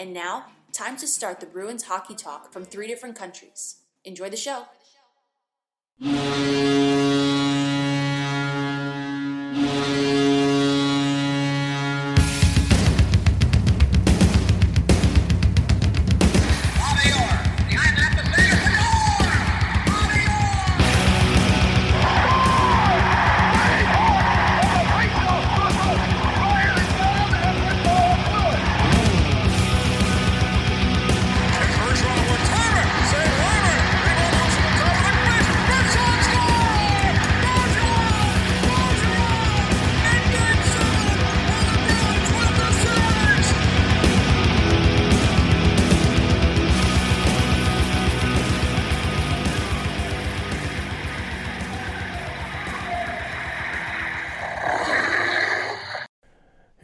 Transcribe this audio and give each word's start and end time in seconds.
And 0.00 0.14
now, 0.14 0.46
time 0.72 0.96
to 0.96 1.06
start 1.06 1.40
the 1.40 1.46
Bruins 1.46 1.82
hockey 1.82 2.14
talk 2.14 2.54
from 2.54 2.64
three 2.64 2.86
different 2.86 3.16
countries. 3.16 3.82
Enjoy 4.02 4.30
the 4.30 4.36
show. 4.38 4.64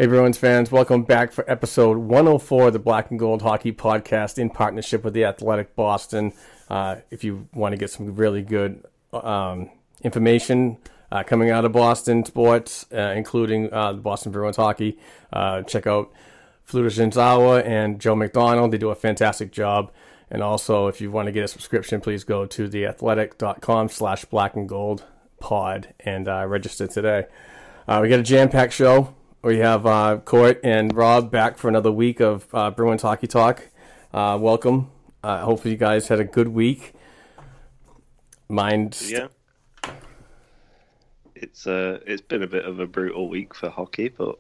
Hey, 0.07 0.11
Bruins 0.11 0.39
fans, 0.39 0.71
welcome 0.71 1.03
back 1.03 1.33
for 1.33 1.45
episode 1.51 1.97
104 1.97 2.69
of 2.69 2.73
the 2.73 2.79
Black 2.79 3.11
and 3.11 3.19
Gold 3.19 3.43
Hockey 3.43 3.73
Podcast 3.73 4.39
in 4.39 4.51
partnership 4.51 5.03
with 5.03 5.15
the 5.15 5.25
Athletic 5.25 5.75
Boston. 5.75 6.33
Uh, 6.71 6.99
if 7.11 7.25
you 7.25 7.49
want 7.53 7.73
to 7.73 7.77
get 7.77 7.91
some 7.91 8.15
really 8.15 8.43
good 8.43 8.85
um, 9.13 9.69
information 10.03 10.79
uh, 11.11 11.25
coming 11.25 11.51
out 11.51 11.65
of 11.65 11.73
Boston 11.73 12.25
sports, 12.25 12.87
uh, 12.93 13.15
including 13.17 13.73
uh, 13.73 13.95
Boston 13.95 14.31
Bruins 14.31 14.55
hockey, 14.55 14.97
uh, 15.33 15.63
check 15.63 15.89
out 15.89 16.13
Fluto 16.71 16.87
Shinzawa 16.87 17.67
and 17.67 18.01
Joe 18.01 18.15
McDonald. 18.15 18.71
They 18.71 18.79
do 18.79 18.91
a 18.91 18.95
fantastic 18.95 19.51
job. 19.51 19.91
And 20.31 20.41
also, 20.41 20.87
if 20.87 21.01
you 21.01 21.11
want 21.11 21.27
to 21.27 21.33
get 21.33 21.43
a 21.43 21.49
subscription, 21.49 22.01
please 22.01 22.23
go 22.23 22.47
to 22.47 22.69
theathletic.com 22.69 23.89
slash 23.89 24.25
black 24.27 24.55
and 24.55 24.69
gold 24.69 25.03
pod 25.41 25.95
and 25.99 26.29
uh, 26.29 26.47
register 26.47 26.87
today. 26.87 27.27
we 27.89 28.09
got 28.09 28.21
a 28.21 28.23
jam-packed 28.23 28.73
show. 28.73 29.16
We 29.47 29.59
have 29.59 29.87
uh, 29.87 30.17
Court 30.25 30.59
and 30.65 30.93
Rob 30.93 31.31
back 31.31 31.57
for 31.57 31.69
another 31.69 31.93
week 31.93 32.19
of 32.19 32.53
uh, 32.53 32.73
Bruins 32.73 33.03
Hockey 33.03 33.29
Talk. 33.29 33.69
Uh, 34.13 34.37
welcome. 34.41 34.91
Uh, 35.23 35.45
hopefully, 35.45 35.71
you 35.71 35.77
guys 35.77 36.09
had 36.09 36.19
a 36.19 36.25
good 36.25 36.49
week. 36.49 36.95
Mine. 38.49 38.91
yeah. 39.03 39.29
It's 41.37 41.65
uh, 41.65 42.01
it's 42.09 42.23
been 42.23 42.43
a 42.43 42.49
bit 42.49 42.65
of 42.65 42.81
a 42.81 42.89
brutal 42.89 43.29
week 43.29 43.55
for 43.55 43.71
hockey, 43.71 44.09
but 44.09 44.37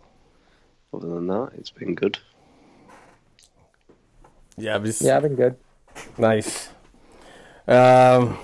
other 0.92 1.06
than 1.06 1.28
that, 1.28 1.50
it's 1.56 1.70
been 1.70 1.94
good. 1.94 2.18
Yeah, 4.56 4.76
was... 4.78 5.00
yeah, 5.00 5.18
I've 5.18 5.22
been 5.22 5.36
good. 5.36 5.54
Nice. 6.18 6.68
Um, 7.68 8.38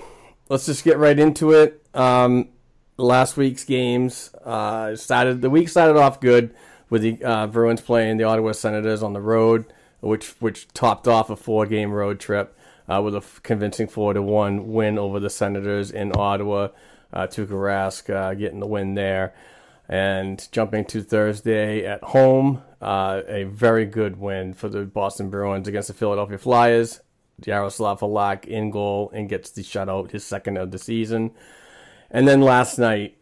let's 0.48 0.66
just 0.66 0.84
get 0.84 0.96
right 0.96 1.18
into 1.18 1.50
it. 1.50 1.84
Um, 1.92 2.50
last 2.96 3.36
week's 3.36 3.64
games. 3.64 4.34
Uh, 4.44 4.96
started 4.96 5.42
the 5.42 5.50
week 5.50 5.68
started 5.68 5.96
off 5.96 6.20
good 6.20 6.54
with 6.90 7.02
the 7.02 7.22
uh, 7.24 7.46
Bruins 7.46 7.80
playing 7.80 8.18
the 8.18 8.24
Ottawa 8.24 8.52
Senators 8.52 9.02
on 9.02 9.12
the 9.12 9.20
road, 9.20 9.64
which 10.00 10.30
which 10.40 10.68
topped 10.68 11.08
off 11.08 11.30
a 11.30 11.36
four 11.36 11.66
game 11.66 11.92
road 11.92 12.20
trip 12.20 12.56
uh, 12.88 13.00
with 13.02 13.14
a 13.14 13.22
convincing 13.42 13.88
four 13.88 14.12
to 14.14 14.22
one 14.22 14.72
win 14.72 14.98
over 14.98 15.20
the 15.20 15.30
Senators 15.30 15.90
in 15.90 16.12
Ottawa. 16.14 16.68
Uh, 17.12 17.26
Tuukka 17.26 17.48
Rask 17.50 18.08
uh, 18.14 18.34
getting 18.34 18.60
the 18.60 18.66
win 18.66 18.94
there, 18.94 19.34
and 19.88 20.48
jumping 20.50 20.84
to 20.86 21.02
Thursday 21.02 21.84
at 21.84 22.02
home, 22.02 22.62
uh, 22.80 23.20
a 23.28 23.44
very 23.44 23.84
good 23.84 24.18
win 24.18 24.54
for 24.54 24.70
the 24.70 24.84
Boston 24.84 25.28
Bruins 25.28 25.68
against 25.68 25.88
the 25.88 25.94
Philadelphia 25.94 26.38
Flyers. 26.38 27.00
Yaroslav 27.44 28.00
Halak 28.00 28.44
in 28.44 28.70
goal 28.70 29.10
and 29.12 29.28
gets 29.28 29.50
the 29.50 29.62
shutout, 29.62 30.10
his 30.10 30.24
second 30.24 30.56
of 30.56 30.70
the 30.70 30.78
season. 30.78 31.32
And 32.12 32.28
then 32.28 32.42
last 32.42 32.78
night, 32.78 33.16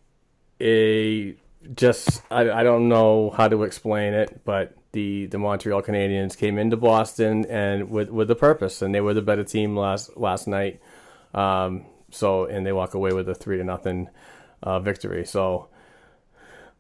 a 0.61 1.37
just 1.75 2.23
I, 2.31 2.51
I 2.51 2.63
don't 2.65 2.89
know 2.89 3.31
how 3.31 3.49
to 3.49 3.63
explain 3.63 4.13
it, 4.13 4.45
but 4.45 4.75
the, 4.93 5.27
the 5.27 5.39
Montreal 5.39 5.83
Canadiens 5.83 6.37
came 6.37 6.59
into 6.59 6.77
Boston 6.77 7.47
and 7.47 7.89
with 7.89 8.11
with 8.11 8.31
a 8.31 8.35
purpose, 8.35 8.83
and 8.83 8.93
they 8.93 9.01
were 9.01 9.15
the 9.15 9.23
better 9.23 9.45
team 9.45 9.77
last 9.77 10.17
last 10.17 10.49
night. 10.49 10.81
Um, 11.33 11.87
so 12.11 12.47
and 12.47 12.67
they 12.67 12.73
walk 12.73 12.95
away 12.95 13.13
with 13.13 13.29
a 13.29 13.35
three 13.35 13.57
to 13.57 13.65
nothing 13.65 14.11
uh, 14.63 14.81
victory. 14.81 15.25
So. 15.25 15.69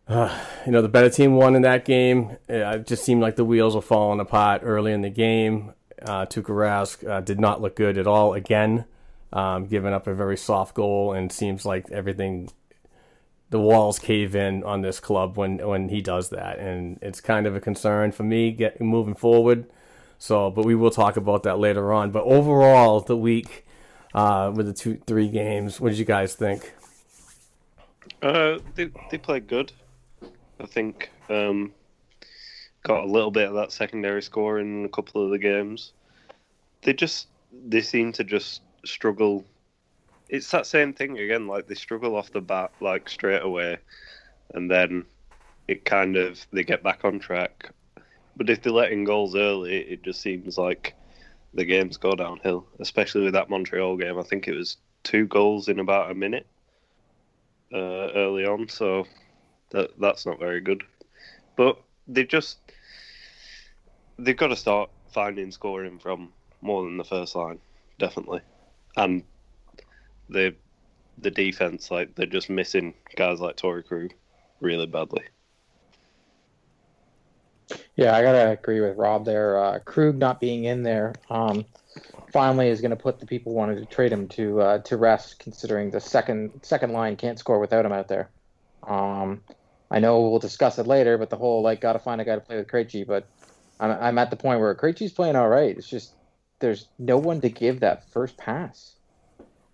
Uh, 0.08 0.36
you 0.66 0.72
know, 0.72 0.82
the 0.82 0.88
better 0.88 1.08
team 1.08 1.36
won 1.36 1.54
in 1.54 1.62
that 1.62 1.84
game. 1.84 2.36
It 2.48 2.84
just 2.84 3.04
seemed 3.04 3.22
like 3.22 3.36
the 3.36 3.44
wheels 3.44 3.76
were 3.76 3.80
falling 3.80 4.18
apart 4.18 4.62
early 4.64 4.90
in 4.90 5.02
the 5.02 5.10
game. 5.10 5.72
Uh, 6.02 6.26
Tuukka 6.26 6.46
Rask 6.46 7.08
uh, 7.08 7.20
did 7.20 7.38
not 7.38 7.60
look 7.60 7.76
good 7.76 7.96
at 7.96 8.08
all 8.08 8.34
again 8.34 8.86
um, 9.32 9.68
up 9.72 10.06
a 10.06 10.14
very 10.14 10.36
soft 10.36 10.74
goal, 10.74 11.12
and 11.12 11.30
seems 11.30 11.64
like 11.64 11.90
everything, 11.90 12.50
the 13.50 13.60
walls 13.60 13.98
cave 13.98 14.34
in 14.34 14.64
on 14.64 14.82
this 14.82 15.00
club 15.00 15.36
when 15.36 15.66
when 15.66 15.88
he 15.88 16.00
does 16.00 16.30
that, 16.30 16.58
and 16.58 16.98
it's 17.02 17.20
kind 17.20 17.46
of 17.46 17.54
a 17.54 17.60
concern 17.60 18.12
for 18.12 18.22
me 18.22 18.50
get 18.50 18.80
moving 18.80 19.14
forward. 19.14 19.66
So, 20.18 20.50
but 20.50 20.64
we 20.64 20.74
will 20.74 20.90
talk 20.90 21.16
about 21.16 21.44
that 21.44 21.58
later 21.58 21.92
on. 21.92 22.10
But 22.10 22.24
overall, 22.24 23.00
the 23.00 23.16
week 23.16 23.64
uh, 24.14 24.52
with 24.54 24.66
the 24.66 24.72
two 24.72 25.00
three 25.06 25.28
games, 25.28 25.80
what 25.80 25.90
did 25.90 25.98
you 25.98 26.04
guys 26.04 26.34
think? 26.34 26.74
Uh, 28.22 28.58
they 28.74 28.90
they 29.10 29.18
played 29.18 29.46
good. 29.46 29.72
I 30.60 30.66
think 30.66 31.10
um, 31.30 31.72
got 32.82 33.04
a 33.04 33.06
little 33.06 33.30
bit 33.30 33.48
of 33.48 33.54
that 33.54 33.72
secondary 33.72 34.22
score 34.22 34.58
in 34.58 34.84
a 34.84 34.88
couple 34.88 35.24
of 35.24 35.30
the 35.30 35.38
games. 35.38 35.92
They 36.82 36.92
just 36.92 37.28
they 37.66 37.80
seem 37.80 38.12
to 38.12 38.24
just 38.24 38.62
struggle 38.84 39.44
it's 40.30 40.50
that 40.52 40.66
same 40.66 40.92
thing 40.92 41.18
again. 41.18 41.46
Like 41.46 41.66
they 41.66 41.74
struggle 41.74 42.16
off 42.16 42.32
the 42.32 42.40
bat, 42.40 42.72
like 42.80 43.08
straight 43.08 43.42
away, 43.42 43.78
and 44.54 44.70
then 44.70 45.04
it 45.68 45.84
kind 45.84 46.16
of 46.16 46.44
they 46.52 46.64
get 46.64 46.82
back 46.82 47.04
on 47.04 47.18
track. 47.18 47.70
But 48.36 48.48
if 48.48 48.62
they're 48.62 48.72
letting 48.72 49.04
goals 49.04 49.34
early, 49.34 49.78
it 49.78 50.02
just 50.02 50.20
seems 50.20 50.56
like 50.56 50.94
the 51.52 51.64
games 51.64 51.96
go 51.96 52.12
downhill. 52.12 52.66
Especially 52.78 53.22
with 53.22 53.34
that 53.34 53.50
Montreal 53.50 53.96
game, 53.96 54.18
I 54.18 54.22
think 54.22 54.46
it 54.46 54.56
was 54.56 54.76
two 55.02 55.26
goals 55.26 55.68
in 55.68 55.80
about 55.80 56.10
a 56.10 56.14
minute 56.14 56.46
uh, 57.72 58.10
early 58.14 58.46
on, 58.46 58.68
so 58.68 59.06
that 59.70 59.90
that's 59.98 60.26
not 60.26 60.38
very 60.38 60.60
good. 60.60 60.84
But 61.56 61.76
they 62.06 62.24
just 62.24 62.58
they've 64.18 64.36
got 64.36 64.48
to 64.48 64.56
start 64.56 64.90
finding 65.12 65.50
scoring 65.50 65.98
from 65.98 66.32
more 66.62 66.84
than 66.84 66.98
the 66.98 67.04
first 67.04 67.34
line, 67.34 67.58
definitely, 67.98 68.42
and 68.96 69.22
the 70.28 70.54
the 71.18 71.30
defense 71.30 71.90
like 71.90 72.14
they're 72.14 72.26
just 72.26 72.48
missing 72.48 72.94
guys 73.16 73.40
like 73.40 73.56
Torey 73.56 73.86
Krug 73.86 74.12
really 74.60 74.86
badly. 74.86 75.24
Yeah, 77.96 78.16
I 78.16 78.22
gotta 78.22 78.50
agree 78.50 78.80
with 78.80 78.96
Rob 78.96 79.24
there. 79.24 79.62
Uh, 79.62 79.78
Krug 79.80 80.16
not 80.16 80.40
being 80.40 80.64
in 80.64 80.82
there 80.82 81.14
um, 81.28 81.64
finally 82.32 82.68
is 82.68 82.80
going 82.80 82.90
to 82.90 82.96
put 82.96 83.20
the 83.20 83.26
people 83.26 83.52
wanting 83.52 83.76
to 83.76 83.84
trade 83.84 84.12
him 84.12 84.28
to 84.28 84.60
uh, 84.60 84.78
to 84.78 84.96
rest, 84.96 85.38
considering 85.38 85.90
the 85.90 86.00
second 86.00 86.50
second 86.62 86.92
line 86.92 87.16
can't 87.16 87.38
score 87.38 87.58
without 87.58 87.84
him 87.84 87.92
out 87.92 88.08
there. 88.08 88.30
Um, 88.86 89.42
I 89.90 89.98
know 89.98 90.20
we'll 90.28 90.38
discuss 90.38 90.78
it 90.78 90.86
later, 90.86 91.18
but 91.18 91.30
the 91.30 91.36
whole 91.36 91.62
like 91.62 91.80
got 91.80 91.94
to 91.94 91.98
find 91.98 92.20
a 92.20 92.24
guy 92.24 92.36
to 92.36 92.40
play 92.40 92.56
with 92.56 92.68
Krejci, 92.68 93.06
but 93.06 93.26
I'm, 93.78 93.90
I'm 93.90 94.18
at 94.18 94.30
the 94.30 94.36
point 94.36 94.60
where 94.60 94.74
Krejci's 94.74 95.12
playing 95.12 95.36
all 95.36 95.48
right. 95.48 95.76
It's 95.76 95.88
just 95.88 96.14
there's 96.60 96.86
no 96.98 97.16
one 97.18 97.40
to 97.40 97.48
give 97.48 97.80
that 97.80 98.08
first 98.10 98.36
pass. 98.36 98.94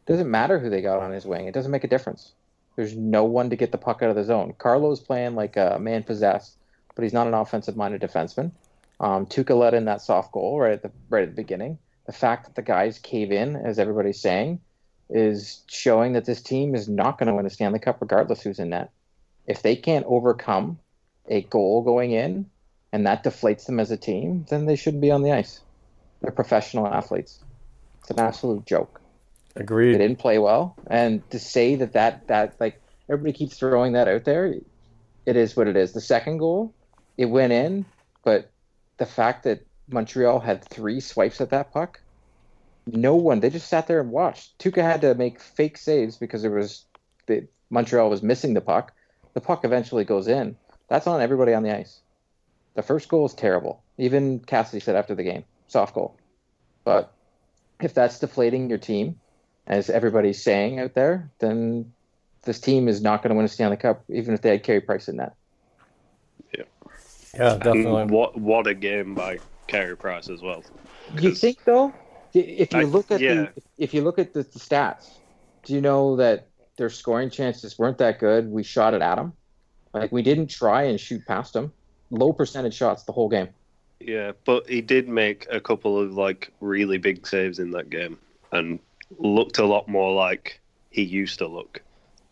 Doesn't 0.06 0.31
matter 0.31 0.59
who 0.59 0.71
they 0.71 0.83
got 0.83 1.00
on 1.00 1.12
his 1.12 1.27
wing. 1.27 1.47
It 1.47 1.55
doesn't 1.55 1.71
make 1.71 1.85
a 1.85 1.88
difference. 1.88 2.33
There's 2.77 2.94
no 2.94 3.25
one 3.25 3.50
to 3.50 3.56
get 3.56 3.73
the 3.73 3.79
puck 3.79 4.03
out 4.03 4.11
of 4.11 4.17
the 4.17 4.25
zone. 4.25 4.55
Carlo's 4.56 5.00
playing 5.00 5.35
like 5.35 5.56
a 5.56 5.79
man 5.81 6.05
possessed, 6.05 6.56
but 6.94 7.03
he's 7.03 7.12
not 7.12 7.27
an 7.27 7.35
offensive 7.35 7.77
minded 7.77 8.00
defenseman. 8.00 8.53
Um, 9.00 9.27
Tuukka 9.27 9.59
let 9.59 9.75
in 9.75 9.87
that 9.87 10.00
soft 10.00 10.33
goal 10.33 10.61
right 10.61 10.73
at 10.73 10.83
the 10.83 10.93
right 11.11 11.25
at 11.25 11.31
the 11.31 11.43
beginning. 11.43 11.79
The 12.06 12.12
fact 12.12 12.47
that 12.47 12.55
the 12.55 12.62
guys 12.62 12.99
cave 12.99 13.32
in, 13.32 13.56
as 13.56 13.79
everybody's 13.79 14.21
saying, 14.21 14.61
is 15.11 15.62
showing 15.67 16.12
that 16.12 16.25
this 16.25 16.41
team 16.41 16.75
is 16.75 16.89
not 16.89 17.19
going 17.19 17.27
to 17.27 17.35
win 17.35 17.47
a 17.47 17.50
Stanley 17.50 17.79
Cup 17.79 18.00
regardless 18.00 18.43
who's 18.43 18.59
in 18.59 18.71
net. 18.71 18.91
If 19.47 19.62
they 19.62 19.77
can't 19.77 20.06
overcome 20.06 20.79
a 21.29 21.43
goal 21.43 21.82
going 21.82 22.12
in 22.12 22.49
and 22.93 23.06
that 23.06 23.25
deflates 23.25 23.67
them 23.67 23.81
as 23.81 23.91
a 23.91 23.97
team, 23.97 24.47
then 24.49 24.67
they 24.67 24.77
shouldn't 24.77 25.00
be 25.00 25.11
on 25.11 25.23
the 25.23 25.32
ice. 25.32 25.61
They're 26.21 26.33
professional 26.33 26.87
athletes. 26.87 27.45
It's 28.01 28.11
an 28.11 28.21
absolute 28.21 28.65
joke. 28.67 29.01
Agreed. 29.57 29.95
They 29.95 29.99
didn't 29.99 30.19
play 30.19 30.39
well, 30.39 30.77
and 30.87 31.29
to 31.31 31.39
say 31.39 31.77
that 31.77 31.95
that 31.95 32.29
that 32.29 32.55
like 32.61 32.81
everybody 33.09 33.33
keeps 33.33 33.59
throwing 33.59 33.93
that 33.93 34.07
out 34.07 34.25
there, 34.25 34.55
it 35.25 35.37
is 35.37 35.57
what 35.57 35.67
it 35.67 35.77
is. 35.77 35.93
The 35.93 36.01
second 36.01 36.39
goal, 36.39 36.75
it 37.17 37.27
went 37.27 37.53
in, 37.53 37.87
but 38.23 38.51
the 38.99 39.07
fact 39.07 39.45
that 39.45 39.65
Montreal 39.89 40.41
had 40.41 40.65
three 40.65 41.01
swipes 41.01 41.41
at 41.41 41.51
that 41.51 41.73
puck, 41.73 42.01
no 42.87 43.17
one. 43.17 43.41
They 43.41 43.51
just 43.51 43.69
sat 43.69 43.87
there 43.87 44.01
and 44.01 44.11
watched. 44.11 44.59
Tuukka 44.59 44.83
had 44.83 45.01
to 45.01 45.15
make 45.15 45.41
fake 45.41 45.79
saves 45.79 46.17
because 46.17 46.43
there 46.43 46.51
was 46.51 46.85
the 47.27 47.47
Montreal 47.71 48.11
was 48.11 48.23
missing 48.23 48.55
the 48.55 48.61
puck. 48.61 48.93
The 49.35 49.41
puck 49.41 49.65
eventually 49.65 50.05
goes 50.05 50.29
in. 50.29 50.57
That's 50.89 51.07
on 51.07 51.21
everybody 51.21 51.53
on 51.53 51.63
the 51.63 51.77
ice. 51.77 52.01
The 52.75 52.83
first 52.83 53.09
goal 53.09 53.27
is 53.27 53.35
terrible. 53.35 53.83
Even 53.99 54.39
Cassidy 54.41 54.81
said 54.81 54.97
after 54.97 55.15
the 55.15 55.25
game, 55.25 55.45
soft 55.69 55.95
goal. 55.95 56.17
But 56.85 57.13
if 57.81 57.95
that's 57.95 58.19
deflating 58.19 58.69
your 58.69 58.79
team, 58.79 59.19
as 59.67 59.91
everybody's 59.91 60.43
saying 60.43 60.79
out 60.79 60.95
there, 60.95 61.31
then 61.41 61.93
this 62.43 62.61
team 62.61 62.89
is 62.89 63.03
not 63.03 63.23
going 63.23 63.31
to 63.31 63.37
win 63.37 63.45
a 63.45 63.49
Stanley 63.49 63.77
Cup, 63.77 64.05
even 64.09 64.35
if 64.35 64.43
they 64.43 64.51
had 64.51 64.63
Carey 64.63 64.81
Price 64.81 65.09
in 65.09 65.17
that. 65.17 65.35
Yeah, 66.57 66.65
yeah, 67.35 67.57
definitely. 67.57 68.03
And 68.03 68.11
what 68.11 68.39
what 68.39 68.67
a 68.67 68.75
game 68.75 69.15
by 69.15 69.39
Carey 69.67 69.97
Price 69.97 70.29
as 70.29 70.41
well. 70.43 70.63
You 71.21 71.35
think 71.35 71.65
though, 71.65 71.93
if 72.33 72.73
you 72.73 72.81
I- 72.81 72.85
look 72.85 73.11
at 73.11 73.21
yeah. 73.21 73.35
the 73.35 73.63
if 73.79 73.93
you 73.93 74.03
look 74.03 74.19
at 74.19 74.33
the, 74.33 74.43
the 74.45 74.59
stats, 74.59 75.11
do 75.65 75.75
you 75.75 75.81
know 75.81 76.17
that 76.17 76.49
their 76.77 76.91
scoring 76.91 77.31
chances 77.31 77.79
weren't 77.79 77.99
that 77.99 78.21
good? 78.21 78.49
We 78.49 78.63
shot 78.63 78.95
it 78.95 79.03
at 79.03 79.17
them, 79.17 79.33
like 79.93 80.13
we 80.13 80.23
didn't 80.23 80.49
try 80.49 80.85
and 80.85 81.01
shoot 81.01 81.27
past 81.27 81.53
them. 81.53 81.73
Low 82.11 82.33
percentage 82.33 82.75
shots 82.75 83.03
the 83.03 83.13
whole 83.13 83.29
game. 83.29 83.49
Yeah, 84.00 84.32
but 84.44 84.69
he 84.69 84.81
did 84.81 85.08
make 85.08 85.46
a 85.50 85.60
couple 85.60 85.98
of 85.98 86.14
like 86.14 86.52
really 86.60 86.98
big 86.98 87.26
saves 87.26 87.58
in 87.58 87.70
that 87.72 87.90
game 87.90 88.19
and 88.52 88.78
looked 89.19 89.58
a 89.58 89.64
lot 89.64 89.88
more 89.88 90.12
like 90.12 90.60
he 90.90 91.02
used 91.02 91.38
to 91.38 91.46
look. 91.46 91.82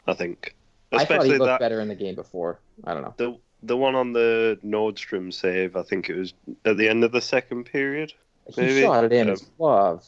I 0.07 0.15
think, 0.15 0.55
I 0.93 1.05
thought 1.05 1.25
he 1.25 1.33
looked 1.33 1.45
that 1.45 1.61
better 1.61 1.81
in 1.81 1.89
the 1.89 1.95
game 1.95 2.15
before. 2.15 2.61
I 2.85 2.93
don't 2.93 3.03
know. 3.03 3.15
the 3.17 3.39
the 3.63 3.77
one 3.77 3.95
on 3.95 4.13
the 4.13 4.59
Nordstrom 4.65 5.33
save. 5.33 5.75
I 5.77 5.83
think 5.83 6.11
it 6.11 6.17
was 6.17 6.35
at 6.65 6.77
the 6.77 6.89
end 6.89 7.03
of 7.03 7.13
the 7.13 7.23
second 7.23 7.65
period. 7.65 8.13
He 8.55 8.83
shot 8.83 9.05
it 9.05 9.13
in 9.13 9.23
um, 9.23 9.29
his 9.29 9.41
glove. 9.57 10.07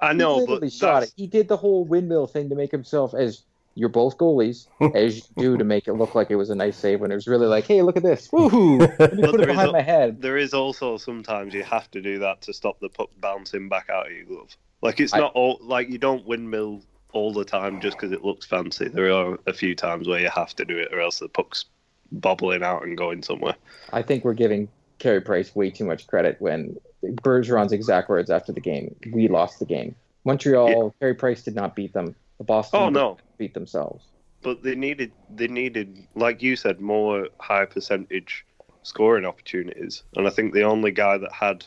I 0.00 0.12
know, 0.12 0.36
literally 0.36 0.60
but 0.60 0.72
shot 0.72 1.00
that's, 1.00 1.12
it. 1.12 1.14
He 1.16 1.26
did 1.26 1.48
the 1.48 1.56
whole 1.56 1.84
windmill 1.84 2.26
thing 2.26 2.48
to 2.48 2.54
make 2.54 2.70
himself 2.70 3.14
as 3.14 3.42
you're 3.76 3.88
both 3.88 4.18
goalies, 4.18 4.66
as 4.96 5.16
you 5.16 5.22
do 5.36 5.56
to 5.56 5.62
make 5.64 5.86
it 5.86 5.92
look 5.92 6.14
like 6.16 6.30
it 6.30 6.36
was 6.36 6.50
a 6.50 6.54
nice 6.56 6.76
save 6.76 7.00
when 7.00 7.12
it 7.12 7.14
was 7.14 7.28
really 7.28 7.46
like, 7.46 7.66
hey, 7.66 7.82
look 7.82 7.96
at 7.96 8.02
this, 8.02 8.26
woohoo! 8.28 8.80
Let 8.98 9.14
me 9.14 9.22
put 9.30 9.34
it 9.34 9.38
there 9.38 9.40
is 9.42 9.46
behind 9.46 9.68
a- 9.68 9.72
my 9.72 9.82
head. 9.82 10.20
there 10.20 10.36
is 10.36 10.52
also 10.54 10.96
sometimes 10.96 11.54
you 11.54 11.62
have 11.62 11.88
to 11.92 12.00
do 12.00 12.18
that 12.18 12.40
to 12.42 12.52
stop 12.52 12.80
the 12.80 12.88
puck 12.88 13.10
bouncing 13.20 13.68
back 13.68 13.88
out 13.90 14.06
of 14.06 14.12
your 14.12 14.24
glove. 14.24 14.56
Like 14.82 14.98
it's 14.98 15.14
I- 15.14 15.18
not 15.20 15.32
all 15.34 15.58
like 15.62 15.88
you 15.88 15.98
don't 15.98 16.26
windmill 16.26 16.82
all 17.12 17.32
the 17.32 17.44
time 17.44 17.80
just 17.80 17.96
because 17.96 18.12
it 18.12 18.24
looks 18.24 18.44
fancy. 18.46 18.88
There 18.88 19.12
are 19.12 19.38
a 19.46 19.52
few 19.52 19.74
times 19.74 20.08
where 20.08 20.20
you 20.20 20.28
have 20.28 20.54
to 20.56 20.64
do 20.64 20.76
it, 20.76 20.88
or 20.92 21.00
else 21.00 21.20
the 21.20 21.28
puck's 21.28 21.64
bobbling 22.12 22.62
out 22.62 22.82
and 22.84 22.96
going 22.96 23.22
somewhere. 23.22 23.54
I 23.92 24.02
think 24.02 24.24
we're 24.24 24.34
giving 24.34 24.68
Carey 24.98 25.20
Price 25.20 25.54
way 25.54 25.70
too 25.70 25.84
much 25.84 26.06
credit 26.06 26.36
when 26.40 26.76
Bergeron's 27.02 27.72
exact 27.72 28.08
words 28.08 28.30
after 28.30 28.52
the 28.52 28.60
game, 28.60 28.94
we 29.12 29.28
lost 29.28 29.58
the 29.58 29.64
game. 29.66 29.94
Montreal, 30.24 30.94
Carey 31.00 31.14
Price 31.14 31.42
did 31.42 31.54
not 31.54 31.74
beat 31.76 31.92
them. 31.92 32.14
The 32.38 32.44
Boston 32.44 32.80
Oh 32.80 32.88
no, 32.88 33.18
beat 33.38 33.54
themselves. 33.54 34.04
but 34.42 34.62
they 34.62 34.74
needed 34.74 35.12
they 35.34 35.48
needed 35.48 36.06
like 36.14 36.42
you 36.42 36.56
said 36.56 36.80
more 36.80 37.28
high 37.40 37.64
percentage 37.64 38.44
scoring 38.82 39.24
opportunities, 39.24 40.02
and 40.16 40.26
I 40.26 40.30
think 40.30 40.52
the 40.54 40.62
only 40.62 40.90
guy 40.92 41.18
that 41.18 41.32
had 41.32 41.64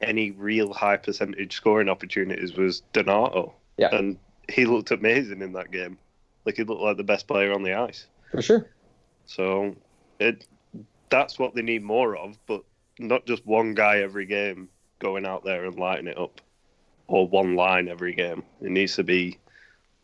any 0.00 0.30
real 0.32 0.72
high 0.72 0.96
percentage 0.96 1.54
scoring 1.56 1.88
opportunities 1.88 2.54
was 2.56 2.82
Donato, 2.92 3.54
Yeah, 3.78 3.94
and 3.94 4.18
he 4.52 4.64
looked 4.66 4.90
amazing 4.90 5.40
in 5.40 5.52
that 5.54 5.70
game. 5.70 5.98
Like 6.44 6.56
he 6.56 6.64
looked 6.64 6.82
like 6.82 6.96
the 6.98 7.04
best 7.04 7.26
player 7.26 7.52
on 7.52 7.62
the 7.62 7.72
ice. 7.74 8.06
for 8.30 8.42
sure. 8.42 8.70
So 9.26 9.74
it 10.20 10.46
that's 11.08 11.38
what 11.38 11.54
they 11.54 11.62
need 11.62 11.82
more 11.82 12.16
of, 12.16 12.38
but 12.46 12.62
not 12.98 13.24
just 13.26 13.46
one 13.46 13.74
guy 13.74 13.98
every 14.00 14.26
game 14.26 14.68
going 14.98 15.24
out 15.26 15.44
there 15.44 15.64
and 15.64 15.78
lighting 15.78 16.06
it 16.08 16.18
up, 16.18 16.40
or 17.08 17.26
one 17.26 17.54
line 17.56 17.88
every 17.88 18.14
game. 18.14 18.42
It 18.60 18.70
needs 18.70 18.94
to 18.96 19.02
be 19.04 19.38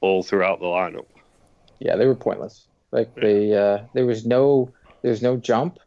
all 0.00 0.23
throughout 0.23 0.61
the 0.61 0.66
lineup. 0.66 1.07
Yeah, 1.78 1.97
they 1.97 2.07
were 2.07 2.14
pointless. 2.14 2.66
Like 2.92 3.14
they, 3.14 3.54
uh, 3.54 3.85
there 3.95 4.07
was 4.07 4.26
no, 4.26 4.73
there's 5.02 5.23
no 5.23 5.37
jump. 5.37 5.78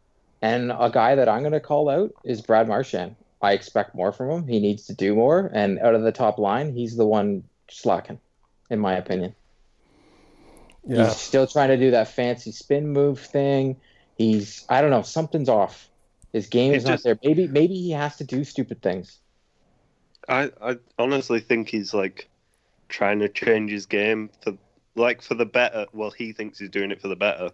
And 0.41 0.71
a 0.71 0.89
guy 0.91 1.15
that 1.15 1.29
I'm 1.29 1.41
going 1.41 1.53
to 1.53 1.59
call 1.59 1.89
out 1.89 2.11
is 2.23 2.41
Brad 2.41 2.67
Marchand. 2.67 3.15
I 3.41 3.53
expect 3.53 3.95
more 3.95 4.11
from 4.11 4.29
him. 4.29 4.47
He 4.47 4.59
needs 4.59 4.85
to 4.87 4.93
do 4.93 5.15
more. 5.15 5.49
And 5.53 5.79
out 5.79 5.95
of 5.95 6.03
the 6.03 6.11
top 6.11 6.37
line, 6.37 6.73
he's 6.73 6.95
the 6.95 7.05
one 7.05 7.43
slacking, 7.69 8.19
in 8.69 8.79
my 8.79 8.95
opinion. 8.95 9.35
Yeah. 10.85 11.05
He's 11.05 11.17
still 11.17 11.47
trying 11.47 11.69
to 11.69 11.77
do 11.77 11.91
that 11.91 12.09
fancy 12.09 12.51
spin 12.51 12.89
move 12.89 13.19
thing. 13.19 13.77
He's, 14.17 14.65
I 14.69 14.81
don't 14.81 14.91
know, 14.91 15.01
something's 15.01 15.49
off. 15.49 15.89
His 16.33 16.47
game 16.47 16.73
is 16.73 16.83
It 16.83 16.87
not 16.87 16.93
just- 16.95 17.03
there. 17.03 17.19
Maybe, 17.23 17.47
maybe 17.47 17.75
he 17.75 17.91
has 17.91 18.17
to 18.17 18.23
do 18.23 18.43
stupid 18.43 18.81
things. 18.81 19.19
I, 20.27 20.51
I 20.61 20.77
honestly 20.97 21.41
think 21.41 21.67
he's 21.69 21.93
like 21.93 22.29
trying 22.93 23.19
to 23.19 23.27
change 23.27 23.71
his 23.71 23.85
game 23.87 24.29
for 24.41 24.55
like 24.95 25.21
for 25.21 25.33
the 25.33 25.45
better. 25.45 25.87
Well, 25.93 26.11
he 26.11 26.31
thinks 26.31 26.59
he's 26.59 26.69
doing 26.69 26.91
it 26.91 27.01
for 27.01 27.07
the 27.07 27.15
better, 27.15 27.49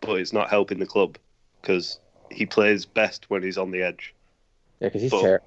but 0.00 0.18
it's 0.18 0.32
not 0.32 0.48
helping 0.48 0.78
the 0.78 0.86
club 0.86 1.18
because 1.60 2.00
he 2.30 2.46
plays 2.46 2.86
best 2.86 3.28
when 3.28 3.42
he's 3.42 3.58
on 3.58 3.70
the 3.70 3.82
edge. 3.82 4.14
Yeah, 4.80 4.88
because 4.88 5.02
he's 5.02 5.10
But- 5.10 5.22
ter- 5.22 5.42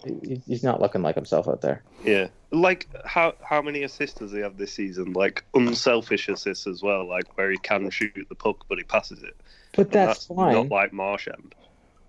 he's 0.48 0.64
not 0.64 0.80
looking 0.80 1.02
like 1.02 1.16
himself 1.16 1.48
out 1.48 1.62
there. 1.62 1.84
Yeah, 2.06 2.28
like 2.52 2.88
how 3.06 3.34
how 3.42 3.62
many 3.62 3.82
assists 3.84 4.20
does 4.20 4.32
he 4.32 4.40
have 4.40 4.58
this 4.58 4.72
season? 4.72 5.14
Like 5.14 5.44
unselfish 5.56 6.30
assists 6.30 6.68
as 6.68 6.84
well, 6.84 7.08
like 7.10 7.36
where 7.38 7.50
he 7.52 7.58
can 7.58 7.90
shoot 7.90 8.14
the 8.30 8.36
puck 8.36 8.66
but 8.70 8.78
he 8.78 8.84
passes 8.84 9.24
it. 9.24 9.36
But 9.74 9.88
And 9.88 9.92
that's, 9.94 10.28
fine. 10.28 10.54
Not 10.54 10.70
like 10.70 10.94
Marchand. 10.94 11.56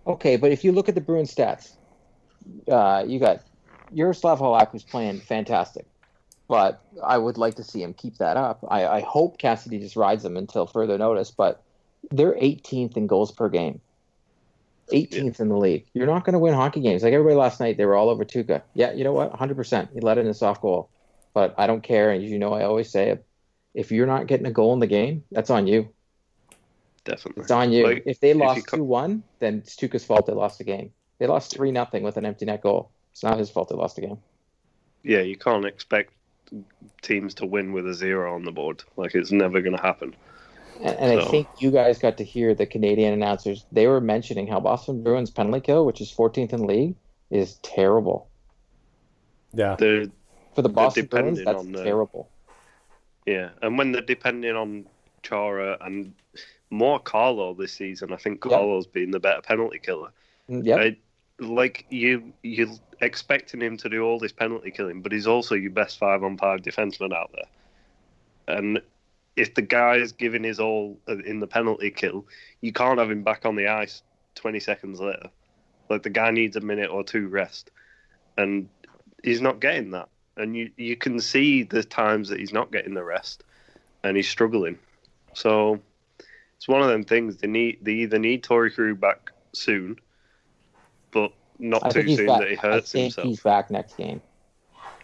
Okay, 0.07 0.37
but 0.37 0.53
if 0.53 0.63
you 0.63 0.73
look 0.73 0.89
at 0.89 0.95
the 0.95 1.01
Bruins 1.01 1.35
stats, 1.35 1.73
uh, 2.71 3.05
you 3.07 3.19
got 3.19 3.41
Yaroslav 3.93 4.39
Halak 4.39 4.73
was 4.73 4.85
playing 4.85 5.21
fantastic, 5.21 5.87
but 6.49 6.83
I 7.05 7.19
would 7.19 7.37
like 7.37 7.57
to 7.57 7.65
see 7.65 7.83
him 7.83 7.95
keep 7.95 8.17
that 8.19 8.37
up. 8.37 8.65
I, 8.69 8.87
I 8.87 9.01
hope 9.01 9.39
Cassidy 9.39 9.79
just 9.79 9.97
rides 9.97 10.25
him 10.25 10.37
until 10.37 10.67
further 10.67 10.97
notice, 10.97 11.31
but 11.31 11.63
they're 12.11 12.33
18th 12.33 12.97
in 12.97 13.07
goals 13.07 13.31
per 13.31 13.49
game. 13.51 13.81
18th 14.91 15.41
in 15.41 15.51
the 15.51 15.57
league. 15.57 15.85
You're 15.93 16.07
not 16.07 16.25
going 16.25 16.33
to 16.33 16.39
win 16.39 16.55
hockey 16.55 16.81
games. 16.81 17.03
Like 17.03 17.13
everybody 17.13 17.37
last 17.37 17.61
night, 17.61 17.77
they 17.77 17.85
were 17.85 17.95
all 17.95 18.09
over 18.09 18.25
Tuukka. 18.25 18.63
Yeah, 18.73 18.93
you 18.93 19.05
know 19.05 19.13
what? 19.13 19.33
100%. 19.33 19.93
He 19.93 20.01
let 20.01 20.17
in 20.17 20.27
a 20.27 20.33
soft 20.33 20.63
goal. 20.63 20.89
but 21.35 21.55
I 21.59 21.67
don't 21.67 21.83
care. 21.83 22.11
And 22.11 22.25
as 22.25 22.31
you 22.31 22.39
know, 22.39 22.55
I 22.55 22.65
always 22.65 22.91
say 22.91 23.11
it. 23.11 23.25
If 23.75 23.93
you're 23.93 24.07
not 24.07 24.27
getting 24.27 24.47
a 24.47 24.51
goal 24.51 24.73
in 24.73 24.81
the 24.81 24.87
game, 24.87 25.25
that's 25.31 25.51
on 25.51 25.67
you. 25.67 25.91
Definitely. 27.05 27.43
It's 27.43 27.51
on 27.51 27.71
you. 27.71 27.85
Like, 27.85 28.03
if 28.07 28.21
they 28.21 28.31
if 28.31 28.39
lost 28.39 28.67
two 28.69 28.83
one, 28.83 29.23
then 29.39 29.59
it's 29.59 29.77
Tuukka's 29.77 30.05
fault 30.05 30.27
they 30.27 30.33
lost 30.33 30.59
the 30.59 30.65
game. 30.65 30.93
They 31.19 31.27
lost 31.27 31.55
three 31.55 31.71
nothing 31.71 32.03
with 32.03 32.17
an 32.17 32.25
empty 32.25 32.47
net 32.47 32.63
goal. 32.63 32.91
It's 33.13 33.23
not 33.23 33.39
his 33.39 33.51
fault 33.51 33.69
they 33.69 33.75
lost 33.75 33.97
the 33.97 34.03
game. 34.03 34.19
Yeah, 35.03 35.21
you 35.21 35.37
can't 35.37 35.65
expect 35.65 36.13
teams 37.03 37.35
to 37.35 37.47
win 37.47 37.73
with 37.73 37.87
a 37.89 37.95
zero 37.95 38.35
on 38.35 38.45
the 38.45 38.53
board. 38.53 38.83
Like 38.97 39.15
it's 39.15 39.33
never 39.33 39.61
going 39.61 39.77
to 39.77 39.83
happen. 39.83 40.15
And, 40.83 40.97
and 40.97 41.21
I 41.21 41.25
think 41.25 41.49
you 41.59 41.71
guys 41.71 41.99
got 41.99 42.17
to 42.19 42.25
hear 42.25 42.55
the 42.55 42.67
Canadian 42.67 43.13
announcers. 43.13 43.67
They 43.73 43.87
were 43.89 44.01
mentioning 44.01 44.47
how 44.47 44.61
Boston 44.61 45.03
Bruins 45.03 45.31
penalty 45.31 45.61
kill, 45.61 45.85
which 45.85 46.01
is 46.01 46.13
14th 46.13 46.53
in 46.53 46.61
the 46.61 46.67
league, 46.67 46.95
is 47.31 47.57
terrible 47.63 48.29
Yeah. 49.53 49.77
They're 49.79 50.07
for 50.55 50.63
the 50.63 50.69
Boston 50.69 51.07
Bruins. 51.07 51.43
That's 51.45 51.59
on 51.59 51.73
the- 51.73 51.83
terrible. 51.85 52.29
yeah, 53.27 53.51
and 53.63 53.77
when 53.79 53.93
they're 53.93 54.03
depending 54.03 54.55
on 54.57 54.87
Chara 55.23 55.77
and 55.81 56.15
more 56.71 56.99
Carlo 57.01 57.55
this 57.55 57.73
season, 57.73 58.13
I 58.13 58.17
think 58.17 58.45
Yeah. 58.45 58.51
Carlo's 58.53 58.87
been 58.87 59.11
the 59.11 59.21
better 59.21 59.43
penalty 59.43 59.79
killer. 59.79 60.11
Yep. 60.49 60.79
I, 60.79 60.97
like 61.41 61.87
you, 61.91 62.33
you're 62.43 62.75
expecting 63.01 63.61
him 63.61 63.77
to 63.79 63.89
do 63.89 64.03
all 64.03 64.19
this 64.19 64.33
penalty 64.33 64.71
killing, 64.71 65.03
but 65.03 65.13
he's 65.13 65.27
also 65.27 65.55
your 65.55 65.71
best 65.71 65.99
five 65.99 66.23
on 66.23 66.37
five 66.37 66.61
defenseman 66.61 67.13
out 67.13 67.31
there. 67.33 68.57
And 68.57 68.81
if 69.37 69.55
the 69.55 69.63
guy 69.63 69.97
is 69.97 70.13
giving 70.13 70.43
his 70.43 70.59
all 70.59 70.99
in 71.25 71.39
the 71.39 71.47
penalty 71.47 71.91
kill, 71.91 72.27
you 72.61 72.73
can't 72.73 72.99
have 72.99 73.11
him 73.11 73.23
back 73.23 73.47
on 73.47 73.55
the 73.55 73.69
ice 73.69 74.03
20 74.35 74.61
seconds 74.61 75.01
later. 75.01 75.31
Like 75.89 76.03
the 76.03 76.11
guy 76.11 76.31
needs 76.31 76.57
a 76.57 76.61
minute 76.61 76.91
or 76.91 77.05
two 77.05 77.29
rest, 77.29 77.71
and 78.37 78.69
he's 79.23 79.41
not 79.41 79.61
getting 79.61 79.93
that. 79.93 80.09
And 80.37 80.57
you 80.57 80.71
you 80.77 80.97
can 80.97 81.21
see 81.21 81.63
the 81.63 81.83
times 81.83 82.29
that 82.29 82.39
he's 82.39 82.53
not 82.53 82.71
getting 82.71 82.95
the 82.95 83.05
rest, 83.05 83.45
and 84.05 84.17
he's 84.17 84.29
struggling. 84.29 84.79
So 85.35 85.81
it's 86.57 86.69
one 86.69 86.83
of 86.83 86.89
them 86.89 87.05
things. 87.05 87.39
They 87.39 87.47
need 87.47 87.79
they 87.83 87.93
either 87.93 88.19
need 88.19 88.45
Torey 88.45 88.75
Krug 88.75 89.01
back 89.01 89.31
soon, 89.53 89.97
but 91.13 91.33
not 91.59 91.85
I 91.85 91.91
too 91.91 92.17
soon 92.17 92.27
back. 92.27 92.41
that 92.41 92.49
he 92.51 92.55
hurts 92.57 92.95
I 92.95 92.99
think 92.99 93.03
himself. 93.15 93.27
he's 93.27 93.41
back 93.41 93.71
next 93.71 93.97
game. 93.97 94.21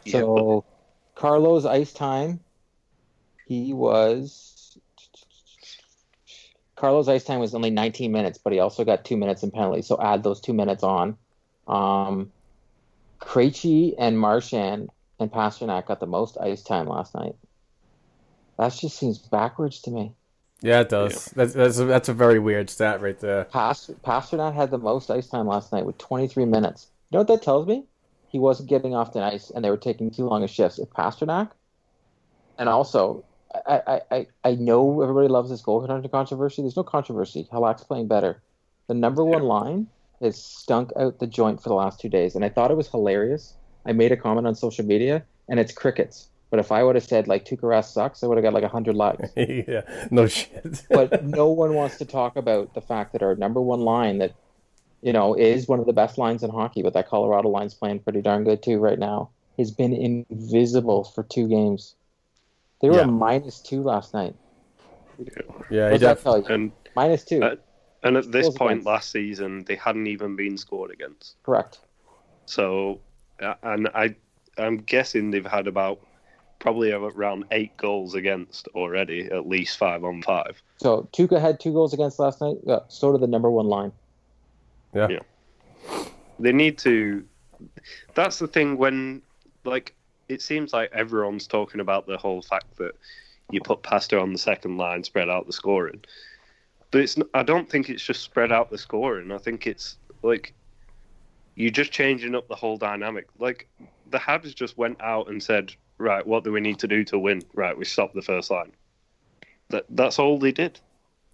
Yeah, 0.05 0.21
So 0.21 0.65
Carlo's 1.17 1.67
ice 1.67 1.93
time, 1.93 2.41
he 3.47 3.73
was. 3.73 4.79
Carlo's 6.77 7.09
ice 7.09 7.25
time 7.25 7.39
was 7.41 7.55
only 7.55 7.71
19 7.71 8.11
minutes, 8.13 8.39
but 8.39 8.53
he 8.53 8.59
also 8.59 8.85
got 8.85 9.05
two 9.05 9.17
minutes 9.17 9.43
in 9.43 9.51
penalty. 9.51 9.83
So 9.83 9.99
add 10.01 10.23
those 10.23 10.41
two 10.41 10.53
minutes 10.53 10.83
on. 10.83 11.17
Um, 11.67 12.33
Krejci 13.21 13.95
and 13.99 14.19
Marchand 14.19 14.91
and 15.19 15.31
Pastrnak 15.31 15.87
got 15.87 16.01
the 16.01 16.07
most 16.07 16.37
ice 16.39 16.63
time 16.63 16.87
last 16.89 17.15
night. 17.15 17.37
That 18.59 18.73
just 18.75 18.97
seems 18.99 19.19
backwards 19.19 19.81
to 19.83 19.91
me. 19.91 20.13
Yeah, 20.61 20.81
it 20.81 20.89
does. 20.89 21.27
That's 21.27 21.53
that's 21.53 21.79
a, 21.79 21.85
that's 21.85 22.09
a 22.09 22.15
very 22.15 22.39
weird 22.39 22.71
stat 22.71 23.03
right 23.03 23.19
there. 23.21 23.45
Pas- 23.45 23.91
Pastrnak 24.03 24.55
had 24.55 24.71
the 24.71 24.79
most 24.79 25.11
ice 25.11 25.29
time 25.29 25.47
last 25.47 25.73
night 25.73 25.85
with 25.85 25.99
23 25.99 26.47
minutes. 26.47 26.89
You 27.11 27.17
know 27.17 27.21
what 27.21 27.29
that 27.29 27.43
tells 27.43 27.67
me? 27.67 27.85
He 28.29 28.39
wasn't 28.39 28.69
getting 28.69 28.95
off 28.95 29.13
the 29.13 29.21
ice, 29.21 29.51
and 29.51 29.65
they 29.65 29.71
were 29.71 29.77
taking 29.77 30.11
too 30.11 30.25
long 30.25 30.43
of 30.43 30.51
shifts. 30.51 30.79
If 30.79 30.91
Pastrnak, 30.91 31.51
and 32.59 32.69
also, 32.69 33.25
I, 33.67 33.83
I, 33.87 34.01
I, 34.11 34.27
I 34.45 34.55
know 34.55 35.03
everybody 35.03 35.29
loves 35.29 35.51
this 35.51 35.63
goaltender 35.63 36.11
controversy. 36.11 36.63
There's 36.63 36.77
no 36.77 36.83
controversy. 36.83 37.47
Halak's 37.53 37.85
playing 37.85 38.09
better. 38.09 38.43
The 38.89 38.95
number 38.95 39.25
one 39.25 39.43
line 39.43 39.87
has 40.21 40.43
stunk 40.43 40.91
out 40.97 41.19
the 41.19 41.27
joint 41.27 41.63
for 41.63 41.69
the 41.69 41.75
last 41.75 42.01
two 42.01 42.09
days, 42.09 42.35
and 42.35 42.45
I 42.45 42.49
thought 42.49 42.71
it 42.71 42.77
was 42.77 42.89
hilarious. 42.89 43.55
I 43.87 43.93
made 43.93 44.13
a 44.13 44.17
comment 44.17 44.47
on 44.47 44.55
social 44.55 44.85
media, 44.85 45.25
and 45.49 45.61
it's 45.61 45.73
crickets. 45.73 46.29
But 46.55 46.61
if 46.61 46.71
I 46.71 46.85
would 46.85 46.95
have 46.95 47.03
said 47.03 47.27
like 47.27 47.45
Tuukka 47.45 47.63
Rask 47.73 47.87
sucks, 47.93 48.23
I 48.23 48.29
would 48.29 48.37
have 48.39 48.45
got 48.45 48.53
like 48.55 48.63
hundred 48.71 48.95
likes 48.95 49.29
yeah, 49.37 49.83
no 50.13 50.29
shit. 50.29 50.83
but 50.91 51.25
no 51.25 51.49
one 51.49 51.75
wants 51.75 51.97
to 51.99 52.05
talk 52.05 52.37
about 52.37 52.75
the 52.75 52.81
fact 52.81 53.13
that 53.13 53.23
our 53.25 53.35
number 53.35 53.61
one 53.61 53.81
line 53.81 54.19
that 54.19 54.35
you 55.03 55.13
know 55.13 55.35
is 55.35 55.67
one 55.67 55.81
of 55.81 55.87
the 55.87 55.93
best 55.93 56.17
lines 56.17 56.45
in 56.45 56.51
hockey 56.51 56.81
but 56.81 56.93
that 56.93 57.09
colorado 57.09 57.49
line's 57.49 57.75
playing 57.75 57.99
pretty 57.99 58.23
darn 58.23 58.45
good 58.45 58.63
too 58.63 58.79
right 58.79 59.01
now 59.01 59.31
has 59.59 59.73
been 59.73 59.93
invisible 59.93 61.03
for 61.03 61.25
two 61.25 61.49
games 61.49 61.97
they 62.81 62.89
were 62.89 62.99
Yeah. 62.99 63.03
a 63.03 63.07
minus 63.27 63.59
two 63.61 63.83
last 63.83 64.15
night 64.15 64.35
yeah, 65.71 65.87
he 65.87 65.93
what's 65.93 66.03
that 66.03 66.15
def- 66.15 66.23
tell 66.23 66.39
you 66.39 66.47
and 66.55 66.73
minus 66.95 67.25
two 67.25 67.43
Uh, 67.43 67.57
and 68.05 68.17
at 68.17 68.31
this 68.31 68.47
Goals 68.47 68.59
point 68.59 68.73
against. 68.73 68.87
last 68.87 69.11
season, 69.11 69.65
they 69.65 69.77
hadn't 69.77 70.07
even 70.07 70.37
been 70.37 70.57
scored 70.59 70.91
against. 70.93 71.37
correct 71.43 71.81
So, 72.47 73.01
uh, 73.41 73.55
and 73.63 73.89
I, 73.95 74.15
I'm 74.59 74.77
guessing 74.79 75.31
they've 75.33 75.45
had 75.59 75.67
about 75.67 75.99
probably 76.59 76.93
around 76.93 77.45
eight 77.51 77.77
goals 77.77 78.15
against 78.15 78.69
already, 78.75 79.27
at 79.31 79.47
least 79.47 79.77
five 79.77 80.05
on 80.05 80.23
five. 80.23 80.63
so 80.79 81.09
Tuukka 81.13 81.41
had 81.41 81.61
two 81.61 81.73
goals 81.73 81.93
against 81.93 82.19
last 82.19 82.41
night 82.41 82.57
uh, 82.67 82.81
so 82.89 83.13
did 83.13 83.21
the 83.21 83.27
number 83.27 83.51
one 83.51 83.67
line 83.67 83.93
yeah. 84.95 85.09
Yeah. 85.11 86.05
They 86.39 86.53
need 86.53 86.79
to. 86.79 87.25
That's 88.15 88.39
the 88.39 88.49
thing 88.49 88.79
when, 88.79 89.23
like, 89.65 89.95
it 90.29 90.41
seems 90.41 90.73
like 90.73 90.91
everyone's 90.93 91.47
talking 91.47 91.81
about 91.81 92.07
the 92.07 92.17
whole 92.17 92.43
fact 92.43 92.77
that 92.79 92.93
you 93.51 93.61
put 93.61 93.83
Pasta 93.83 94.19
on 94.19 94.33
the 94.33 94.39
second 94.39 94.79
line, 94.79 95.05
spread 95.05 95.29
out 95.29 95.47
the 95.47 95.53
scoring. 95.53 96.03
But 96.91 97.03
it's. 97.03 97.17
I 97.35 97.43
don't 97.43 97.69
think 97.69 97.91
it's 97.91 98.03
just 98.03 98.23
spread 98.23 98.53
out 98.53 98.71
the 98.71 98.79
scoring. 98.79 99.33
I 99.33 99.39
think 99.39 99.67
it's 99.67 99.97
like 100.23 100.55
you're 101.57 101.71
just 101.71 101.93
changing 101.93 102.35
up 102.35 102.49
the 102.49 102.55
whole 102.55 102.77
dynamic. 102.77 103.27
Like 103.39 103.69
the 104.11 104.19
Habs 104.19 104.55
just 104.55 104.79
went 104.79 105.01
out 105.01 105.29
and 105.29 105.43
said, 105.43 105.75
"Right, 106.05 106.27
what 106.27 106.45
do 106.45 106.53
we 106.53 106.61
need 106.61 106.79
to 106.81 106.89
do 106.89 107.03
to 107.05 107.19
win?" 107.19 107.43
Right, 107.55 107.77
we 107.77 107.85
stop 107.85 108.13
the 108.13 108.23
first 108.23 108.51
line. 108.51 108.73
That 109.71 109.85
that's 109.91 110.19
all 110.19 110.39
they 110.39 110.53
did. 110.53 110.79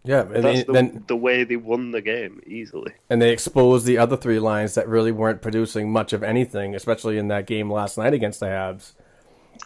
Yeah, 0.03 0.23
and 0.23 0.43
That's 0.43 0.65
then, 0.65 0.67
the, 0.67 0.73
then 0.73 1.05
the 1.09 1.17
way 1.17 1.45
they 1.45 1.57
won 1.57 1.91
the 1.91 2.01
game 2.01 2.41
easily. 2.47 2.93
and 3.11 3.21
they 3.21 3.33
exposed 3.33 3.85
the 3.85 3.99
other 3.99 4.17
three 4.17 4.39
lines 4.39 4.75
that 4.77 4.89
really 4.89 5.13
weren't 5.13 5.43
producing 5.43 5.93
much 5.93 6.15
of 6.15 6.23
anything, 6.23 6.75
especially 6.75 7.19
in 7.19 7.29
that 7.29 7.47
game 7.47 7.71
last 7.71 7.99
night 7.99 8.15
against 8.15 8.41
the 8.41 8.47
Habs. 8.47 8.95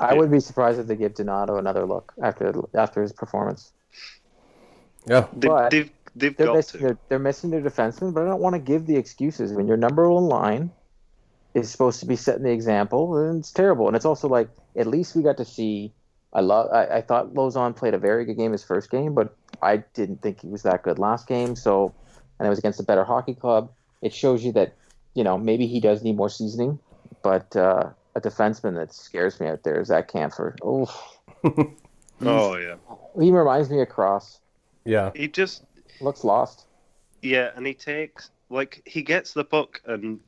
i 0.00 0.12
would 0.12 0.32
be 0.32 0.40
surprised 0.40 0.80
if 0.80 0.88
they 0.88 0.96
give 0.96 1.14
donato 1.14 1.56
another 1.56 1.84
look 1.86 2.12
after 2.20 2.52
after 2.74 3.00
his 3.00 3.12
performance 3.12 3.72
Yeah, 5.06 5.26
They, 5.36 5.48
But 5.48 5.70
they've 5.70 5.90
they've 6.16 6.36
they're 6.36 6.46
got 6.48 6.56
missing, 6.56 6.80
to. 6.80 6.86
they're, 6.86 6.98
they're 7.08 7.18
missing 7.30 7.50
their 7.50 7.62
defenseman, 7.62 8.12
but 8.12 8.24
I 8.24 8.26
don't 8.26 8.40
want 8.40 8.54
to 8.54 8.60
give 8.72 8.86
the 8.86 8.96
excuses 8.96 9.52
when 9.52 9.68
your 9.68 9.76
number 9.76 10.10
one 10.10 10.24
line 10.24 10.72
is 11.54 11.70
supposed 11.70 12.00
to 12.00 12.06
be 12.06 12.16
setting 12.16 12.42
the 12.42 12.50
example, 12.50 13.16
and 13.16 13.38
it's 13.40 13.52
terrible. 13.52 13.86
And 13.86 13.96
it's 13.96 14.04
also 14.04 14.28
like 14.28 14.48
at 14.76 14.86
least 14.86 15.14
we 15.16 15.22
got 15.22 15.36
to 15.38 15.44
see. 15.44 15.92
I 16.32 16.40
love. 16.40 16.70
I, 16.72 16.86
I 16.96 17.00
thought 17.00 17.34
Lauzon 17.34 17.76
played 17.76 17.94
a 17.94 17.98
very 17.98 18.24
good 18.24 18.36
game 18.36 18.52
his 18.52 18.64
first 18.64 18.90
game, 18.90 19.14
but 19.14 19.36
I 19.62 19.78
didn't 19.94 20.20
think 20.20 20.40
he 20.40 20.48
was 20.48 20.62
that 20.64 20.82
good 20.82 20.98
last 20.98 21.28
game. 21.28 21.54
So, 21.54 21.94
and 22.38 22.46
it 22.46 22.50
was 22.50 22.58
against 22.58 22.80
a 22.80 22.82
better 22.82 23.04
hockey 23.04 23.34
club. 23.34 23.70
It 24.02 24.12
shows 24.12 24.44
you 24.44 24.50
that 24.52 24.74
you 25.14 25.22
know 25.22 25.38
maybe 25.38 25.66
he 25.68 25.78
does 25.80 26.02
need 26.02 26.16
more 26.16 26.28
seasoning, 26.28 26.78
but 27.22 27.54
uh, 27.54 27.90
a 28.16 28.20
defenseman 28.20 28.74
that 28.74 28.92
scares 28.92 29.38
me 29.40 29.46
out 29.46 29.62
there 29.62 29.80
is 29.80 29.88
that 29.88 30.10
Kampfer. 30.10 30.56
Oh, 30.62 30.90
Oh 32.20 32.56
yeah, 32.56 32.76
he 33.20 33.30
reminds 33.30 33.70
me 33.70 33.80
of 33.82 33.88
Cross. 33.88 34.40
yeah, 34.84 35.10
he 35.14 35.28
just 35.28 35.64
Looks 36.00 36.24
lost. 36.24 36.66
yeah, 37.22 37.50
and 37.54 37.66
he 37.66 37.74
takes 37.74 38.30
like 38.50 38.82
he 38.86 39.02
gets 39.02 39.32
the 39.32 39.44
puck 39.44 39.80
and 39.86 40.20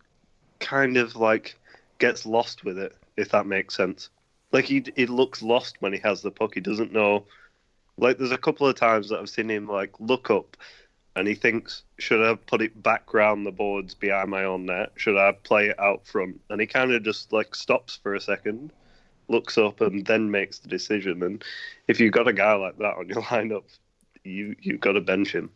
kind 0.66 0.96
of 0.96 1.16
like 1.16 1.56
gets 1.98 2.26
lost 2.26 2.64
with 2.64 2.78
it, 2.78 2.94
if 3.16 3.30
that 3.30 3.46
makes 3.46 3.74
sense. 3.76 4.10
Like 4.52 4.64
he 4.64 4.84
he 4.96 5.06
looks 5.06 5.42
lost 5.42 5.76
when 5.80 5.92
he 5.92 5.98
has 6.00 6.22
the 6.22 6.30
puck. 6.30 6.54
He 6.54 6.60
doesn't 6.60 6.92
know. 6.92 7.24
Like 7.98 8.18
there's 8.18 8.32
a 8.32 8.38
couple 8.38 8.66
of 8.66 8.74
times 8.76 9.08
that 9.08 9.18
I've 9.20 9.28
seen 9.30 9.50
him 9.50 9.68
like 9.68 9.92
look 10.00 10.30
up, 10.30 10.56
and 11.14 11.26
he 11.28 11.34
thinks, 11.34 11.82
should 11.98 12.22
I 12.28 12.34
put 12.34 12.60
it 12.62 12.82
back 12.82 13.14
round 13.14 13.46
the 13.46 13.52
boards 13.52 13.94
behind 13.94 14.30
my 14.30 14.44
own 14.44 14.66
net? 14.66 14.92
Should 14.96 15.16
I 15.16 15.32
play 15.32 15.68
it 15.68 15.78
out 15.80 16.06
front? 16.06 16.40
And 16.50 16.60
he 16.60 16.66
kind 16.66 16.92
of 16.92 17.02
just 17.02 17.32
like 17.32 17.54
stops 17.54 17.98
for 18.02 18.14
a 18.14 18.20
second, 18.20 18.72
looks 19.28 19.56
up, 19.58 19.80
and 19.80 20.04
then 20.06 20.30
makes 20.30 20.58
the 20.58 20.68
decision. 20.68 21.22
And 21.22 21.42
if 21.88 22.00
you've 22.00 22.12
got 22.12 22.28
a 22.28 22.32
guy 22.32 22.54
like 22.54 22.76
that 22.78 22.96
on 22.98 23.08
your 23.08 23.22
lineup, 23.32 23.64
you 24.24 24.56
you've 24.60 24.80
got 24.80 24.92
to 24.92 25.00
bench 25.00 25.32
him. 25.32 25.50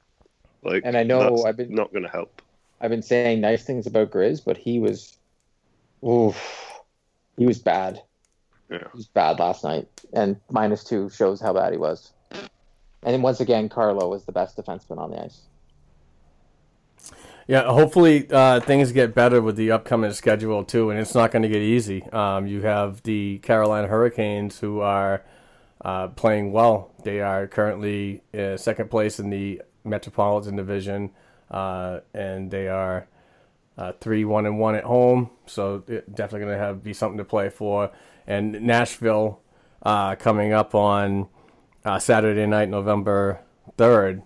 Like, 0.63 0.83
And 0.85 0.97
I 0.97 1.03
know 1.05 1.43
I've 1.45 1.57
been- 1.57 1.75
not 1.75 1.91
going 1.93 2.03
to 2.05 2.09
help. 2.11 2.43
I've 2.81 2.91
been 2.91 3.03
saying 3.03 3.41
nice 3.41 3.65
things 3.65 3.87
about 3.87 4.11
Grizz, 4.11 4.43
but 4.45 4.57
he 4.57 4.79
was, 4.79 5.19
oof, 6.07 6.37
he 7.37 7.47
was 7.47 7.59
bad. 7.59 8.03
Yeah. 8.71 8.79
He 8.79 8.97
was 8.99 9.07
bad 9.07 9.39
last 9.39 9.65
night, 9.65 9.89
and 10.13 10.37
minus 10.51 10.85
two 10.85 11.11
shows 11.11 11.41
how 11.41 11.53
bad 11.53 11.73
he 11.73 11.79
was. 11.79 12.13
And 12.33 13.15
then 13.15 13.23
once 13.23 13.41
again, 13.41 13.69
Carlo 13.69 14.09
was 14.09 14.25
the 14.25 14.33
best 14.33 14.57
defenseman 14.57 14.99
on 14.99 15.11
the 15.11 15.25
ice. 15.25 15.41
yeah. 17.47 17.65
Hopefully, 17.65 18.29
uh, 18.31 18.61
things 18.61 18.93
get 18.93 19.15
better 19.15 19.41
with 19.43 19.57
the 19.57 19.73
upcoming 19.73 20.13
schedule 20.13 20.65
too, 20.65 20.91
and 20.91 21.01
it's 21.01 21.15
not 21.15 21.33
going 21.33 21.43
to 21.43 21.49
get 21.49 21.63
easy. 21.63 22.03
Um, 22.13 22.47
you 22.47 22.63
have 22.63 23.03
the 23.03 23.39
Carolina 23.39 23.89
Hurricanes 23.89 24.61
who 24.61 24.81
are 24.81 25.23
uh, 25.85 26.09
playing 26.09 26.53
well. 26.53 26.93
They 27.03 27.21
are 27.21 27.47
currently 27.47 28.23
uh, 28.39 28.57
second 28.57 28.91
place 28.91 29.19
in 29.19 29.31
the 29.31 29.63
Metropolitan 29.83 30.57
Division, 30.57 31.11
uh, 31.51 32.01
and 32.15 32.51
they 32.51 32.69
are 32.69 33.07
uh, 33.79 33.93
three 34.01 34.25
one 34.25 34.47
and 34.47 34.59
one 34.59 34.75
at 34.75 34.85
home. 34.85 35.31
So 35.47 35.79
definitely 35.79 36.41
going 36.41 36.53
to 36.53 36.59
have 36.59 36.83
be 36.83 36.93
something 36.93 37.19
to 37.19 37.25
play 37.25 37.49
for. 37.51 37.91
and 38.27 38.53
Nashville 38.63 39.41
uh, 39.83 40.15
coming 40.17 40.53
up 40.53 40.75
on 40.75 41.29
uh, 41.85 41.99
Saturday 41.99 42.47
night, 42.47 42.69
November 42.69 43.41
third. 43.77 44.23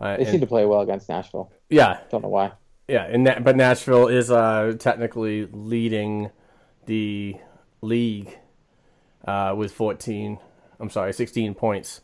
Uh, 0.00 0.16
They 0.16 0.24
seem 0.26 0.40
to 0.40 0.46
play 0.46 0.64
well 0.66 0.80
against 0.80 1.08
Nashville. 1.08 1.50
yeah, 1.68 2.00
Don't 2.10 2.22
know 2.22 2.28
why. 2.28 2.52
yeah, 2.88 3.04
and 3.04 3.26
that, 3.26 3.44
but 3.44 3.56
Nashville 3.56 4.08
is 4.08 4.30
uh, 4.30 4.74
technically 4.78 5.46
leading 5.52 6.30
the 6.86 7.36
league 7.82 8.38
uh, 9.26 9.54
with 9.56 9.72
14. 9.72 10.38
I'm 10.78 10.88
sorry, 10.90 11.12
16 11.12 11.54
points, 11.54 12.00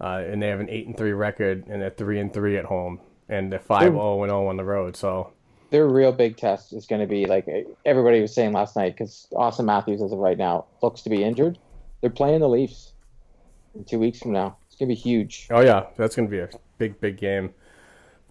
uh, 0.00 0.22
and 0.26 0.42
they 0.42 0.48
have 0.48 0.58
an 0.60 0.68
eight 0.68 0.86
and 0.88 0.96
three 0.96 1.12
record, 1.12 1.66
and 1.68 1.80
they're 1.82 1.90
three 1.90 2.18
and 2.18 2.32
three 2.32 2.56
at 2.56 2.64
home, 2.64 3.00
and 3.28 3.52
they're 3.52 3.58
five 3.58 3.92
zero 3.92 4.22
and 4.22 4.30
zero 4.30 4.46
on 4.48 4.56
the 4.56 4.64
road. 4.64 4.96
So 4.96 5.32
Their 5.70 5.88
real 5.88 6.12
big 6.12 6.36
test 6.36 6.72
is 6.72 6.86
going 6.86 7.00
to 7.00 7.06
be 7.06 7.26
like 7.26 7.46
everybody 7.84 8.20
was 8.20 8.34
saying 8.34 8.52
last 8.52 8.76
night 8.76 8.94
because 8.94 9.26
Auston 9.32 9.64
Matthews, 9.64 10.02
as 10.02 10.12
of 10.12 10.18
right 10.18 10.38
now, 10.38 10.66
looks 10.82 11.02
to 11.02 11.10
be 11.10 11.22
injured. 11.22 11.58
They're 12.00 12.10
playing 12.10 12.40
the 12.40 12.48
Leafs 12.48 12.92
in 13.74 13.84
two 13.84 13.98
weeks 13.98 14.18
from 14.18 14.32
now. 14.32 14.56
It's 14.66 14.76
going 14.76 14.88
to 14.88 14.94
be 14.94 15.00
huge. 15.00 15.48
oh 15.50 15.60
yeah, 15.60 15.86
that's 15.96 16.16
going 16.16 16.28
to 16.28 16.30
be 16.30 16.40
a 16.40 16.48
big 16.78 17.00
big 17.00 17.16
game. 17.16 17.50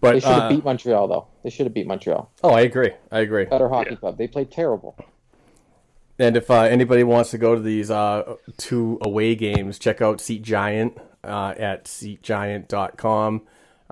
But 0.00 0.14
They 0.14 0.20
should 0.20 0.28
have 0.30 0.42
uh, 0.42 0.48
beat 0.48 0.64
Montreal 0.64 1.06
though. 1.08 1.26
They 1.44 1.50
should 1.50 1.66
have 1.66 1.74
beat 1.74 1.86
Montreal. 1.86 2.28
oh, 2.42 2.50
I 2.50 2.62
agree, 2.62 2.90
I 3.12 3.20
agree. 3.20 3.44
Better 3.44 3.68
hockey 3.68 3.90
Yeah. 3.90 3.96
club. 3.96 4.18
They 4.18 4.26
played 4.26 4.50
terrible. 4.50 4.96
And 6.18 6.36
if 6.36 6.50
uh, 6.50 6.62
anybody 6.62 7.04
wants 7.04 7.30
to 7.30 7.38
go 7.38 7.54
to 7.54 7.60
these 7.60 7.90
uh, 7.90 8.34
two 8.56 8.98
away 9.00 9.34
games, 9.34 9.78
check 9.78 10.02
out 10.02 10.20
Seat 10.20 10.42
Giant 10.42 10.98
uh, 11.24 11.54
at 11.56 11.84
seatgiant.com. 11.86 13.42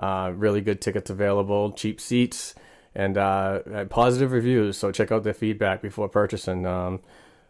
Uh, 0.01 0.33
really 0.35 0.61
good 0.61 0.81
tickets 0.81 1.09
available, 1.11 1.71
cheap 1.73 2.01
seats, 2.01 2.55
and 2.95 3.17
uh, 3.19 3.59
uh, 3.71 3.85
positive 3.85 4.31
reviews. 4.31 4.75
So 4.75 4.91
check 4.91 5.11
out 5.11 5.23
their 5.23 5.33
feedback 5.35 5.81
before 5.81 6.09
purchasing. 6.09 6.65
Um, 6.65 7.01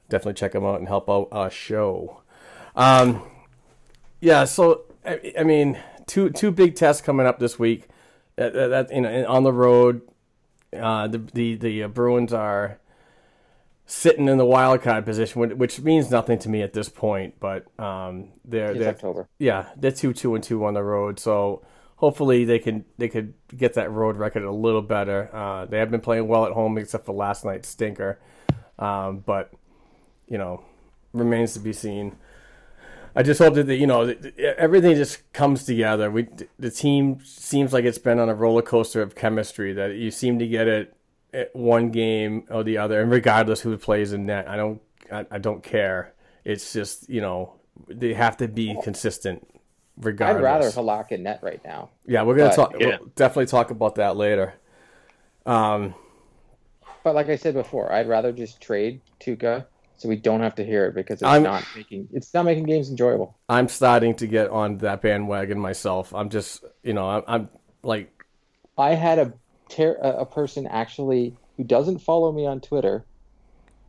definitely 0.09 0.33
check 0.33 0.51
them 0.51 0.65
out 0.65 0.79
and 0.79 0.87
help 0.87 1.09
out 1.09 1.29
our 1.31 1.49
show. 1.49 2.21
Um, 2.75 3.23
yeah, 4.19 4.43
so 4.43 4.81
I, 5.05 5.33
I 5.39 5.43
mean, 5.43 5.79
two 6.07 6.29
two 6.29 6.51
big 6.51 6.75
tests 6.75 7.01
coming 7.01 7.25
up 7.25 7.39
this 7.39 7.57
week. 7.57 7.87
That, 8.35 8.53
that, 8.53 8.93
you 8.93 9.01
know, 9.01 9.25
on 9.27 9.43
the 9.43 9.53
road, 9.53 10.01
uh, 10.77 11.07
the 11.07 11.19
the 11.19 11.55
the 11.55 11.83
uh, 11.83 11.87
Bruins 11.87 12.33
are 12.33 12.79
sitting 13.85 14.27
in 14.27 14.37
the 14.37 14.45
wild 14.45 14.81
card 14.81 15.05
position, 15.05 15.41
which- 15.41 15.53
which 15.53 15.79
means 15.81 16.09
nothing 16.11 16.39
to 16.39 16.49
me 16.49 16.61
at 16.61 16.73
this 16.73 16.87
point. 16.89 17.35
But 17.39 17.65
um, 17.79 18.29
they're 18.45 18.71
It's 18.71 18.79
they're 18.79 18.89
October. 18.89 19.27
yeah, 19.39 19.67
they're 19.77 19.91
two 19.91 20.13
two 20.13 20.35
and 20.35 20.43
two 20.43 20.65
on 20.65 20.73
the 20.73 20.83
road. 20.83 21.19
So 21.19 21.61
hopefully 22.01 22.43
they 22.43 22.57
can 22.57 22.83
they 22.97 23.07
could 23.07 23.33
get 23.55 23.75
that 23.75 23.91
road 23.91 24.17
record 24.17 24.43
a 24.43 24.51
little 24.51 24.81
better. 24.81 25.29
Uh, 25.33 25.65
they 25.65 25.77
have 25.77 25.91
been 25.91 26.01
playing 26.01 26.27
well 26.27 26.45
at 26.45 26.51
home 26.51 26.77
except 26.77 27.05
for 27.05 27.13
last 27.13 27.45
night's 27.45 27.69
stinker, 27.69 28.19
um, 28.79 29.19
but 29.19 29.53
you 30.27 30.37
know 30.37 30.63
remains 31.13 31.53
to 31.53 31.59
be 31.59 31.71
seen. 31.71 32.17
I 33.15 33.23
just 33.23 33.39
hope 33.39 33.53
that 33.53 33.67
the, 33.67 33.75
you 33.75 33.85
know 33.85 34.15
everything 34.57 34.95
just 34.95 35.31
comes 35.31 35.63
together. 35.63 36.09
We 36.09 36.27
the 36.57 36.71
team 36.71 37.19
seems 37.23 37.71
like 37.71 37.85
it's 37.85 37.99
been 37.99 38.19
on 38.19 38.29
a 38.29 38.35
roller 38.35 38.63
coaster 38.63 39.01
of 39.01 39.13
chemistry. 39.13 39.71
That 39.73 39.95
you 39.95 40.09
seem 40.09 40.39
to 40.39 40.47
get 40.47 40.67
it 40.67 40.97
at 41.33 41.55
one 41.55 41.91
game 41.91 42.45
or 42.49 42.63
the 42.63 42.79
other, 42.79 42.99
and 42.99 43.11
regardless 43.11 43.61
who 43.61 43.77
plays 43.77 44.11
in 44.11 44.25
net, 44.25 44.49
I 44.49 44.57
don't 44.57 44.81
I, 45.11 45.25
I 45.29 45.37
don't 45.37 45.61
care. 45.61 46.13
It's 46.43 46.73
just 46.73 47.07
you 47.09 47.21
know 47.21 47.59
they 47.87 48.15
have 48.15 48.37
to 48.37 48.47
be 48.47 48.75
consistent. 48.81 49.47
I'd 49.99 50.05
Regardless, 50.05 50.43
rather 50.43 50.69
Halak 50.69 51.11
in 51.11 51.23
net 51.23 51.39
right 51.43 51.61
now. 51.63 51.89
yeah, 52.05 52.23
we're 52.23 52.35
gonna 52.35 52.49
but- 52.49 52.55
talk. 52.55 52.75
Yeah. 52.79 52.97
We'll 52.99 53.09
definitely 53.15 53.45
talk 53.47 53.71
about 53.71 53.95
that 53.95 54.15
later. 54.17 54.53
Um, 55.45 55.93
But 57.03 57.15
like 57.15 57.29
I 57.29 57.35
said 57.35 57.53
before, 57.55 57.91
I'd 57.91 58.07
rather 58.07 58.31
just 58.31 58.61
trade 58.61 59.01
Tuukka 59.19 59.65
so 59.97 60.07
we 60.09 60.15
don't 60.15 60.41
have 60.41 60.55
to 60.55 60.65
hear 60.65 60.85
it 60.87 60.95
because 60.95 61.15
it's 61.15 61.23
I'm- 61.23 61.43
not 61.43 61.63
making 61.75 62.07
it's 62.11 62.33
not 62.33 62.45
making 62.45 62.63
games 62.65 62.89
enjoyable. 62.89 63.35
I'm 63.49 63.67
starting 63.67 64.15
to 64.15 64.27
get 64.27 64.49
on 64.49 64.77
that 64.79 65.01
bandwagon 65.01 65.59
myself. 65.59 66.13
I'm 66.15 66.29
just 66.29 66.63
you 66.83 66.93
know 66.93 67.07
I'm, 67.09 67.23
I'm 67.27 67.49
like 67.83 68.11
I 68.77 68.91
had 68.95 69.19
a 69.19 69.33
ter- 69.69 69.99
a 70.01 70.19
a 70.21 70.25
person 70.25 70.65
actually 70.67 71.35
who 71.57 71.63
doesn't 71.63 71.99
follow 71.99 72.31
me 72.31 72.45
on 72.47 72.61
Twitter, 72.61 73.03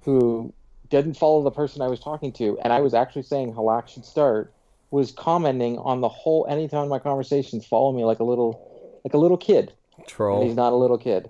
who 0.03 0.53
didn't 0.91 1.15
follow 1.15 1.43
the 1.43 1.51
person 1.51 1.81
I 1.81 1.89
was 1.89 2.01
talking 2.01 2.33
to, 2.33 2.59
and 2.61 2.73
I 2.73 2.81
was 2.81 2.93
actually 2.93 3.23
saying 3.23 3.55
Halak 3.55 3.89
should 3.89 4.05
start, 4.05 4.53
was 4.93 5.11
commenting 5.11 5.79
on 5.79 6.01
the 6.03 6.09
whole. 6.09 6.47
Anytime 6.49 6.89
my 6.89 7.01
conversations, 7.01 7.67
follow 7.67 7.93
me 7.93 8.05
like 8.05 8.21
a 8.21 8.25
little 8.25 9.01
like 9.05 9.15
a 9.15 9.19
little 9.19 9.39
kid. 9.39 9.73
And 9.97 10.07
troll. 10.07 10.45
he's 10.45 10.55
not 10.55 10.73
a 10.73 10.77
little 10.77 10.99
kid. 10.99 11.29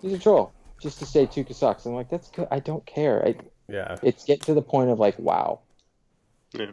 He's 0.00 0.14
a 0.14 0.18
troll. 0.18 0.52
Just 0.80 0.98
to 1.00 1.06
say 1.06 1.26
Tuukka 1.26 1.54
sucks. 1.54 1.84
I'm 1.84 1.92
like, 1.92 2.08
that's 2.08 2.30
good. 2.30 2.48
I 2.50 2.60
don't 2.60 2.86
care. 2.86 3.26
I, 3.26 3.34
Yeah, 3.68 3.96
it's 4.02 4.24
getting 4.24 4.44
to 4.44 4.54
the 4.54 4.62
point 4.62 4.88
of 4.88 4.98
like, 4.98 5.18
wow. 5.18 5.60
Yeah. 6.52 6.70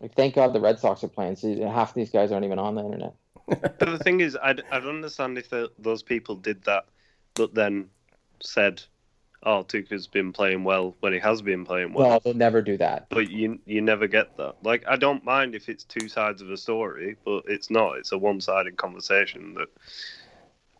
Like, 0.00 0.14
thank 0.14 0.34
God 0.34 0.52
the 0.52 0.60
Red 0.60 0.78
Sox 0.78 1.02
are 1.02 1.08
playing. 1.08 1.36
So 1.36 1.66
half 1.68 1.90
of 1.90 1.94
these 1.94 2.10
guys 2.10 2.30
aren't 2.30 2.44
even 2.44 2.58
on 2.58 2.74
the 2.74 2.84
internet. 2.84 3.14
But 3.46 3.78
the 3.78 3.98
thing 3.98 4.20
is, 4.20 4.36
I'd, 4.42 4.62
I'd 4.70 4.84
understand 4.84 5.38
if 5.38 5.50
the, 5.50 5.70
those 5.78 6.02
people 6.02 6.34
did 6.34 6.64
that, 6.64 6.86
but 7.34 7.54
then 7.54 7.90
said, 8.40 8.82
"Oh, 9.44 9.64
Tuukka's 9.64 10.06
been 10.06 10.32
playing 10.32 10.64
well 10.64 10.96
when 11.00 11.12
he 11.12 11.18
has 11.18 11.42
been 11.42 11.64
playing 11.64 11.92
well." 11.92 12.08
Well, 12.08 12.20
they'll 12.20 12.34
never 12.34 12.62
do 12.62 12.76
that. 12.78 13.08
but 13.10 13.30
you 13.30 13.58
you 13.66 13.80
never 13.80 14.06
get 14.06 14.36
that. 14.36 14.56
Like, 14.62 14.84
I 14.86 14.96
don't 14.96 15.24
mind 15.24 15.54
if 15.54 15.68
it's 15.68 15.84
two 15.84 16.08
sides 16.08 16.42
of 16.42 16.50
a 16.50 16.56
story, 16.56 17.16
but 17.24 17.44
it's 17.46 17.70
not. 17.70 17.98
It's 17.98 18.12
a 18.12 18.18
one-sided 18.18 18.76
conversation 18.76 19.54
that 19.54 19.68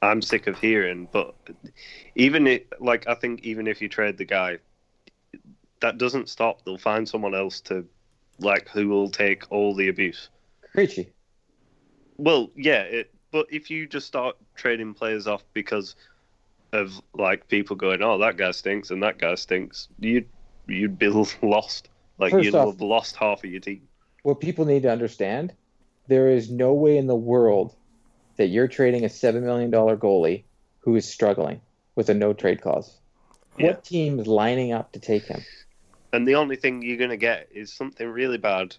I'm 0.03 0.23
sick 0.23 0.47
of 0.47 0.59
hearing. 0.59 1.09
But 1.11 1.35
even 2.15 2.47
it, 2.47 2.69
like, 2.81 3.07
I 3.09 3.15
think 3.15 3.43
even 3.43 3.67
if 3.67 3.81
you 3.81 3.89
trade 3.89 4.19
the 4.19 4.25
guy, 4.25 4.59
that 5.81 5.99
doesn't 5.99 6.29
stop. 6.29 6.65
They'll 6.65 6.79
find 6.79 7.09
someone 7.09 7.35
else 7.35 7.61
to, 7.63 7.85
like, 8.39 8.69
who 8.69 8.89
will 8.89 9.11
take 9.11 9.51
all 9.51 9.75
the 9.75 9.89
abuse. 9.89 10.29
Krejci. 10.75 11.11
Well, 12.17 12.51
yeah, 12.57 12.83
it, 12.83 13.11
but 13.31 13.47
if 13.51 13.71
you 13.71 13.87
just 13.87 14.07
start 14.07 14.37
trading 14.55 14.95
players 14.95 15.27
off 15.27 15.43
because 15.53 15.97
of 16.75 17.01
like 17.15 17.49
people 17.49 17.77
going, 17.77 18.03
"Oh, 18.03 18.19
that 18.19 18.37
guy 18.37 18.51
stinks" 18.51 18.91
and 18.91 19.03
that 19.03 19.19
guy 19.19 19.35
stinks, 19.35 19.89
you'd 19.99 20.29
you'd 20.67 20.99
be 20.99 21.09
lost. 21.43 21.89
Like 22.19 22.31
First 22.33 22.45
you'd 22.45 22.55
off- 22.55 22.75
have 22.75 22.81
lost 22.81 23.17
half 23.17 23.43
of 23.45 23.51
your 23.51 23.61
team. 23.61 23.89
what 24.23 24.41
people 24.41 24.65
need 24.65 24.83
to 24.83 24.91
understand 24.91 25.53
there 26.07 26.29
is 26.29 26.51
no 26.51 26.73
way 26.73 26.97
in 26.97 27.07
the 27.07 27.17
world 27.17 27.75
that 28.37 28.47
you're 28.49 28.69
trading 28.69 29.05
a 29.05 29.09
$7 29.09 29.43
million 29.43 29.71
goalie 29.71 30.45
who 30.81 30.95
is 30.97 31.09
struggling 31.09 31.61
with 31.95 32.09
a 32.11 32.15
no 32.15 32.33
trade 32.33 32.61
clause. 32.61 32.99
Yeah. 33.59 33.69
What 33.69 33.85
team 33.85 34.21
is 34.21 34.27
lining 34.27 34.73
up 34.73 34.93
to 34.93 34.99
take 35.01 35.25
him? 35.25 35.43
And 36.13 36.27
the 36.29 36.35
only 36.37 36.57
thing 36.57 36.83
you're 36.83 36.99
gonna 36.99 37.17
get 37.17 37.49
is 37.53 37.73
something 37.73 38.07
really 38.09 38.39
bad. 38.39 38.77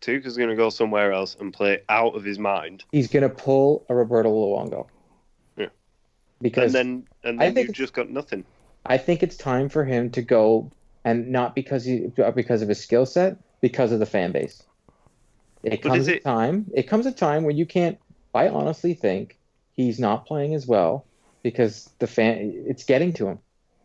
Tuukka's 0.00 0.36
gonna 0.36 0.56
go 0.56 0.68
somewhere 0.70 1.12
else 1.12 1.36
and 1.38 1.52
play 1.54 1.82
out 1.88 2.14
of 2.14 2.24
his 2.24 2.38
mind, 2.38 2.84
He's 2.92 3.08
going 3.08 3.22
to 3.22 3.28
pull 3.30 3.86
a 3.88 3.94
Roberto 3.94 4.30
Luongo. 4.30 4.86
Because 6.40 6.72
and 6.72 6.74
then 6.74 7.06
and 7.22 7.40
I 7.40 7.46
then 7.46 7.54
think 7.54 7.68
you've 7.68 7.72
just 7.72 7.92
got 7.92 8.10
nothing. 8.10 8.44
I 8.86 8.98
think 8.98 9.22
it's 9.22 9.36
time 9.36 9.68
for 9.68 9.84
him 9.84 10.10
to 10.10 10.22
go, 10.22 10.70
and 11.04 11.30
not 11.30 11.54
because 11.54 11.84
he 11.84 12.10
uh, 12.22 12.30
because 12.32 12.62
of 12.62 12.68
his 12.68 12.80
skill 12.80 13.06
set, 13.06 13.36
because 13.60 13.92
of 13.92 13.98
the 13.98 14.06
fan 14.06 14.32
base. 14.32 14.62
It 15.62 15.82
But 15.82 15.92
comes 15.92 16.00
is 16.00 16.08
a 16.08 16.14
time. 16.16 16.66
It 16.74 16.84
comes 16.84 17.06
a 17.06 17.12
time 17.12 17.44
where 17.44 17.54
you 17.54 17.66
can't. 17.66 17.98
I 18.34 18.48
honestly 18.48 18.94
think 18.94 19.38
he's 19.72 19.98
not 19.98 20.26
playing 20.26 20.54
as 20.54 20.66
well 20.66 21.06
because 21.42 21.90
the 21.98 22.06
fan. 22.06 22.64
It's 22.66 22.84
getting 22.84 23.12
to 23.14 23.28
him. 23.28 23.38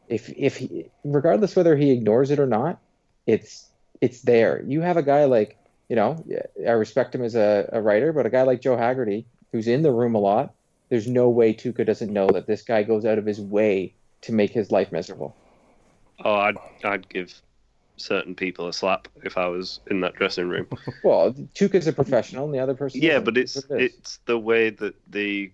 If 0.07 0.29
if 0.29 0.57
he, 0.57 0.85
regardless 1.03 1.55
whether 1.55 1.75
he 1.75 1.91
ignores 1.91 2.31
it 2.31 2.39
or 2.39 2.47
not, 2.47 2.79
it's 3.25 3.69
it's 4.01 4.21
there. 4.21 4.63
You 4.67 4.81
have 4.81 4.97
a 4.97 5.03
guy 5.03 5.25
like 5.25 5.57
you 5.89 5.95
know 5.95 6.23
I 6.67 6.71
respect 6.71 7.15
him 7.15 7.23
as 7.23 7.35
a, 7.35 7.69
a 7.73 7.81
writer, 7.81 8.11
but 8.13 8.25
a 8.25 8.29
guy 8.29 8.43
like 8.43 8.61
Joe 8.61 8.77
Haggerty 8.77 9.25
who's 9.51 9.67
in 9.67 9.81
the 9.81 9.91
room 9.91 10.15
a 10.15 10.19
lot. 10.19 10.53
There's 10.89 11.07
no 11.07 11.29
way 11.29 11.53
Tuukka 11.53 11.85
doesn't 11.85 12.11
know 12.11 12.27
that 12.27 12.47
this 12.47 12.61
guy 12.61 12.83
goes 12.83 13.05
out 13.05 13.17
of 13.17 13.25
his 13.25 13.39
way 13.39 13.93
to 14.21 14.33
make 14.33 14.51
his 14.51 14.71
life 14.71 14.91
miserable. 14.91 15.35
Oh, 16.23 16.33
I'd 16.35 16.57
I'd 16.83 17.09
give 17.09 17.33
certain 17.97 18.33
people 18.35 18.67
a 18.67 18.73
slap 18.73 19.07
if 19.23 19.37
I 19.37 19.47
was 19.47 19.79
in 19.87 20.01
that 20.01 20.15
dressing 20.15 20.49
room. 20.49 20.67
Well, 21.03 21.33
Tuukka's 21.55 21.87
a 21.87 21.93
professional, 21.93 22.45
and 22.45 22.53
the 22.53 22.59
other 22.59 22.73
person. 22.73 23.01
Yeah, 23.01 23.19
but 23.19 23.37
it's 23.37 23.53
That's 23.53 23.69
what 23.69 23.81
it 23.81 23.85
is. 23.85 23.93
it's 23.99 24.19
the 24.25 24.37
way 24.37 24.69
that 24.71 24.95
the 25.09 25.51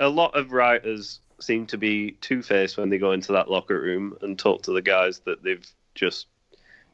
a 0.00 0.08
lot 0.08 0.36
of 0.36 0.52
writers 0.52 1.20
seem 1.40 1.66
to 1.66 1.78
be 1.78 2.12
two 2.20 2.42
faced 2.42 2.76
when 2.76 2.88
they 2.88 2.98
go 2.98 3.12
into 3.12 3.32
that 3.32 3.50
locker 3.50 3.80
room 3.80 4.16
and 4.22 4.38
talk 4.38 4.62
to 4.62 4.72
the 4.72 4.82
guys 4.82 5.20
that 5.20 5.42
they've 5.42 5.66
just 5.94 6.26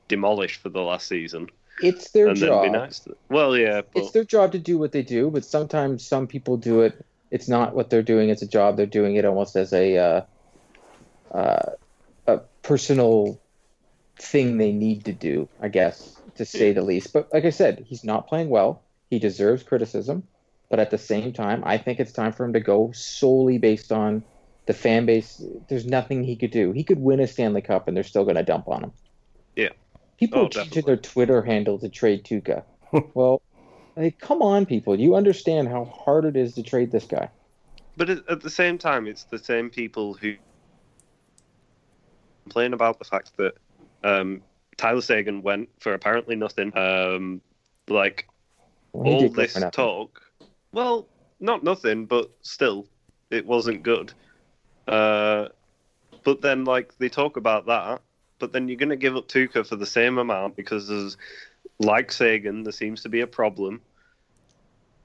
demolished 0.08 0.60
for 0.60 0.68
the 0.70 0.80
last 0.80 1.06
season, 1.06 1.48
it's 1.82 2.10
their 2.10 2.34
job. 2.34 2.64
be 2.64 2.70
nice. 2.70 3.00
To, 3.00 3.16
well, 3.28 3.56
yeah, 3.56 3.82
It's 3.94 4.12
their 4.12 4.24
job 4.24 4.52
to 4.52 4.58
do 4.58 4.78
what 4.78 4.92
they 4.92 5.02
do, 5.02 5.30
but 5.30 5.44
sometimes 5.44 6.06
some 6.06 6.26
people 6.26 6.56
do 6.56 6.82
it. 6.82 7.04
It's 7.30 7.48
not 7.48 7.74
what 7.74 7.90
they're 7.90 8.02
doing; 8.02 8.30
it's 8.30 8.42
a 8.42 8.48
job. 8.48 8.76
They're 8.76 8.86
doing 8.86 9.16
it 9.16 9.24
almost 9.24 9.56
as 9.56 9.72
a 9.72 9.96
uh, 9.96 10.20
uh, 11.32 11.70
a 12.26 12.38
personal 12.62 13.40
thing 14.16 14.58
they 14.58 14.72
need 14.72 15.04
to 15.04 15.12
do, 15.12 15.48
I 15.60 15.68
guess, 15.68 16.16
to 16.36 16.44
say 16.44 16.72
the 16.72 16.82
least. 16.82 17.12
But 17.12 17.32
like 17.32 17.44
I 17.44 17.50
said, 17.50 17.84
he's 17.86 18.04
not 18.04 18.28
playing 18.28 18.48
well. 18.48 18.82
He 19.10 19.18
deserves 19.18 19.62
criticism, 19.62 20.24
but 20.68 20.80
at 20.80 20.90
the 20.90 20.98
same 20.98 21.32
time, 21.32 21.62
I 21.64 21.78
think 21.78 22.00
it's 22.00 22.12
time 22.12 22.32
for 22.32 22.44
him 22.44 22.52
to 22.54 22.60
go 22.60 22.92
solely 22.92 23.58
based 23.58 23.92
on 23.92 24.22
the 24.66 24.74
fan 24.74 25.06
base. 25.06 25.42
There's 25.68 25.86
nothing 25.86 26.24
he 26.24 26.36
could 26.36 26.50
do. 26.50 26.72
He 26.72 26.84
could 26.84 26.98
win 26.98 27.20
a 27.20 27.26
Stanley 27.26 27.62
Cup, 27.62 27.88
and 27.88 27.96
they're 27.96 28.04
still 28.04 28.24
going 28.24 28.36
to 28.36 28.42
dump 28.42 28.68
on 28.68 28.84
him. 28.84 28.92
yeah, 29.56 29.70
People 30.18 30.40
Oh, 30.40 30.46
are 30.46 30.48
changing 30.48 30.84
their 30.84 30.96
Twitter 30.96 31.42
handle 31.42 31.78
to 31.78 31.88
trade 31.88 32.24
Tuukka. 32.24 32.64
well, 33.14 33.40
like, 33.96 34.18
come 34.18 34.42
on, 34.42 34.66
people. 34.66 34.98
You 34.98 35.14
understand 35.14 35.68
how 35.68 35.84
hard 35.84 36.24
it 36.24 36.36
is 36.36 36.54
to 36.54 36.62
trade 36.62 36.90
this 36.90 37.04
guy. 37.04 37.30
But 37.96 38.10
at, 38.10 38.40
the 38.40 38.50
same 38.50 38.78
time, 38.78 39.06
it's 39.06 39.24
the 39.24 39.38
same 39.38 39.70
people 39.70 40.14
who 40.14 40.34
complain 42.44 42.72
about 42.72 42.98
the 42.98 43.04
fact 43.04 43.36
that 43.36 43.54
um, 44.04 44.42
Tyler 44.76 45.00
Seguin 45.00 45.42
went 45.42 45.68
for 45.80 45.94
apparently 45.94 46.36
nothing. 46.36 46.76
Um, 46.76 47.40
like 47.88 48.28
Well, 48.92 49.14
all 49.14 49.28
this 49.28 49.60
talk. 49.72 50.22
Well, 50.72 51.08
not 51.40 51.64
nothing, 51.64 52.06
but 52.06 52.30
still, 52.42 52.86
it 53.30 53.46
wasn't 53.46 53.82
good. 53.82 54.12
Uh, 54.86 55.48
but 56.24 56.40
then, 56.40 56.64
like, 56.64 56.96
they 56.98 57.08
talk 57.08 57.36
about 57.36 57.66
that, 57.66 58.00
but 58.38 58.52
then 58.52 58.68
you're 58.68 58.76
going 58.76 58.88
to 58.88 58.96
give 58.96 59.16
up 59.16 59.28
Tuukka 59.28 59.66
for 59.66 59.76
the 59.76 59.86
same 59.86 60.18
amount 60.18 60.56
because 60.56 60.88
there's, 60.88 61.16
like 61.78 62.12
Seguin, 62.12 62.64
there 62.64 62.72
seems 62.72 63.02
to 63.02 63.08
be 63.08 63.20
a 63.20 63.26
problem. 63.26 63.80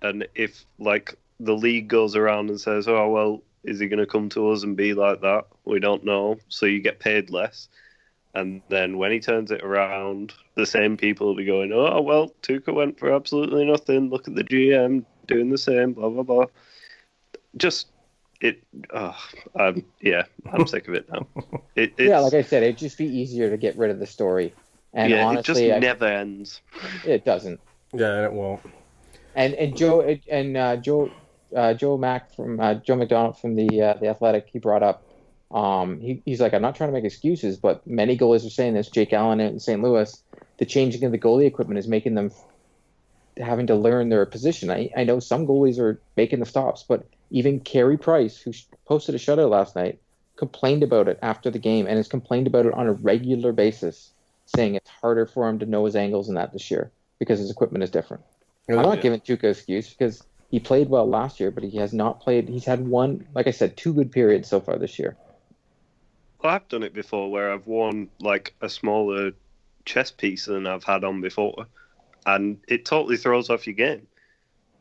And 0.01 0.27
if, 0.35 0.65
like, 0.79 1.15
the 1.39 1.53
league 1.53 1.87
goes 1.87 2.15
around 2.15 2.49
and 2.49 2.59
says, 2.59 2.87
oh, 2.87 3.09
well, 3.09 3.43
is 3.63 3.79
he 3.79 3.87
going 3.87 3.99
to 3.99 4.05
come 4.05 4.29
to 4.29 4.49
us 4.49 4.63
and 4.63 4.75
be 4.75 4.93
like 4.93 5.21
that? 5.21 5.45
We 5.65 5.79
don't 5.79 6.03
know. 6.03 6.37
So 6.49 6.65
you 6.65 6.81
get 6.81 6.99
paid 6.99 7.29
less. 7.29 7.69
And 8.35 8.61
then 8.69 8.97
when 8.97 9.11
he 9.11 9.19
turns 9.19 9.51
it 9.51 9.63
around, 9.63 10.33
the 10.55 10.65
same 10.65 10.97
people 10.97 11.27
will 11.27 11.35
be 11.35 11.45
going, 11.45 11.71
"Oh 11.71 12.01
well, 12.01 12.33
Tuukka 12.41 12.73
went 12.73 12.97
for 12.97 13.13
absolutely 13.13 13.63
nothing. 13.63 14.09
Look 14.09 14.27
at 14.27 14.33
the 14.33 14.43
GM 14.43 15.05
doing 15.27 15.49
the 15.49 15.57
same." 15.57 15.93
Blah 15.93 16.09
blah 16.09 16.23
blah. 16.23 16.45
Just 17.57 17.87
it. 18.43 18.63
Oh, 18.93 19.15
um, 19.59 19.83
yeah, 20.01 20.23
I'm 20.51 20.67
sick 20.67 20.87
of 20.87 20.93
it 20.93 21.09
now. 21.11 21.27
It, 21.75 21.93
it's, 21.97 22.09
Yeah, 22.09 22.19
like 22.19 22.33
I 22.35 22.43
said, 22.43 22.61
it'd 22.63 22.77
just 22.77 22.97
be 22.99 23.05
easier 23.05 23.49
to 23.49 23.57
get 23.57 23.75
rid 23.77 23.89
of 23.89 23.97
the 23.99 24.05
story. 24.05 24.53
And 24.93 25.09
yeah, 25.11 25.25
honestly, 25.25 25.69
it 25.69 25.71
I- 25.71 25.79
just 25.79 25.81
never 25.81 26.05
ends. 26.05 26.61
it 27.05 27.25
doesn't. 27.25 27.59
Yeah, 27.93 28.13
and 28.13 28.25
it 28.25 28.33
won't. 28.33 28.61
And 29.35 29.55
and 29.55 29.75
Joe 29.75 30.01
and 30.29 30.55
uh, 30.55 30.75
Joe 30.77 31.09
uh, 31.55 31.73
Joe 31.73 31.97
Mac 31.97 32.35
from 32.35 32.59
uh, 32.59 32.75
Joe 32.75 32.95
McDonald 32.95 33.39
from 33.39 33.55
the 33.55 33.81
uh, 33.81 33.93
the 33.95 34.07
Athletic, 34.09 34.47
he 34.51 34.59
brought 34.59 34.83
up. 34.83 35.03
Um, 35.51 35.99
he, 35.99 36.21
he's 36.25 36.39
like, 36.41 36.53
I'm 36.53 36.61
not 36.63 36.75
trying 36.75 36.89
to 36.89 36.93
make 36.93 37.03
excuses, 37.05 37.57
but 37.57 37.85
many 37.87 38.17
goalies 38.17 38.45
are 38.45 38.49
saying 38.51 38.73
this. 38.73 38.89
Jake 38.89 39.13
Allen 39.13 39.39
in 39.39 39.59
St. 39.59 39.81
Louis, 39.81 40.15
the 40.57 40.65
changing 40.65 41.03
of 41.03 41.11
the 41.11 41.19
goalie 41.19 41.45
equipment 41.45 41.77
is 41.77 41.87
making 41.87 42.15
them 42.15 42.31
having 43.37 43.67
to 43.67 43.75
learn 43.75 44.09
their 44.09 44.25
position. 44.25 44.69
I, 44.71 44.89
I 44.97 45.03
know 45.03 45.19
some 45.19 45.45
goalies 45.47 45.79
are 45.79 45.99
making 46.17 46.39
the 46.39 46.45
stops, 46.45 46.83
but 46.87 47.05
even 47.29 47.59
Carey 47.59 47.97
Price, 47.97 48.37
who 48.37 48.53
posted 48.85 49.15
a 49.15 49.17
shutout 49.17 49.49
last 49.49 49.75
night, 49.75 49.99
complained 50.35 50.83
about 50.83 51.07
it 51.07 51.19
after 51.21 51.49
the 51.49 51.59
game 51.59 51.87
and 51.87 51.97
has 51.97 52.07
complained 52.07 52.47
about 52.47 52.65
it 52.65 52.73
on 52.73 52.87
a 52.87 52.93
regular 52.93 53.51
basis, 53.51 54.11
saying 54.45 54.75
it's 54.75 54.89
harder 54.89 55.25
for 55.25 55.47
him 55.47 55.59
to 55.59 55.65
know 55.65 55.85
his 55.85 55.95
angles 55.95 56.29
in 56.29 56.35
that 56.35 56.53
this 56.53 56.69
year 56.71 56.91
because 57.19 57.39
his 57.39 57.51
equipment 57.51 57.83
is 57.83 57.89
different. 57.89 58.23
I'm 58.69 58.75
not 58.75 59.01
giving 59.01 59.19
Tuukka 59.19 59.45
excuse 59.45 59.89
because 59.89 60.23
he 60.49 60.59
played 60.59 60.89
well 60.89 61.07
last 61.07 61.39
year, 61.39 61.51
but 61.51 61.63
he 61.63 61.77
has 61.77 61.93
not 61.93 62.21
played. 62.21 62.47
He's 62.47 62.65
had 62.65 62.87
one, 62.87 63.27
like 63.33 63.47
I 63.47 63.51
said, 63.51 63.75
two 63.75 63.93
good 63.93 64.11
periods 64.11 64.47
so 64.47 64.59
far 64.59 64.77
this 64.77 64.99
year. 64.99 65.17
Well, 66.41 66.53
I've 66.53 66.67
done 66.67 66.83
it 66.83 66.93
before 66.93 67.31
where 67.31 67.51
I've 67.51 67.67
worn 67.67 68.09
like 68.19 68.53
a 68.61 68.69
smaller 68.69 69.31
chest 69.85 70.17
piece 70.17 70.45
than 70.45 70.67
I've 70.67 70.83
had 70.83 71.03
on 71.03 71.21
before, 71.21 71.67
and 72.25 72.59
it 72.67 72.85
totally 72.85 73.17
throws 73.17 73.49
off 73.49 73.67
your 73.67 73.75
game 73.75 74.07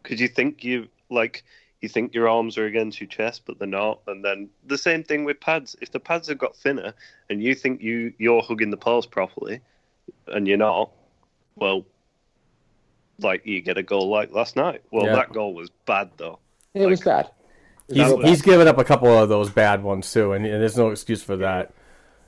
because 0.03 0.21
you 0.21 0.29
think 0.29 0.65
you 0.65 0.89
like 1.11 1.45
you 1.83 1.89
think 1.89 2.15
your 2.15 2.29
arms 2.29 2.57
are 2.57 2.65
against 2.67 3.01
your 3.01 3.09
chest, 3.09 3.43
but 3.45 3.59
they're 3.59 3.69
not. 3.69 4.01
And 4.07 4.25
then 4.25 4.49
the 4.67 4.79
same 4.79 5.03
thing 5.03 5.25
with 5.25 5.41
pads. 5.41 5.77
If 5.83 5.91
the 5.91 6.01
pads 6.01 6.29
have 6.29 6.39
got 6.39 6.57
thinner 6.57 6.95
and 7.29 7.43
you 7.43 7.55
think 7.55 7.83
you 7.83 8.15
you're 8.19 8.41
hugging 8.41 8.71
the 8.71 8.77
post 8.77 9.11
properly, 9.11 9.61
and 10.29 10.47
you're 10.49 10.57
not, 10.57 10.91
well, 11.57 11.85
like 13.19 13.45
you 13.45 13.61
get 13.61 13.77
a 13.79 13.83
goal 13.83 14.09
like 14.09 14.33
last 14.33 14.57
night. 14.57 14.83
Well, 14.91 15.07
Yeah. 15.07 15.17
that 15.17 15.33
goal 15.33 15.55
was 15.55 15.71
bad 15.87 16.11
though. 16.17 16.39
It 16.73 16.87
was 16.87 17.01
bad. 17.01 17.27
It 17.89 17.95
was 17.95 17.97
He's, 17.99 18.07
real 18.07 18.17
bad. 18.19 18.29
he's 18.29 18.43
given 18.43 18.69
up 18.69 18.79
a 18.79 18.85
couple 18.85 19.09
of 19.09 19.29
those 19.29 19.51
bad 19.51 19.83
ones 19.83 20.11
too, 20.11 20.33
and, 20.33 20.47
and 20.47 20.63
there's 20.63 20.77
no 20.79 20.91
excuse 20.91 21.23
for 21.23 21.37
that. 21.39 21.75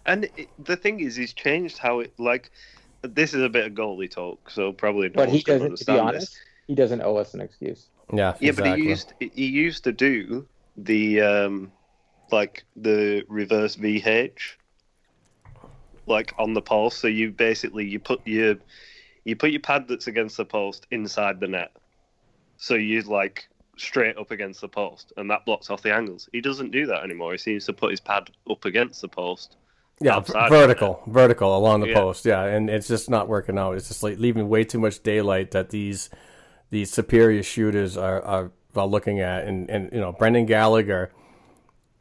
And 0.05 0.25
it, 0.37 0.49
the 0.62 0.77
thing 0.77 1.01
is, 1.01 1.17
he's 1.17 1.33
changed 1.33 1.79
how 1.79 2.01
it 2.01 2.12
like. 2.19 2.51
This 3.03 3.35
is 3.35 3.43
a 3.43 3.49
bit 3.49 3.67
of 3.67 3.73
goalie 3.73 4.11
talk, 4.11 4.51
so 4.51 4.73
probably 4.73 5.09
no 5.09 5.14
but 5.14 5.29
he 5.29 5.35
one's 5.37 5.45
going 5.45 5.61
to 5.61 5.69
doesn't. 5.71 5.87
To 5.87 5.93
be 5.93 5.99
honest, 5.99 6.33
this. 6.33 6.40
he 6.67 6.75
doesn't 6.75 7.03
owe 7.03 7.17
us 7.17 7.35
an 7.35 7.40
excuse. 7.40 7.87
Yeah, 8.12 8.35
Yeah, 8.40 8.51
exactly. 8.51 8.71
but 8.73 8.79
he 8.79 8.88
used 8.88 9.12
he 9.19 9.47
used 9.47 9.85
to 9.85 9.93
do 9.93 10.47
the 10.77 11.21
um, 11.21 11.73
like 12.31 12.64
the 12.77 13.25
reverse 13.29 13.77
VH, 13.77 14.57
like 16.07 16.33
on 16.38 16.55
the 16.55 16.62
post. 16.62 16.99
So 17.01 17.09
you 17.09 17.31
basically 17.31 17.85
you 17.87 17.99
put 17.99 18.21
your 18.27 18.57
you 19.25 19.37
put 19.37 19.51
your 19.51 19.61
pad 19.61 19.87
that's 19.88 20.07
against 20.07 20.37
the 20.37 20.45
post 20.45 20.87
inside 20.90 21.40
the 21.40 21.49
net, 21.49 21.73
so 22.59 22.75
you 22.75 23.01
like 23.03 23.49
straight 23.77 24.17
up 24.19 24.31
against 24.31 24.61
the 24.61 24.69
post, 24.69 25.12
and 25.17 25.31
that 25.31 25.45
blocks 25.45 25.71
off 25.71 25.83
the 25.83 25.93
angles. 25.93 26.29
He 26.33 26.40
doesn't 26.40 26.71
do 26.71 26.87
that 26.87 27.03
anymore. 27.03 27.33
He 27.33 27.38
seems 27.38 27.64
to 27.67 27.73
put 27.73 27.90
his 27.90 28.01
pad 28.01 28.31
up 28.51 28.64
against 28.64 29.01
the 29.01 29.09
post. 29.09 29.57
yeah, 30.01 30.17
outside 30.17 30.49
v- 30.51 30.55
of 30.57 30.61
vertical, 30.61 31.03
vertical 31.07 31.57
along 31.57 31.81
the 31.81 31.88
Yeah. 31.88 31.95
post. 32.01 32.25
Yeah, 32.27 32.45
and 32.45 32.69
it's 32.69 32.87
just 32.88 33.09
not 33.09 33.29
working 33.29 33.59
out. 33.59 33.77
It's 33.77 33.88
just 33.88 34.03
like 34.03 34.19
leaving 34.19 34.49
way 34.49 34.64
too 34.64 34.79
much 34.79 35.03
daylight 35.03 35.53
that 35.53 35.71
these 35.71 36.11
these 36.70 36.90
superior 36.90 37.42
shooters 37.42 37.96
are 37.96 38.22
are, 38.22 38.53
are 38.77 38.87
looking 38.87 39.20
at, 39.20 39.44
and 39.46 39.70
and 39.70 39.90
you 39.92 40.00
know 40.00 40.12
Brendan 40.12 40.46
Gallagher, 40.46 41.12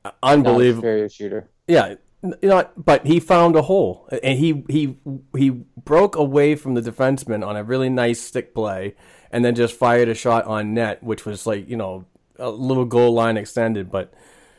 uh, 0.06 0.12
unbelievable. 0.21 0.82
superior 0.82 1.10
shooter. 1.10 1.49
Yeah, 1.67 1.95
you 2.23 2.49
know, 2.49 2.67
but 2.78 3.06
he 3.06 3.19
found 3.19 3.56
a 3.56 3.63
hole, 3.63 4.08
and 4.23 4.38
he 4.38 4.63
he 4.69 4.97
he 5.36 5.49
broke 5.49 6.15
away 6.15 6.56
from 6.56 6.73
the 6.73 6.82
defenseman 6.82 7.45
on 7.45 7.56
a 7.56 7.63
really 7.63 7.89
nice 7.89 8.21
stick 8.21 8.54
play, 8.54 8.95
and 9.32 9.43
then 9.43 9.56
just 9.56 9.76
fired 9.76 10.10
a 10.10 10.13
shot 10.13 10.45
on 10.45 10.73
net, 10.73 11.04
which 11.04 11.26
was 11.26 11.45
like 11.45 11.69
you 11.69 11.78
know 11.78 12.06
a 12.38 12.49
little 12.49 12.86
goal 12.86 13.13
line 13.13 13.38
extended, 13.38 13.91
but 13.91 14.13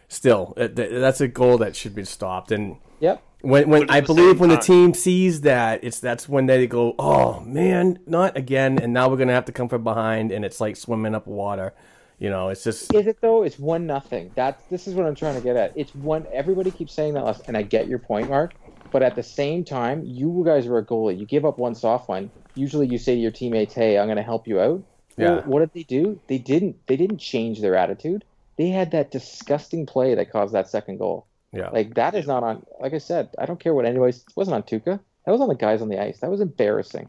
still, 0.09 0.55
that's 0.57 1.21
a 1.21 1.29
goal 1.29 1.59
that 1.59 1.75
should 1.75 1.95
be 1.95 2.05
stopped. 2.05 2.53
And 2.53 2.77
Yep. 3.01 3.23
When 3.45 3.69
when 3.69 3.91
I 3.91 4.01
believe 4.01 4.31
same 4.33 4.39
when 4.39 4.51
the 4.51 4.57
uh, 4.57 4.61
team 4.61 4.95
sees 4.95 5.43
that, 5.43 5.85
it's 5.85 6.01
that's 6.01 6.29
when 6.29 6.47
they 6.47 6.67
go, 6.67 6.95
oh 6.99 7.41
man, 7.41 7.99
not 8.07 8.37
again, 8.37 8.79
and 8.79 8.93
now 8.93 9.09
we're 9.09 9.17
gonna 9.17 9.33
have 9.35 9.45
to 9.47 9.53
come 9.53 9.69
from 9.69 9.85
behind, 9.85 10.33
and 10.33 10.45
it's 10.45 10.61
like 10.61 10.77
swimming 10.77 11.15
up 11.15 11.27
water. 11.27 11.75
You 12.19 12.31
know, 12.31 12.49
it's 12.49 12.65
just 12.65 12.95
Is 12.95 13.07
it 13.07 13.21
though? 13.21 13.43
It's 13.43 13.59
one 13.59 13.87
nothing. 13.87 14.31
That's 14.35 14.65
this 14.67 14.87
is 14.87 14.95
what 14.95 15.07
I'm 15.07 15.15
trying 15.15 15.35
to 15.35 15.41
get 15.41 15.57
at. 15.57 15.73
It's 15.77 15.95
one. 15.95 16.27
Everybody 16.33 16.71
keeps 16.71 16.95
saying 16.95 17.15
that, 17.15 17.25
last, 17.25 17.43
and 17.49 17.57
I 17.57 17.63
get 17.63 17.89
your 17.89 17.99
point, 17.99 18.31
Mark. 18.31 18.55
But 18.93 19.03
at 19.03 19.17
the 19.17 19.23
same 19.23 19.65
time, 19.65 20.03
you 20.05 20.43
guys 20.47 20.67
are 20.69 20.79
a 20.79 20.85
goalie. 20.85 21.19
You 21.19 21.27
give 21.27 21.45
up 21.45 21.59
one 21.59 21.75
soft 21.75 22.09
one. 22.09 22.31
Usually, 22.55 22.87
you 22.87 22.99
say 22.99 23.15
to 23.17 23.21
your 23.21 23.33
teammates, 23.33 23.75
"Hey, 23.75 23.99
I'm 23.99 24.07
going 24.07 24.17
to 24.17 24.23
help 24.23 24.47
you 24.47 24.61
out." 24.61 24.83
Well, 25.19 25.37
Yeah. 25.37 25.43
what 25.43 25.61
did 25.61 25.73
they 25.75 25.83
do? 25.83 26.21
They 26.29 26.39
didn't. 26.39 26.77
They 26.87 26.97
didn't 26.97 27.19
change 27.19 27.61
their 27.61 27.75
attitude. 27.75 28.25
They 28.57 28.69
had 28.69 28.93
that 28.93 29.11
disgusting 29.11 29.85
play 29.85 30.15
that 30.15 30.31
caused 30.31 30.55
that 30.55 30.69
second 30.69 30.99
goal. 30.99 31.27
Yeah. 31.55 31.71
Like 31.71 31.95
that 31.95 32.15
is 32.15 32.27
not 32.27 32.43
on. 32.43 32.67
Like 32.81 32.95
I 32.95 32.99
said, 32.99 33.31
I 33.39 33.47
don't 33.47 33.61
care 33.61 33.75
what 33.75 33.87
anybody. 33.87 34.17
It 34.17 34.37
wasn't 34.37 34.57
on 34.57 34.63
Tuukka. 34.65 34.99
That 35.25 35.33
was 35.33 35.41
on 35.41 35.49
the 35.49 35.55
guys 35.55 35.81
on 35.81 35.89
the 35.89 36.03
ice. 36.03 36.19
That 36.19 36.31
was 36.31 36.41
embarrassing. 36.41 37.09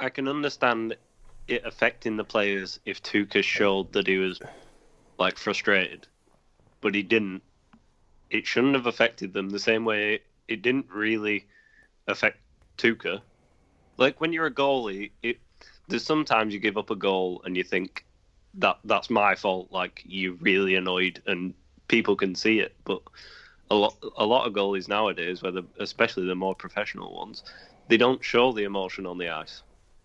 I 0.00 0.08
can 0.08 0.26
understand 0.26 0.96
it 1.46 1.62
affecting 1.64 2.16
the 2.16 2.24
players 2.24 2.80
if 2.84 3.02
Tuukka 3.02 3.42
showed 3.44 3.92
that 3.92 4.06
he 4.06 4.16
was 4.16 4.40
like 5.18 5.36
frustrated, 5.36 6.06
but 6.80 6.94
he 6.94 7.02
didn't. 7.02 7.42
It 8.30 8.46
shouldn't 8.46 8.74
have 8.74 8.86
affected 8.86 9.32
them 9.32 9.50
the 9.50 9.58
same 9.58 9.84
way 9.84 10.20
it 10.48 10.62
didn't 10.62 10.86
really 10.90 11.46
affect 12.06 12.38
Tuukka. 12.78 13.20
Like 13.96 14.20
when 14.20 14.32
you're 14.32 14.46
a 14.46 14.54
goalie, 14.54 15.12
it 15.22 15.38
there's 15.88 16.04
sometimes 16.04 16.54
you 16.54 16.60
give 16.60 16.78
up 16.78 16.90
a 16.90 16.96
goal 16.96 17.42
and 17.44 17.56
you 17.56 17.62
think 17.62 18.04
that 18.54 18.78
that's 18.84 19.10
my 19.10 19.34
fault. 19.34 19.68
Like 19.70 20.02
you're 20.06 20.34
really 20.34 20.74
annoyed 20.74 21.22
and 21.26 21.54
people 21.88 22.16
can 22.16 22.34
see 22.34 22.60
it, 22.60 22.74
but 22.84 23.02
a 23.70 23.74
lot 23.74 23.96
a 24.18 24.24
lot 24.24 24.46
of 24.46 24.52
goalies 24.52 24.88
nowadays, 24.88 25.42
whether 25.42 25.62
especially 25.78 26.26
the 26.26 26.34
more 26.34 26.54
professional 26.54 27.14
ones, 27.14 27.42
they 27.88 27.96
don't 27.96 28.22
show 28.22 28.52
the 28.52 28.64
emotion 28.64 29.06
on 29.06 29.18
the 29.18 29.28
ice. 29.28 29.62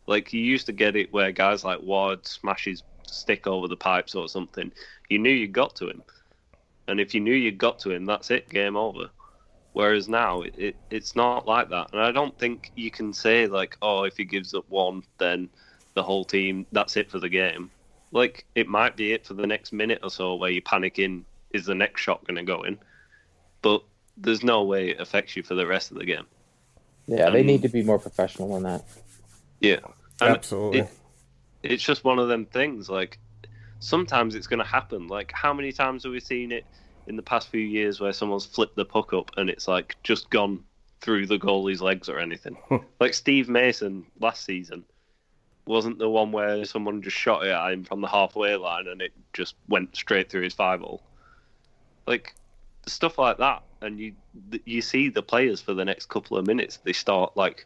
Like 0.08 0.34
you 0.34 0.41
used 0.41 0.65
to 0.67 0.72
get 0.72 0.95
it 0.95 1.13
where 1.13 1.32
guys 1.32 1.63
like 1.63 1.82
Ward 1.82 2.26
smashes 2.26 2.84
stick 3.06 3.48
over 3.48 3.67
the 3.67 3.76
pipes 3.76 4.15
or 4.15 4.28
something. 4.28 4.72
You 5.10 5.19
knew 5.19 5.32
you 5.32 5.48
got 5.48 5.76
to 5.78 5.89
him, 5.89 6.04
and 6.88 7.00
if 7.00 7.13
you 7.13 7.22
knew 7.22 7.34
you 7.34 7.52
got 7.52 7.80
to 7.80 7.91
him, 7.91 8.06
that's 8.06 8.32
it, 8.32 8.50
game 8.50 8.76
over. 8.76 9.10
Whereas 9.74 10.10
now 10.10 10.41
it, 10.41 10.56
it 10.58 10.76
it's 10.89 11.15
not 11.15 11.48
like 11.48 11.69
that, 11.69 11.91
and 11.93 12.02
I 12.02 12.12
don't 12.12 12.38
think 12.39 12.72
you 12.76 12.91
can 12.91 13.13
say 13.13 13.48
like, 13.48 13.78
oh, 13.82 14.04
if 14.04 14.17
he 14.17 14.26
gives 14.26 14.54
up 14.54 14.65
one, 14.69 15.04
then 15.17 15.50
the 15.93 16.04
whole 16.04 16.24
team 16.24 16.65
that's 16.72 16.98
it 16.98 17.12
for 17.12 17.19
the 17.19 17.30
game. 17.30 17.69
Like 18.12 18.45
it 18.56 18.67
might 18.67 18.95
be 18.95 19.13
it 19.13 19.28
for 19.28 19.36
the 19.36 19.45
next 19.45 19.72
minute 19.74 20.00
or 20.02 20.10
so 20.10 20.36
where 20.36 20.50
you 20.50 20.62
panic 20.62 20.98
in, 20.98 21.26
is 21.54 21.65
the 21.65 21.76
next 21.76 22.02
shot 22.02 22.26
going 22.26 22.38
to 22.38 22.43
go 22.43 22.63
in? 22.63 22.80
But 23.62 23.84
there's 24.17 24.43
no 24.43 24.63
way 24.63 24.89
it 24.89 25.00
affects 25.00 25.36
you 25.36 25.43
for 25.43 25.56
the 25.56 25.65
rest 25.67 25.91
of 25.91 25.98
the 25.98 26.06
game. 26.06 26.26
Yeah, 27.08 27.30
they 27.30 27.41
Um, 27.41 27.48
need 27.48 27.62
to 27.63 27.69
be 27.69 27.84
more 27.84 28.00
professional 28.00 28.54
than 28.54 28.63
that. 28.63 28.86
Yeah, 29.60 29.80
And 30.22 30.36
Absolutely. 30.36 30.80
it- 30.82 30.89
it's 31.63 31.84
just 31.84 32.04
one 32.04 32.19
of 32.19 32.28
them 32.30 32.45
things. 32.45 32.89
Like 32.89 33.17
sometimes 33.80 34.36
it's 34.36 34.48
going 34.48 34.60
to 34.60 34.65
happen. 34.65 35.08
Like 35.08 35.32
how 35.34 35.54
many 35.54 35.72
times 35.72 36.04
have 36.04 36.12
we 36.12 36.19
seen 36.19 36.52
it 36.52 36.65
in 37.08 37.15
the 37.15 37.22
past 37.24 37.50
few 37.50 37.62
years 37.62 38.00
where 38.00 38.13
someone's 38.13 38.45
flipped 38.45 38.76
the 38.76 38.86
puck 38.86 39.13
up 39.13 39.32
and 39.38 39.50
it's 39.50 39.67
like 39.67 39.95
just 40.04 40.30
gone 40.30 40.63
through 41.02 41.26
the 41.28 41.39
goalie's 41.39 41.82
legs 41.82 42.08
or 42.10 42.19
anything. 42.19 42.58
like 43.00 43.13
Steve 43.13 43.50
Mason 43.50 44.06
last 44.19 44.43
season 44.45 44.84
wasn't 45.65 45.98
the 46.00 46.10
one 46.10 46.32
where 46.32 46.63
someone 46.65 47.02
just 47.02 47.15
shot 47.17 47.45
it 47.45 47.52
at 47.52 47.72
him 47.74 47.84
from 47.84 48.02
the 48.02 48.08
halfway 48.08 48.56
line 48.56 48.88
and 48.88 49.02
it 49.02 49.12
just 49.34 49.56
went 49.67 49.95
straight 49.95 50.30
through 50.30 50.41
his 50.41 50.54
five 50.54 50.80
hole. 50.82 51.02
Like 52.08 52.34
stuff 52.89 53.17
like 53.17 53.38
that, 53.38 53.63
and 53.82 53.99
you 53.99 54.13
you 54.65 54.82
see 54.82 55.10
the 55.10 55.21
players 55.23 55.62
for 55.62 55.73
the 55.73 55.86
next 55.86 56.08
couple 56.10 56.38
of 56.38 56.45
minutes. 56.47 56.78
They 56.84 56.93
start 56.93 57.36
like 57.38 57.65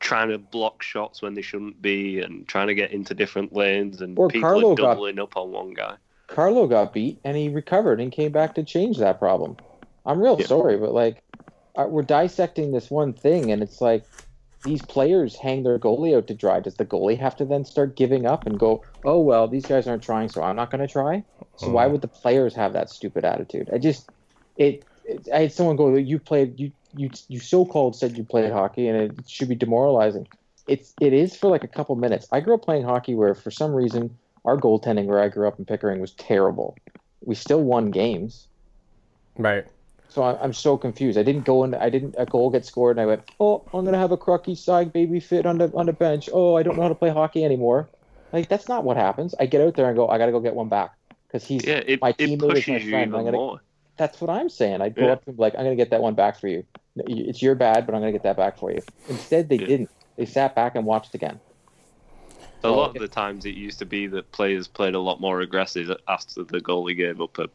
trying 0.00 0.28
to 0.28 0.38
block 0.38 0.82
shots 0.82 1.22
when 1.22 1.34
they 1.34 1.42
shouldn't 1.42 1.82
be, 1.82 2.20
and 2.20 2.46
trying 2.46 2.68
to 2.68 2.74
get 2.74 2.92
into 2.92 3.14
different 3.14 3.52
lanes, 3.52 4.00
and 4.00 4.18
Or 4.18 4.28
people 4.28 4.48
Carlo 4.48 4.72
are 4.72 4.76
got- 4.76 4.94
doubling 4.94 5.18
up 5.18 5.36
on 5.36 5.50
one 5.52 5.74
guy. 5.74 5.96
Carlo 6.28 6.66
got 6.66 6.92
beat 6.92 7.18
and 7.24 7.36
he 7.38 7.48
recovered 7.48 8.00
and 8.02 8.12
came 8.12 8.30
back 8.32 8.54
to 8.56 8.62
change 8.62 8.98
that 8.98 9.18
problem. 9.18 9.56
I'm 10.04 10.20
real 10.20 10.36
Yeah. 10.38 10.46
sorry, 10.46 10.76
but 10.76 10.92
like 10.92 11.22
we're 11.76 12.02
dissecting 12.02 12.72
this 12.72 12.90
one 12.90 13.12
thing, 13.12 13.50
and 13.50 13.62
it's 13.62 13.80
like 13.80 14.04
these 14.64 14.82
players 14.82 15.36
hang 15.36 15.62
their 15.62 15.78
goalie 15.78 16.16
out 16.16 16.26
to 16.26 16.34
dry. 16.34 16.60
Does 16.60 16.76
the 16.76 16.84
goalie 16.84 17.18
have 17.18 17.36
to 17.36 17.44
then 17.44 17.64
start 17.64 17.96
giving 17.96 18.26
up 18.26 18.46
and 18.46 18.58
go, 18.58 18.84
"Oh 19.04 19.20
well, 19.20 19.46
these 19.46 19.66
guys 19.66 19.86
aren't 19.86 20.02
trying, 20.02 20.28
so 20.28 20.42
I'm 20.42 20.56
not 20.56 20.70
going 20.70 20.80
to 20.80 20.92
try"? 20.92 21.24
So 21.56 21.70
why 21.70 21.86
mm. 21.86 21.92
would 21.92 22.00
the 22.00 22.08
players 22.08 22.54
have 22.54 22.72
that 22.72 22.90
stupid 22.90 23.24
attitude? 23.24 23.70
I 23.72 23.78
just 23.78 24.08
it, 24.56 24.84
it. 25.04 25.28
I 25.32 25.40
had 25.42 25.52
someone 25.52 25.76
go, 25.76 25.94
"You 25.94 26.18
played 26.18 26.58
you 26.58 26.72
you 26.94 27.10
you 27.28 27.38
so-called 27.38 27.96
said 27.96 28.16
you 28.16 28.24
played 28.24 28.50
hockey, 28.52 28.88
and 28.88 28.96
it 28.98 29.28
should 29.28 29.48
be 29.48 29.54
demoralizing." 29.54 30.26
It's 30.66 30.92
it 31.00 31.12
is 31.12 31.36
for 31.36 31.48
like 31.48 31.64
a 31.64 31.68
couple 31.68 31.94
minutes. 31.96 32.26
I 32.32 32.40
grew 32.40 32.54
up 32.54 32.62
playing 32.62 32.84
hockey 32.84 33.14
where 33.14 33.34
for 33.34 33.50
some 33.50 33.72
reason 33.72 34.18
our 34.44 34.56
goaltending 34.56 35.06
where 35.06 35.20
I 35.20 35.28
grew 35.28 35.46
up 35.46 35.58
in 35.58 35.64
Pickering 35.64 36.00
was 36.00 36.12
terrible. 36.12 36.76
We 37.24 37.34
still 37.34 37.62
won 37.62 37.90
games. 37.90 38.48
Right. 39.36 39.66
So 40.08 40.22
I- 40.22 40.40
I'm 40.42 40.52
so 40.54 40.76
confused. 40.76 41.18
I 41.18 41.22
didn't 41.22 41.44
go 41.44 41.64
in. 41.64 41.74
I 41.74 41.90
didn't 41.90 42.14
a 42.18 42.24
goal 42.24 42.50
get 42.50 42.64
scored, 42.64 42.96
and 42.96 43.02
I 43.02 43.06
went, 43.06 43.22
"Oh, 43.38 43.62
I'm 43.74 43.84
gonna 43.84 43.98
have 43.98 44.12
a 44.12 44.16
crucky 44.16 44.56
side 44.56 44.92
baby 44.92 45.20
fit 45.20 45.44
on 45.46 45.58
the 45.58 45.70
on 45.74 45.86
the 45.86 45.92
bench. 45.92 46.28
Oh, 46.32 46.56
I 46.56 46.62
don't 46.62 46.76
know 46.76 46.82
how 46.82 46.88
to 46.88 46.94
play 46.94 47.10
hockey 47.10 47.44
anymore." 47.44 47.88
Like 48.32 48.48
that's 48.48 48.68
not 48.68 48.84
what 48.84 48.96
happens. 48.96 49.34
I 49.38 49.46
get 49.46 49.60
out 49.60 49.74
there 49.76 49.86
and 49.86 49.96
go, 49.96 50.08
"I 50.08 50.18
gotta 50.18 50.32
go 50.32 50.40
get 50.40 50.54
one 50.54 50.68
back," 50.68 50.92
because 51.26 51.44
he's 51.44 51.64
Yeah, 51.64 51.82
it, 51.86 52.00
my 52.00 52.12
teammate 52.12 52.56
is 52.56 52.68
my 52.68 52.80
friend. 52.80 53.14
I'm 53.14 53.24
gonna. 53.24 53.36
more. 53.36 53.62
That's 53.98 54.20
what 54.20 54.30
I'm 54.30 54.48
saying. 54.48 54.80
I'd 54.80 54.94
go 54.94 55.06
Yeah. 55.06 55.12
up 55.12 55.24
to 55.24 55.30
him 55.30 55.36
like, 55.36 55.54
"I'm 55.56 55.64
gonna 55.64 55.76
get 55.76 55.90
that 55.90 56.00
one 56.00 56.14
back 56.14 56.38
for 56.38 56.48
you. 56.48 56.64
It's 56.96 57.42
your 57.42 57.54
bad, 57.54 57.84
but 57.84 57.94
I'm 57.94 58.00
gonna 58.00 58.12
get 58.12 58.22
that 58.22 58.36
back 58.36 58.58
for 58.58 58.72
you." 58.72 58.80
Instead, 59.08 59.48
they 59.48 59.56
Yeah. 59.56 59.66
didn't. 59.66 59.90
They 60.16 60.24
sat 60.24 60.54
back 60.54 60.74
and 60.74 60.86
watched 60.86 61.14
again. 61.14 61.38
A 62.64 62.70
lot 62.70 62.96
of 62.96 63.00
the 63.00 63.08
times 63.08 63.44
it 63.44 63.54
used 63.54 63.78
to 63.78 63.84
be 63.86 64.08
that 64.08 64.32
players 64.32 64.66
played 64.66 64.94
a 64.94 64.98
lot 64.98 65.20
more 65.20 65.40
aggressive 65.42 65.94
after 66.08 66.42
the 66.42 66.60
goalie 66.60 66.96
gave 66.96 67.20
up 67.20 67.38
a 67.38 67.48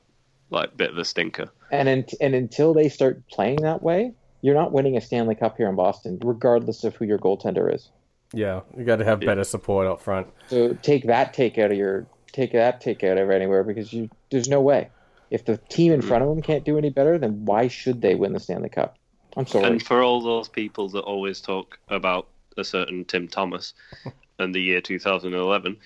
like 0.49 0.75
bit 0.77 0.91
of 0.91 0.97
a 0.97 1.05
stinker. 1.05 1.49
And 1.71 1.89
in, 1.89 2.05
and 2.21 2.35
until 2.35 2.73
they 2.73 2.89
start 2.89 3.27
playing 3.29 3.57
that 3.61 3.81
way, 3.81 4.13
you're 4.41 4.55
not 4.55 4.71
winning 4.71 4.97
a 4.97 5.01
Stanley 5.01 5.35
Cup 5.35 5.57
here 5.57 5.69
in 5.69 5.75
Boston, 5.75 6.19
regardless 6.23 6.83
of 6.83 6.95
who 6.95 7.05
your 7.05 7.17
goaltender 7.17 7.73
is. 7.73 7.89
Yeah, 8.33 8.61
you 8.77 8.83
got 8.83 8.97
to 8.97 9.05
have 9.05 9.21
Yeah. 9.21 9.27
better 9.27 9.43
support 9.43 9.87
up 9.87 10.01
front. 10.01 10.27
So 10.47 10.73
take 10.73 11.05
that 11.05 11.33
take 11.33 11.57
out 11.57 11.71
of 11.71 11.77
your 11.77 12.05
take 12.31 12.51
that 12.53 12.81
take 12.81 13.03
out 13.03 13.17
of 13.17 13.29
anywhere 13.29 13.63
because 13.63 13.93
you 13.93 14.09
there's 14.31 14.49
no 14.49 14.59
way. 14.59 14.89
If 15.29 15.45
the 15.45 15.57
team 15.57 15.93
in 15.93 16.01
hmm. 16.01 16.07
front 16.07 16.23
of 16.23 16.29
them 16.29 16.41
can't 16.41 16.63
do 16.63 16.77
any 16.77 16.89
better, 16.89 17.17
then 17.17 17.45
why 17.45 17.67
should 17.67 18.01
they 18.01 18.15
win 18.15 18.33
the 18.33 18.39
Stanley 18.39 18.69
Cup? 18.69 18.97
I'm 19.37 19.47
sorry. 19.47 19.65
And 19.65 19.81
for 19.81 20.03
all 20.03 20.21
those 20.21 20.47
people 20.47 20.89
that 20.89 21.01
always 21.01 21.41
talk 21.41 21.79
about 21.87 22.27
a 22.57 22.63
certain 22.63 23.05
Tim 23.05 23.27
Thomas 23.27 23.73
and 24.39 24.53
the 24.53 24.61
year 24.61 24.81
2011, 24.81 25.77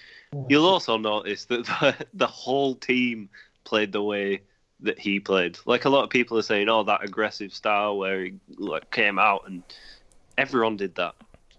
you'll 0.50 0.66
also 0.66 0.98
notice 0.98 1.46
that 1.46 1.66
the, 1.66 1.96
the 2.14 2.28
whole 2.28 2.76
team 2.76 3.30
played 3.68 3.92
the 3.92 4.02
way 4.02 4.42
that 4.80 4.98
he 4.98 5.20
played. 5.20 5.58
Like 5.66 5.86
a 5.86 5.90
lot 5.90 6.06
of 6.06 6.10
people 6.10 6.38
are 6.38 6.50
saying, 6.52 6.70
"Oh, 6.70 6.84
that 6.84 7.04
aggressive 7.04 7.54
style 7.54 7.98
where 7.98 8.24
he 8.24 8.34
like 8.58 8.90
came 8.92 9.20
out," 9.20 9.44
and 9.48 9.62
everyone 10.38 10.78
did 10.78 10.96
that. 10.96 11.16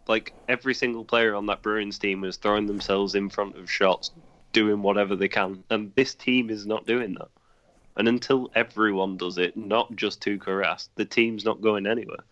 Like 0.07 0.33
every 0.49 0.75
single 0.75 1.05
player 1.05 1.35
on 1.35 1.47
that 1.47 1.63
Bruins 1.63 1.99
team 1.99 2.23
was 2.23 2.39
throwing 2.39 2.67
themselves 2.67 3.15
in 3.15 3.29
front 3.29 3.57
of 3.57 3.71
shots, 3.71 4.11
doing 4.53 4.81
whatever 4.83 5.15
they 5.15 5.29
can, 5.29 5.63
and 5.71 5.93
this 5.95 6.15
team 6.15 6.49
is 6.51 6.67
not 6.67 6.87
doing 6.87 7.15
that. 7.15 7.29
And 7.97 8.09
until 8.09 8.51
everyone 8.55 9.17
does 9.17 9.39
it, 9.39 9.57
not 9.57 9.95
just 9.97 10.23
Tuukka 10.23 10.47
Rask, 10.47 10.89
the 10.95 11.05
team's 11.05 11.45
not 11.45 11.61
going 11.61 11.87
anywhere. 11.87 12.25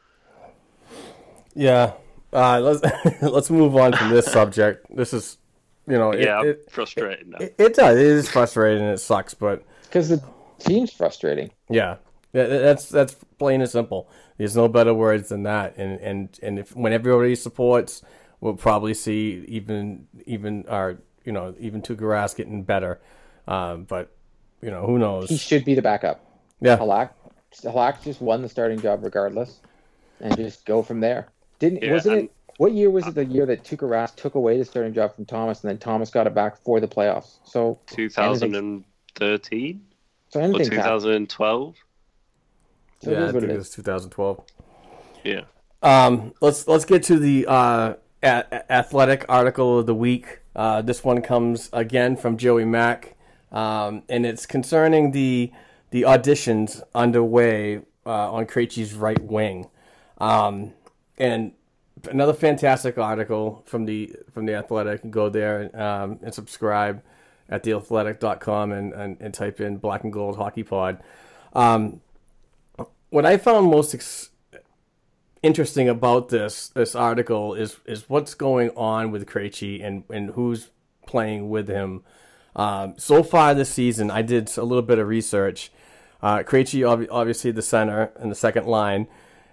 Yeah. 1.55 1.93
Uh, 2.33 2.61
let's 2.61 3.23
let's 3.23 3.51
move 3.51 3.77
on 3.77 3.93
from 3.93 4.11
this 4.11 4.27
subject. 4.27 4.87
This 4.95 5.13
is, 5.13 5.39
you 5.87 5.97
know, 5.99 6.15
yeah, 6.15 6.39
I'm 6.41 6.47
it, 6.49 6.71
frustrated 6.71 7.33
it, 7.41 7.55
it 7.59 7.75
does. 7.75 7.97
It 7.99 8.07
is 8.07 8.29
frustrating. 8.29 8.85
It 8.85 8.99
sucks, 8.99 9.35
but 9.35 9.63
Because 9.85 10.09
the 10.09 10.23
team's 10.59 10.93
frustrating. 10.93 11.51
yeah, 11.69 11.97
Yeah, 12.33 12.47
that's 12.47 12.89
that's 12.89 13.15
plain 13.39 13.61
and 13.61 13.71
simple. 13.71 14.09
There's 14.39 14.57
no 14.57 14.69
better 14.69 14.93
words 14.95 15.29
than 15.29 15.45
that. 15.45 15.77
And 15.77 16.01
and 16.01 16.39
and 16.43 16.59
if 16.59 16.75
when 16.77 16.93
everybody 16.93 17.35
supports, 17.35 18.03
we'll 18.41 18.55
probably 18.55 18.95
see 18.95 19.45
even 19.49 20.07
even 20.27 20.65
our 20.69 20.99
you 21.25 21.33
know 21.33 21.55
even 21.59 21.83
Tuukka 21.83 22.01
Rask 22.01 22.37
getting 22.37 22.63
better. 22.65 23.01
Um, 23.49 23.85
but 23.85 24.11
you 24.61 24.71
know 24.71 24.85
who 24.87 24.99
knows? 24.99 25.29
He 25.31 25.37
should 25.37 25.65
be 25.65 25.75
the 25.75 25.83
backup. 25.83 26.21
yeah, 26.61 26.77
Halak, 26.79 27.11
Halak 27.63 28.03
just 28.03 28.21
won 28.21 28.43
the 28.43 28.49
starting 28.49 28.81
job 28.81 29.05
regardless, 29.05 29.61
and 30.21 30.37
just 30.37 30.65
go 30.67 30.83
from 30.83 31.01
there. 31.01 31.29
Didn't 31.59 31.83
Yeah, 31.83 31.93
wasn't 31.93 32.17
and- 32.17 32.25
it? 32.25 32.33
What 32.59 32.73
year 32.73 32.91
was 32.91 33.07
it? 33.07 33.15
The 33.15 33.25
year 33.25 33.47
that 33.47 33.65
Tuukka 33.65 33.89
Rask 33.89 34.17
took 34.17 34.35
away 34.35 34.59
the 34.59 34.65
starting 34.65 34.95
job 34.95 35.15
from 35.15 35.27
Thomas, 35.27 35.63
and 35.63 35.71
then 35.71 35.79
Thomas 35.79 36.11
got 36.11 36.27
it 36.27 36.35
back 36.35 36.57
for 36.57 36.81
the 36.81 36.89
playoffs. 36.89 37.39
So 37.45 37.79
2013 37.89 39.87
so 40.29 40.41
or 40.41 40.43
anything. 40.43 40.71
2012. 40.71 41.77
So 43.03 43.11
yeah. 43.11 43.17
is 43.17 43.23
I 43.23 43.25
what 43.25 43.33
think 43.33 43.45
it 43.45 43.51
it 43.51 43.53
is. 43.53 43.59
was 43.59 43.71
2012. 43.71 44.45
Yeah. 45.25 45.41
Um, 45.83 46.33
let's 46.41 46.67
let's 46.67 46.85
get 46.85 47.03
to 47.05 47.19
the 47.19 47.47
uh, 47.47 47.95
a- 48.23 48.73
athletic 48.73 49.27
article 49.29 49.79
of 49.79 49.87
the 49.87 49.95
week. 49.95 50.41
Uh, 50.55 50.81
this 50.83 51.05
one 51.05 51.21
comes 51.21 51.69
again 51.73 52.17
from 52.17 52.39
Joey 52.39 52.65
Mack, 52.65 53.17
um, 53.53 54.03
and 54.09 54.25
it's 54.25 54.47
concerning 54.47 55.13
the 55.13 55.53
the 55.91 56.03
auditions 56.03 56.83
underway 56.95 57.83
uh, 58.07 58.33
on 58.33 58.47
Krejci's 58.47 58.95
right 58.95 59.23
wing, 59.23 59.69
um, 60.19 60.73
and 61.19 61.53
another 62.05 62.33
fantastic 62.33 62.99
article 62.99 63.63
from 63.67 63.85
the 63.85 64.15
from 64.33 64.47
the 64.47 64.55
Athletic. 64.55 65.11
Go 65.11 65.29
there 65.29 65.71
um, 65.75 66.19
and 66.23 66.35
subscribe 66.35 67.03
at 67.49 67.63
theathletic.com 67.63 68.73
and, 68.73 68.93
and 68.93 69.17
and 69.21 69.35
type 69.35 69.61
in 69.61 69.79
Black 69.79 70.05
and 70.05 70.13
Gold 70.13 70.37
Hockey 70.37 70.63
Pod. 70.63 71.03
Um, 71.53 72.01
what 73.11 73.25
I 73.25 73.37
found 73.37 73.71
most 73.71 73.95
ex- 73.95 74.31
interesting 75.43 75.89
about 75.89 76.29
this 76.29 76.69
this 76.69 76.95
article 76.95 77.55
is 77.55 77.79
is 77.87 78.09
what's 78.09 78.35
going 78.35 78.71
on 78.71 79.11
with 79.11 79.27
Krejci 79.27 79.85
and 79.85 80.05
and 80.11 80.31
who's 80.31 80.71
playing 81.07 81.49
with 81.49 81.69
him. 81.69 82.03
Um, 82.55 82.95
so 82.97 83.23
far 83.23 83.55
this 83.55 83.71
season, 83.71 84.11
I 84.11 84.23
did 84.23 84.51
a 84.57 84.65
little 84.65 84.83
bit 84.83 84.99
of 84.99 85.07
research. 85.09 85.71
Uh, 86.23 86.39
Krejci, 86.39 86.85
ob- 86.85 87.07
obviously 87.11 87.51
the 87.51 87.63
center 87.63 88.11
and 88.17 88.31
the 88.31 88.35
second 88.35 88.67
line, 88.67 89.07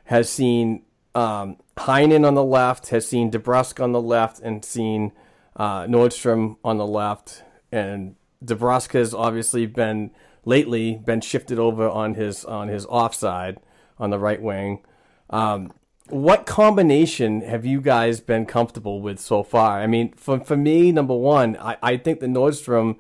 has 0.06 0.30
seen 0.30 0.84
um, 1.16 1.58
Heinen 1.78 2.26
on 2.26 2.36
the 2.36 2.44
left, 2.44 2.90
has 2.90 3.08
seen 3.08 3.32
DeBrusk 3.32 3.84
on 3.84 3.92
the 3.92 4.02
left, 4.02 4.40
and 4.40 4.64
seen 4.64 5.12
uh, 5.56 5.84
Nordstrom 5.84 6.58
on 6.64 6.78
the 6.78 6.88
left. 6.88 7.44
And 7.72 8.16
DeBrusk 8.44 8.94
has 8.94 9.14
obviously 9.14 9.66
been 9.66 10.12
lately 10.46 10.96
been 10.96 11.22
shifted 11.22 11.58
over 11.58 11.88
on 11.88 12.16
his 12.16 12.44
on 12.46 12.68
his 12.68 12.86
offside 12.88 13.60
on 13.98 14.10
the 14.10 14.20
right 14.20 14.42
wing. 14.42 14.84
Um, 15.30 15.72
what 16.10 16.46
combination 16.46 17.42
have 17.42 17.66
you 17.66 17.80
guys 17.80 18.20
been 18.20 18.46
comfortable 18.46 19.02
with 19.02 19.20
so 19.20 19.42
far? 19.42 19.80
I 19.80 19.88
mean, 19.88 20.14
for 20.14 20.40
for 20.40 20.58
me, 20.58 20.92
number 20.92 21.16
one, 21.16 21.58
I, 21.58 21.78
I 21.82 21.98
think 21.98 22.20
the 22.20 22.28
Nordstrom 22.28 22.98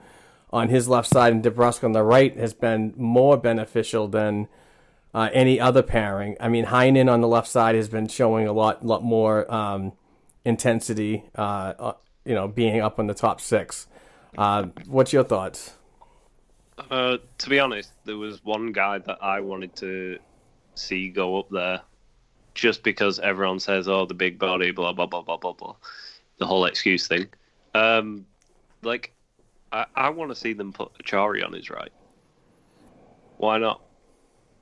on 0.51 0.69
his 0.69 0.87
left 0.87 1.09
side 1.09 1.33
and 1.33 1.43
DeBrusk 1.43 1.83
on 1.83 1.91
the 1.93 2.03
right 2.03 2.37
has 2.37 2.53
been 2.53 2.93
more 2.95 3.37
beneficial 3.37 4.07
than 4.07 4.47
uh, 5.13 5.29
any 5.33 5.59
other 5.59 5.83
pairing. 5.83 6.35
I 6.39 6.49
mean, 6.49 6.65
Heinen 6.65 7.11
on 7.11 7.21
the 7.21 7.27
left 7.27 7.47
side 7.47 7.75
has 7.75 7.87
been 7.87 8.07
showing 8.07 8.47
a 8.47 8.53
lot 8.53 8.85
lot 8.85 9.03
more 9.03 9.51
um, 9.53 9.93
intensity. 10.45 11.23
Uh, 11.35 11.73
uh, 11.79 11.93
you 12.25 12.33
know, 12.33 12.47
being 12.47 12.79
up 12.81 12.99
on 12.99 13.07
the 13.07 13.13
top 13.13 13.41
six. 13.41 13.87
Uh, 14.37 14.67
what's 14.87 15.13
your 15.13 15.23
thoughts? 15.23 15.73
Uh, 16.89 17.17
to 17.37 17.49
be 17.49 17.59
honest, 17.59 17.91
there 18.05 18.17
was 18.17 18.43
one 18.43 18.71
guy 18.71 18.97
that 18.97 19.19
I 19.21 19.41
wanted 19.41 19.75
to 19.77 20.17
see 20.75 21.09
go 21.09 21.39
up 21.39 21.49
there 21.49 21.81
just 22.55 22.83
because 22.83 23.19
everyone 23.19 23.59
says, 23.59 23.87
oh, 23.87 24.05
the 24.05 24.13
big 24.13 24.39
body, 24.39 24.71
blah, 24.71 24.93
blah, 24.93 25.05
blah, 25.05 25.21
blah, 25.21 25.37
blah, 25.37 25.53
blah. 25.53 25.75
The 26.37 26.45
whole 26.45 26.65
excuse 26.65 27.07
thing. 27.07 27.27
Um, 27.73 28.25
like, 28.81 29.13
I, 29.71 29.85
I 29.95 30.09
want 30.09 30.31
to 30.31 30.35
see 30.35 30.53
them 30.53 30.73
put 30.73 30.93
Acciari 30.97 31.45
on 31.45 31.53
his 31.53 31.69
right. 31.69 31.91
Why 33.37 33.57
not? 33.57 33.81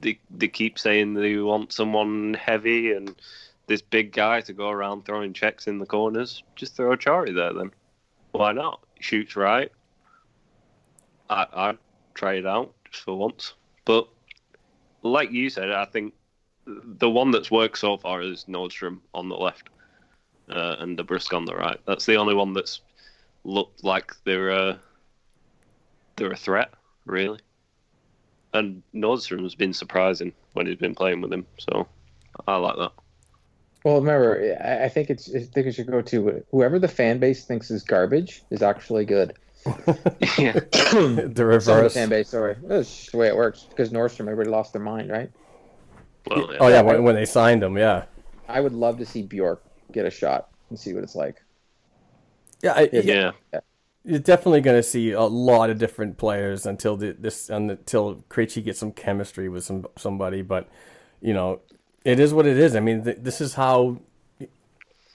They, 0.01 0.19
they 0.29 0.47
keep 0.47 0.79
saying 0.79 1.13
they 1.13 1.37
want 1.37 1.71
someone 1.71 2.33
heavy 2.33 2.91
and 2.91 3.15
this 3.67 3.81
big 3.81 4.11
guy 4.11 4.41
to 4.41 4.53
go 4.53 4.69
around 4.69 5.05
throwing 5.05 5.33
checks 5.33 5.67
in 5.67 5.77
the 5.77 5.85
corners. 5.85 6.43
Just 6.55 6.75
throw 6.75 6.95
Acciari 6.95 7.33
there 7.33 7.53
then. 7.53 7.71
Why 8.31 8.51
not? 8.51 8.83
Shoots 8.99 9.35
right. 9.35 9.71
I, 11.29 11.47
I'd 11.53 11.77
try 12.13 12.33
it 12.33 12.45
out 12.45 12.73
just 12.89 13.03
for 13.03 13.17
once. 13.17 13.53
But 13.85 14.07
like 15.03 15.31
you 15.31 15.49
said, 15.49 15.71
I 15.71 15.85
think 15.85 16.13
the 16.65 17.09
one 17.09 17.31
that's 17.31 17.49
worked 17.49 17.77
so 17.77 17.97
far 17.97 18.21
is 18.21 18.45
Nordstrom 18.47 18.99
on 19.13 19.29
the 19.29 19.35
left, 19.35 19.69
uh, 20.49 20.75
and 20.79 20.97
DeBrusk 20.97 21.35
on 21.35 21.45
the 21.45 21.55
right. 21.55 21.79
That's 21.85 22.05
the 22.05 22.15
only 22.15 22.35
one 22.35 22.53
that's 22.53 22.81
looked 23.43 23.83
like 23.83 24.13
they're 24.25 24.51
uh, 24.51 24.77
they're 26.15 26.31
a 26.31 26.37
threat, 26.37 26.73
really. 27.05 27.39
And 28.53 28.83
Nordstrom's 28.93 29.55
been 29.55 29.73
surprising 29.73 30.33
when 30.53 30.67
he's 30.67 30.77
been 30.77 30.95
playing 30.95 31.21
with 31.21 31.31
him, 31.31 31.45
so 31.57 31.87
I 32.47 32.57
like 32.57 32.75
that. 32.77 32.91
Well, 33.83 33.95
remember, 33.95 34.57
I 34.63 34.85
I 34.85 34.89
think 34.89 35.09
it's 35.09 35.33
I 35.33 35.39
think 35.39 35.67
it 35.67 35.73
should 35.73 35.87
go 35.87 36.01
to 36.01 36.43
whoever 36.51 36.77
the 36.77 36.87
fan 36.87 37.19
base 37.19 37.45
thinks 37.45 37.71
is 37.71 37.83
garbage 37.83 38.43
is 38.51 38.61
actually 38.61 39.05
good. 39.05 39.33
yeah, 40.37 40.53
the 40.71 40.87
Some 40.89 41.17
of 41.19 41.35
the 41.35 41.45
reverse. 41.45 41.93
fan 41.93 42.09
base, 42.09 42.29
sorry, 42.29 42.55
that's 42.63 42.89
just 42.89 43.11
the 43.11 43.17
way 43.17 43.27
it 43.27 43.35
works. 43.35 43.65
Because 43.69 43.89
Nordstrom, 43.91 44.21
everybody 44.21 44.49
lost 44.49 44.73
their 44.73 44.81
mind, 44.81 45.09
right? 45.09 45.31
well, 46.27 46.51
yeah. 46.51 46.57
Oh 46.59 46.67
yeah, 46.67 46.81
when, 46.81 47.03
when 47.03 47.15
they 47.15 47.25
signed 47.25 47.63
him, 47.63 47.77
yeah. 47.77 48.05
I 48.47 48.59
would 48.59 48.73
love 48.73 48.97
to 48.97 49.05
see 49.05 49.21
Bjork 49.23 49.63
get 49.91 50.05
a 50.05 50.11
shot 50.11 50.49
and 50.69 50.79
see 50.79 50.93
what 50.93 51.03
it's 51.03 51.15
like. 51.15 51.41
Yeah, 52.61 52.73
I, 52.73 52.89
yeah. 52.91 53.31
You're 54.03 54.19
definitely 54.19 54.61
going 54.61 54.77
to 54.77 54.83
see 54.83 55.11
a 55.11 55.21
lot 55.21 55.69
of 55.69 55.77
different 55.77 56.17
players 56.17 56.65
until 56.65 56.97
the, 56.97 57.11
this 57.11 57.49
until 57.49 58.23
Krejci 58.29 58.63
gets 58.63 58.79
some 58.79 58.91
chemistry 58.91 59.47
with 59.47 59.63
some 59.63 59.85
somebody. 59.97 60.41
But 60.41 60.67
you 61.21 61.33
know, 61.33 61.61
it 62.03 62.19
is 62.19 62.33
what 62.33 62.47
it 62.47 62.57
is. 62.57 62.75
I 62.75 62.79
mean, 62.79 63.03
th- 63.03 63.17
this 63.19 63.41
is 63.41 63.53
how 63.53 63.99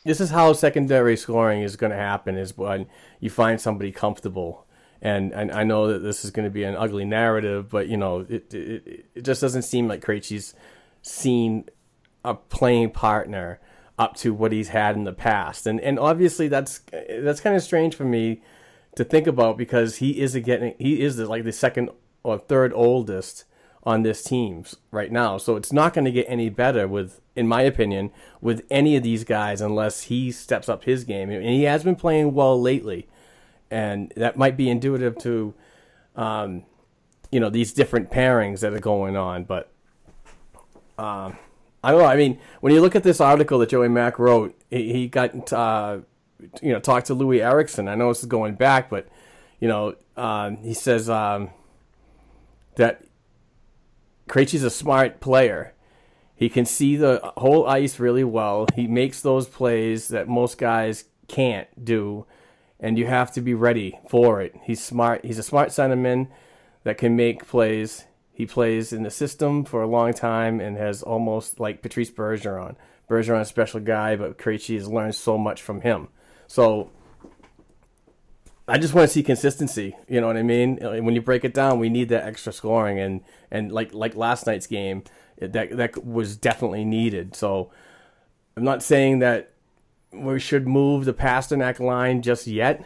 this 0.05 0.20
is 0.20 0.31
how 0.31 0.53
secondary 0.53 1.16
scoring 1.16 1.62
is 1.62 1.77
going 1.77 1.90
to 1.90 1.96
happen. 1.96 2.37
Is 2.37 2.57
when 2.57 2.87
you 3.20 3.31
find 3.31 3.61
somebody 3.61 3.92
comfortable. 3.92 4.64
And, 5.03 5.33
and 5.35 5.53
I 5.53 5.62
know 5.62 5.88
that 5.88 5.99
this 5.99 6.25
is 6.25 6.31
going 6.31 6.46
to 6.46 6.51
be 6.51 6.64
an 6.64 6.75
ugly 6.75 7.05
narrative, 7.05 7.68
but 7.68 7.87
you 7.87 7.99
know, 7.99 8.20
it 8.29 8.53
it, 8.55 9.07
it 9.14 9.22
just 9.22 9.40
doesn't 9.40 9.62
seem 9.62 9.88
like 9.88 10.03
Krejci's 10.03 10.55
seen 11.03 11.68
a 12.25 12.35
playing 12.35 12.90
partner 12.90 13.61
up 13.99 14.16
to 14.16 14.33
what 14.33 14.53
he's 14.53 14.68
had 14.68 14.96
in 14.96 15.05
the 15.05 15.12
past. 15.12 15.66
And 15.66 15.81
and 15.81 15.99
obviously 15.99 16.49
that's 16.49 16.81
that's 17.11 17.40
kind 17.40 17.57
of 17.57 17.62
strange 17.62 17.94
for 17.94 18.05
me 18.05 18.42
to 18.96 19.04
think 19.04 19.26
about 19.26 19.56
because 19.56 19.96
he 19.96 20.20
is 20.20 20.35
getting 20.37 20.74
he 20.78 21.00
is 21.00 21.18
like 21.18 21.44
the 21.44 21.52
second 21.52 21.90
or 22.24 22.38
third 22.38 22.72
oldest 22.74 23.44
on 23.85 24.02
this 24.02 24.24
team 24.24 24.64
right 24.90 25.12
now. 25.12 25.38
So 25.38 25.54
it's 25.54 25.72
not 25.72 25.94
going 25.94 26.06
to 26.06 26.11
get 26.11 26.26
any 26.28 26.48
better 26.48 26.88
with 26.88 27.20
in 27.37 27.46
my 27.46 27.62
opinion 27.62 28.11
with 28.40 28.66
any 28.68 28.96
of 28.96 29.04
these 29.04 29.22
guys 29.22 29.61
unless 29.61 30.04
he 30.04 30.32
steps 30.32 30.68
up 30.68 30.85
his 30.85 31.04
game. 31.04 31.30
And 31.30 31.44
he 31.44 31.62
has 31.62 31.85
been 31.85 31.94
playing 31.94 32.35
well 32.35 32.61
lately. 32.61 33.06
And 33.70 34.12
that 34.16 34.37
might 34.37 34.56
be 34.56 34.68
intuitive 34.68 35.16
to 35.18 35.54
um, 36.16 36.64
you 37.30 37.38
know 37.38 37.50
these 37.50 37.72
different 37.72 38.11
pairings 38.11 38.61
that 38.61 38.72
are 38.72 38.80
going 38.80 39.16
on, 39.16 39.44
but 39.44 39.70
um, 40.98 41.37
I 41.85 41.90
don't 41.90 42.00
know. 42.00 42.06
I 42.06 42.16
mean, 42.16 42.38
when 42.61 42.72
you 42.72 42.80
look 42.80 42.96
at 42.96 43.02
this 43.02 43.20
article 43.20 43.59
that 43.59 43.68
Joey 43.68 43.88
Mack 43.88 44.18
wrote, 44.18 44.59
he, 44.70 44.92
he 44.92 45.09
got 45.09 45.52
uh, 45.52 45.98
you 46.62 46.72
know 46.72 46.81
talked 46.81 47.07
to 47.07 47.14
Loui 47.14 47.40
Eriksson. 47.40 47.88
I 47.88 47.94
know 47.94 48.09
this 48.09 48.20
is 48.20 48.27
going 48.27 48.55
back, 48.55 48.90
but 48.90 49.09
you 49.61 49.68
know 49.68 49.94
um, 50.16 50.59
he 50.59 50.75
says 50.75 51.09
um, 51.09 51.51
that 52.77 53.05
Krejci's 54.29 54.64
a 54.64 54.70
smart 54.70 55.20
player. 55.20 55.72
He 56.35 56.49
can 56.49 56.66
see 56.66 56.96
the 56.96 57.33
whole 57.38 57.66
ice 57.66 57.99
really 57.99 58.25
well. 58.25 58.66
He 58.75 58.87
makes 58.87 59.22
those 59.22 59.49
plays 59.49 60.09
that 60.09 60.29
most 60.29 60.59
guys 60.59 61.05
can't 61.29 61.68
do, 61.83 62.27
and 62.79 62.99
you 62.99 63.07
have 63.07 63.33
to 63.33 63.40
be 63.40 63.55
ready 63.55 63.99
for 64.09 64.42
it. 64.42 64.55
He's 64.62 64.83
smart. 64.83 65.25
He's 65.25 65.38
a 65.38 65.42
smart 65.42 65.70
centerman 65.70 66.29
that 66.85 66.99
can 66.99 67.16
make 67.16 67.46
plays. 67.46 68.05
He 68.33 68.44
plays 68.44 68.92
in 68.92 69.03
the 69.03 69.11
system 69.11 69.64
for 69.64 69.83
a 69.83 69.88
long 69.88 70.12
time 70.12 70.61
and 70.61 70.77
has 70.77 71.03
almost 71.03 71.59
like 71.59 71.81
Patrice 71.81 72.11
Bergeron. 72.11 72.77
Bergeron 73.09 73.40
is 73.40 73.49
a 73.49 73.51
special 73.51 73.81
guy, 73.81 74.14
but 74.14 74.37
Krejci 74.37 74.75
has 74.75 74.88
learned 74.88 75.14
so 75.14 75.38
much 75.38 75.62
from 75.62 75.81
him. 75.81 76.09
So 76.46 76.90
I 78.68 78.78
just 78.78 78.94
want 78.94 79.09
to 79.09 79.12
see 79.12 79.22
consistency. 79.22 79.96
You 80.09 80.20
know 80.20 80.26
what 80.26 80.37
I 80.37 80.42
mean? 80.42 80.85
Uh, 80.85 80.96
when 80.96 81.14
you 81.14 81.22
break 81.22 81.44
it 81.44 81.54
down, 81.54 81.78
we 81.78 81.88
need 81.88 82.09
that 82.09 82.24
extra 82.24 82.52
scoring, 82.52 82.98
and 82.98 83.20
and 83.50 83.70
like 83.70 83.94
like 83.94 84.16
last 84.16 84.46
night's 84.46 84.66
game, 84.66 85.04
that 85.38 85.76
that 85.76 86.04
was 86.04 86.37
definitely 86.37 86.85
needed. 86.85 87.37
So 87.37 87.70
I'm 88.56 88.64
not 88.64 88.82
saying 88.82 89.20
that 89.20 89.52
we 90.12 90.40
should 90.40 90.66
move 90.66 91.04
the 91.04 91.14
Pastrnak 91.14 91.78
line 91.78 92.22
just 92.22 92.46
yet, 92.46 92.85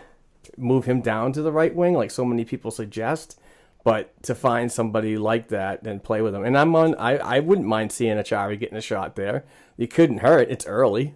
move 0.58 0.84
him 0.84 1.00
down 1.00 1.32
to 1.32 1.42
the 1.42 1.52
right 1.52 1.74
wing 1.74 1.94
like 1.94 2.10
so 2.10 2.24
many 2.24 2.44
people 2.44 2.70
suggest. 2.70 3.38
But 3.82 4.22
to 4.24 4.34
find 4.34 4.70
somebody 4.70 5.16
like 5.16 5.48
that 5.48 5.86
and 5.86 6.02
play 6.02 6.20
with 6.20 6.34
him, 6.34 6.44
and 6.44 6.58
I'm 6.58 6.76
on. 6.76 6.94
I, 6.96 7.16
I 7.16 7.40
wouldn't 7.40 7.66
mind 7.66 7.92
seeing 7.92 8.18
Acciari 8.18 8.60
getting 8.60 8.76
a 8.76 8.82
shot 8.82 9.16
there. 9.16 9.46
It 9.78 9.90
couldn't 9.90 10.18
hurt. 10.18 10.50
It's 10.50 10.66
early. 10.66 11.14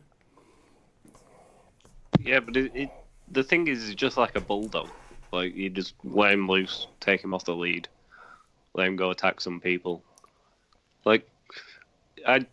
Yeah, 2.21 2.41
but 2.41 2.57
it, 2.57 2.73
it, 2.75 2.91
the 3.31 3.43
thing 3.43 3.69
is, 3.69 3.89
it's 3.89 3.95
just 3.95 4.17
like 4.17 4.37
a 4.37 4.41
bulldog. 4.41 4.89
Like 5.33 5.55
you 5.55 5.71
just 5.71 5.95
let 6.05 6.33
him 6.33 6.49
loose, 6.49 6.87
take 7.01 7.23
him 7.23 7.35
off 7.35 7.45
the 7.45 7.55
lead, 7.57 7.89
let 8.75 8.87
him 8.87 8.97
go 8.97 9.11
attack 9.11 9.41
some 9.41 9.61
people. 9.61 10.03
Like, 11.05 11.29
I. 12.27 12.47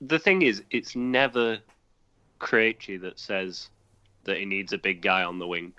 The 0.00 0.18
thing 0.18 0.42
is, 0.42 0.62
it's 0.70 0.96
never 0.96 1.58
Krejci 2.40 3.00
that 3.02 3.18
says 3.20 3.68
that 4.24 4.38
he 4.38 4.44
needs 4.44 4.72
a 4.72 4.78
big 4.78 5.00
guy 5.00 5.22
on 5.22 5.38
the 5.38 5.46
wing. 5.46 5.72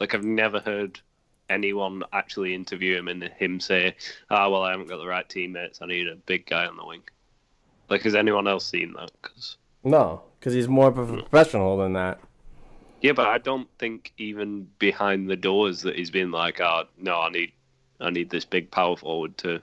Like 0.00 0.14
I've 0.14 0.24
never 0.24 0.60
heard 0.60 1.00
anyone 1.48 2.02
actually 2.12 2.54
interview 2.54 2.96
him 2.96 3.08
and 3.08 3.22
him 3.22 3.60
say, 3.60 3.94
"Ah, 4.30 4.48
well, 4.48 4.62
I 4.62 4.72
haven't 4.72 4.88
got 4.88 4.98
the 4.98 5.06
right 5.06 5.28
teammates. 5.28 5.80
I 5.80 5.86
need 5.86 6.08
a 6.08 6.16
big 6.16 6.46
guy 6.46 6.66
on 6.66 6.76
the 6.76 6.84
wing." 6.84 7.02
Like, 7.88 8.02
has 8.02 8.14
anyone 8.14 8.46
else 8.46 8.66
seen 8.66 8.92
that? 8.94 9.10
'Cause 9.22 9.56
No, 9.82 10.22
because 10.38 10.54
he's 10.54 10.68
more 10.68 10.88
of 10.88 10.98
a 10.98 11.06
professional 11.22 11.78
than 11.78 11.94
that. 11.94 12.20
Yeah, 13.00 13.12
but 13.12 13.28
I 13.28 13.38
don't 13.38 13.68
think 13.78 14.12
even 14.18 14.68
behind 14.78 15.30
the 15.30 15.36
doors 15.36 15.82
that 15.82 15.96
he's 15.96 16.10
been 16.10 16.30
like, 16.30 16.60
oh 16.60 16.84
no, 16.96 17.20
I 17.20 17.30
need, 17.30 17.52
I 18.00 18.10
need 18.10 18.30
this 18.30 18.44
big 18.44 18.70
power 18.70 18.96
forward 18.96 19.38
to 19.38 19.62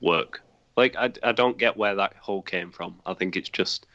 work. 0.00 0.42
Like 0.76 0.96
I, 0.96 1.12
I 1.22 1.32
don't 1.32 1.58
get 1.58 1.76
where 1.76 1.96
that 1.96 2.14
whole 2.20 2.42
came 2.42 2.70
from. 2.70 2.96
I 3.04 3.14
think 3.14 3.36
it's 3.36 3.48
just 3.48 3.86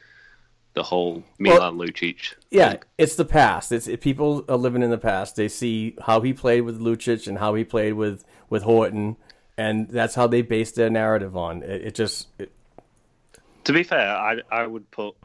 the 0.74 0.84
whole 0.84 1.24
Milan 1.40 1.78
Lucic. 1.78 2.34
Yeah, 2.52 2.72
thing. 2.72 2.84
it's 2.98 3.16
the 3.16 3.26
past. 3.26 3.72
It's 3.72 3.88
it, 3.88 4.02
people 4.02 4.44
are 4.50 4.58
living 4.58 4.84
in 4.84 4.90
the 4.90 4.98
past. 4.98 5.36
They 5.36 5.48
see 5.48 5.96
how 6.02 6.22
he 6.22 6.34
played 6.34 6.62
with 6.62 6.80
Lucic 6.80 7.28
and 7.28 7.38
how 7.38 7.54
he 7.56 7.64
played 7.64 7.94
with 7.94 8.24
with 8.50 8.64
Horton, 8.64 9.18
and 9.58 9.90
that's 9.90 10.16
how 10.16 10.28
they 10.28 10.42
base 10.42 10.72
their 10.72 10.90
narrative 10.90 11.38
on. 11.38 11.64
It, 11.64 11.82
it 11.88 11.96
just 11.96 12.28
it, 12.38 12.52
To 13.66 13.74
be 13.74 13.84
fair, 13.84 14.16
I 14.16 14.42
I 14.52 14.68
would 14.68 14.90
put 14.92 15.16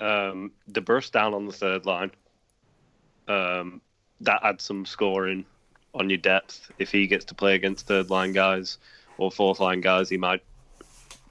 um, 0.00 0.52
DeBrusk 0.70 1.12
down 1.12 1.34
on 1.34 1.46
the 1.46 1.52
third 1.52 1.86
line. 1.86 2.10
Um, 3.28 3.80
that 4.20 4.40
adds 4.42 4.64
some 4.64 4.84
scoring 4.84 5.44
on 5.94 6.10
your 6.10 6.18
depth. 6.18 6.70
If 6.78 6.90
he 6.90 7.06
gets 7.06 7.24
to 7.26 7.34
play 7.34 7.54
against 7.54 7.86
third 7.86 8.10
line 8.10 8.32
guys 8.32 8.78
or 9.16 9.30
fourth 9.30 9.60
line 9.60 9.80
guys, 9.80 10.08
he 10.08 10.16
might 10.16 10.42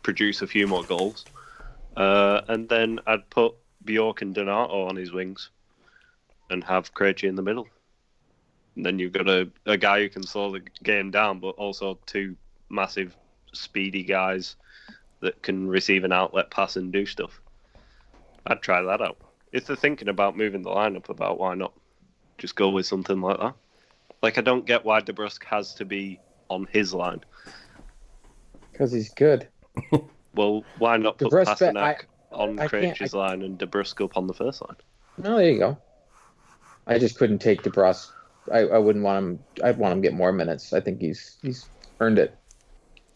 produce 0.04 0.42
a 0.42 0.48
few 0.48 0.68
more 0.68 0.84
goals. 0.84 1.26
Uh, 1.96 2.42
and 2.48 2.70
then 2.70 3.00
I'd 3.08 3.30
put 3.30 3.56
Bjork 3.84 4.22
and 4.22 4.34
Donato 4.34 4.88
on 4.88 4.96
his 4.96 5.12
wings 5.12 5.50
and 6.50 6.64
have 6.64 6.94
Krejci 6.94 7.28
in 7.28 7.36
the 7.36 7.42
middle. 7.42 7.68
And 8.76 8.86
then 8.86 9.00
you've 9.00 9.14
got 9.14 9.28
a, 9.28 9.50
a 9.66 9.78
guy 9.78 10.02
who 10.02 10.10
can 10.10 10.24
slow 10.24 10.52
the 10.52 10.62
game 10.84 11.10
down, 11.12 11.40
but 11.40 11.56
also 11.56 11.98
two 12.06 12.36
massive, 12.70 13.16
speedy 13.54 14.04
guys 14.04 14.56
that 15.22 15.42
can 15.42 15.68
receive 15.68 16.04
an 16.04 16.12
outlet 16.12 16.52
pass 16.52 16.76
and 16.76 16.94
do 16.94 17.06
stuff. 17.06 17.42
I'd 18.46 18.62
try 18.62 18.82
that 18.82 19.02
out. 19.02 19.18
If 19.52 19.66
they're 19.66 19.76
thinking 19.76 20.10
about 20.10 20.38
moving 20.38 20.62
the 20.62 20.70
lineup 20.70 21.10
about, 21.10 21.40
why 21.40 21.56
not 21.56 21.74
just 22.38 22.56
go 22.56 22.70
with 22.70 22.86
something 22.86 23.22
like 23.22 23.40
that? 23.40 23.54
Like, 24.22 24.38
I 24.38 24.42
don't 24.42 24.66
get 24.66 24.84
why 24.86 25.02
DeBrusk 25.02 25.44
has 25.46 25.74
to 25.76 25.86
be 25.86 26.20
on 26.50 26.68
his 26.72 26.94
line. 26.94 27.22
because 28.72 28.92
he's 28.92 29.14
good. 29.14 29.48
Well, 30.36 30.64
why 30.78 30.98
not 30.98 31.18
put 31.18 31.32
DeBrusk, 31.32 31.46
Pastrnak 31.48 31.78
I- 31.78 31.98
on 32.36 32.60
I 32.60 32.68
Krejci's 32.68 33.16
line 33.16 33.42
and 33.42 33.58
DeBrusk 33.58 34.04
up 34.04 34.16
on 34.18 34.28
the 34.28 34.36
first 34.36 34.62
line? 34.62 34.76
No, 35.18 35.36
there 35.38 35.50
you 35.50 35.58
go. 35.58 35.78
I 36.86 37.00
just 37.00 37.18
couldn't 37.18 37.40
take 37.40 37.64
DeBrusk. 37.64 38.12
I, 38.52 38.60
I 38.60 38.78
wouldn't 38.78 39.04
want 39.04 39.18
him. 39.18 39.40
I'd 39.64 39.80
want 39.80 39.94
him 39.94 40.02
to 40.04 40.08
get 40.08 40.16
more 40.16 40.32
minutes. 40.32 40.74
I 40.74 40.80
think 40.80 41.02
he's 41.02 41.38
he's 41.42 41.68
earned 42.00 42.20
it. 42.20 42.38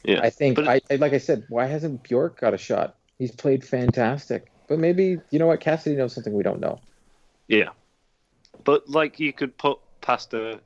Yeah, 0.04 0.20
I 0.22 0.32
think. 0.32 0.56
But 0.56 0.68
I, 0.68 0.82
I 0.90 0.96
like 0.96 1.14
I 1.14 1.20
said. 1.20 1.44
Why 1.48 1.68
hasn't 1.68 2.02
Bjork 2.02 2.40
got 2.40 2.56
a 2.56 2.58
shot? 2.58 2.96
He's 3.20 3.32
played 3.32 3.64
fantastic. 3.64 4.52
But 4.68 4.80
maybe 4.80 5.20
you 5.30 5.38
know 5.38 5.46
what? 5.48 5.60
Cassidy 5.60 5.96
knows 5.96 6.16
something 6.16 6.34
we 6.34 6.42
don't 6.44 6.60
know. 6.60 6.80
Yeah, 7.48 7.70
but 8.64 8.90
like 8.90 9.20
you 9.20 9.34
could 9.34 9.58
put 9.58 9.80
Pasta, 10.02 10.60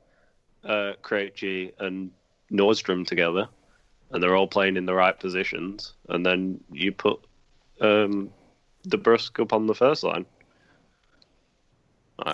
uh, 0.64 0.92
Krejci, 1.02 1.72
and 1.78 2.10
Nordstrom 2.52 3.06
together, 3.06 3.48
and 4.10 4.22
they're 4.22 4.36
all 4.36 4.48
playing 4.48 4.76
in 4.76 4.86
the 4.86 4.94
right 4.94 5.18
positions, 5.18 5.94
and 6.08 6.24
then 6.24 6.60
you 6.72 6.92
put 6.92 7.20
um, 7.80 8.30
DeBrusk 8.88 9.40
up 9.40 9.52
on 9.52 9.66
the 9.66 9.74
first 9.74 10.04
line. 10.04 10.26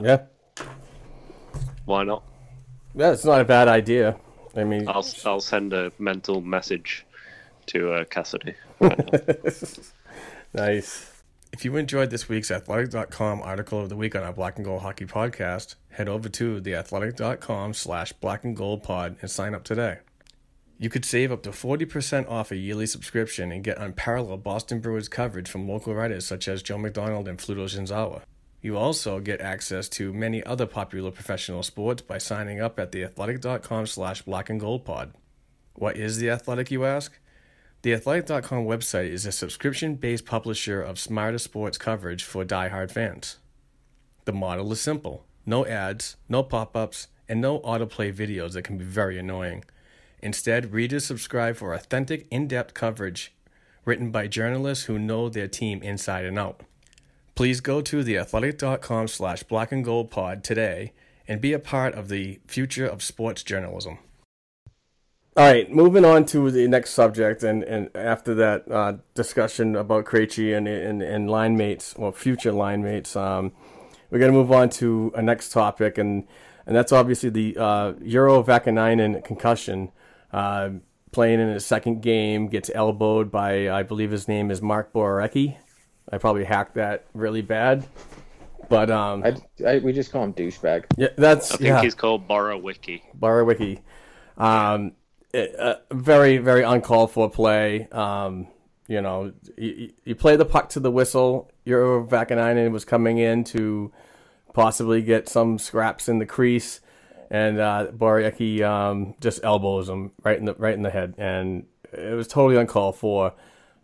yeah, 0.01 0.23
Why 1.85 2.05
not? 2.05 2.23
yeah, 2.95 3.13
it's 3.13 3.25
not 3.25 3.41
a 3.41 3.45
bad 3.45 3.69
idea. 3.69 4.17
I 4.55 4.65
mean, 4.65 4.87
I'll 4.87 5.07
I'll 5.25 5.41
send 5.41 5.73
a 5.73 5.93
mental 5.99 6.41
message 6.41 7.07
to 7.67 7.93
uh, 7.93 8.05
Cassidy. 8.05 8.55
nice. 10.55 11.12
If 11.53 11.67
you 11.67 11.77
enjoyed 11.77 12.11
this 12.11 12.29
week's 12.29 12.51
Athletic.com 12.51 13.43
article 13.43 13.81
of 13.81 13.89
the 13.91 13.97
week 13.97 14.17
on 14.17 14.23
our 14.23 14.33
Black 14.33 14.57
and 14.57 14.65
Gold 14.65 14.83
Hockey 14.83 15.05
podcast, 15.05 15.75
head 15.91 16.09
over 16.09 16.29
to 16.31 16.61
theathletic.com 16.61 17.75
slash 17.75 18.13
black 18.15 18.43
and 18.45 18.57
gold 18.57 18.83
pod 18.83 19.17
and 19.21 19.31
sign 19.31 19.55
up 19.55 19.63
today. 19.63 19.99
You 20.79 20.89
could 20.89 21.05
save 21.05 21.31
up 21.31 21.43
to 21.43 21.51
40% 21.51 22.29
off 22.29 22.51
a 22.51 22.57
yearly 22.57 22.87
subscription 22.87 23.53
and 23.53 23.63
get 23.63 23.79
unparalleled 23.79 24.43
Boston 24.43 24.81
Bruins 24.81 25.09
coverage 25.09 25.49
from 25.49 25.69
local 25.69 25.95
writers 25.95 26.27
such 26.27 26.49
as 26.49 26.63
Joe 26.63 26.79
McDonald 26.79 27.29
and 27.29 27.39
Fluto 27.39 27.67
Shinzawa. 27.67 28.23
You 28.63 28.77
also 28.79 29.21
get 29.21 29.41
access 29.41 29.89
to 29.91 30.13
many 30.13 30.43
other 30.45 30.67
popular 30.67 31.11
professional 31.11 31.63
sports 31.63 32.01
by 32.01 32.19
signing 32.19 32.61
up 32.61 32.81
at 32.81 32.93
theathletic.com 32.93 33.87
slash 33.87 34.23
black 34.23 34.49
and 34.49 34.59
gold 34.59 34.85
pod. 34.85 35.13
What 35.75 35.97
is 35.97 36.17
The 36.19 36.31
Athletic, 36.31 36.71
you 36.71 36.85
ask? 36.85 37.19
TheAthletic.com 37.83 38.65
website 38.65 39.09
is 39.09 39.27
a 39.27 39.33
subscription 39.33 39.97
based 39.97 40.25
publisher 40.25 40.81
of 40.81 41.01
smarter 41.01 41.39
sports 41.39 41.77
coverage 41.77 42.23
for 42.23 42.45
die-hard 42.45 42.93
fans. 42.93 43.39
The 44.25 44.33
model 44.33 44.71
is 44.71 44.81
simple 44.81 45.25
no 45.45 45.67
ads, 45.67 46.17
no 46.29 46.45
pop 46.45 46.77
ups, 46.77 47.09
and 47.29 47.41
no 47.41 47.59
autoplay 47.61 48.15
videos 48.15 48.53
that 48.53 48.63
can 48.63 48.79
be 48.79 48.85
very 48.85 49.19
annoying. 49.19 49.65
Instead, 50.21 50.73
readers 50.73 51.05
subscribe 51.05 51.57
for 51.57 51.75
authentic, 51.75 52.29
in 52.31 52.47
depth 52.47 52.73
coverage 52.73 53.35
written 53.85 54.13
by 54.13 54.29
journalists 54.29 54.85
who 54.85 54.97
know 54.97 55.29
their 55.29 55.49
team 55.49 55.83
inside 55.83 56.25
and 56.25 56.39
out. 56.39 56.61
Please 57.35 57.61
go 57.61 57.81
to 57.81 58.05
theathletic.com 58.05 59.09
slash 59.09 59.43
black 59.43 59.73
and 59.73 59.85
gold 59.85 60.09
pod 60.09 60.45
today 60.45 60.93
and 61.27 61.41
be 61.41 61.53
a 61.53 61.59
part 61.59 61.95
of 61.95 62.09
the 62.09 62.39
future 62.47 62.87
of 62.87 63.03
sports 63.03 63.43
journalism. 63.43 63.99
All 65.35 65.47
right, 65.47 65.71
moving 65.71 66.05
on 66.05 66.27
to 66.27 66.51
the 66.51 66.69
next 66.69 66.91
subject, 66.91 67.43
and, 67.43 67.63
and 67.63 67.89
after 67.95 68.35
that 68.35 68.71
uh, 68.71 68.99
discussion 69.15 69.75
about 69.77 70.05
Krejci 70.05 70.55
and, 70.55 70.69
and 70.69 71.01
and 71.01 71.31
line 71.31 71.57
mates, 71.57 71.95
well, 71.97 72.13
future 72.13 72.53
line 72.53 72.83
mates, 72.83 73.17
um, 73.17 73.53
we're 74.11 74.19
going 74.19 74.31
to 74.31 74.37
move 74.37 74.53
on 74.53 74.69
to 74.71 75.11
a 75.15 75.23
next 75.23 75.49
topic, 75.49 75.97
and 75.97 76.27
and 76.67 76.77
that's 76.77 76.93
obviously 76.93 77.31
the 77.31 77.57
uh, 77.57 77.93
Urho 77.95 78.45
Vaakanainen 78.45 79.25
concussion. 79.25 79.91
Uh, 80.33 80.71
playing 81.13 81.41
in 81.41 81.49
his 81.49 81.65
second 81.65 82.03
game, 82.03 82.49
gets 82.49 82.71
elbowed 82.75 83.31
by, 83.31 83.71
I 83.71 83.83
believe 83.83 84.11
his 84.11 84.29
name 84.29 84.51
is 84.51 84.63
Mark 84.63 84.93
Borowiecki. 84.93 85.57
I 86.11 86.19
probably 86.19 86.45
hacked 86.45 86.75
that 86.75 87.07
really 87.15 87.43
bad, 87.43 87.87
but 88.69 88.91
um, 88.91 89.23
I, 89.23 89.37
I, 89.67 89.79
we 89.79 89.93
just 89.93 90.11
call 90.11 90.25
him 90.25 90.35
douchebag. 90.35 90.87
yeah, 90.97 91.09
that's 91.17 91.53
I 91.53 91.57
think 91.57 91.69
yeah. 91.69 91.83
he's 91.83 91.95
called 91.95 92.29
Borowicki. 92.29 93.03
Borowiecki. 93.19 93.81
Um, 94.37 94.93
it, 95.33 95.85
very, 95.91 96.39
very 96.39 96.63
uncalled 96.63 97.11
for 97.11 97.31
play. 97.31 97.89
Um, 97.91 98.49
you 98.89 99.01
know, 99.01 99.33
you, 99.57 99.93
you 100.05 100.15
play 100.15 100.37
the 100.37 100.45
puck 100.45 100.69
to 100.71 100.81
the 100.81 100.91
whistle. 100.91 101.51
Urho 101.67 102.09
Vaakanainen 102.09 102.73
was 102.73 102.85
coming 102.85 103.19
in 103.19 103.45
to 103.45 103.93
possibly 104.53 105.03
get 105.03 105.29
some 105.29 105.59
scraps 105.59 106.09
in 106.09 106.19
the 106.19 106.27
crease, 106.27 106.81
and 107.31 107.59
uh, 107.59 107.87
Borowiecki 107.97 108.63
um, 108.63 109.15
just 109.21 109.43
elbows 109.43 109.89
him 109.89 110.13
right 110.23 110.39
in 110.39 110.45
the 110.45 110.55
right 110.55 110.75
in 110.75 110.83
the 110.83 110.91
head, 110.91 111.15
and 111.17 111.67
it 111.93 112.15
was 112.15 112.29
totally 112.29 112.61
uncalled 112.61 112.97
for. 112.97 113.33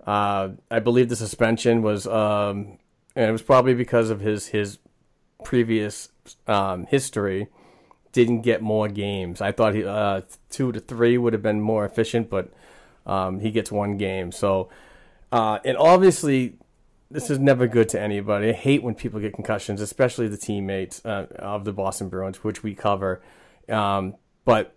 Uh, 0.07 0.51
I 0.71 0.79
believe 0.81 1.09
the 1.09 1.17
suspension 1.17 1.83
was, 1.83 2.07
um, 2.07 2.79
and 3.15 3.29
it 3.29 3.33
was 3.33 3.43
probably 3.43 3.75
because 3.75 4.11
of 4.11 4.21
his 4.21 4.49
his 4.49 4.79
previous 5.45 6.09
um, 6.47 6.87
history 6.87 7.49
didn't 8.25 8.43
get 8.43 8.61
more 8.63 8.89
games. 8.89 9.41
I 9.41 9.53
thought 9.53 9.75
he 9.75 9.85
uh, 9.85 10.23
two 10.51 10.73
to 10.73 10.81
three 10.81 11.17
would 11.17 11.33
have 11.33 11.43
been 11.43 11.61
more 11.61 11.85
efficient, 11.85 12.29
but 12.29 12.51
um, 13.07 13.41
he 13.41 13.51
gets 13.51 13.71
one 13.71 13.97
game. 13.97 14.33
So, 14.33 14.71
uh, 15.31 15.59
and 15.65 15.77
obviously, 15.77 16.55
this 17.11 17.31
is 17.31 17.39
never 17.39 17.69
good 17.69 17.89
to 17.91 18.01
anybody. 18.01 18.51
I 18.51 18.53
hate 18.53 18.83
when 18.83 18.95
people 18.95 19.21
get 19.21 19.35
concussions, 19.35 19.81
especially 19.81 20.27
the 20.27 20.37
teammates 20.37 21.05
uh, 21.05 21.27
of 21.37 21.65
the 21.65 21.73
Boston 21.73 22.09
Bruins, 22.09 22.43
which 22.43 22.63
we 22.63 22.75
cover. 22.75 23.23
Um, 23.69 24.17
but 24.45 24.75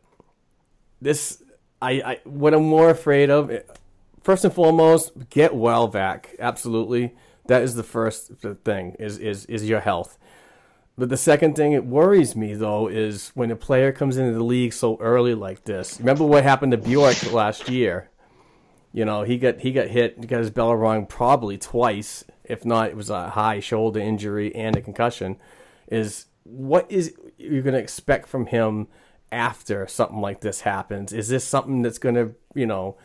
this, 1.02 1.42
I, 1.82 1.92
I, 1.92 2.20
what 2.26 2.54
I'm 2.54 2.64
more 2.64 2.92
afraid 2.92 3.32
of, 3.32 3.52
first 4.22 4.46
and 4.46 4.54
foremost, 4.54 5.30
get 5.30 5.56
well 5.56 5.88
back. 5.88 6.36
Absolutely, 6.40 7.16
that 7.48 7.64
is 7.64 7.74
the 7.74 7.84
first 7.84 8.34
thing. 8.64 8.96
Is 9.00 9.18
is 9.18 9.46
is 9.48 9.68
your 9.68 9.80
health. 9.80 10.20
But 10.98 11.10
the 11.10 11.18
second 11.18 11.56
thing 11.56 11.72
it 11.72 11.86
worries 11.86 12.36
me 12.36 12.54
though 12.54 12.88
is 12.88 13.32
when 13.34 13.52
a 13.52 13.56
player 13.56 13.92
comes 13.92 14.18
into 14.18 14.34
the 14.34 14.44
league 14.44 14.74
so 14.74 14.98
early 15.00 15.34
like 15.34 15.64
this. 15.64 16.00
Remember 16.00 16.26
what 16.26 16.44
happened 16.44 16.74
to 16.74 16.78
Bjork 16.78 17.32
last 17.32 17.70
year? 17.70 18.10
You 18.94 19.06
know, 19.06 19.24
he 19.24 19.38
got 19.38 19.62
he 19.62 19.72
got 19.72 19.88
hit, 19.88 20.18
he 20.20 20.28
got 20.28 20.40
his 20.40 20.52
bell 20.52 20.76
rung 20.76 21.06
probably 21.06 21.58
twice, 21.58 22.26
if 22.44 22.66
not 22.66 22.90
it 22.90 22.98
was 22.98 23.10
a 23.10 23.30
high 23.30 23.62
shoulder 23.62 24.00
injury 24.00 24.54
and 24.54 24.76
a 24.76 24.82
concussion. 24.82 25.38
Is 25.88 26.26
what 26.44 26.92
is 26.92 27.16
you're 27.38 27.62
going 27.62 27.74
to 27.74 27.80
expect 27.80 28.28
from 28.28 28.48
him 28.48 28.88
after 29.32 29.88
something 29.88 30.20
like 30.20 30.42
this 30.42 30.62
happens? 30.62 31.14
Is 31.14 31.30
this 31.30 31.46
something 31.46 31.82
that's 31.82 31.98
going 32.00 32.16
to, 32.16 32.36
you 32.54 32.66
know, 32.66 32.98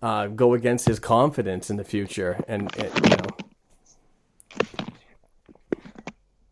uh, 0.00 0.28
go 0.28 0.54
against 0.54 0.86
his 0.86 1.00
confidence 1.00 1.70
in 1.70 1.76
the 1.76 1.84
future 1.84 2.42
and, 2.46 2.74
and 2.76 3.10
you 3.10 3.16
know 3.16 3.25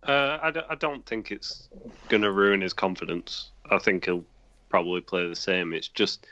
Uh, 0.07 0.39
I, 0.43 0.51
d- 0.51 0.61
I 0.69 0.75
don't 0.75 1.05
think 1.07 1.31
it's 1.31 1.69
going 2.09 2.23
to 2.23 2.31
ruin 2.31 2.61
his 2.61 2.73
confidence. 2.73 3.51
I 3.71 3.79
think 3.79 4.05
he'll 4.05 4.25
probably 4.69 5.01
play 5.01 5.27
the 5.27 5.37
same. 5.37 5.73
It's 5.73 5.89
just 5.89 6.27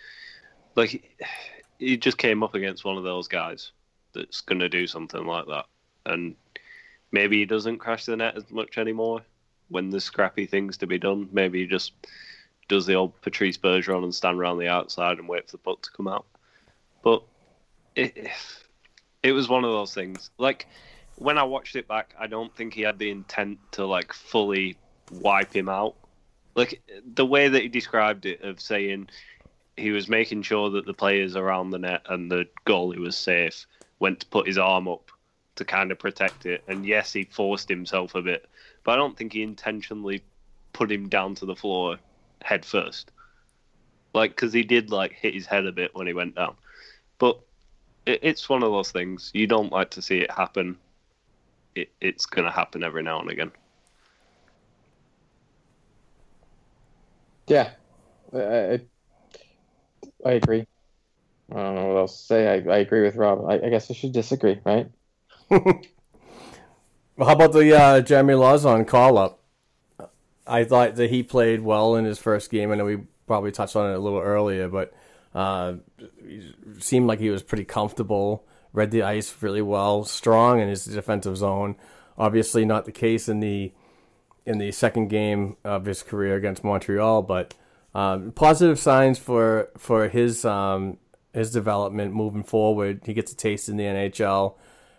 like 0.74 1.16
he 1.78 1.96
just 1.96 2.18
came 2.18 2.42
up 2.42 2.54
against 2.54 2.84
one 2.84 2.98
of 2.98 3.04
those 3.04 3.28
guys 3.28 3.72
that's 4.14 4.42
going 4.42 4.60
to 4.60 4.68
do 4.68 4.86
something 4.86 5.24
like 5.24 5.46
that, 5.46 5.64
and 6.04 6.34
maybe 7.12 7.38
he 7.38 7.44
doesn't 7.46 7.78
crash 7.78 8.04
the 8.04 8.16
net 8.16 8.36
as 8.36 8.50
much 8.50 8.76
anymore 8.76 9.22
when 9.68 9.88
there's 9.88 10.04
scrappy 10.04 10.44
things 10.44 10.76
to 10.78 10.86
be 10.86 10.98
done. 10.98 11.28
Maybe 11.32 11.60
he 11.60 11.66
just 11.66 11.92
does 12.68 12.84
the 12.84 12.94
old 12.94 13.18
Patrice 13.22 13.56
Bergeron 13.56 14.04
and 14.04 14.14
stand 14.14 14.38
around 14.38 14.58
the 14.58 14.68
outside 14.68 15.18
and 15.18 15.28
wait 15.28 15.46
for 15.46 15.52
the 15.52 15.62
puck 15.62 15.82
to 15.82 15.90
come 15.90 16.08
out. 16.08 16.26
But 17.02 17.22
it 17.96 18.28
it 19.22 19.32
was 19.32 19.48
one 19.48 19.64
of 19.64 19.70
those 19.70 19.94
things. 19.94 20.30
Like 20.38 20.66
when 21.16 21.38
I 21.38 21.42
watched 21.42 21.76
it 21.76 21.88
back, 21.88 22.14
I 22.18 22.26
don't 22.26 22.54
think 22.54 22.74
he 22.74 22.82
had 22.82 22.98
the 22.98 23.10
intent 23.10 23.58
to 23.72 23.86
like 23.86 24.12
fully 24.12 24.76
wipe 25.10 25.54
him 25.54 25.68
out. 25.68 25.94
Like 26.54 26.82
the 27.14 27.26
way 27.26 27.48
that 27.48 27.62
he 27.62 27.68
described 27.68 28.26
it, 28.26 28.42
of 28.42 28.60
saying 28.60 29.08
he 29.76 29.90
was 29.90 30.08
making 30.08 30.42
sure 30.42 30.70
that 30.70 30.86
the 30.86 30.94
players 30.94 31.36
around 31.36 31.70
the 31.70 31.78
net 31.78 32.02
and 32.08 32.30
the 32.30 32.46
goalie 32.66 32.98
was 32.98 33.16
safe, 33.16 33.66
went 33.98 34.20
to 34.20 34.26
put 34.26 34.46
his 34.46 34.58
arm 34.58 34.88
up 34.88 35.10
to 35.56 35.64
kind 35.64 35.90
of 35.90 35.98
protect 35.98 36.46
it. 36.46 36.62
And 36.68 36.84
yes, 36.84 37.12
he 37.12 37.24
forced 37.24 37.68
himself 37.68 38.14
a 38.14 38.22
bit, 38.22 38.48
but 38.84 38.92
I 38.92 38.96
don't 38.96 39.16
think 39.16 39.32
he 39.32 39.42
intentionally 39.42 40.22
put 40.72 40.90
him 40.90 41.08
down 41.08 41.34
to 41.36 41.46
the 41.46 41.56
floor 41.56 41.96
head 42.42 42.64
first. 42.64 43.10
Like, 44.14 44.32
because 44.32 44.52
he 44.52 44.62
did 44.62 44.90
like 44.90 45.12
hit 45.12 45.34
his 45.34 45.46
head 45.46 45.66
a 45.66 45.72
bit 45.72 45.94
when 45.94 46.06
he 46.06 46.12
went 46.12 46.34
down, 46.34 46.54
but 47.18 47.38
it, 48.04 48.20
it's 48.22 48.48
one 48.48 48.62
of 48.62 48.72
those 48.72 48.92
things 48.92 49.30
you 49.32 49.46
don't 49.46 49.72
like 49.72 49.90
to 49.92 50.02
see 50.02 50.18
it 50.18 50.30
happen 50.30 50.76
it, 51.74 51.90
it's 52.00 52.26
going 52.26 52.44
to 52.44 52.50
happen 52.50 52.82
every 52.82 53.02
now 53.02 53.20
and 53.20 53.30
again. 53.30 53.52
Yeah, 57.46 57.70
I, 58.32 58.38
I, 58.38 58.80
I 60.24 60.32
agree. 60.32 60.66
I 61.50 61.54
don't 61.54 61.74
know 61.74 61.86
what 61.88 61.98
else 61.98 62.18
to 62.18 62.26
say. 62.26 62.48
I, 62.48 62.72
I 62.72 62.78
agree 62.78 63.02
with 63.02 63.16
Rob. 63.16 63.44
I, 63.48 63.54
I 63.54 63.68
guess 63.68 63.90
I 63.90 63.94
should 63.94 64.12
disagree, 64.12 64.60
right? 64.64 64.88
Well, 67.16 67.28
how 67.28 67.34
about 67.34 67.52
the 67.52 67.76
uh, 67.78 68.00
Jeremy 68.00 68.34
Lauzon 68.34 68.86
call 68.86 69.18
up? 69.18 69.40
I 70.46 70.64
thought 70.64 70.96
that 70.96 71.10
he 71.10 71.22
played 71.22 71.60
well 71.60 71.94
in 71.94 72.04
his 72.04 72.18
first 72.18 72.50
game. 72.50 72.72
I 72.72 72.74
know 72.74 72.86
we 72.86 72.98
probably 73.26 73.52
touched 73.52 73.76
on 73.76 73.90
it 73.90 73.94
a 73.94 73.98
little 73.98 74.18
earlier, 74.18 74.66
but 74.68 74.94
uh, 75.34 75.74
seemed 76.78 77.06
like 77.06 77.20
he 77.20 77.30
was 77.30 77.42
pretty 77.42 77.64
comfortable, 77.64 78.44
read 78.72 78.90
the 78.90 79.02
ice 79.02 79.34
really 79.42 79.62
well, 79.62 80.04
strong 80.04 80.60
in 80.60 80.68
his 80.68 80.84
defensive 80.84 81.36
zone. 81.36 81.76
Obviously, 82.16 82.64
not 82.64 82.84
the 82.84 82.92
case 82.92 83.28
in 83.28 83.40
the 83.40 83.72
in 84.44 84.58
the 84.58 84.72
second 84.72 85.08
game 85.08 85.56
of 85.64 85.84
his 85.84 86.02
career 86.02 86.34
against 86.36 86.64
Montreal, 86.64 87.22
but 87.22 87.54
um, 87.94 88.32
positive 88.32 88.78
signs 88.78 89.18
for 89.18 89.70
for 89.76 90.08
his 90.08 90.44
um, 90.44 90.98
his 91.32 91.50
development 91.50 92.14
moving 92.14 92.42
forward. 92.42 93.02
He 93.04 93.14
gets 93.14 93.32
a 93.32 93.36
taste 93.36 93.68
in 93.68 93.76
the 93.76 93.84
NHL. 93.84 94.54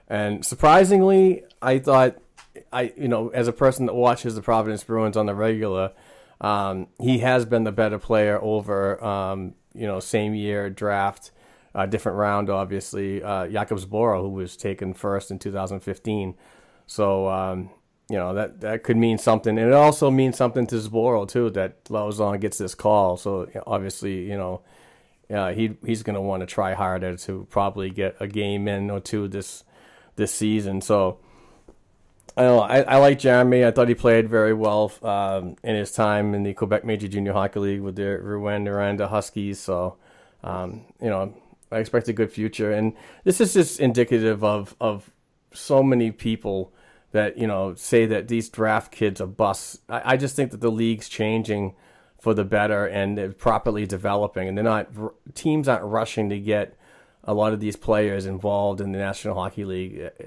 And 0.08 0.46
surprisingly, 0.46 1.44
I 1.62 1.80
thought, 1.80 2.18
I 2.72 2.94
you 2.98 3.08
know, 3.08 3.30
as 3.30 3.48
a 3.48 3.54
person 3.54 3.86
that 3.86 3.94
watches 3.94 4.36
the 4.36 4.42
Providence 4.42 4.84
Bruins 4.84 5.18
on 5.18 5.26
the 5.26 5.36
regular, 5.36 5.92
um, 6.42 6.88
he 7.00 7.20
has 7.20 7.46
been 7.46 7.64
the 7.64 7.72
better 7.72 8.00
player 8.00 8.40
over, 8.42 9.04
um, 9.04 9.56
you 9.74 9.88
know, 9.88 10.00
same 10.00 10.34
year 10.34 10.70
draft, 10.70 11.32
uh, 11.76 11.86
different 11.86 12.18
round, 12.18 12.50
obviously. 12.50 13.24
Uh, 13.24 13.46
Zboril, 13.46 14.22
who 14.22 14.30
was 14.30 14.58
taken 14.58 14.94
first 14.94 15.32
in 15.32 15.40
2015. 15.40 16.36
So, 16.86 17.28
um, 17.30 17.70
you 18.10 18.18
know, 18.18 18.34
that, 18.34 18.62
that 18.62 18.84
could 18.84 18.98
mean 18.98 19.18
something. 19.18 19.58
And 19.58 19.68
it 19.68 19.74
also 19.74 20.12
means 20.12 20.38
something 20.38 20.68
to 20.68 20.76
Zboril, 20.76 21.28
too, 21.28 21.50
that 21.52 21.84
Lauzon 21.86 22.40
gets 22.40 22.58
this 22.58 22.76
call. 22.76 23.18
So, 23.18 23.50
obviously, 23.66 24.30
you 24.30 24.38
know, 24.38 24.62
uh, 25.30 25.52
he 25.52 25.76
he's 25.86 26.04
going 26.04 26.16
to 26.16 26.22
want 26.22 26.42
to 26.42 26.46
try 26.46 26.74
harder 26.74 27.16
to 27.16 27.48
probably 27.50 27.90
get 27.90 28.16
a 28.20 28.28
game 28.28 28.68
in 28.68 28.90
or 28.90 29.00
two 29.00 29.28
this 29.28 29.64
this 30.16 30.34
season. 30.34 30.82
So 30.82 31.20
I 32.36 32.44
know. 32.44 32.60
I, 32.60 32.82
I 32.82 32.98
like 32.98 33.20
Jeremy. 33.20 33.66
I 33.66 33.72
thought 33.72 33.88
he 33.88 33.96
played 33.96 34.30
very 34.30 34.54
well 34.54 34.92
um, 35.02 35.56
in 35.64 35.76
his 35.76 35.92
time 35.92 36.34
in 36.34 36.44
the 36.44 36.54
Quebec 36.54 36.84
Major 36.84 37.08
Junior 37.08 37.34
Hockey 37.34 37.60
League 37.60 37.82
with 37.82 37.96
the 37.96 38.20
Rouyn-Noranda 38.22 39.10
Huskies. 39.10 39.60
So 39.60 39.98
um, 40.44 40.86
you 41.02 41.10
know, 41.10 41.34
I 41.74 41.80
expect 41.80 42.08
a 42.08 42.14
good 42.14 42.32
future. 42.32 42.72
And 42.72 42.94
this 43.24 43.42
is 43.42 43.54
just 43.54 43.80
indicative 43.80 44.44
of 44.44 44.76
of 44.80 45.12
so 45.54 45.84
many 45.84 46.12
people 46.12 46.74
that 47.12 47.38
you 47.38 47.48
know 47.48 47.76
say 47.76 48.06
that 48.06 48.28
these 48.28 48.50
draft 48.50 48.92
kids 48.92 49.22
are 49.22 49.28
busts. 49.28 49.80
I, 49.90 50.14
I 50.14 50.18
just 50.18 50.36
think 50.36 50.52
that 50.52 50.62
the 50.62 50.72
league's 50.72 51.10
changing 51.10 51.76
for 52.20 52.34
the 52.34 52.46
better 52.46 52.86
and 52.86 53.38
properly 53.38 53.86
developing, 53.86 54.48
and 54.48 54.58
they're 54.58 54.64
not 54.64 54.90
teams 55.36 55.68
aren't 55.68 55.84
rushing 55.84 56.30
to 56.30 56.40
get 56.40 56.78
a 57.24 57.34
lot 57.34 57.54
of 57.54 57.60
these 57.60 57.76
players 57.76 58.26
involved 58.26 58.82
in 58.82 58.92
the 58.92 58.98
National 58.98 59.36
Hockey 59.36 59.66
League. 59.66 60.00
Eh, 60.00 60.10
eh, 60.20 60.26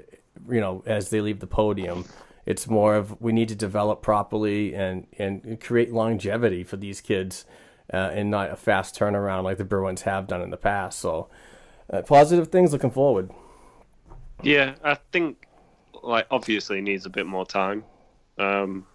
you 0.49 0.61
know, 0.61 0.83
as 0.85 1.09
they 1.09 1.21
leave 1.21 1.39
the 1.39 1.47
podium, 1.47 2.05
it's 2.45 2.67
more 2.67 2.95
of 2.95 3.19
we 3.21 3.31
need 3.31 3.49
to 3.49 3.55
develop 3.55 4.01
properly 4.01 4.73
and 4.73 5.07
and 5.17 5.59
create 5.59 5.91
longevity 5.91 6.63
for 6.63 6.77
these 6.77 7.01
kids, 7.01 7.45
uh, 7.93 8.11
and 8.13 8.29
not 8.29 8.51
a 8.51 8.55
fast 8.55 8.97
turnaround 8.97 9.43
like 9.43 9.57
the 9.57 9.65
Bruins 9.65 10.03
have 10.03 10.27
done 10.27 10.41
in 10.41 10.49
the 10.49 10.57
past. 10.57 10.99
So, 10.99 11.29
uh, 11.91 12.01
positive 12.01 12.49
things 12.49 12.73
looking 12.73 12.91
forward. 12.91 13.31
Yeah, 14.43 14.75
I 14.83 14.95
think 15.11 15.47
like 16.03 16.27
obviously 16.31 16.81
needs 16.81 17.05
a 17.05 17.09
bit 17.09 17.25
more 17.25 17.45
time. 17.45 17.83
Um, 18.37 18.85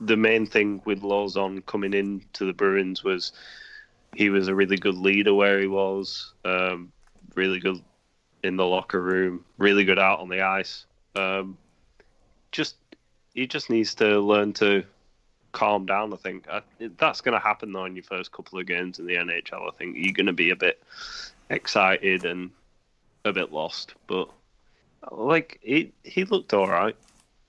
the 0.00 0.16
main 0.16 0.46
thing 0.46 0.82
with 0.84 1.02
Lauzon 1.02 1.64
coming 1.66 1.94
into 1.94 2.44
the 2.44 2.52
Bruins 2.52 3.02
was 3.02 3.32
he 4.14 4.30
was 4.30 4.48
a 4.48 4.54
really 4.54 4.76
good 4.76 4.96
leader 4.96 5.34
where 5.34 5.60
he 5.60 5.66
was, 5.66 6.34
um, 6.44 6.92
really 7.34 7.58
good 7.58 7.82
in 8.42 8.56
the 8.56 8.64
locker 8.66 9.02
room, 9.02 9.44
really 9.58 9.84
good 9.84 9.98
out 9.98 10.20
on 10.20 10.28
the 10.28 10.42
ice. 10.42 10.86
Um, 11.16 11.56
just 12.52 12.76
he 13.34 13.46
just 13.46 13.70
needs 13.70 13.94
to 13.96 14.20
learn 14.20 14.52
to 14.54 14.84
calm 15.54 15.86
down. 15.86 16.12
I 16.12 16.16
think 16.16 16.46
I, 16.50 16.60
that's 16.98 17.22
going 17.22 17.32
to 17.32 17.42
happen 17.42 17.72
though 17.72 17.86
in 17.86 17.96
your 17.96 18.04
first 18.04 18.32
couple 18.32 18.58
of 18.58 18.66
games 18.66 18.98
in 18.98 19.06
the 19.06 19.14
NHL. 19.14 19.66
I 19.66 19.76
think 19.78 19.96
you're 19.96 20.12
going 20.12 20.26
to 20.26 20.34
be 20.34 20.50
a 20.50 20.56
bit 20.56 20.82
excited 21.48 22.26
and 22.26 22.50
a 23.24 23.32
bit 23.32 23.52
lost, 23.52 23.94
but 24.06 24.28
like 25.10 25.58
he 25.62 25.92
he 26.02 26.24
looked 26.24 26.52
all 26.52 26.68
right. 26.68 26.96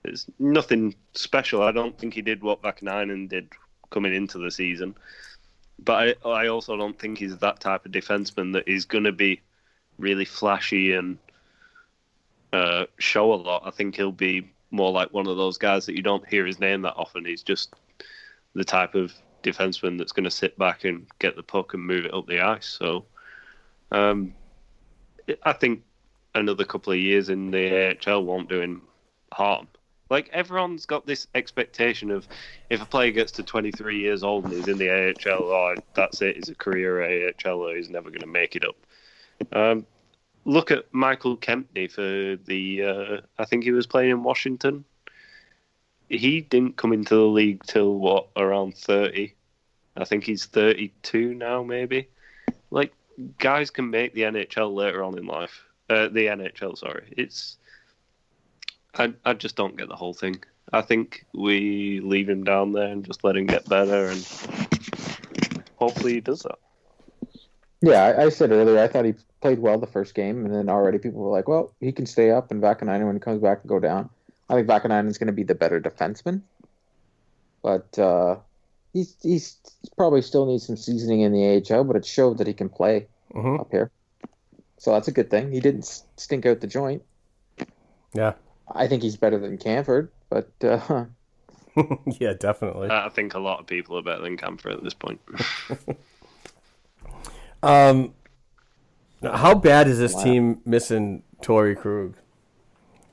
It's 0.05 0.27
nothing 0.39 0.95
special. 1.13 1.63
I 1.63 1.71
don't 1.71 1.97
think 1.97 2.13
he 2.13 2.21
did 2.21 2.43
what 2.43 2.61
Vaakanainen 2.61 3.27
did 3.27 3.49
coming 3.89 4.13
into 4.13 4.37
the 4.37 4.51
season. 4.51 4.95
But 5.83 6.15
I, 6.23 6.29
I 6.29 6.47
also 6.47 6.77
don't 6.77 6.97
think 6.97 7.17
he's 7.17 7.37
that 7.37 7.59
type 7.59 7.85
of 7.85 7.91
defenseman 7.91 8.53
that 8.53 8.67
is 8.67 8.85
going 8.85 9.03
to 9.03 9.11
be 9.11 9.41
really 9.97 10.25
flashy 10.25 10.93
and 10.93 11.17
uh, 12.53 12.85
show 12.99 13.33
a 13.33 13.35
lot. 13.35 13.63
I 13.65 13.71
think 13.71 13.95
he'll 13.95 14.11
be 14.11 14.47
more 14.69 14.91
like 14.91 15.11
one 15.11 15.27
of 15.27 15.37
those 15.37 15.57
guys 15.57 15.87
that 15.87 15.95
you 15.95 16.03
don't 16.03 16.27
hear 16.27 16.45
his 16.45 16.59
name 16.59 16.83
that 16.83 16.95
often. 16.95 17.25
He's 17.25 17.43
just 17.43 17.73
the 18.55 18.63
type 18.63 18.95
of 18.95 19.13
defenseman 19.43 19.97
that's 19.97 20.11
going 20.11 20.23
to 20.23 20.31
sit 20.31 20.57
back 20.57 20.85
and 20.85 21.05
get 21.19 21.35
the 21.35 21.43
puck 21.43 21.73
and 21.73 21.85
move 21.85 22.05
it 22.05 22.13
up 22.13 22.25
the 22.25 22.41
ice. 22.41 22.65
So 22.65 23.05
um, 23.91 24.33
I 25.43 25.53
think 25.53 25.83
another 26.33 26.65
couple 26.65 26.93
of 26.93 26.99
years 26.99 27.29
in 27.29 27.51
the 27.51 27.97
AHL 28.07 28.23
won't 28.23 28.49
do 28.49 28.61
him 28.61 28.81
harm. 29.31 29.67
Like 30.09 30.29
everyone's 30.29 30.85
got 30.85 31.05
this 31.05 31.27
expectation 31.33 32.11
of 32.11 32.27
if 32.69 32.81
a 32.81 32.85
player 32.85 33.11
gets 33.11 33.31
to 33.33 33.43
23 33.43 33.99
years 33.99 34.23
old 34.23 34.45
and 34.45 34.53
he's 34.53 34.67
in 34.67 34.77
the 34.77 34.89
AHL, 34.89 35.43
oh, 35.43 35.75
that's 35.95 36.21
it. 36.21 36.35
He's 36.35 36.49
a 36.49 36.55
career 36.55 37.01
AHL, 37.01 37.59
or 37.59 37.75
he's 37.75 37.89
never 37.89 38.09
going 38.09 38.21
to 38.21 38.27
make 38.27 38.55
it 38.55 38.63
up. 38.63 38.75
Um, 39.51 39.85
look 40.45 40.69
at 40.69 40.85
Michael 40.93 41.37
Kempny 41.37 41.91
for 41.91 42.39
the. 42.45 42.83
Uh, 42.83 43.21
I 43.39 43.45
think 43.45 43.63
he 43.63 43.71
was 43.71 43.87
playing 43.87 44.11
in 44.11 44.23
Washington. 44.23 44.85
He 46.09 46.41
didn't 46.41 46.77
come 46.77 46.93
into 46.93 47.15
the 47.15 47.21
league 47.21 47.63
till 47.63 47.95
what 47.95 48.27
around 48.35 48.77
30. 48.77 49.33
I 49.97 50.03
think 50.05 50.23
he's 50.23 50.45
32 50.45 51.33
now, 51.33 51.63
maybe. 51.63 52.09
Like 52.69 52.93
guys 53.39 53.69
can 53.69 53.89
make 53.89 54.13
the 54.13 54.21
NHL 54.21 54.73
later 54.73 55.03
on 55.03 55.17
in 55.17 55.25
life. 55.25 55.63
Uh, 55.89 56.07
the 56.07 56.27
NHL, 56.27 56.77
sorry. 56.77 57.13
It's 57.15 57.57
I 58.95 59.13
I 59.23 59.33
just 59.33 59.55
don't 59.55 59.77
get 59.77 59.89
the 59.89 59.95
whole 59.95 60.13
thing. 60.13 60.43
I 60.73 60.81
think 60.81 61.25
we 61.33 62.01
leave 62.01 62.29
him 62.29 62.43
down 62.43 62.71
there 62.71 62.87
and 62.87 63.05
just 63.05 63.23
let 63.23 63.37
him 63.37 63.45
get 63.45 63.69
better, 63.69 64.07
and 64.07 64.27
hopefully 65.75 66.13
he 66.13 66.21
does 66.21 66.41
that. 66.41 66.57
Yeah, 67.81 68.03
I, 68.03 68.25
I 68.25 68.29
said 68.29 68.51
earlier 68.51 68.79
I 68.79 68.87
thought 68.87 69.05
he 69.05 69.13
played 69.41 69.59
well 69.59 69.77
the 69.77 69.87
first 69.87 70.15
game, 70.15 70.43
and 70.45 70.53
then 70.53 70.69
already 70.69 70.97
people 70.97 71.21
were 71.21 71.31
like, 71.31 71.47
"Well, 71.47 71.73
he 71.79 71.91
can 71.91 72.05
stay 72.05 72.31
up, 72.31 72.51
and 72.51 72.61
Vaakanainen 72.61 73.05
when 73.05 73.15
he 73.15 73.19
comes 73.19 73.41
back 73.41 73.59
and 73.61 73.69
go 73.69 73.79
down." 73.79 74.09
I 74.49 74.55
think 74.55 74.69
is 74.69 75.17
going 75.17 75.27
to 75.27 75.33
be 75.33 75.43
the 75.43 75.55
better 75.55 75.81
defenseman, 75.81 76.41
but 77.63 77.97
uh, 77.97 78.37
he's 78.93 79.15
he's 79.21 79.57
probably 79.97 80.21
still 80.21 80.45
needs 80.45 80.65
some 80.65 80.77
seasoning 80.77 81.21
in 81.21 81.31
the 81.31 81.73
AHL, 81.73 81.83
but 81.83 81.95
it 81.95 82.05
showed 82.05 82.37
that 82.37 82.47
he 82.47 82.53
can 82.53 82.69
play 82.69 83.07
mm-hmm. 83.33 83.59
up 83.59 83.71
here, 83.71 83.91
so 84.77 84.91
that's 84.91 85.07
a 85.07 85.11
good 85.11 85.29
thing. 85.29 85.51
He 85.51 85.59
didn't 85.59 86.03
stink 86.17 86.45
out 86.45 86.61
the 86.61 86.67
joint. 86.67 87.01
Yeah, 88.13 88.33
I 88.73 88.87
think 88.87 89.01
he's 89.01 89.17
better 89.17 89.39
than 89.39 89.57
Kampfer, 89.57 90.09
but 90.29 90.51
uh, 90.63 91.05
yeah, 92.19 92.33
definitely. 92.33 92.89
I 92.89 93.09
think 93.09 93.33
a 93.33 93.39
lot 93.39 93.59
of 93.59 93.67
people 93.67 93.97
are 93.97 94.03
better 94.03 94.21
than 94.21 94.37
Kampfer 94.37 94.73
at 94.73 94.83
this 94.83 94.93
point. 94.93 95.19
um, 97.63 98.13
how 99.23 99.55
bad 99.55 99.87
is 99.87 99.97
this 99.97 100.13
wow. 100.13 100.23
team 100.23 100.61
missing 100.65 101.23
Torey 101.41 101.75
Krug? 101.75 102.15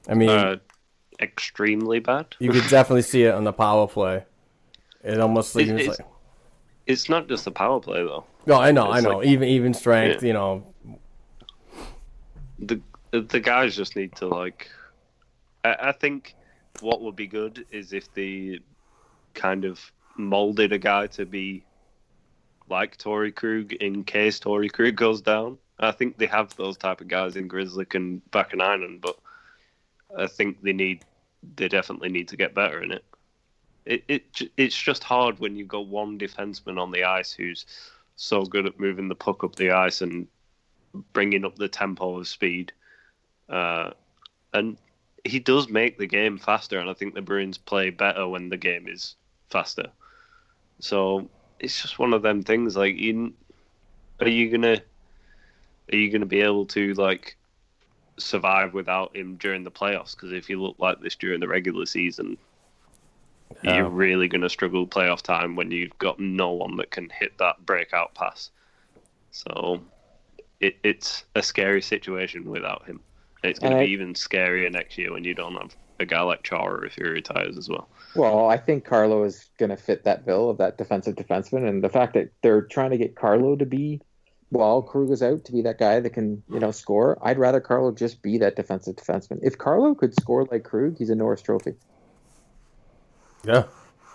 I 0.09 0.15
mean, 0.15 0.31
uh, 0.31 0.57
extremely 1.23 2.01
bad. 2.01 2.27
You 2.39 2.51
could 2.51 2.69
definitely 2.69 3.03
see 3.03 3.23
it 3.23 3.35
on 3.35 3.45
the 3.45 3.53
power 3.53 3.87
play. 3.87 4.25
It 5.03 5.21
almost 5.21 5.53
seems 5.53 5.71
it's, 5.71 5.99
like 5.99 6.09
it's 6.87 7.09
not 7.09 7.29
just 7.29 7.45
the 7.45 7.51
power 7.51 7.81
play 7.81 8.03
though. 8.03 8.25
No, 8.47 8.61
I 8.61 8.73
know, 8.73 8.93
it's 8.93 9.05
I 9.05 9.09
know. 9.09 9.19
Like, 9.19 9.29
even 9.29 9.49
even 9.49 9.75
strength, 9.75 10.23
yeah. 10.23 10.27
you 10.27 10.33
know. 10.35 10.75
The 12.59 12.81
the 13.11 13.41
guys 13.41 13.77
just 13.77 13.97
need 13.97 14.15
to 14.17 14.27
like 14.27 14.71
I, 15.65 15.93
think 15.93 16.35
what 16.81 17.03
would 17.03 17.15
be 17.15 17.27
good 17.27 17.67
is 17.71 17.93
if 17.93 18.13
they 18.15 18.61
kind 19.35 19.65
of 19.65 19.93
molded 20.17 20.73
a 20.73 20.79
guy 20.79 21.07
to 21.09 21.25
be 21.25 21.65
like 22.69 22.97
Torey 22.97 23.35
Krug 23.35 23.73
in 23.73 24.05
case 24.05 24.41
Torey 24.41 24.73
Krug 24.73 24.97
goes 24.97 25.21
down. 25.21 25.59
I 25.79 25.91
think 25.91 26.17
they 26.19 26.27
have 26.27 26.55
those 26.57 26.77
type 26.77 27.01
of 27.01 27.09
guys 27.09 27.37
in 27.37 27.49
Grizzly 27.49 27.87
and 27.95 28.23
Vaakanainen, 28.31 29.01
but 29.01 29.19
I 30.17 30.27
think 30.27 30.63
they 30.63 30.73
need 30.73 31.05
they 31.57 31.69
definitely 31.69 32.09
need 32.09 32.29
to 32.29 32.37
get 32.37 32.55
better 32.55 32.83
in 32.83 32.93
it. 32.93 33.05
It 33.85 34.05
it 34.09 34.43
it's 34.57 34.81
just 34.81 35.03
hard 35.03 35.39
when 35.39 35.57
you've 35.57 35.69
got 35.69 35.87
one 35.87 36.19
defenseman 36.19 36.81
on 36.81 36.93
the 36.93 37.05
ice 37.05 37.33
who's 37.33 37.67
so 38.17 38.45
good 38.45 38.67
at 38.67 38.79
moving 38.79 39.09
the 39.09 39.15
puck 39.15 39.43
up 39.43 39.57
the 39.57 39.73
ice 39.73 40.03
and 40.03 40.29
bringing 41.13 41.45
up 41.45 41.57
the 41.57 41.69
tempo 41.69 42.19
of 42.19 42.29
speed. 42.29 42.73
Uh, 43.49 43.91
and 44.53 44.77
he 45.25 45.39
does 45.39 45.69
make 45.69 45.99
the 45.99 46.07
game 46.07 46.39
faster, 46.39 46.79
and 46.79 46.91
I 46.91 46.95
think 46.95 47.15
the 47.15 47.23
Bruins 47.23 47.59
play 47.59 47.91
better 47.91 48.29
when 48.29 48.49
the 48.49 48.57
game 48.57 48.89
is 48.89 49.17
faster. 49.51 49.87
So 50.81 51.29
it's 51.59 51.81
just 51.81 51.99
one 51.99 52.13
of 52.13 52.23
them 52.23 52.43
things. 52.43 52.77
Like, 52.77 52.97
you, 52.97 53.33
are 54.21 54.29
you 54.29 54.51
gonna 54.51 54.83
are 55.93 55.97
you 55.97 56.11
gonna 56.11 56.27
be 56.27 56.41
able 56.41 56.67
to 56.67 56.95
like 56.95 57.37
survive 58.27 58.75
without 58.75 59.17
him 59.17 59.37
during 59.37 59.65
the 59.65 59.71
playoffs? 59.71 60.15
Because 60.17 60.33
if 60.33 60.49
you 60.49 60.61
look 60.61 60.77
like 60.79 61.01
this 61.01 61.15
during 61.15 61.41
the 61.41 61.49
regular 61.49 61.87
season, 61.87 62.37
you're 63.63 63.89
really 63.89 64.29
gonna 64.29 64.49
struggle 64.49 64.87
playoff 64.87 65.23
time 65.23 65.57
when 65.57 65.71
you've 65.71 65.97
got 65.99 66.19
no 66.19 66.51
one 66.51 66.77
that 66.77 66.91
can 66.91 67.11
hit 67.11 67.37
that 67.39 67.65
breakout 67.67 68.15
pass. 68.15 68.51
So 69.31 69.83
it, 70.61 70.77
it's 70.83 71.25
a 71.35 71.43
scary 71.43 71.83
situation 71.83 72.49
without 72.49 72.87
him. 72.87 73.01
It's 73.43 73.59
going 73.59 73.73
to 73.73 73.85
be 73.85 73.91
even 73.91 74.15
scarier 74.15 74.71
next 74.71 74.97
year 74.97 75.13
when 75.13 75.25
you 75.25 75.35
don't 75.35 75.55
have 75.55 75.75
a 75.99 76.07
guy 76.07 76.21
like 76.23 76.45
Chara 76.45 76.87
if 76.87 76.95
he 76.95 77.03
retires 77.03 77.59
as 77.59 77.69
well. 77.69 77.89
Well, 78.15 78.49
I 78.49 78.57
think 78.57 78.85
Carlo 78.85 79.25
is 79.25 79.51
going 79.59 79.71
to 79.71 79.77
fit 79.77 80.05
that 80.05 80.25
bill 80.25 80.49
of 80.49 80.59
that 80.59 80.79
defensive 80.79 81.17
defenseman, 81.17 81.69
and 81.69 81.83
the 81.83 81.89
fact 81.89 82.15
that 82.15 82.31
they're 82.43 82.63
trying 82.63 82.91
to 82.91 82.99
get 82.99 83.17
Carlo 83.17 83.57
to 83.57 83.67
be 83.67 84.01
while 84.53 84.83
Krug 84.83 85.11
is 85.11 85.23
out 85.23 85.45
to 85.47 85.53
be 85.53 85.63
that 85.63 85.79
guy 85.79 86.01
that 86.01 86.11
can 86.11 86.43
you 86.49 86.61
know 86.61 86.71
score. 86.71 87.19
I'd 87.23 87.39
rather 87.39 87.61
Carlo 87.61 87.91
just 87.93 88.23
be 88.23 88.39
that 88.39 88.57
defensive 88.57 88.97
defenseman. 88.97 89.41
If 89.43 89.59
Carlo 89.59 89.95
could 89.95 90.15
score 90.15 90.47
like 90.51 90.65
Krug, 90.65 90.99
he's 90.99 91.11
a 91.11 91.15
Norris 91.15 91.43
Trophy. 91.43 91.75
Yeah, 93.45 93.65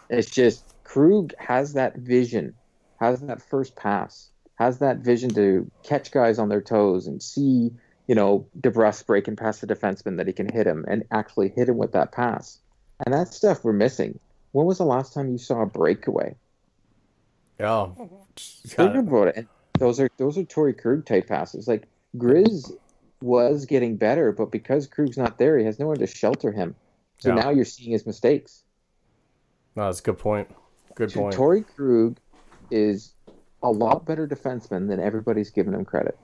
it's 0.09 0.29
just 0.29 0.63
Krug 0.83 1.33
has 1.39 1.73
that 1.73 1.97
vision, 1.97 2.53
has 2.99 3.19
that 3.21 3.41
first 3.41 3.75
pass, 3.75 4.29
has 4.55 4.79
that 4.79 4.99
vision 4.99 5.33
to 5.33 5.69
catch 5.83 6.11
guys 6.11 6.39
on 6.39 6.49
their 6.49 6.61
toes 6.61 7.07
and 7.07 7.21
see 7.21 7.71
you 8.07 8.15
know, 8.15 8.47
DeBrusk 8.61 9.05
breaking 9.05 9.35
past 9.35 9.59
the 9.59 9.67
defenseman 9.67 10.15
that 10.17 10.27
he 10.27 10.33
can 10.33 10.47
hit 10.47 10.65
him 10.65 10.85
and 10.87 11.03
actually 11.11 11.49
hit 11.49 11.67
him 11.67 11.77
with 11.77 11.91
that 11.91 12.13
pass. 12.13 12.59
And 13.05 13.13
that 13.13 13.33
stuff 13.33 13.63
we're 13.63 13.73
missing. 13.73 14.17
When 14.53 14.65
was 14.65 14.77
the 14.77 14.85
last 14.85 15.13
time 15.13 15.29
you 15.29 15.37
saw 15.37 15.61
a 15.61 15.65
breakaway? 15.65 16.35
Yeah. 17.59 17.89
Think 18.37 18.95
about 18.95 19.27
it. 19.29 19.47
Those 19.79 19.99
are 19.99 20.09
those 20.17 20.37
are 20.37 20.43
Torey 20.43 20.77
Krug 20.77 21.05
type 21.05 21.27
passes. 21.27 21.67
Like 21.67 21.87
Grizz 22.17 22.71
was 23.21 23.65
getting 23.65 23.97
better, 23.97 24.31
but 24.31 24.51
because 24.51 24.87
Krug's 24.87 25.17
not 25.17 25.37
there, 25.37 25.57
he 25.57 25.65
has 25.65 25.79
no 25.79 25.87
one 25.87 25.97
to 25.97 26.07
shelter 26.07 26.51
him. 26.51 26.75
So 27.19 27.29
Yeah. 27.29 27.41
now 27.41 27.49
you're 27.49 27.65
seeing 27.65 27.91
his 27.91 28.05
mistakes. 28.05 28.63
No, 29.75 29.85
that's 29.85 29.99
a 29.99 30.03
good 30.03 30.17
point. 30.19 30.49
Good 30.95 31.13
point. 31.13 31.35
Torey 31.35 31.65
Krug 31.75 32.17
is 32.71 33.13
a 33.63 33.71
lot 33.71 34.05
better 34.05 34.27
defenseman 34.27 34.87
than 34.87 34.99
everybody's 34.99 35.49
giving 35.49 35.73
him 35.73 35.85
credit. 35.85 36.17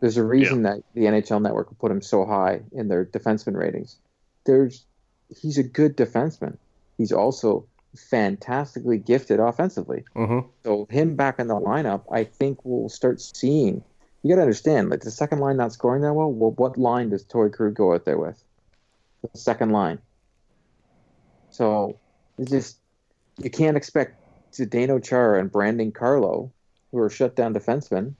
There's 0.00 0.16
a 0.16 0.24
reason 0.24 0.62
that 0.62 0.82
the 0.94 1.02
NHL 1.02 1.40
Network 1.40 1.78
put 1.78 1.90
him 1.90 2.02
so 2.02 2.24
high 2.24 2.62
in 2.72 2.88
their 2.88 3.04
defenseman 3.04 3.56
ratings. 3.56 3.96
There's 4.44 4.84
he's 5.28 5.58
a 5.58 5.62
good 5.62 5.96
defenseman. 5.96 6.56
He's 6.98 7.12
also 7.12 7.66
fantastically 7.96 8.98
gifted 8.98 9.40
offensively. 9.40 10.04
Mm-hmm. 10.16 10.48
So 10.64 10.86
him 10.90 11.16
back 11.16 11.38
in 11.38 11.48
the 11.48 11.54
lineup, 11.54 12.02
I 12.10 12.24
think 12.24 12.58
we'll 12.64 12.88
start 12.88 13.20
seeing. 13.20 13.82
You 14.22 14.30
got 14.30 14.36
to 14.36 14.42
understand, 14.42 14.90
like 14.90 15.00
the 15.00 15.10
second 15.10 15.40
line 15.40 15.56
not 15.56 15.72
scoring 15.72 16.02
that 16.02 16.12
well. 16.12 16.30
Well, 16.30 16.52
what 16.52 16.78
line 16.78 17.10
does 17.10 17.24
Torey 17.24 17.52
Krug 17.52 17.74
go 17.74 17.92
out 17.92 18.04
there 18.04 18.18
with? 18.18 18.42
The 19.32 19.38
second 19.38 19.70
line. 19.70 19.98
So 21.50 21.98
it's 22.38 22.50
just 22.50 22.78
you 23.38 23.50
can't 23.50 23.76
expect 23.76 24.20
Zdeno 24.52 25.02
Chara 25.02 25.40
and 25.40 25.50
Brandon 25.50 25.92
Carlo, 25.92 26.52
who 26.90 26.98
are 26.98 27.10
shut 27.10 27.36
down 27.36 27.54
defensemen, 27.54 28.14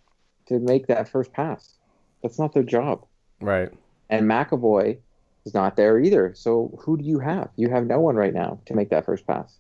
to 0.47 0.59
make 0.59 0.87
that 0.89 1.09
first 1.09 1.33
pass. 1.33 1.75
That's 2.23 2.39
not 2.39 2.53
their 2.53 2.63
job. 2.63 3.05
Right. 3.41 3.71
And 4.11 4.29
McAvoy 4.29 4.99
is 5.45 5.55
not 5.55 5.77
there 5.77 5.99
either. 5.99 6.35
So 6.35 6.79
who 6.81 6.97
do 6.97 7.05
you 7.05 7.19
have? 7.19 7.51
You 7.57 7.69
have 7.71 7.87
no 7.87 8.01
one 8.01 8.17
right 8.17 8.35
now 8.35 8.61
to 8.67 8.75
make 8.75 8.91
that 8.91 9.07
first 9.07 9.27
pass. 9.27 9.59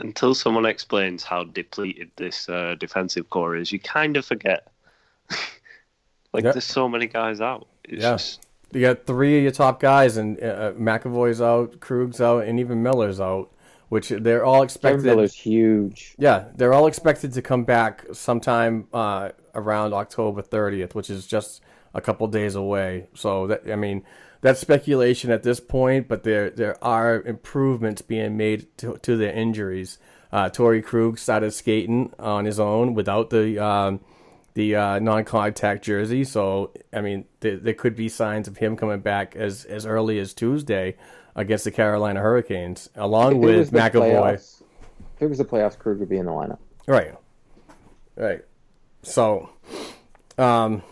Until 0.00 0.34
someone 0.34 0.64
explains 0.66 1.22
how 1.22 1.44
depleted 1.44 2.10
this 2.16 2.48
uh, 2.48 2.74
defensive 2.78 3.28
core 3.30 3.56
is, 3.56 3.70
you 3.70 3.78
kind 3.78 4.16
of 4.16 4.24
forget. 4.24 4.66
like, 6.32 6.44
Yeah. 6.44 6.52
there's 6.52 6.64
so 6.64 6.88
many 6.88 7.06
guys 7.06 7.40
out. 7.40 7.66
It's 7.84 8.02
Yeah. 8.02 8.12
just 8.12 8.46
You 8.72 8.80
got 8.82 9.04
three 9.06 9.36
of 9.38 9.42
your 9.42 9.52
top 9.52 9.80
guys, 9.80 10.16
and 10.16 10.40
uh, 10.42 10.72
McAvoy's 10.72 11.40
out, 11.42 11.80
Krug's 11.80 12.20
out, 12.20 12.44
and 12.44 12.60
even 12.60 12.82
Miller's 12.82 13.20
out, 13.20 13.50
which 13.88 14.10
they're 14.10 14.44
all 14.44 14.54
Kevin 14.54 14.64
expected. 14.64 15.04
Miller's 15.04 15.34
huge. 15.34 16.14
Yeah, 16.18 16.44
they're 16.54 16.72
all 16.72 16.86
expected 16.86 17.32
to 17.32 17.42
come 17.42 17.64
back 17.64 18.04
sometime 18.12 18.86
uh, 18.92 19.30
around 19.56 19.92
October 19.92 20.40
30th, 20.42 20.94
which 20.94 21.10
is 21.10 21.26
just 21.26 21.62
a 21.94 22.00
couple 22.00 22.26
days 22.28 22.54
away. 22.54 23.08
So 23.14 23.48
that 23.48 23.68
I 23.70 23.74
mean, 23.74 24.04
that's 24.40 24.60
speculation 24.60 25.30
at 25.30 25.42
this 25.42 25.60
point, 25.60 26.08
but 26.08 26.22
there 26.22 26.50
there 26.50 26.82
are 26.82 27.20
improvements 27.22 28.02
being 28.02 28.36
made 28.36 28.66
to, 28.78 28.96
to 29.02 29.16
their 29.16 29.32
injuries. 29.32 29.98
Uh, 30.32 30.48
Torey 30.48 30.82
Krug 30.82 31.18
started 31.18 31.52
skating 31.52 32.12
on 32.18 32.44
his 32.44 32.60
own 32.60 32.94
without 32.94 33.30
the 33.30 33.58
um, 33.58 34.00
the 34.54 34.74
uh, 34.76 34.98
non-contact 34.98 35.84
jersey, 35.84 36.24
so 36.24 36.72
I 36.92 37.00
mean, 37.00 37.24
there, 37.40 37.56
there 37.56 37.74
could 37.74 37.94
be 37.96 38.08
signs 38.08 38.48
of 38.48 38.56
him 38.56 38.76
coming 38.76 39.00
back 39.00 39.36
as 39.36 39.64
as 39.64 39.86
early 39.86 40.18
as 40.18 40.32
Tuesday 40.34 40.96
against 41.36 41.64
the 41.64 41.70
Carolina 41.70 42.20
Hurricanes, 42.20 42.88
along 42.96 43.38
with 43.40 43.70
McAvoy. 43.72 43.92
playoffs- 43.92 44.62
If 45.16 45.22
it 45.22 45.26
was 45.28 45.38
the 45.38 45.44
playoffs, 45.44 45.78
Krug 45.78 45.98
would 46.00 46.08
be 46.08 46.16
in 46.18 46.26
the 46.26 46.32
lineup. 46.32 46.58
Right. 46.86 47.14
Right. 48.16 48.42
So, 49.02 49.50
um, 50.36 50.82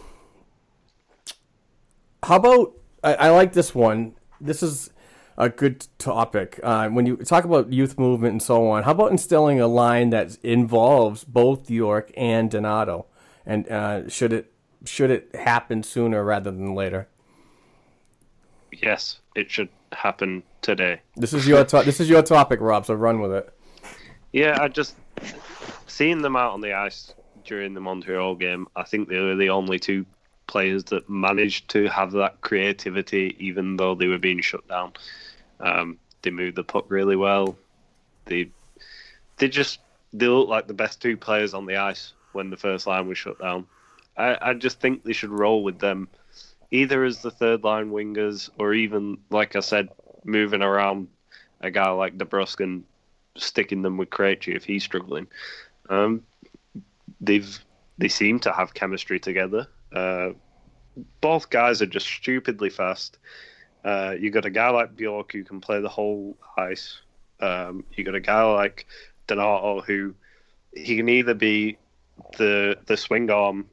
how 2.23 2.37
about 2.37 2.73
I, 3.09 3.29
I 3.29 3.31
like 3.31 3.53
this 3.53 3.75
one. 3.75 4.15
This 4.41 4.63
is 4.63 4.91
a 5.37 5.49
good 5.49 5.87
topic. 5.99 6.61
Uh, 6.63 6.89
when 6.89 7.07
you 7.07 7.17
talk 7.17 7.45
about 7.45 7.73
youth 7.73 7.99
movement 7.99 8.33
and 8.33 8.43
so 8.43 8.69
on, 8.71 8.83
how 8.83 8.91
about 8.91 9.11
instilling 9.11 9.61
a 9.61 9.67
line 9.67 10.11
that 10.11 10.37
involves 10.43 11.25
both 11.25 11.67
Bjork 11.69 12.11
and 12.17 12.51
Donato? 12.51 13.07
And 13.47 13.69
uh, 13.69 14.09
should 14.09 14.33
it 14.33 14.53
should 14.85 15.11
it 15.11 15.35
happen 15.35 15.83
sooner 15.83 16.23
rather 16.23 16.51
than 16.51 16.75
later? 16.75 17.09
yes, 18.83 19.21
it 19.35 19.51
should 19.51 19.69
happen 19.93 20.43
today. 20.61 21.01
This 21.17 21.33
is 21.33 21.49
your 21.49 21.65
to- 21.65 21.83
this 21.83 22.01
is 22.01 22.09
your 22.09 22.23
topic, 22.23 22.61
Rob. 22.61 22.85
So 22.85 22.95
run 22.95 23.21
with 23.21 23.33
it. 23.33 23.53
Yeah, 24.33 24.59
I 24.61 24.69
just 24.69 24.95
seeing 25.87 26.21
them 26.21 26.37
out 26.37 26.53
on 26.53 26.61
the 26.61 26.75
ice 26.75 27.15
during 27.45 27.73
the 27.73 27.81
Montreal 27.81 28.35
game. 28.35 28.69
I 28.77 28.83
think 28.83 29.09
they 29.09 29.19
were 29.19 29.37
the 29.37 29.49
only 29.49 29.79
two 29.79 30.05
players 30.49 30.83
that 30.85 31.09
managed 31.09 31.69
to 31.69 31.87
have 31.87 32.11
that 32.13 32.41
creativity, 32.41 33.37
even 33.39 33.77
though 33.77 33.95
they 33.95 34.09
were 34.09 34.19
being 34.19 34.41
shut 34.41 34.67
down. 34.67 34.93
Um, 35.61 35.99
they 36.23 36.31
moved 36.31 36.57
the 36.57 36.65
puck 36.65 36.87
really 36.89 37.15
well. 37.15 37.57
They 38.25 38.51
they 39.37 39.49
just 39.49 39.79
they 40.13 40.27
looked 40.27 40.51
like 40.51 40.67
the 40.67 40.75
best 40.75 41.01
two 41.01 41.17
players 41.17 41.55
on 41.55 41.67
the 41.67 41.77
ice 41.77 42.13
when 42.33 42.51
the 42.51 42.57
first 42.57 42.87
line 42.87 43.07
was 43.07 43.19
shut 43.19 43.39
down. 43.39 43.67
I, 44.17 44.37
I 44.41 44.55
just 44.55 44.81
think 44.81 45.05
they 45.05 45.13
should 45.13 45.31
roll 45.31 45.63
with 45.63 45.79
them, 45.79 46.09
either 46.73 47.05
as 47.05 47.23
the 47.23 47.31
third 47.31 47.63
line 47.63 47.91
wingers 47.91 48.51
or 48.59 48.75
even 48.75 49.19
like 49.31 49.55
I 49.55 49.61
said, 49.61 49.91
moving 50.25 50.63
around 50.63 51.09
a 51.61 51.71
guy 51.71 51.91
like 51.91 52.19
DeBrusk 52.19 52.63
and 52.63 52.85
sticking 53.37 53.83
them 53.83 53.97
with 53.97 54.11
Krejci 54.11 54.57
if 54.57 54.65
he's 54.65 54.85
struggling. 54.85 55.29
Um, 55.89 56.23
they've 57.21 57.59
they 57.99 58.09
seem 58.09 58.39
to 58.41 58.53
have 58.53 58.75
chemistry 58.75 59.19
together. 59.21 59.69
Uh, 59.93 60.31
both 61.21 61.51
guys 61.51 61.81
are 61.83 61.87
just 61.87 62.07
stupidly 62.07 62.71
fast. 62.71 63.19
Uh, 63.85 64.15
you 64.19 64.31
got 64.31 64.45
a 64.45 64.51
guy 64.51 64.69
like 64.71 64.97
Bjork 64.97 65.33
who 65.33 65.45
can 65.45 65.61
play 65.61 65.81
the 65.81 65.89
whole 65.89 66.37
ice. 66.57 67.01
Um, 67.41 67.85
you 67.95 68.05
got 68.05 68.15
a 68.15 68.21
guy 68.21 68.43
like 68.43 68.87
Donato 69.27 69.81
who 69.81 70.15
he 70.75 70.97
can 70.97 71.09
either 71.09 71.35
be 71.35 71.79
the 72.37 72.77
the 72.87 72.97
swing 72.97 73.31
arm 73.31 73.67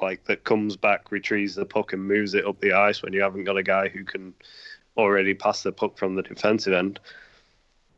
like 0.00 0.24
that 0.24 0.44
comes 0.44 0.76
back, 0.76 1.12
retrieves 1.12 1.54
the 1.54 1.64
puck 1.64 1.92
and 1.92 2.02
moves 2.02 2.34
it 2.34 2.46
up 2.46 2.60
the 2.60 2.72
ice 2.72 3.02
when 3.02 3.12
you 3.12 3.22
haven't 3.22 3.44
got 3.44 3.56
a 3.56 3.62
guy 3.62 3.88
who 3.88 4.04
can 4.04 4.34
already 4.96 5.34
pass 5.34 5.62
the 5.62 5.72
puck 5.72 5.96
from 5.96 6.14
the 6.14 6.22
defensive 6.22 6.72
end. 6.72 6.98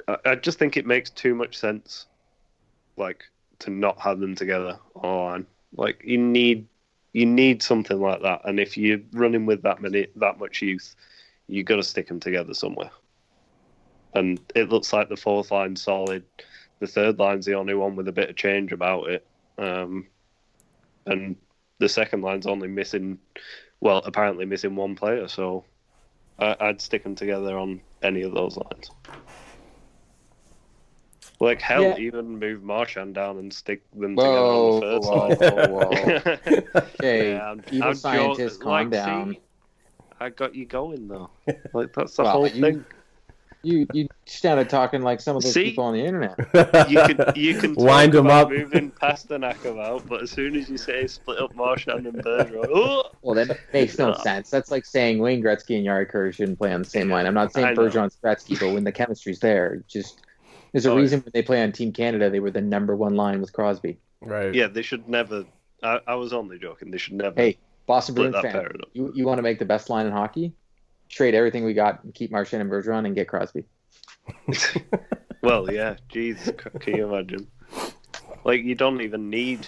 I, 0.06 0.16
I 0.24 0.34
just 0.34 0.58
think 0.58 0.76
it 0.76 0.86
makes 0.86 1.10
too 1.10 1.34
much 1.34 1.56
sense, 1.56 2.06
like 2.96 3.24
to 3.60 3.70
not 3.70 4.00
have 4.00 4.20
them 4.20 4.34
together 4.34 4.78
on. 4.94 5.46
Like 5.76 6.02
you 6.04 6.18
need 6.18 6.66
you 7.14 7.24
need 7.24 7.62
something 7.62 8.00
like 8.00 8.20
that, 8.22 8.42
and 8.44 8.60
if 8.60 8.76
you're 8.76 9.00
running 9.12 9.46
with 9.46 9.62
that 9.62 9.80
many 9.80 10.08
that 10.16 10.38
much 10.38 10.60
youth, 10.60 10.94
you've 11.46 11.64
got 11.64 11.76
to 11.76 11.82
stick 11.82 12.08
them 12.08 12.20
together 12.20 12.52
somewhere. 12.52 12.90
And 14.14 14.40
it 14.54 14.68
looks 14.68 14.92
like 14.92 15.08
the 15.08 15.16
fourth 15.16 15.50
line's 15.50 15.80
solid. 15.80 16.24
The 16.80 16.86
third 16.88 17.18
line's 17.18 17.46
the 17.46 17.54
only 17.54 17.74
one 17.74 17.96
with 17.96 18.08
a 18.08 18.12
bit 18.12 18.30
of 18.30 18.36
change 18.36 18.72
about 18.72 19.08
it, 19.08 19.26
um, 19.56 20.08
and 21.06 21.36
the 21.78 21.88
second 21.88 22.22
line's 22.22 22.46
only 22.46 22.68
missing, 22.68 23.18
well, 23.80 24.02
apparently 24.04 24.44
missing 24.44 24.74
one 24.74 24.96
player. 24.96 25.28
So 25.28 25.64
I, 26.38 26.56
I'd 26.58 26.80
stick 26.80 27.04
them 27.04 27.14
together 27.14 27.56
on 27.56 27.80
any 28.02 28.22
of 28.22 28.34
those 28.34 28.56
lines. 28.56 28.90
Like 31.40 31.60
hell, 31.60 31.82
Yeah. 31.82 31.96
even 31.98 32.38
move 32.38 32.62
Marchand 32.62 33.14
down 33.14 33.38
and 33.38 33.52
stick 33.52 33.82
them 33.92 34.14
Whoa, 34.14 34.80
together 34.80 34.96
on 35.08 35.28
the 35.30 35.36
third 35.36 35.70
whoa, 35.70 35.78
line. 35.78 36.60
whoa. 36.74 36.80
Okay, 37.00 37.32
Yeah, 37.32 37.46
I'm- 37.48 37.62
evil 37.70 37.88
I'm 37.88 37.94
scientist, 37.94 38.60
jo- 38.60 38.64
calm 38.64 38.72
like, 38.72 38.90
down. 38.90 39.32
see, 39.34 39.40
I 40.20 40.28
got 40.30 40.54
you 40.54 40.64
going 40.64 41.08
though. 41.08 41.30
Like 41.74 41.92
that's 41.92 42.14
the 42.16 42.22
Well, 42.22 42.32
whole 42.32 42.46
you- 42.48 42.60
thing. 42.62 42.84
You 43.66 43.86
you 43.94 44.08
started 44.26 44.68
talking 44.68 45.00
like 45.00 45.22
some 45.22 45.36
of 45.38 45.42
those 45.42 45.54
See? 45.54 45.64
people 45.64 45.84
on 45.84 45.94
the 45.94 46.04
internet. 46.04 46.36
You 46.90 46.98
can 47.00 47.32
you 47.34 47.54
can 47.60 47.74
talk 47.74 47.82
Wind 47.84 48.14
'em 48.14 48.26
about 48.26 48.44
up. 48.44 48.50
moving 48.50 48.90
Pastrnak 48.90 49.64
about, 49.64 50.06
but 50.06 50.22
as 50.22 50.30
soon 50.30 50.54
as 50.54 50.68
you 50.68 50.76
say 50.76 51.06
split 51.06 51.40
up 51.40 51.54
Marchand 51.54 52.06
and 52.06 52.22
Bergeron, 52.22 52.66
oh, 52.70 53.04
Well, 53.22 53.34
that 53.36 53.58
makes 53.72 53.96
no 53.98 54.12
sense. 54.12 54.50
That's 54.50 54.70
like 54.70 54.84
saying 54.84 55.18
Wayne 55.18 55.42
Gretzky 55.42 55.78
and 55.78 55.86
Jari 55.86 56.10
Kurri 56.12 56.34
shouldn't 56.34 56.58
play 56.58 56.74
on 56.74 56.82
the 56.82 56.88
same 56.88 57.08
line. 57.08 57.24
I'm 57.24 57.32
not 57.32 57.54
saying 57.54 57.74
know. 57.74 57.80
Bergeron's 57.88 58.18
Gretzky, 58.22 58.60
but 58.60 58.74
when 58.74 58.84
the 58.84 58.92
chemistry's 58.92 59.38
there, 59.40 59.82
just 59.88 60.20
there's 60.74 60.86
a 60.86 60.90
Oh, 60.90 60.96
yeah. 60.96 61.00
reason 61.02 61.20
when 61.20 61.30
they 61.32 61.42
play 61.42 61.62
on 61.62 61.70
Team 61.72 61.92
Canada, 61.92 62.28
they 62.28 62.40
were 62.40 62.50
the 62.50 62.60
number 62.60 62.96
one 62.96 63.14
line 63.14 63.40
with 63.40 63.52
Crosby. 63.52 63.96
Right. 64.20 64.52
yeah, 64.54 64.66
they 64.66 64.82
should 64.82 65.08
never. 65.08 65.44
I, 65.82 66.00
I 66.06 66.14
was 66.16 66.32
only 66.32 66.58
joking. 66.58 66.90
They 66.90 66.98
should 66.98 67.12
never. 67.14 67.40
Hey, 67.40 67.58
Boston 67.86 68.14
Bruins 68.16 68.34
fan, 68.40 68.68
you 68.92 69.12
you 69.14 69.24
want 69.24 69.38
to 69.38 69.42
make 69.42 69.58
the 69.60 69.64
best 69.64 69.88
line 69.88 70.06
in 70.06 70.12
hockey? 70.12 70.52
Trade 71.08 71.34
everything 71.34 71.64
we 71.64 71.74
got 71.74 72.02
and 72.02 72.12
keep 72.12 72.30
Marchand 72.32 72.60
and 72.62 72.70
Bergeron 72.70 73.06
and 73.06 73.14
get 73.14 73.28
Crosby. 73.28 73.64
well, 75.42 75.70
yeah. 75.70 75.96
Jeez, 76.12 76.56
can 76.80 76.96
you 76.96 77.12
imagine? 77.12 77.46
Like 78.44 78.62
you 78.62 78.74
don't 78.74 79.00
even 79.00 79.30
need 79.30 79.66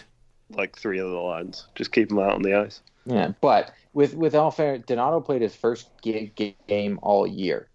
like 0.50 0.76
three 0.76 0.98
of 0.98 1.10
the 1.10 1.16
lines. 1.16 1.66
Just 1.74 1.92
keep 1.92 2.08
them 2.08 2.18
out 2.18 2.32
on 2.32 2.42
the 2.42 2.54
ice. 2.54 2.80
Yeah, 3.04 3.32
but 3.40 3.72
with 3.92 4.14
with 4.14 4.34
all 4.34 4.50
fair, 4.50 4.78
Donato 4.78 5.20
played 5.20 5.42
his 5.42 5.54
first 5.54 5.90
ga- 6.02 6.32
ga- 6.34 6.56
game 6.66 6.98
all 7.02 7.26
year. 7.26 7.68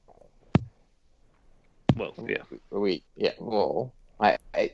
Well, 2.17 2.27
yeah. 2.29 2.43
We 2.71 3.03
yeah, 3.15 3.31
well, 3.39 3.93
I 4.19 4.37
I, 4.53 4.71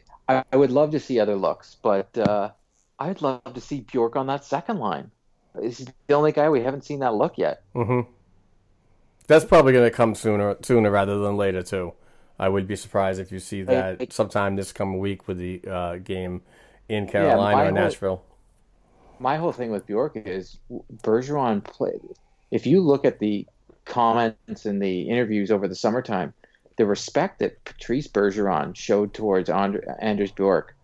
I 0.52 0.56
would 0.58 0.72
love 0.72 0.92
to 0.92 1.00
see 1.00 1.20
other 1.20 1.36
looks, 1.36 1.76
but 1.82 2.18
uh, 2.18 2.52
I'd 3.00 3.22
love 3.22 3.42
to 3.54 3.62
see 3.62 3.82
Bjork 3.82 4.16
on 4.16 4.28
that 4.28 4.44
second 4.46 4.80
line. 4.80 5.12
He's 5.62 5.86
the 6.08 6.14
only 6.14 6.32
guy 6.32 6.50
we 6.50 6.62
haven't 6.62 6.84
seen 6.86 7.00
that 7.00 7.16
look 7.16 7.38
yet. 7.38 7.64
Mm-hmm. 7.76 8.10
That's 9.28 9.46
probably 9.46 9.74
going 9.74 9.86
to 9.86 9.92
come 9.96 10.16
sooner, 10.16 10.56
sooner 10.62 10.90
rather 10.92 11.18
than 11.20 11.36
later 11.38 11.62
too. 11.64 11.94
I 12.40 12.48
would 12.50 12.68
be 12.68 12.76
surprised 12.76 13.20
if 13.20 13.32
you 13.32 13.40
see 13.40 13.64
that 13.64 14.00
Hey, 14.00 14.06
hey. 14.06 14.08
sometime 14.12 14.56
this 14.56 14.72
coming 14.72 15.00
week 15.00 15.28
with 15.28 15.38
the 15.40 15.62
uh, 15.70 15.96
game 15.98 16.42
in 16.88 17.08
Carolina 17.08 17.42
my 17.58 17.62
or 17.62 17.66
whole- 17.66 17.74
Nashville. 17.74 18.24
my 19.20 19.38
whole 19.38 19.52
thing 19.52 19.72
with 19.72 19.86
Bjork 19.88 20.16
is 20.16 20.60
Bergeron 21.02 21.64
played. 21.64 22.00
If 22.52 22.68
you 22.68 22.80
look 22.82 23.04
at 23.06 23.20
the 23.20 23.48
comments 23.86 24.66
and 24.66 24.82
the 24.82 25.10
interviews 25.10 25.50
over 25.52 25.68
the 25.68 25.76
summertime, 25.76 26.34
the 26.78 26.86
respect 26.86 27.40
that 27.40 27.64
Patrice 27.66 28.08
Bergeron 28.08 28.76
showed 28.76 29.14
towards 29.14 29.50
Andre, 29.50 29.82
Anders 30.00 30.32
Bjork, 30.32 30.76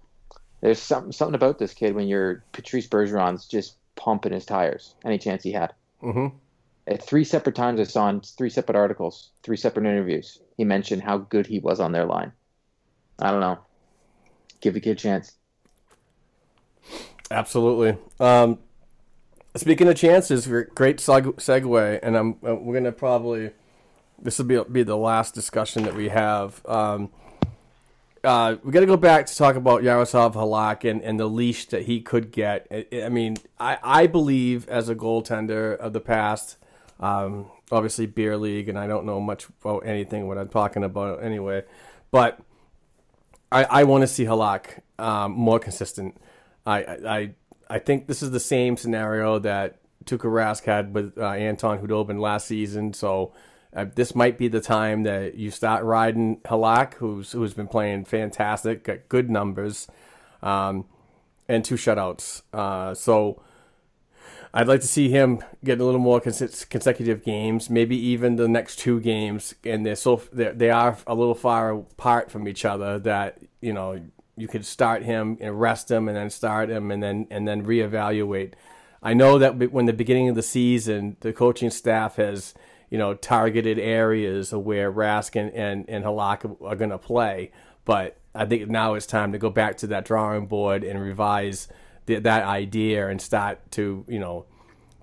there's 0.61 0.79
something 0.79 1.11
something 1.11 1.35
about 1.35 1.59
this 1.59 1.73
kid 1.73 1.95
when 1.95 2.07
you're 2.07 2.43
Patrice 2.51 2.87
Bergeron's 2.87 3.45
just 3.47 3.77
pumping 3.95 4.33
his 4.33 4.45
tires 4.45 4.95
any 5.05 5.17
chance 5.17 5.43
he 5.43 5.51
had. 5.51 5.73
hmm 6.01 6.27
At 6.87 7.03
three 7.03 7.23
separate 7.23 7.55
times, 7.55 7.79
I 7.79 7.83
saw 7.83 8.09
in 8.09 8.21
three 8.21 8.49
separate 8.49 8.75
articles, 8.75 9.29
three 9.43 9.57
separate 9.57 9.85
interviews. 9.85 10.39
He 10.57 10.63
mentioned 10.63 11.03
how 11.03 11.17
good 11.19 11.47
he 11.47 11.59
was 11.59 11.79
on 11.79 11.91
their 11.91 12.05
line. 12.05 12.31
I 13.19 13.31
don't 13.31 13.41
know. 13.41 13.59
Give 14.61 14.73
the 14.73 14.79
kid 14.79 14.91
a 14.91 14.95
chance. 14.95 15.33
Absolutely. 17.29 17.97
Um, 18.19 18.59
speaking 19.55 19.87
of 19.87 19.95
chances, 19.95 20.47
great 20.47 20.97
seg- 20.97 21.35
segue, 21.35 21.99
and 22.01 22.15
I'm 22.15 22.31
uh, 22.45 22.55
we're 22.55 22.73
gonna 22.73 22.91
probably 22.91 23.51
this 24.21 24.37
will 24.37 24.45
be 24.45 24.61
be 24.71 24.83
the 24.83 24.97
last 24.97 25.33
discussion 25.33 25.83
that 25.83 25.95
we 25.95 26.09
have. 26.09 26.61
Um, 26.65 27.09
uh, 28.23 28.55
we 28.63 28.71
got 28.71 28.79
to 28.79 28.85
go 28.85 28.95
back 28.95 29.25
to 29.25 29.35
talk 29.35 29.57
about 29.57 29.83
Yaroslav 29.83 30.33
Halak 30.35 30.89
and, 30.89 31.01
and 31.01 31.19
the 31.19 31.25
leash 31.25 31.65
that 31.67 31.83
he 31.83 31.99
could 31.99 32.31
get. 32.31 32.67
I, 32.71 32.85
I 33.03 33.09
mean, 33.09 33.35
I, 33.59 33.77
I 33.83 34.07
believe 34.07 34.69
as 34.69 34.87
a 34.87 34.95
goaltender 34.95 35.75
of 35.75 35.91
the 35.91 35.99
past, 35.99 36.55
um, 37.01 37.47
obviously 37.69 38.05
beer 38.05 38.37
league, 38.37 38.69
and 38.69 38.79
I 38.79 38.87
don't 38.87 39.05
know 39.05 39.19
much 39.19 39.47
about 39.61 39.85
anything 39.85 40.27
what 40.27 40.37
I'm 40.37 40.47
talking 40.47 40.85
about 40.85 41.21
anyway, 41.21 41.63
but 42.11 42.39
I, 43.51 43.65
I 43.65 43.83
want 43.83 44.03
to 44.03 44.07
see 44.07 44.23
Halak 44.23 44.79
um, 44.97 45.33
more 45.33 45.59
consistent. 45.59 46.15
I, 46.65 46.79
I 46.79 47.33
I 47.69 47.79
think 47.79 48.07
this 48.07 48.21
is 48.21 48.31
the 48.31 48.39
same 48.39 48.77
scenario 48.77 49.39
that 49.39 49.79
Tuukka 50.05 50.29
Rask 50.31 50.63
had 50.63 50.93
with 50.93 51.17
uh, 51.17 51.31
Anton 51.31 51.79
Khudobin 51.79 52.19
last 52.19 52.47
season. 52.47 52.93
So 52.93 53.33
uh, 53.75 53.85
this 53.95 54.13
might 54.13 54.37
be 54.37 54.47
the 54.47 54.61
time 54.61 55.03
that 55.03 55.35
you 55.35 55.49
start 55.49 55.83
riding 55.83 56.37
Halak, 56.45 56.95
who's 56.95 57.31
who's 57.31 57.53
been 57.53 57.67
playing 57.67 58.05
fantastic, 58.05 58.83
got 58.83 59.09
good 59.09 59.29
numbers, 59.29 59.87
um, 60.41 60.85
and 61.47 61.65
two 61.65 61.75
shutouts. 61.75 62.43
Uh, 62.53 62.93
so 62.93 63.41
I'd 64.53 64.67
like 64.67 64.81
to 64.81 64.87
see 64.87 65.09
him 65.09 65.43
get 65.63 65.79
a 65.79 65.83
little 65.83 65.99
more 65.99 66.21
cons- 66.21 66.65
consecutive 66.65 67.23
games, 67.23 67.69
maybe 67.69 67.97
even 67.97 68.35
the 68.35 68.47
next 68.47 68.77
two 68.77 68.99
games, 68.99 69.55
and 69.63 69.83
they're 69.83 69.95
so 69.95 70.21
they're, 70.31 70.53
they 70.53 70.69
are 70.69 70.97
a 71.07 71.15
little 71.15 71.35
far 71.35 71.71
apart 71.71 72.29
from 72.29 72.47
each 72.47 72.65
other 72.65 72.99
that 72.99 73.39
you 73.61 73.73
know 73.73 73.99
you 74.37 74.47
could 74.47 74.65
start 74.65 75.03
him 75.03 75.37
and 75.41 75.59
rest 75.59 75.89
him, 75.89 76.07
and 76.07 76.15
then 76.15 76.29
start 76.29 76.69
him, 76.69 76.91
and 76.91 77.01
then 77.01 77.25
and 77.31 77.47
then 77.47 77.65
reevaluate. 77.65 78.53
I 79.01 79.15
know 79.15 79.39
that 79.39 79.71
when 79.71 79.87
the 79.87 79.93
beginning 79.93 80.29
of 80.29 80.35
the 80.35 80.43
season, 80.43 81.17
the 81.21 81.33
coaching 81.33 81.71
staff 81.71 82.17
has 82.17 82.53
you 82.93 82.99
know 82.99 83.15
targeted 83.15 83.79
areas 83.79 84.53
where 84.53 84.93
Rask 84.93 85.35
and 85.35 85.51
and, 85.55 85.89
and 85.89 86.05
Halak 86.05 86.45
are 86.61 86.75
going 86.75 86.91
to 86.91 86.99
play, 86.99 87.51
but 87.85 88.17
I 88.35 88.45
think 88.45 88.69
now 88.69 88.93
it's 88.93 89.07
time 89.07 89.31
to 89.31 89.39
go 89.39 89.49
back 89.49 89.77
to 89.77 89.87
that 89.87 90.05
drawing 90.05 90.45
board 90.45 90.83
and 90.83 91.01
revise 91.01 91.67
the, 92.05 92.19
that 92.19 92.43
idea 92.43 93.07
and 93.07 93.19
start 93.19 93.71
to 93.71 94.05
you 94.07 94.19
know 94.19 94.45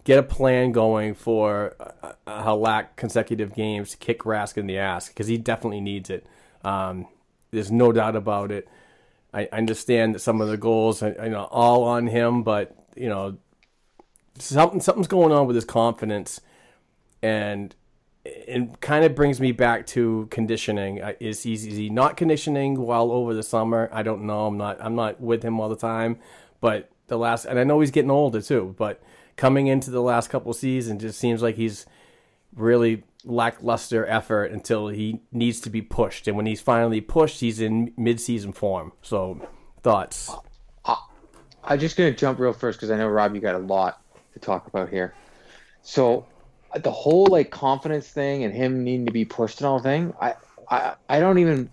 get 0.05 0.21
a 0.21 0.23
plan 0.23 0.71
going 0.71 1.15
for 1.15 1.75
uh, 1.81 2.13
uh, 2.29 2.45
Halak 2.45 2.95
consecutive 2.95 3.57
games 3.57 3.91
to 3.91 3.97
kick 3.97 4.21
Rask 4.21 4.57
in 4.57 4.69
the 4.69 4.79
ass 4.79 5.09
because 5.09 5.27
he 5.27 5.37
definitely 5.37 5.81
needs 5.81 6.11
it. 6.11 6.25
Um, 6.63 7.09
there's 7.51 7.73
no 7.73 7.91
doubt 7.91 8.15
about 8.15 8.53
it. 8.53 8.69
I 9.35 9.49
I 9.53 9.57
understand 9.59 10.15
that 10.15 10.21
some 10.21 10.41
of 10.41 10.47
the 10.47 10.57
goals 10.57 11.03
are 11.03 11.17
you 11.25 11.31
know 11.31 11.49
all 11.51 11.83
on 11.83 12.07
him, 12.07 12.45
but 12.45 12.73
you 12.95 13.09
know 13.09 13.39
something 14.39 14.81
something's 14.81 15.09
going 15.09 15.33
on 15.33 15.49
with 15.49 15.57
his 15.57 15.65
confidence, 15.65 16.41
and 17.21 17.75
it 18.25 18.81
kind 18.81 19.05
of 19.05 19.15
brings 19.15 19.41
me 19.41 19.53
back 19.53 19.87
to 19.89 20.29
conditioning. 20.31 21.01
Uh, 21.01 21.13
Is 21.21 21.43
he, 21.43 21.55
is 21.55 21.65
he 21.65 21.89
not 21.89 22.17
conditioning 22.17 22.85
well 22.85 23.11
over 23.11 23.33
the 23.35 23.43
summer? 23.43 23.89
I 23.93 24.03
don't 24.03 24.25
know. 24.25 24.47
I'm 24.47 24.59
not 24.59 24.79
I'm 24.81 24.95
not 24.95 25.21
with 25.21 25.43
him 25.43 25.59
all 25.59 25.69
the 25.69 25.77
time, 25.77 26.19
but 26.61 26.91
the 27.07 27.17
last 27.17 27.45
and 27.47 27.59
I 27.59 27.65
know 27.65 27.81
he's 27.81 27.91
getting 27.91 28.11
older 28.11 28.43
too. 28.43 28.75
But 28.77 29.03
coming 29.37 29.69
into 29.69 29.91
the 29.91 30.03
last 30.03 30.29
couple 30.29 30.53
seasons, 30.53 31.01
just 31.01 31.19
seems 31.19 31.43
like 31.43 31.57
he's 31.57 31.87
really 32.55 33.05
lackluster 33.25 34.07
effort 34.07 34.51
until 34.51 34.89
he 34.89 35.21
needs 35.33 35.61
to 35.61 35.71
be 35.71 35.81
pushed. 35.81 36.29
And 36.29 36.37
when 36.37 36.47
he's 36.47 36.61
finally 36.61 37.01
pushed, 37.01 37.41
he's 37.41 37.61
in 37.61 37.93
mid-season 37.97 38.53
form. 38.53 38.93
So 39.03 39.49
thoughts? 39.83 40.31
I'm 41.63 41.79
just 41.79 41.97
gonna 41.97 42.13
jump 42.13 42.39
real 42.39 42.53
first 42.53 42.79
because 42.79 42.91
I 42.91 42.97
know 42.97 43.09
Rob, 43.09 43.35
you 43.35 43.41
got 43.41 43.55
a 43.55 43.59
lot 43.59 44.03
to 44.33 44.39
talk 44.39 44.67
about 44.67 44.89
here. 44.89 45.15
So 45.83 46.27
the 46.77 46.91
whole 46.91 47.27
like 47.27 47.51
confidence 47.51 48.09
thing 48.09 48.45
and 48.45 48.55
him 48.55 48.85
needing 48.85 49.07
to 49.07 49.13
be 49.13 49.25
pushed 49.25 49.61
and 49.61 49.67
all 49.67 49.81
thing, 49.81 50.13
I 50.21 50.35
I, 50.71 50.95
I 51.09 51.21
don't 51.21 51.39
even 51.39 51.71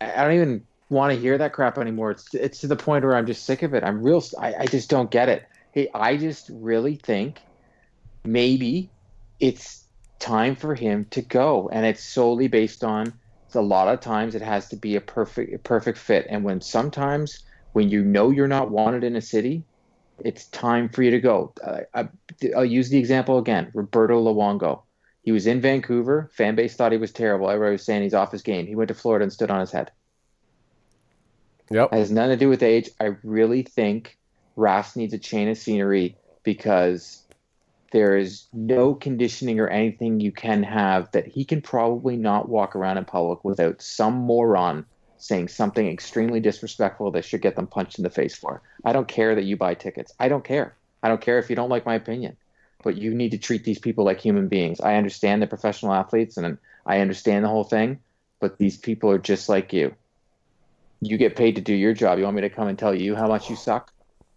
I 0.00 0.22
don't 0.22 0.34
even 0.34 0.66
want 0.88 1.12
to 1.12 1.18
hear 1.18 1.38
that 1.38 1.52
crap 1.52 1.78
anymore. 1.78 2.12
It's 2.12 2.34
it's 2.34 2.60
to 2.60 2.66
the 2.66 2.76
point 2.76 3.04
where 3.04 3.16
I'm 3.16 3.26
just 3.26 3.44
sick 3.44 3.62
of 3.62 3.74
it. 3.74 3.84
I'm 3.84 4.02
real. 4.02 4.22
I, 4.38 4.54
I 4.54 4.66
just 4.66 4.90
don't 4.90 5.10
get 5.10 5.28
it. 5.28 5.46
Hey, 5.72 5.88
I 5.94 6.16
just 6.16 6.50
really 6.52 6.96
think 6.96 7.40
maybe 8.24 8.90
it's 9.38 9.84
time 10.18 10.54
for 10.54 10.74
him 10.74 11.06
to 11.10 11.22
go, 11.22 11.68
and 11.72 11.86
it's 11.86 12.04
solely 12.04 12.48
based 12.48 12.84
on. 12.84 13.12
A 13.52 13.60
lot 13.60 13.88
of 13.88 13.98
times 13.98 14.36
it 14.36 14.42
has 14.42 14.68
to 14.68 14.76
be 14.76 14.94
a 14.94 15.00
perfect 15.00 15.64
perfect 15.64 15.98
fit, 15.98 16.26
and 16.30 16.44
when 16.44 16.60
sometimes 16.60 17.42
when 17.72 17.88
you 17.88 18.04
know 18.04 18.30
you're 18.30 18.46
not 18.46 18.70
wanted 18.70 19.02
in 19.02 19.16
a 19.16 19.20
city, 19.20 19.64
it's 20.24 20.46
time 20.46 20.88
for 20.88 21.02
you 21.02 21.10
to 21.12 21.20
go. 21.20 21.52
Uh, 21.62 21.80
I, 21.94 22.08
I'll 22.56 22.64
use 22.64 22.90
the 22.90 22.98
example 22.98 23.38
again. 23.38 23.70
Roberto 23.74 24.22
Luongo. 24.22 24.82
He 25.22 25.32
was 25.32 25.46
in 25.46 25.60
Vancouver. 25.60 26.30
Fan 26.32 26.54
base 26.54 26.74
thought 26.74 26.92
he 26.92 26.98
was 26.98 27.12
terrible. 27.12 27.50
Everybody 27.50 27.72
was 27.72 27.84
saying 27.84 28.02
he's 28.02 28.14
off 28.14 28.32
his 28.32 28.42
game. 28.42 28.66
He 28.66 28.74
went 28.74 28.88
to 28.88 28.94
Florida 28.94 29.22
and 29.22 29.32
stood 29.32 29.50
on 29.50 29.60
his 29.60 29.70
head. 29.70 29.90
Yep. 31.70 31.92
It 31.92 31.96
has 31.96 32.10
nothing 32.10 32.30
to 32.30 32.36
do 32.36 32.48
with 32.48 32.62
age. 32.62 32.90
I 32.98 33.16
really 33.22 33.62
think 33.62 34.18
Rask 34.56 34.96
needs 34.96 35.12
a 35.12 35.18
change 35.18 35.50
of 35.50 35.58
scenery 35.58 36.16
because 36.42 37.22
there 37.92 38.16
is 38.16 38.46
no 38.52 38.94
conditioning 38.94 39.60
or 39.60 39.68
anything 39.68 40.20
you 40.20 40.32
can 40.32 40.62
have 40.62 41.10
that 41.12 41.26
he 41.26 41.44
can 41.44 41.60
probably 41.60 42.16
not 42.16 42.48
walk 42.48 42.76
around 42.76 42.98
in 42.98 43.04
public 43.04 43.44
without 43.44 43.82
some 43.82 44.14
moron 44.14 44.86
saying 45.22 45.48
something 45.48 45.86
extremely 45.86 46.40
disrespectful 46.40 47.10
that 47.12 47.24
should 47.24 47.42
get 47.42 47.56
them 47.56 47.66
punched 47.66 47.98
in 47.98 48.04
the 48.04 48.10
face 48.10 48.36
for. 48.36 48.62
I 48.84 48.92
don't 48.92 49.08
care 49.08 49.34
that 49.34 49.44
you 49.44 49.56
buy 49.56 49.74
tickets. 49.74 50.12
I 50.18 50.28
don't 50.28 50.44
care. 50.44 50.74
I 51.02 51.08
don't 51.08 51.20
care 51.20 51.38
if 51.38 51.50
you 51.50 51.56
don't 51.56 51.68
like 51.68 51.86
my 51.86 51.94
opinion. 51.94 52.36
But 52.82 52.96
you 52.96 53.14
need 53.14 53.32
to 53.32 53.38
treat 53.38 53.64
these 53.64 53.78
people 53.78 54.04
like 54.04 54.20
human 54.20 54.48
beings. 54.48 54.80
I 54.80 54.96
understand 54.96 55.42
they're 55.42 55.48
professional 55.48 55.92
athletes 55.92 56.36
and 56.36 56.58
I 56.86 57.00
understand 57.00 57.44
the 57.44 57.48
whole 57.48 57.64
thing, 57.64 57.98
but 58.40 58.58
these 58.58 58.76
people 58.76 59.10
are 59.10 59.18
just 59.18 59.48
like 59.48 59.72
you. 59.72 59.94
You 61.02 61.18
get 61.18 61.36
paid 61.36 61.56
to 61.56 61.62
do 61.62 61.74
your 61.74 61.92
job. 61.92 62.18
You 62.18 62.24
want 62.24 62.36
me 62.36 62.42
to 62.42 62.50
come 62.50 62.68
and 62.68 62.78
tell 62.78 62.94
you 62.94 63.14
how 63.14 63.28
much 63.28 63.50
you 63.50 63.56
suck? 63.56 63.92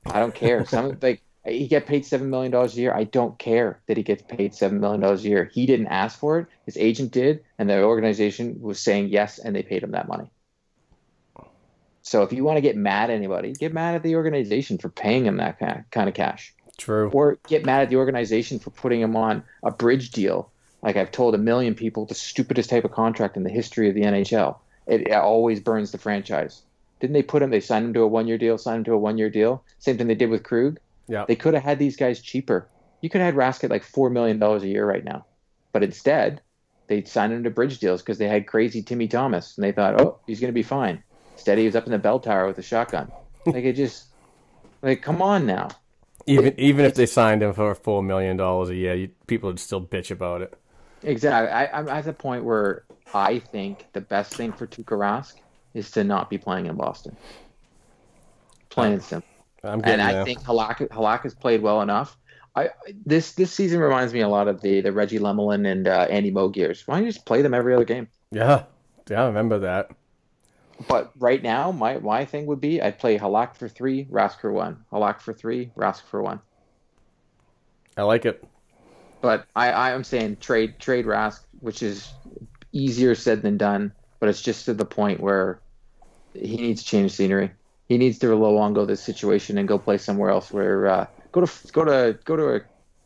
I 0.05 0.19
don't 0.19 0.35
care. 0.35 0.65
Some 0.65 0.97
like 1.01 1.21
he 1.45 1.67
get 1.67 1.85
paid 1.87 2.05
seven 2.05 2.29
million 2.29 2.51
dollars 2.51 2.77
a 2.77 2.81
year. 2.81 2.93
I 2.93 3.03
don't 3.03 3.37
care 3.37 3.81
that 3.87 3.97
he 3.97 4.03
gets 4.03 4.23
paid 4.23 4.55
seven 4.55 4.79
million 4.79 5.01
dollars 5.01 5.25
a 5.25 5.29
year. 5.29 5.49
He 5.53 5.65
didn't 5.65 5.87
ask 5.87 6.17
for 6.17 6.39
it. 6.39 6.47
His 6.65 6.77
agent 6.77 7.11
did, 7.11 7.43
and 7.57 7.69
the 7.69 7.83
organization 7.83 8.61
was 8.61 8.79
saying 8.79 9.09
yes, 9.09 9.39
and 9.39 9.55
they 9.55 9.63
paid 9.63 9.83
him 9.83 9.91
that 9.91 10.07
money. 10.07 10.29
So 12.03 12.21
if 12.21 12.33
you 12.33 12.43
want 12.43 12.57
to 12.57 12.61
get 12.61 12.75
mad 12.75 13.09
at 13.09 13.15
anybody, 13.15 13.53
get 13.53 13.73
mad 13.73 13.95
at 13.95 14.03
the 14.03 14.15
organization 14.15 14.77
for 14.77 14.89
paying 14.89 15.25
him 15.25 15.37
that 15.37 15.57
kind 15.89 16.09
of 16.09 16.13
cash, 16.13 16.53
True. 16.77 17.09
or 17.11 17.39
get 17.47 17.65
mad 17.65 17.81
at 17.81 17.89
the 17.89 17.95
organization 17.95 18.59
for 18.59 18.69
putting 18.71 19.01
him 19.01 19.15
on 19.15 19.43
a 19.63 19.71
bridge 19.71 20.11
deal. 20.11 20.51
Like 20.81 20.97
I've 20.97 21.11
told 21.11 21.33
a 21.33 21.37
million 21.37 21.75
people, 21.75 22.05
the 22.05 22.13
stupidest 22.13 22.69
type 22.69 22.83
of 22.83 22.91
contract 22.91 23.37
in 23.37 23.43
the 23.43 23.49
history 23.49 23.87
of 23.87 23.95
the 23.95 24.01
NHL. 24.01 24.57
It, 24.85 25.07
it 25.07 25.13
always 25.13 25.61
burns 25.61 25.91
the 25.91 25.97
franchise. 25.97 26.61
Didn't 26.99 27.13
they 27.13 27.23
put 27.23 27.41
him? 27.41 27.51
They 27.51 27.61
signed 27.61 27.85
him 27.85 27.93
to 27.93 28.01
a 28.01 28.07
one-year 28.07 28.37
deal. 28.37 28.57
Signed 28.57 28.79
him 28.79 28.83
to 28.85 28.93
a 28.93 28.97
one-year 28.97 29.29
deal. 29.29 29.63
Same 29.79 29.97
thing 29.97 30.07
they 30.07 30.15
did 30.15 30.29
with 30.29 30.43
Krug. 30.43 30.79
Yeah. 31.07 31.23
They 31.25 31.37
could 31.37 31.53
have 31.53 31.63
had 31.63 31.79
these 31.79 31.95
guys 31.95 32.21
cheaper. 32.21 32.67
You 32.99 33.09
could 33.09 33.21
have 33.21 33.33
had 33.33 33.39
Rask 33.39 33.63
at 33.63 33.69
like 33.69 33.83
four 33.83 34.09
million 34.09 34.39
dollars 34.39 34.63
a 34.63 34.67
year 34.67 34.85
right 34.85 35.03
now, 35.03 35.25
but 35.71 35.83
instead 35.83 36.41
they 36.87 37.03
signed 37.03 37.33
him 37.33 37.43
to 37.43 37.49
bridge 37.49 37.79
deals 37.79 38.01
because 38.01 38.17
they 38.17 38.27
had 38.27 38.47
crazy 38.47 38.81
Timmy 38.81 39.07
Thomas, 39.07 39.57
and 39.57 39.63
they 39.63 39.71
thought, 39.71 39.99
oh, 39.99 40.19
he's 40.27 40.39
going 40.39 40.49
to 40.49 40.53
be 40.53 40.63
fine. 40.63 41.03
Instead, 41.33 41.57
he 41.57 41.65
was 41.65 41.75
up 41.75 41.85
in 41.85 41.91
the 41.91 41.99
bell 41.99 42.19
tower 42.19 42.47
with 42.47 42.57
a 42.57 42.63
shotgun. 42.63 43.11
Like 43.45 43.65
it 43.65 43.73
just, 43.73 44.05
like, 44.81 45.01
come 45.01 45.21
on 45.21 45.45
now. 45.45 45.69
Even 46.25 46.57
even 46.57 46.85
if 46.85 46.95
they 46.95 47.05
signed 47.05 47.43
him 47.43 47.53
for 47.53 47.75
four 47.75 48.01
million 48.01 48.37
dollars 48.37 48.69
a 48.69 48.75
year, 48.75 48.95
you, 48.95 49.09
people 49.27 49.49
would 49.49 49.59
still 49.59 49.81
bitch 49.81 50.09
about 50.09 50.41
it. 50.41 50.57
Exactly. 51.01 51.51
I, 51.51 51.77
I'm 51.77 51.89
at 51.89 52.05
the 52.05 52.13
point 52.13 52.45
where 52.45 52.85
I 53.13 53.39
think 53.39 53.87
the 53.91 54.01
best 54.01 54.33
thing 54.33 54.53
for 54.53 54.65
Tuukka 54.65 54.97
Rask 54.97 55.33
is 55.73 55.91
to 55.91 56.03
not 56.03 56.29
be 56.29 56.37
playing 56.37 56.67
in 56.67 56.75
Boston. 56.75 57.17
Plain 58.69 58.93
and 58.93 59.03
simple. 59.03 59.29
I'm 59.63 59.81
and 59.83 60.01
I 60.01 60.23
think 60.23 60.41
Halak 60.41 60.87
Halak 60.89 61.23
has 61.23 61.33
played 61.33 61.61
well 61.61 61.81
enough. 61.81 62.17
I 62.55 62.69
this 63.05 63.33
this 63.33 63.51
season 63.51 63.79
reminds 63.79 64.13
me 64.13 64.21
a 64.21 64.27
lot 64.29 64.47
of 64.47 64.61
the 64.61 64.81
the 64.81 64.91
Reggie 64.91 65.19
Lemelin 65.19 65.69
and 65.69 65.87
uh, 65.87 66.07
Andy 66.09 66.31
Moog 66.31 66.55
years. 66.55 66.87
Why 66.87 66.95
don't 66.95 67.05
you 67.05 67.11
just 67.11 67.25
play 67.25 67.41
them 67.41 67.53
every 67.53 67.73
other 67.73 67.85
game? 67.85 68.07
Yeah, 68.31 68.63
yeah, 69.09 69.23
I 69.23 69.27
remember 69.27 69.59
that. 69.59 69.91
But 70.87 71.11
right 71.17 71.41
now, 71.41 71.71
my 71.71 71.99
my 71.99 72.25
thing 72.25 72.45
would 72.47 72.61
be 72.61 72.81
I'd 72.81 72.99
play 72.99 73.17
Halak 73.17 73.55
for 73.55 73.67
three, 73.69 74.05
Rask 74.05 74.39
for 74.39 74.51
one. 74.51 74.83
Halak 74.91 75.21
for 75.21 75.33
three, 75.33 75.71
Rask 75.77 76.01
for 76.03 76.21
one. 76.21 76.39
I 77.95 78.03
like 78.03 78.25
it. 78.25 78.43
But 79.21 79.45
I 79.55 79.91
I'm 79.91 80.03
saying 80.03 80.37
trade 80.37 80.79
trade 80.79 81.05
Rask, 81.05 81.41
which 81.59 81.83
is 81.83 82.11
easier 82.71 83.15
said 83.15 83.41
than 83.41 83.57
done. 83.57 83.93
But 84.19 84.29
it's 84.29 84.41
just 84.41 84.65
to 84.65 84.73
the 84.73 84.85
point 84.85 85.19
where 85.19 85.59
he 86.33 86.57
needs 86.57 86.81
to 86.83 86.89
change 86.89 87.11
scenery. 87.11 87.51
He 87.87 87.97
needs 87.97 88.17
to 88.19 88.27
go 88.27 88.85
this 88.85 89.03
situation 89.03 89.57
and 89.57 89.67
go 89.67 89.77
play 89.77 89.97
somewhere 89.97 90.29
else. 90.29 90.51
Where 90.51 90.87
uh, 90.87 91.07
go 91.31 91.45
to 91.45 91.71
go 91.71 91.85
to 91.85 92.17
go 92.25 92.35
to 92.35 92.55
a 92.55 92.59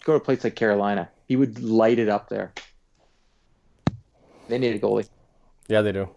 go 0.04 0.14
to 0.14 0.14
a 0.14 0.20
place 0.20 0.44
like 0.44 0.56
Carolina. 0.56 1.10
He 1.28 1.36
would 1.36 1.62
light 1.62 2.00
it 2.00 2.08
up 2.08 2.30
there. 2.30 2.54
They 4.48 4.58
need 4.58 4.76
a 4.76 4.80
goalie. 4.80 5.10
Yeah, 5.68 5.82
they 5.82 5.92
do. 5.92 6.10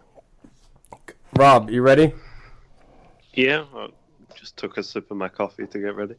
Rob, 1.37 1.69
you 1.69 1.81
ready? 1.81 2.13
Yeah, 3.33 3.63
I 3.73 3.87
just 4.35 4.57
took 4.57 4.77
a 4.77 4.83
sip 4.83 5.09
of 5.11 5.17
my 5.17 5.29
coffee 5.29 5.65
to 5.65 5.79
get 5.79 5.95
ready. 5.95 6.15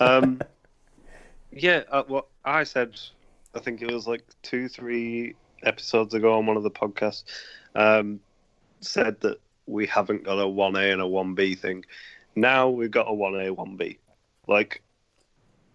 Um, 0.00 0.40
yeah, 1.52 1.82
uh, 1.90 2.02
what 2.08 2.26
I 2.44 2.64
said, 2.64 2.98
I 3.54 3.60
think 3.60 3.80
it 3.80 3.92
was 3.92 4.08
like 4.08 4.24
two, 4.42 4.68
three 4.68 5.36
episodes 5.62 6.14
ago 6.14 6.36
on 6.36 6.46
one 6.46 6.56
of 6.56 6.64
the 6.64 6.70
podcasts, 6.70 7.24
um, 7.76 8.18
said 8.80 9.20
that 9.20 9.38
we 9.66 9.86
haven't 9.86 10.24
got 10.24 10.38
a 10.38 10.46
1A 10.46 10.92
and 10.92 11.00
a 11.00 11.04
1B 11.04 11.58
thing. 11.58 11.84
Now 12.34 12.68
we've 12.68 12.90
got 12.90 13.06
a 13.08 13.12
1A, 13.12 13.54
1B. 13.54 13.98
Like, 14.48 14.82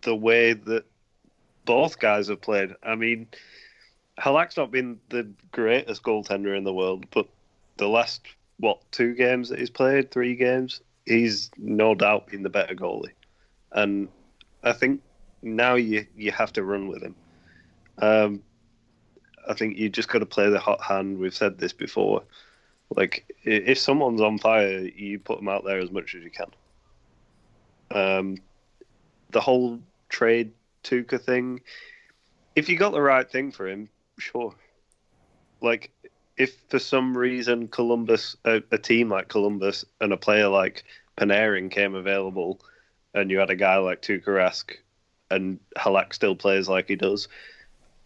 the 0.01 0.15
way 0.15 0.51
that 0.53 0.83
both 1.63 1.97
guys 1.97 2.27
have 2.27 2.41
played. 2.41 2.75
I 2.83 2.95
mean, 2.95 3.27
Halak's 4.19 4.57
not 4.57 4.69
been 4.69 4.99
the 5.09 5.29
greatest 5.51 6.03
goaltender 6.03 6.57
in 6.57 6.65
the 6.65 6.73
world, 6.73 7.05
but 7.11 7.27
the 7.77 7.87
last 7.87 8.21
what 8.61 8.79
two 8.91 9.13
games 9.15 9.49
that 9.49 9.59
he's 9.59 9.69
played, 9.69 10.11
three 10.11 10.35
games, 10.35 10.81
he's 11.05 11.51
no 11.57 11.93
doubt 11.95 12.27
been 12.27 12.43
the 12.43 12.49
better 12.49 12.75
goalie, 12.75 13.11
and 13.73 14.07
I 14.63 14.71
think 14.71 15.01
now 15.41 15.75
you 15.75 16.05
you 16.15 16.31
have 16.31 16.53
to 16.53 16.63
run 16.63 16.87
with 16.87 17.01
him. 17.01 17.15
Um, 17.97 18.43
I 19.49 19.53
think 19.53 19.77
you 19.77 19.89
just 19.89 20.07
got 20.07 20.19
to 20.19 20.25
play 20.25 20.49
the 20.49 20.59
hot 20.59 20.81
hand. 20.81 21.17
We've 21.17 21.33
said 21.33 21.57
this 21.57 21.73
before. 21.73 22.23
Like 22.95 23.25
if 23.43 23.79
someone's 23.79 24.21
on 24.21 24.37
fire, 24.37 24.79
you 24.79 25.19
put 25.19 25.39
them 25.39 25.49
out 25.49 25.65
there 25.65 25.79
as 25.79 25.91
much 25.91 26.13
as 26.15 26.23
you 26.23 26.29
can. 26.29 26.51
Um, 27.89 28.37
the 29.31 29.41
whole 29.41 29.79
trade 30.09 30.51
Tuukka 30.83 31.19
thing. 31.21 31.61
If 32.55 32.69
you 32.69 32.77
got 32.77 32.91
the 32.91 33.01
right 33.01 33.29
thing 33.29 33.51
for 33.51 33.67
him, 33.67 33.89
sure. 34.19 34.53
Like 35.61 35.91
if 36.41 36.59
for 36.69 36.79
some 36.79 37.15
reason 37.15 37.67
Columbus, 37.67 38.35
a, 38.45 38.63
a 38.71 38.77
team 38.79 39.09
like 39.09 39.27
Columbus, 39.27 39.85
and 39.99 40.11
a 40.11 40.17
player 40.17 40.47
like 40.47 40.83
Panarin 41.15 41.69
came 41.69 41.93
available, 41.93 42.59
and 43.13 43.29
you 43.29 43.37
had 43.37 43.51
a 43.51 43.55
guy 43.55 43.77
like 43.77 44.01
Tuukka 44.01 44.25
Rask, 44.25 44.71
and 45.29 45.59
Halak 45.77 46.15
still 46.15 46.35
plays 46.35 46.67
like 46.67 46.87
he 46.87 46.95
does, 46.95 47.27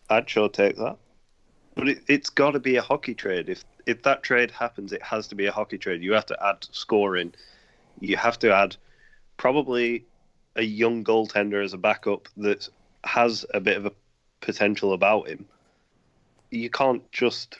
I'd 0.10 0.30
sure 0.30 0.50
take 0.50 0.76
that. 0.76 0.98
But 1.76 1.88
it, 1.88 2.00
it's 2.10 2.30
got 2.30 2.52
to 2.52 2.60
be 2.60 2.76
a 2.76 2.82
hockey 2.82 3.14
trade. 3.14 3.48
If 3.48 3.64
if 3.86 4.04
that 4.04 4.22
trade 4.22 4.52
happens, 4.52 4.92
it 4.92 5.02
has 5.02 5.28
to 5.28 5.36
be 5.36 5.46
a 5.46 5.52
hockey 5.54 5.78
trade. 5.78 6.04
You 6.04 6.12
have 6.12 6.26
to 6.26 6.46
add 6.46 6.68
scoring. 6.72 7.34
You 8.02 8.18
have 8.18 8.38
to 8.40 8.54
add 8.54 8.76
probably 9.38 10.04
a 10.58 10.64
young 10.64 11.06
goaltender 11.06 11.64
as 11.64 11.72
a 11.72 11.78
backup 11.78 12.28
that 12.36 12.68
has 13.06 13.46
a 13.54 13.62
bit 13.62 13.78
of 13.78 13.86
a 13.86 13.94
potential 14.42 14.92
about 14.92 15.30
him. 15.30 15.46
You 16.52 16.70
can't 16.70 17.10
just 17.14 17.58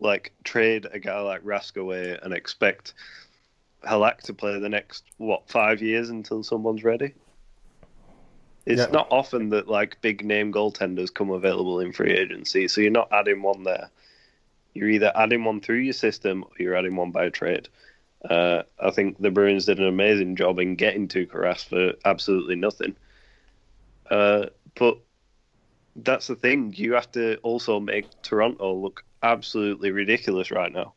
like 0.00 0.32
trade 0.44 0.86
a 0.92 0.98
guy 0.98 1.20
like 1.20 1.44
Rask 1.44 1.76
away 1.76 2.18
and 2.22 2.34
expect 2.34 2.94
Halak 3.84 4.18
to 4.22 4.34
play 4.34 4.58
the 4.58 4.68
next 4.68 5.04
what 5.18 5.48
five 5.48 5.82
years 5.82 6.10
until 6.10 6.42
someone's 6.42 6.84
ready. 6.84 7.14
It's 8.66 8.80
yeah. 8.80 8.90
not 8.90 9.08
often 9.10 9.50
that 9.50 9.68
like 9.68 10.00
big 10.00 10.24
name 10.24 10.52
goaltenders 10.52 11.14
come 11.14 11.30
available 11.30 11.80
in 11.80 11.92
free 11.92 12.12
agency, 12.12 12.66
so 12.68 12.80
you're 12.80 12.90
not 12.90 13.12
adding 13.12 13.42
one 13.42 13.62
there. 13.62 13.90
You're 14.74 14.90
either 14.90 15.12
adding 15.14 15.44
one 15.44 15.60
through 15.60 15.78
your 15.78 15.94
system 15.94 16.44
or 16.44 16.50
you're 16.58 16.76
adding 16.76 16.96
one 16.96 17.12
by 17.12 17.30
trade. 17.30 17.68
Uh, 18.28 18.62
I 18.80 18.90
think 18.90 19.18
the 19.18 19.30
Bruins 19.30 19.66
did 19.66 19.78
an 19.78 19.86
amazing 19.86 20.36
job 20.36 20.58
in 20.58 20.74
getting 20.74 21.06
Tuukka 21.06 21.34
Rask 21.34 21.68
for 21.68 21.92
absolutely 22.04 22.56
nothing. 22.56 22.96
Uh, 24.10 24.46
but 24.74 24.98
that's 25.94 26.26
the 26.26 26.34
thing. 26.34 26.74
You 26.76 26.94
have 26.94 27.10
to 27.12 27.36
also 27.38 27.78
make 27.78 28.06
Toronto 28.22 28.74
look 28.74 29.04
absolutely 29.26 29.90
ridiculous 29.90 30.50
right 30.50 30.72
now. 30.72 30.94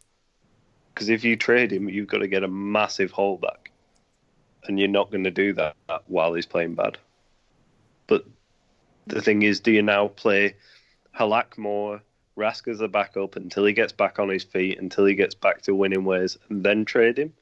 Because 0.94 1.10
if 1.10 1.24
you 1.24 1.36
trade 1.36 1.72
him, 1.72 1.90
you've 1.90 2.08
got 2.08 2.20
to 2.20 2.28
get 2.28 2.44
a 2.44 2.48
massive 2.48 3.12
holdback. 3.12 3.68
And 4.66 4.78
you're 4.78 4.88
not 4.88 5.12
going 5.12 5.24
to 5.24 5.32
do 5.32 5.54
that 5.54 5.76
while 6.08 6.34
he's 6.34 6.46
playing 6.46 6.76
bad. 6.76 6.98
But 8.08 8.26
the 9.08 9.22
thing 9.22 9.42
is, 9.42 9.60
do 9.60 9.72
you 9.72 9.82
now 9.82 10.10
play 10.10 10.56
Halak 11.18 11.58
more, 11.58 12.02
Rask 12.38 12.68
as 12.68 12.82
a 12.82 12.88
backup 12.88 13.36
until 13.36 13.66
he 13.66 13.74
gets 13.74 13.92
back 13.92 14.20
on 14.20 14.30
his 14.30 14.44
feet, 14.44 14.80
until 14.80 15.06
he 15.06 15.16
gets 15.16 15.34
back 15.34 15.62
to 15.64 15.76
winning 15.76 16.04
ways, 16.04 16.38
and 16.50 16.64
then 16.64 16.86
trade 16.86 17.18
him? 17.18 17.34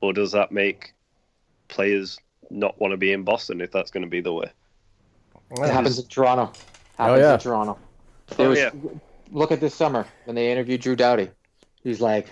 Or 0.00 0.12
does 0.12 0.32
that 0.32 0.50
make 0.50 0.94
players 1.68 2.18
not 2.50 2.78
want 2.80 2.92
to 2.92 2.96
be 2.96 3.12
in 3.12 3.22
Boston 3.22 3.60
if 3.60 3.70
that's 3.70 3.90
going 3.90 4.04
to 4.04 4.10
be 4.10 4.20
the 4.20 4.32
way? 4.32 4.50
It 5.50 5.70
happens 5.70 5.98
in 5.98 6.06
Toronto. 6.06 6.52
Oh, 6.98 7.04
happens 7.04 7.22
oh, 7.22 7.26
yeah. 7.26 7.34
in 7.34 7.40
Toronto. 7.40 7.78
There 8.36 8.46
oh, 8.46 8.50
was, 8.50 8.58
yeah 8.58 8.70
look 9.30 9.52
at 9.52 9.60
this 9.60 9.74
summer 9.74 10.06
when 10.24 10.36
they 10.36 10.50
interviewed 10.50 10.80
Drew 10.80 10.96
Doughty. 10.96 11.30
He's 11.82 12.00
like, 12.00 12.28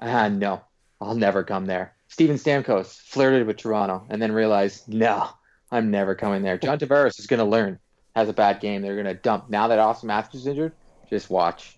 ah, 0.00 0.28
no, 0.28 0.60
I'll 1.00 1.14
never 1.14 1.44
come 1.44 1.66
there. 1.66 1.94
Steven 2.08 2.36
Stamkos 2.36 3.00
flirted 3.00 3.46
with 3.46 3.56
Toronto 3.56 4.04
and 4.10 4.20
then 4.20 4.32
realized, 4.32 4.88
no, 4.88 5.28
I'm 5.70 5.90
never 5.90 6.14
coming 6.14 6.42
there. 6.42 6.58
John 6.58 6.78
Tavares 6.78 7.18
is 7.18 7.26
going 7.26 7.38
to 7.38 7.44
learn. 7.44 7.78
Has 8.14 8.28
a 8.28 8.34
bad 8.34 8.60
game, 8.60 8.82
they're 8.82 8.94
going 8.94 9.06
to 9.06 9.14
dump. 9.14 9.48
Now 9.48 9.68
that 9.68 9.78
Auston 9.78 10.04
Matthews 10.04 10.42
is 10.42 10.46
injured, 10.46 10.72
just 11.08 11.30
watch. 11.30 11.76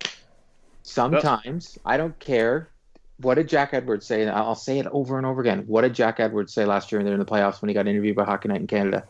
Sometimes 0.82 1.78
I 1.84 1.97
don't 1.97 2.18
care. 2.18 2.70
What 3.18 3.36
did 3.36 3.49
Jack 3.49 3.72
Edwards 3.72 4.05
say? 4.05 4.26
I'll 4.28 4.57
say 4.57 4.80
it 4.80 4.86
over 4.90 5.16
and 5.16 5.24
over 5.24 5.40
again. 5.40 5.62
What 5.68 5.82
did 5.82 5.95
Jack 5.95 6.18
Edwards 6.18 6.53
say 6.53 6.64
last 6.64 6.90
year 6.90 7.01
in 7.01 7.18
the 7.18 7.24
playoffs 7.24 7.62
when 7.62 7.68
he 7.68 7.74
got 7.74 7.86
interviewed 7.86 8.16
by 8.16 8.24
Hockey 8.24 8.49
Night 8.49 8.61
in 8.61 8.66
Canada? 8.66 9.07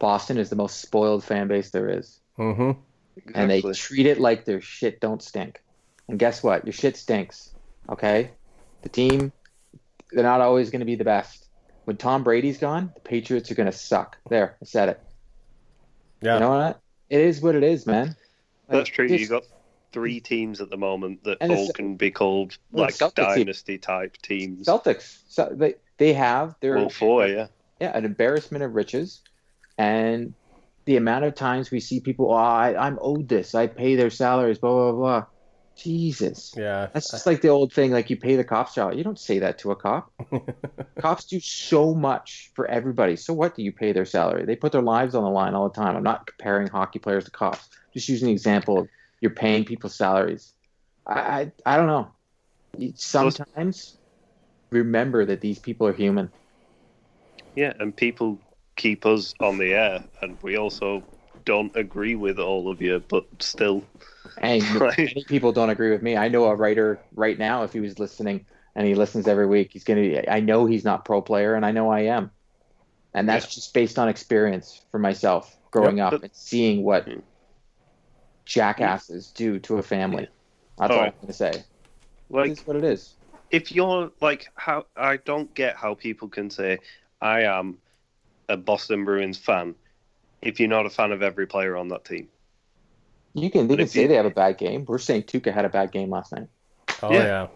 Boston 0.00 0.36
is 0.36 0.50
the 0.50 0.56
most 0.56 0.80
spoiled 0.80 1.22
fan 1.22 1.46
base 1.46 1.70
there 1.70 1.88
is. 1.88 2.18
Mm-hmm. 2.36 2.72
Exactly. 3.16 3.42
And 3.42 3.50
they 3.50 3.62
treat 3.72 4.06
it 4.06 4.20
like 4.20 4.44
their 4.44 4.60
shit 4.60 5.00
don't 5.00 5.22
stink. 5.22 5.62
And 6.08 6.18
guess 6.18 6.42
what? 6.42 6.66
Your 6.66 6.72
shit 6.72 6.96
stinks. 6.96 7.50
Okay? 7.88 8.30
The 8.82 8.88
team, 8.88 9.32
they're 10.10 10.24
not 10.24 10.40
always 10.40 10.70
going 10.70 10.80
to 10.80 10.86
be 10.86 10.96
the 10.96 11.04
best. 11.04 11.46
When 11.84 11.96
Tom 11.96 12.24
Brady's 12.24 12.58
gone, 12.58 12.92
the 12.94 13.00
Patriots 13.00 13.50
are 13.50 13.54
going 13.54 13.70
to 13.70 13.76
suck. 13.76 14.16
There, 14.28 14.56
I 14.60 14.64
said 14.64 14.88
it. 14.88 15.00
Yeah. 16.20 16.34
You 16.34 16.40
know 16.40 16.50
what? 16.50 16.80
It 17.10 17.20
is 17.20 17.40
what 17.40 17.54
it 17.54 17.62
is, 17.62 17.86
man. 17.86 18.06
Like, 18.06 18.16
That's 18.68 18.88
true. 18.88 19.08
Just, 19.08 19.20
you 19.20 19.28
got 19.28 19.44
three 19.92 20.20
teams 20.20 20.60
at 20.60 20.70
the 20.70 20.76
moment 20.76 21.22
that 21.24 21.38
all 21.40 21.70
can 21.72 21.96
be 21.96 22.10
called 22.10 22.58
like 22.72 22.96
dynasty 23.14 23.78
type 23.78 24.16
teams. 24.22 24.66
Celtics. 24.66 25.20
So 25.28 25.50
they 25.52 25.74
they 25.98 26.12
have 26.14 26.56
their 26.60 26.76
well, 26.76 26.88
four, 26.88 27.26
yeah. 27.26 27.46
Yeah, 27.80 27.96
an 27.96 28.04
embarrassment 28.04 28.64
of 28.64 28.74
riches, 28.74 29.20
and 29.78 30.34
the 30.84 30.96
amount 30.96 31.24
of 31.24 31.34
times 31.34 31.70
we 31.70 31.80
see 31.80 32.00
people, 32.00 32.30
oh, 32.30 32.34
I, 32.34 32.86
I'm 32.86 32.98
owed 33.00 33.28
this. 33.28 33.54
I 33.54 33.66
pay 33.66 33.96
their 33.96 34.10
salaries, 34.10 34.58
blah, 34.58 34.70
blah, 34.70 34.92
blah. 34.92 35.26
Jesus. 35.76 36.52
Yeah. 36.56 36.88
That's 36.92 37.10
just 37.10 37.26
like 37.26 37.40
the 37.40 37.48
old 37.48 37.72
thing, 37.72 37.90
like 37.90 38.10
you 38.10 38.16
pay 38.16 38.36
the 38.36 38.44
cops 38.44 38.74
salary. 38.74 38.96
You 38.96 39.04
don't 39.04 39.18
say 39.18 39.40
that 39.40 39.58
to 39.58 39.72
a 39.72 39.76
cop. 39.76 40.12
cops 41.00 41.24
do 41.24 41.40
so 41.40 41.94
much 41.94 42.52
for 42.54 42.66
everybody. 42.66 43.16
So 43.16 43.32
what 43.34 43.56
do 43.56 43.62
you 43.62 43.72
pay 43.72 43.92
their 43.92 44.04
salary? 44.04 44.44
They 44.44 44.56
put 44.56 44.72
their 44.72 44.82
lives 44.82 45.14
on 45.14 45.24
the 45.24 45.30
line 45.30 45.54
all 45.54 45.68
the 45.68 45.74
time. 45.74 45.96
I'm 45.96 46.02
not 46.02 46.26
comparing 46.26 46.68
hockey 46.68 46.98
players 46.98 47.24
to 47.24 47.30
cops. 47.30 47.68
Just 47.92 48.08
using 48.08 48.26
the 48.26 48.32
example 48.32 48.78
of 48.78 48.88
you're 49.20 49.32
paying 49.32 49.64
people's 49.64 49.96
salaries. 49.96 50.52
I, 51.06 51.20
I, 51.20 51.52
I 51.66 51.76
don't 51.76 51.86
know. 51.86 52.10
Sometimes 52.94 53.96
remember 54.70 55.24
that 55.24 55.40
these 55.40 55.58
people 55.58 55.86
are 55.86 55.92
human. 55.92 56.30
Yeah, 57.54 57.72
and 57.78 57.96
people 57.96 58.38
keep 58.76 59.06
us 59.06 59.34
on 59.40 59.58
the 59.58 59.74
air, 59.74 60.04
and 60.22 60.36
we 60.42 60.56
also 60.56 61.02
don't 61.44 61.74
agree 61.76 62.14
with 62.14 62.38
all 62.38 62.70
of 62.70 62.80
you, 62.80 63.02
but 63.08 63.26
still. 63.38 63.84
Many 64.42 65.24
people 65.26 65.52
don't 65.52 65.70
agree 65.70 65.90
with 65.90 66.02
me. 66.02 66.16
I 66.16 66.28
know 66.28 66.44
a 66.44 66.54
writer 66.54 66.98
right 67.14 67.38
now, 67.38 67.62
if 67.62 67.72
he 67.72 67.80
was 67.80 67.98
listening 67.98 68.46
and 68.74 68.86
he 68.86 68.94
listens 68.94 69.28
every 69.28 69.46
week, 69.46 69.70
he's 69.72 69.84
going 69.84 70.02
to. 70.02 70.32
I 70.32 70.40
know 70.40 70.66
he's 70.66 70.84
not 70.84 71.04
pro 71.04 71.22
player, 71.22 71.54
and 71.54 71.64
I 71.64 71.70
know 71.70 71.90
I 71.90 72.00
am, 72.00 72.30
and 73.12 73.28
that's 73.28 73.46
yeah. 73.46 73.54
just 73.54 73.74
based 73.74 73.98
on 73.98 74.08
experience 74.08 74.84
for 74.90 74.98
myself 74.98 75.56
growing 75.70 76.00
up 76.00 76.12
but, 76.12 76.22
and 76.22 76.30
seeing 76.32 76.82
what 76.82 77.04
hmm. 77.04 77.20
jackasses 78.44 79.28
do 79.28 79.58
to 79.60 79.76
a 79.78 79.82
family. 79.82 80.28
That's 80.78 80.90
all, 80.90 80.98
all 80.98 81.04
I'm 81.04 81.12
going 81.12 81.26
to 81.28 81.32
say. 81.32 81.64
Like, 82.30 82.58
what 82.62 82.76
it 82.76 82.84
is. 82.84 83.14
If 83.50 83.70
you're 83.70 84.10
like, 84.20 84.48
how 84.56 84.86
I 84.96 85.18
don't 85.18 85.52
get 85.54 85.76
how 85.76 85.94
people 85.94 86.28
can 86.28 86.50
say 86.50 86.78
I 87.20 87.42
am 87.42 87.78
a 88.48 88.56
Boston 88.56 89.04
Bruins 89.04 89.38
fan 89.38 89.74
if 90.42 90.60
you're 90.60 90.68
not 90.68 90.86
a 90.86 90.90
fan 90.90 91.12
of 91.12 91.22
every 91.22 91.46
player 91.46 91.76
on 91.76 91.88
that 91.88 92.04
team. 92.04 92.28
You 93.32 93.50
can 93.50 93.66
they 93.66 93.76
can 93.76 93.88
say 93.88 94.02
you, 94.02 94.08
they 94.08 94.14
have 94.14 94.26
a 94.26 94.30
bad 94.30 94.58
game. 94.58 94.84
We're 94.86 94.98
saying 94.98 95.24
Tuukka 95.24 95.52
had 95.52 95.64
a 95.64 95.68
bad 95.68 95.90
game 95.90 96.10
last 96.10 96.32
night. 96.32 96.48
Oh 97.02 97.12
yeah. 97.12 97.24
yeah. 97.24 97.46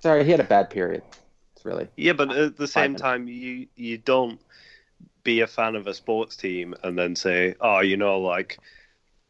Sorry, 0.00 0.24
he 0.24 0.30
had 0.30 0.40
a 0.40 0.44
bad 0.44 0.68
period. 0.68 1.02
It's 1.56 1.64
really 1.64 1.88
Yeah, 1.96 2.12
but 2.12 2.32
at 2.32 2.56
the 2.56 2.66
same 2.66 2.96
time, 2.96 3.28
you 3.28 3.68
you 3.76 3.96
don't 3.98 4.40
be 5.24 5.40
a 5.40 5.46
fan 5.46 5.76
of 5.76 5.86
a 5.86 5.94
sports 5.94 6.36
team 6.36 6.74
and 6.82 6.98
then 6.98 7.14
say, 7.16 7.54
oh, 7.60 7.80
you 7.80 7.96
know, 7.96 8.20
like 8.20 8.58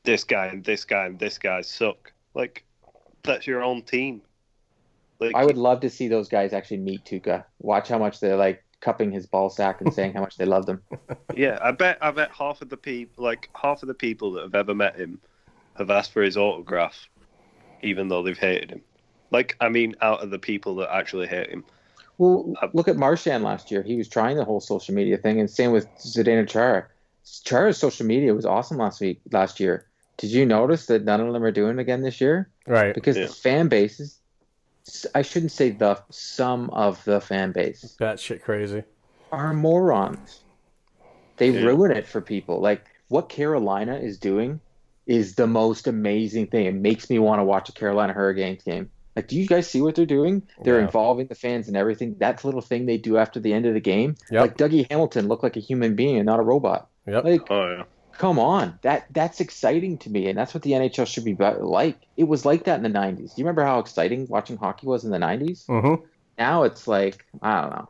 this 0.05 0.25
guy 0.25 0.47
and 0.47 0.65
this 0.65 0.85
guy 0.85 1.07
and 1.07 1.19
this 1.19 1.39
guy 1.39 1.61
suck. 1.61 2.13
Like 2.35 2.65
that's 3.23 3.47
your 3.47 3.63
own 3.63 3.83
team. 3.83 4.23
Like 5.21 5.37
I 5.37 5.45
would 5.45 5.59
love 5.59 5.81
to 5.81 5.91
see 5.91 6.09
those 6.09 6.29
guys 6.29 6.53
actually 6.53 6.79
meet 6.79 7.05
Tuukka. 7.05 7.45
Watch 7.61 7.89
how 7.89 7.99
much 7.99 8.19
they're 8.19 8.37
like 8.37 8.65
cupping 8.83 9.11
his 9.11 9.27
ball 9.27 9.49
sack 9.49 9.81
and 9.81 9.95
saying 9.95 10.13
how 10.13 10.21
much 10.21 10.37
they 10.37 10.45
love 10.45 10.67
them. 10.67 10.83
Yeah, 11.35 11.59
I 11.63 11.71
bet 11.71 11.97
I 12.03 12.11
bet 12.11 12.31
half 12.31 12.61
of 12.61 12.69
the 12.69 12.77
people, 12.77 13.25
like 13.25 13.49
half 13.55 13.83
of 13.83 13.87
the 13.87 13.95
people 13.95 14.33
that 14.33 14.43
have 14.43 14.55
ever 14.55 14.75
met 14.75 14.97
him, 14.97 15.19
have 15.79 15.91
asked 15.91 16.13
for 16.13 16.21
his 16.21 16.37
autograph, 16.37 17.09
even 17.83 18.09
though 18.09 18.23
they've 18.23 18.39
hated 18.39 18.71
him. 18.71 18.83
Like, 19.31 19.57
I 19.59 19.71
mean, 19.71 19.95
out 20.03 20.23
of 20.23 20.29
the 20.29 20.39
people 20.39 20.75
that 20.77 20.95
actually 20.95 21.29
hate 21.29 21.49
him. 21.49 21.65
Well, 22.19 22.53
uh, 22.61 22.69
look 22.75 22.87
at 22.87 22.99
Marchand 22.99 23.45
last 23.45 23.71
year. 23.71 23.83
He 23.83 23.97
was 23.97 24.11
trying 24.11 24.37
the 24.37 24.45
whole 24.45 24.61
social 24.61 24.95
media 24.95 25.17
thing, 25.17 25.41
and 25.41 25.49
same 25.49 25.73
with 25.73 25.89
Zdeno 25.97 26.47
Chara. 26.47 26.87
Chara's 27.45 27.79
social 27.79 28.05
media 28.05 28.35
was 28.35 28.45
awesome 28.45 28.77
last 28.77 29.01
week, 29.01 29.23
last 29.31 29.59
year. 29.59 29.87
Did 30.19 30.33
you 30.33 30.45
notice 30.45 30.87
that 30.87 31.05
none 31.05 31.21
of 31.21 31.33
them 31.33 31.43
are 31.43 31.51
doing 31.51 31.79
it 31.79 31.81
again 31.81 32.03
this 32.03 32.21
year? 32.21 32.51
Right. 32.67 32.95
Because 32.95 33.17
Yeah. 33.17 33.27
the 33.27 33.33
fan 33.33 33.69
base 33.69 34.01
is, 34.01 34.19
I 35.15 35.23
shouldn't 35.23 35.53
say 35.53 35.71
the, 35.71 36.01
some 36.11 36.71
of 36.71 37.03
the 37.05 37.21
fan 37.21 37.53
base 37.53 37.97
That 38.01 38.19
shit 38.19 38.43
crazy. 38.43 38.83
are 39.31 39.53
morons. 39.55 40.41
They 41.37 41.51
Yeah. 41.51 41.63
ruin 41.67 41.93
it 41.93 42.07
for 42.07 42.21
people. 42.21 42.61
Like 42.61 42.85
what 43.09 43.29
Carolina 43.29 43.97
is 43.97 44.19
doing 44.19 44.61
is 45.07 45.35
the 45.35 45.47
most 45.47 45.87
amazing 45.87 46.47
thing. 46.49 46.67
It 46.67 46.75
makes 46.75 47.11
me 47.11 47.19
want 47.19 47.41
to 47.41 47.45
watch 47.45 47.69
a 47.69 47.73
Carolina 47.73 48.13
Hurricanes 48.13 48.63
game. 48.63 48.91
Like, 49.15 49.29
do 49.29 49.37
you 49.39 49.47
guys 49.47 49.67
see 49.69 49.83
what 49.83 49.95
they're 49.95 50.07
doing? 50.07 50.43
They're 50.65 50.79
Yeah. 50.79 50.85
involving 50.87 51.27
the 51.27 51.35
fans 51.35 51.69
and 51.69 51.77
everything. 51.77 52.17
That 52.19 52.45
little 52.45 52.61
thing 52.63 52.87
they 52.87 52.97
do 52.97 53.19
after 53.19 53.41
the 53.41 53.53
end 53.53 53.67
of 53.67 53.75
the 53.75 53.81
game, 53.81 54.17
Yep. 54.31 54.41
like 54.41 54.57
Dougie 54.57 54.87
Hamilton 54.91 55.29
looked 55.29 55.43
like 55.43 55.57
a 55.57 55.61
human 55.61 55.95
being 55.97 56.17
and 56.17 56.25
not 56.27 56.39
a 56.41 56.43
robot. 56.43 56.89
Yep. 57.07 57.25
Like, 57.25 57.51
Oh 57.51 57.71
yeah. 57.77 57.83
Come 58.19 58.39
on, 58.39 58.79
that 58.83 59.07
that's 59.11 59.41
exciting 59.41 59.99
to 59.99 60.11
me, 60.11 60.29
and 60.29 60.39
that's 60.39 60.55
what 60.55 60.63
the 60.63 60.73
NHL 60.73 61.07
should 61.07 61.25
be 61.25 61.35
like. 61.35 61.99
It 62.17 62.25
was 62.25 62.45
like 62.45 62.65
that 62.65 62.77
in 62.77 62.83
the 62.83 62.99
'90s. 62.99 63.17
Do 63.17 63.23
you 63.41 63.45
remember 63.45 63.65
how 63.65 63.79
exciting 63.79 64.27
watching 64.29 64.57
hockey 64.57 64.87
was 64.87 65.05
in 65.05 65.11
the 65.11 65.19
'90s? 65.19 65.67
Mm-hmm. 65.67 66.05
Now 66.39 66.63
it's 66.65 66.87
like 66.89 67.25
I 67.43 67.61
don't 67.61 67.71
know. 67.71 67.89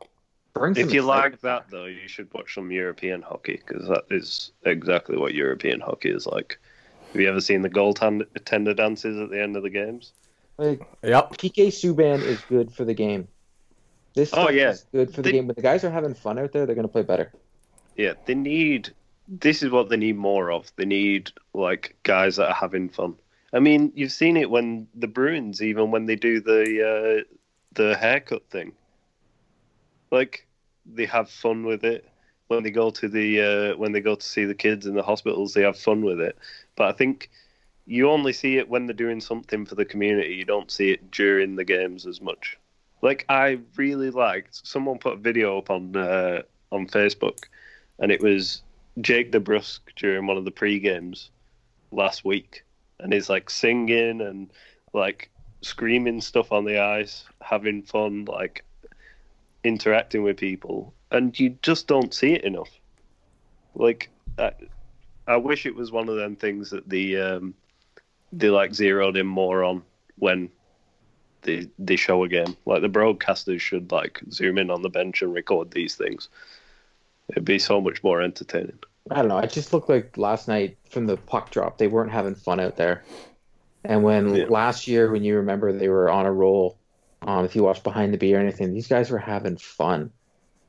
Bring 0.54 0.72
If 0.72 0.92
you 0.92 1.00
excitement 1.00 1.06
like 1.06 1.40
that, 1.40 1.70
though, 1.70 1.86
you 1.86 2.06
should 2.08 2.32
watch 2.34 2.54
some 2.54 2.70
European 2.70 3.22
hockey 3.22 3.60
because 3.66 3.88
that 3.88 4.04
is 4.10 4.52
exactly 4.64 5.16
what 5.16 5.32
European 5.34 5.80
hockey 5.80 6.10
is 6.10 6.26
like. 6.26 6.58
Have 7.12 7.20
you 7.20 7.28
ever 7.28 7.40
seen 7.40 7.62
the 7.62 7.70
goaltender 7.70 8.76
dances 8.76 9.18
at 9.18 9.30
the 9.30 9.40
end 9.42 9.56
of 9.56 9.62
the 9.62 9.70
games? 9.70 10.12
Like, 10.58 10.82
Yep. 11.02 11.38
PK 11.38 11.68
Subban 11.68 12.20
is 12.20 12.40
good 12.42 12.70
for 12.72 12.84
the 12.84 12.92
game. 12.94 13.28
This 14.14 14.30
Oh, 14.34 14.44
stuff 14.44 14.52
yeah. 14.54 14.70
is 14.70 14.84
good 14.92 15.10
for 15.10 15.16
the 15.16 15.22
They- 15.22 15.32
game. 15.32 15.46
When 15.46 15.54
the 15.54 15.62
guys 15.62 15.84
are 15.84 15.90
having 15.90 16.12
fun 16.14 16.38
out 16.38 16.52
there, 16.52 16.66
they're 16.66 16.74
going 16.74 16.86
to 16.86 16.92
play 16.92 17.02
better. 17.02 17.32
Yeah, 17.96 18.12
they 18.26 18.34
need. 18.34 18.90
This 19.28 19.62
is 19.62 19.70
what 19.70 19.88
they 19.88 19.96
need 19.96 20.16
more 20.16 20.50
of. 20.50 20.70
They 20.76 20.84
need 20.84 21.30
like 21.54 21.96
guys 22.02 22.36
that 22.36 22.48
are 22.48 22.54
having 22.54 22.88
fun. 22.88 23.16
I 23.52 23.60
mean, 23.60 23.92
you've 23.94 24.12
seen 24.12 24.36
it 24.36 24.50
when 24.50 24.88
the 24.94 25.06
Bruins, 25.06 25.62
even 25.62 25.90
when 25.90 26.06
they 26.06 26.16
do 26.16 26.40
the 26.40 27.22
uh, 27.22 27.34
the 27.74 27.96
haircut 27.96 28.48
thing, 28.50 28.72
like 30.10 30.46
they 30.86 31.06
have 31.06 31.30
fun 31.30 31.64
with 31.64 31.84
it. 31.84 32.08
When 32.48 32.62
they 32.62 32.70
go 32.70 32.90
to 32.90 33.08
the 33.08 33.40
uh, 33.40 33.76
when 33.76 33.92
they 33.92 34.00
go 34.00 34.14
to 34.14 34.26
see 34.26 34.44
the 34.44 34.54
kids 34.54 34.86
in 34.86 34.94
the 34.94 35.02
hospitals, 35.02 35.54
they 35.54 35.62
have 35.62 35.78
fun 35.78 36.04
with 36.04 36.20
it. 36.20 36.36
But 36.76 36.88
I 36.88 36.92
think 36.92 37.30
you 37.86 38.10
only 38.10 38.32
see 38.32 38.58
it 38.58 38.68
when 38.68 38.86
they're 38.86 38.94
doing 38.94 39.20
something 39.20 39.66
for 39.66 39.74
the 39.74 39.84
community. 39.84 40.34
You 40.34 40.44
don't 40.44 40.70
see 40.70 40.90
it 40.90 41.10
during 41.10 41.56
the 41.56 41.64
games 41.64 42.06
as 42.06 42.20
much. 42.20 42.58
Like 43.00 43.24
I 43.28 43.58
really 43.76 44.10
liked. 44.10 44.66
Someone 44.66 44.98
put 44.98 45.14
a 45.14 45.16
video 45.16 45.58
up 45.58 45.70
on 45.70 45.96
uh, 45.96 46.42
on 46.70 46.86
Facebook, 46.86 47.38
and 47.98 48.12
it 48.12 48.20
was 48.22 48.62
Jake 49.00 49.32
DeBrusk 49.32 49.80
during 49.96 50.26
one 50.26 50.36
of 50.36 50.44
the 50.44 50.50
pre 50.50 50.78
games 50.78 51.30
last 51.90 52.24
week, 52.24 52.64
and 53.00 53.12
he's 53.12 53.30
like 53.30 53.50
singing 53.50 54.20
and 54.20 54.50
like 54.92 55.30
screaming 55.62 56.20
stuff 56.20 56.52
on 56.52 56.64
the 56.64 56.78
ice, 56.78 57.24
having 57.40 57.82
fun, 57.82 58.26
like 58.26 58.64
interacting 59.64 60.22
with 60.22 60.36
people, 60.36 60.92
and 61.10 61.38
you 61.38 61.56
just 61.62 61.86
don't 61.86 62.12
see 62.12 62.34
it 62.34 62.44
enough. 62.44 62.70
Like, 63.74 64.10
I, 64.38 64.52
I 65.26 65.36
wish 65.36 65.64
it 65.64 65.74
was 65.74 65.92
one 65.92 66.08
of 66.08 66.16
them 66.16 66.36
things 66.36 66.70
that 66.70 66.88
the 66.88 67.16
um, 67.16 67.54
they 68.32 68.50
like 68.50 68.74
zeroed 68.74 69.16
in 69.16 69.26
more 69.26 69.64
on 69.64 69.82
when 70.16 70.50
they 71.42 71.68
they 71.78 71.96
show 71.96 72.24
a 72.24 72.28
game. 72.28 72.56
Like 72.66 72.82
the 72.82 72.88
broadcasters 72.88 73.60
should 73.60 73.92
like 73.92 74.20
zoom 74.30 74.58
in 74.58 74.70
on 74.70 74.82
the 74.82 74.88
bench 74.88 75.22
and 75.22 75.32
record 75.32 75.70
these 75.70 75.94
things. 75.94 76.28
It'd 77.30 77.44
be 77.44 77.58
so 77.58 77.80
much 77.80 78.02
more 78.02 78.20
entertaining. 78.20 78.78
I 79.10 79.16
don't 79.16 79.28
know. 79.28 79.38
It 79.38 79.52
just 79.52 79.72
looked 79.72 79.88
like 79.88 80.16
last 80.16 80.48
night 80.48 80.76
from 80.90 81.06
the 81.06 81.16
puck 81.16 81.50
drop, 81.50 81.78
they 81.78 81.88
weren't 81.88 82.12
having 82.12 82.34
fun 82.34 82.60
out 82.60 82.76
there. 82.76 83.04
And 83.84 84.04
when 84.04 84.34
Yeah. 84.34 84.44
last 84.48 84.86
year, 84.86 85.10
when 85.10 85.24
you 85.24 85.36
remember 85.36 85.72
they 85.72 85.88
were 85.88 86.08
on 86.08 86.26
a 86.26 86.32
roll, 86.32 86.78
um, 87.22 87.44
if 87.44 87.56
you 87.56 87.62
watched 87.62 87.84
Behind 87.84 88.12
the 88.12 88.18
B 88.18 88.34
or 88.34 88.38
anything, 88.38 88.72
these 88.72 88.88
guys 88.88 89.10
were 89.10 89.18
having 89.18 89.56
fun. 89.56 90.10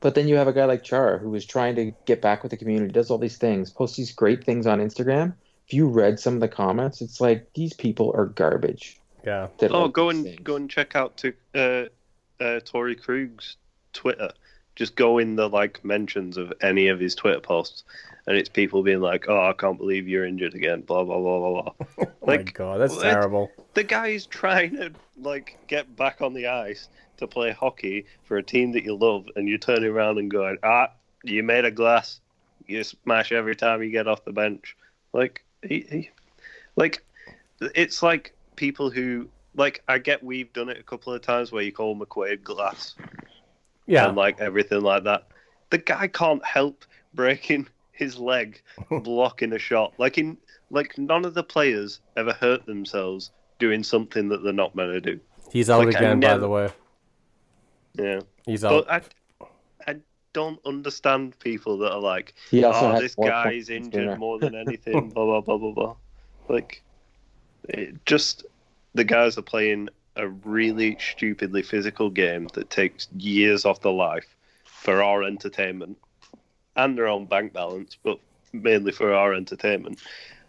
But 0.00 0.14
then 0.14 0.28
you 0.28 0.36
have 0.36 0.48
a 0.48 0.52
guy 0.52 0.64
like 0.64 0.82
Char 0.82 1.18
who 1.18 1.30
was 1.30 1.46
trying 1.46 1.76
to 1.76 1.92
get 2.04 2.20
back 2.20 2.42
with 2.42 2.50
the 2.50 2.56
community, 2.56 2.92
does 2.92 3.10
all 3.10 3.18
these 3.18 3.38
things, 3.38 3.70
posts 3.70 3.96
these 3.96 4.12
great 4.12 4.44
things 4.44 4.66
on 4.66 4.80
Instagram. 4.80 5.34
If 5.66 5.72
you 5.72 5.88
read 5.88 6.20
some 6.20 6.34
of 6.34 6.40
the 6.40 6.48
comments, 6.48 7.00
it's 7.00 7.20
like 7.20 7.48
these 7.54 7.72
people 7.72 8.12
are 8.14 8.26
garbage. 8.26 9.00
Yeah. 9.24 9.48
Oh, 9.62 9.88
go 9.88 10.10
and 10.10 10.24
things. 10.24 10.40
go 10.42 10.56
and 10.56 10.68
check 10.68 10.94
out 10.94 11.16
to 11.18 11.32
uh, 11.54 11.58
uh, 12.38 12.60
Torey 12.60 13.00
Krug's 13.00 13.56
Twitter. 13.94 14.30
Just 14.76 14.96
go 14.96 15.18
in 15.18 15.36
the 15.36 15.48
like 15.48 15.84
mentions 15.84 16.36
of 16.36 16.52
any 16.60 16.88
of 16.88 16.98
his 16.98 17.14
Twitter 17.14 17.40
posts, 17.40 17.84
and 18.26 18.36
it's 18.36 18.48
people 18.48 18.82
being 18.82 19.00
like, 19.00 19.26
"Oh, 19.28 19.48
I 19.48 19.52
can't 19.52 19.78
believe 19.78 20.08
you're 20.08 20.26
injured 20.26 20.54
again." 20.54 20.80
Blah 20.80 21.04
blah 21.04 21.18
blah 21.18 21.38
blah 21.38 21.62
blah. 21.62 22.06
Oh 22.22 22.26
my 22.26 22.38
god, 22.38 22.80
that's 22.80 22.96
terrible. 22.96 23.52
the 23.74 23.84
guy's 23.84 24.26
trying 24.26 24.76
to 24.76 24.92
like 25.20 25.58
get 25.68 25.94
back 25.94 26.22
on 26.22 26.32
the 26.32 26.46
ice 26.48 26.88
to 27.18 27.26
play 27.26 27.52
hockey 27.52 28.06
for 28.24 28.38
a 28.38 28.42
team 28.42 28.72
that 28.72 28.84
you 28.84 28.96
love, 28.96 29.26
and 29.36 29.48
you're 29.48 29.58
turning 29.58 29.90
around 29.90 30.18
and 30.18 30.30
going, 30.30 30.58
"Ah, 30.62 30.90
you 31.22 31.42
made 31.42 31.64
a 31.64 31.70
glass. 31.70 32.20
You 32.66 32.82
smash 32.82 33.30
every 33.30 33.54
time 33.54 33.82
you 33.82 33.90
get 33.90 34.08
off 34.08 34.24
the 34.24 34.32
bench." 34.32 34.76
Like, 35.12 35.44
he, 35.62 35.86
he, 35.88 36.10
like, 36.76 37.04
it's 37.60 38.02
like 38.02 38.34
people 38.56 38.90
who 38.90 39.28
like. 39.54 39.82
I 39.86 39.98
get 39.98 40.22
we've 40.24 40.52
done 40.52 40.68
it 40.68 40.78
a 40.78 40.82
couple 40.82 41.12
of 41.12 41.22
times 41.22 41.52
where 41.52 41.62
you 41.62 41.72
call 41.72 41.94
McQuaid 41.94 42.42
glass 42.42 42.94
Yeah. 43.86 44.08
and 44.08 44.16
like 44.16 44.40
everything 44.40 44.80
like 44.80 45.04
that. 45.04 45.28
The 45.70 45.78
guy 45.78 46.08
can't 46.08 46.44
help 46.44 46.84
breaking 47.14 47.68
his 47.92 48.18
leg 48.18 48.60
blocking 48.90 49.52
a 49.52 49.58
shot. 49.58 49.94
Like 49.98 50.18
in 50.18 50.36
like 50.70 50.96
none 50.98 51.24
of 51.24 51.34
the 51.34 51.42
players 51.42 52.00
ever 52.16 52.32
hurt 52.32 52.66
themselves 52.66 53.30
doing 53.58 53.82
something 53.82 54.28
that 54.28 54.42
they're 54.42 54.52
not 54.52 54.74
meant 54.74 54.92
to 54.92 55.00
do. 55.00 55.20
He's 55.52 55.70
out 55.70 55.84
like, 55.84 55.96
I 55.96 55.98
again, 55.98 56.20
by 56.20 56.36
the 56.36 56.48
way. 56.48 56.68
Yeah. 57.94 58.20
He's 58.44 58.64
out. 58.64 58.86
But 58.86 58.92
I 59.88 59.90
I 59.92 59.96
don't 60.32 60.60
understand 60.66 61.38
people 61.38 61.78
that 61.78 61.92
are 61.92 62.00
like, 62.00 62.34
He 62.50 62.64
also 62.64 62.92
oh, 62.92 63.00
this 63.00 63.16
more 63.16 63.28
guy 63.28 63.52
is 63.52 63.70
injured 63.70 63.92
Spooner. 63.92 64.16
more 64.16 64.38
than 64.38 64.54
anything, 64.66 65.10
blah 65.10 65.24
blah 65.24 65.40
blah 65.40 65.58
blah 65.58 65.72
blah. 65.72 65.96
Like, 66.48 66.82
it 67.68 68.04
just 68.04 68.44
the 68.94 69.04
guys 69.04 69.38
are 69.38 69.42
playing 69.42 69.88
a 70.16 70.28
really 70.28 70.96
stupidly 71.00 71.62
physical 71.62 72.10
game 72.10 72.48
that 72.54 72.70
takes 72.70 73.08
years 73.16 73.64
off 73.64 73.80
their 73.80 73.92
life 73.92 74.36
for 74.64 75.02
our 75.02 75.22
entertainment 75.22 75.98
and 76.76 76.96
their 76.96 77.08
own 77.08 77.26
bank 77.26 77.52
balance, 77.52 77.96
but 78.02 78.18
mainly 78.52 78.92
for 78.92 79.12
our 79.12 79.34
entertainment. 79.34 80.00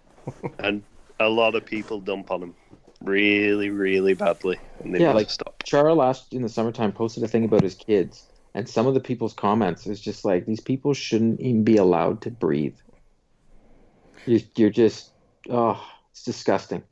and 0.59 0.83
a 1.19 1.29
lot 1.29 1.55
of 1.55 1.65
people 1.65 1.99
dump 1.99 2.31
on 2.31 2.41
them 2.41 2.55
really, 3.01 3.69
really 3.69 4.13
badly, 4.13 4.59
and 4.83 4.93
they 4.93 4.99
Yeah, 4.99 5.13
like 5.13 5.29
stop. 5.29 5.63
Char 5.63 5.93
last 5.93 6.33
in 6.33 6.41
the 6.41 6.49
summertime 6.49 6.91
posted 6.91 7.23
a 7.23 7.27
thing 7.27 7.45
about 7.45 7.63
his 7.63 7.75
kids, 7.75 8.27
and 8.53 8.67
some 8.67 8.87
of 8.87 8.93
the 8.93 8.99
people's 8.99 9.33
comments 9.33 9.87
is 9.87 10.01
just 10.01 10.25
like 10.25 10.45
these 10.45 10.59
people 10.59 10.93
shouldn't 10.93 11.39
even 11.39 11.63
be 11.63 11.77
allowed 11.77 12.21
to 12.21 12.31
breathe. 12.31 12.77
You're, 14.25 14.41
you're 14.55 14.69
just, 14.69 15.11
oh, 15.49 15.81
it's 16.11 16.23
disgusting. 16.23 16.83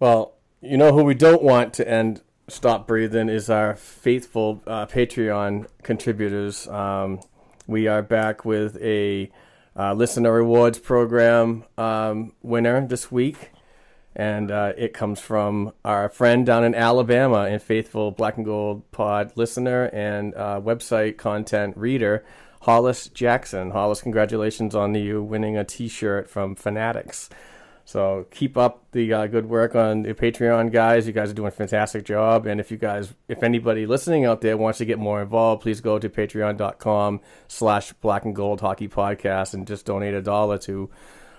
Well, 0.00 0.37
you 0.60 0.76
know 0.76 0.92
who 0.92 1.04
we 1.04 1.14
don't 1.14 1.42
want 1.42 1.72
to 1.74 1.88
end 1.88 2.20
stop 2.48 2.86
breathing 2.86 3.28
is 3.28 3.50
our 3.50 3.76
faithful 3.76 4.62
uh, 4.66 4.86
Patreon 4.86 5.66
contributors. 5.82 6.66
Um, 6.66 7.20
we 7.66 7.86
are 7.86 8.02
back 8.02 8.44
with 8.44 8.76
a 8.82 9.30
uh, 9.76 9.92
listener 9.92 10.32
rewards 10.32 10.78
program 10.78 11.64
um, 11.76 12.32
winner 12.42 12.86
this 12.86 13.12
week, 13.12 13.50
and 14.16 14.50
uh, 14.50 14.72
it 14.76 14.94
comes 14.94 15.20
from 15.20 15.72
our 15.84 16.08
friend 16.08 16.44
down 16.44 16.64
in 16.64 16.74
Alabama 16.74 17.42
and 17.42 17.62
faithful 17.62 18.10
Black 18.10 18.36
and 18.36 18.46
Gold 18.46 18.90
Pod 18.90 19.32
listener 19.36 19.84
and 19.92 20.34
uh, 20.34 20.60
website 20.60 21.18
content 21.18 21.76
reader. 21.76 22.24
Hollis 22.62 23.08
Jackson. 23.08 23.70
Hollis, 23.70 24.00
congratulations 24.00 24.74
on 24.74 24.92
you 24.94 25.22
winning 25.22 25.56
a 25.56 25.64
T-shirt 25.64 26.28
from 26.28 26.56
Fanatics. 26.56 27.30
So 27.88 28.26
keep 28.30 28.58
up 28.58 28.84
the 28.92 29.14
uh, 29.14 29.26
good 29.28 29.48
work 29.48 29.74
on 29.74 30.02
the 30.02 30.12
Patreon 30.12 30.70
guys. 30.70 31.06
You 31.06 31.14
guys 31.14 31.30
are 31.30 31.32
doing 31.32 31.48
a 31.48 31.50
fantastic 31.50 32.04
job. 32.04 32.44
And 32.44 32.60
if 32.60 32.70
you 32.70 32.76
guys, 32.76 33.14
if 33.28 33.42
anybody 33.42 33.86
listening 33.86 34.26
out 34.26 34.42
there 34.42 34.58
wants 34.58 34.76
to 34.80 34.84
get 34.84 34.98
more 34.98 35.22
involved, 35.22 35.62
please 35.62 35.80
go 35.80 35.98
to 35.98 36.06
patreon.com 36.10 37.22
slash 37.48 37.94
black 37.94 38.26
and 38.26 38.36
gold 38.36 38.60
hockey 38.60 38.88
podcast 38.88 39.54
and 39.54 39.66
just 39.66 39.86
donate 39.86 40.12
a 40.12 40.20
dollar 40.20 40.58
to 40.58 40.90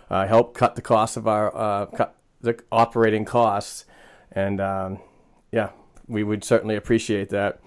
uh, 0.10 0.26
help 0.26 0.56
cut 0.56 0.74
the 0.74 0.82
cost 0.82 1.18
of 1.18 1.28
our, 1.28 1.56
uh, 1.56 1.86
cut 1.86 2.16
the 2.42 2.60
operating 2.72 3.26
costs. 3.26 3.86
And 4.32 4.60
um, 4.60 4.98
yeah, 5.52 5.70
we 6.08 6.24
would 6.24 6.44
certainly 6.44 6.76
appreciate 6.76 7.30
that. 7.30 7.62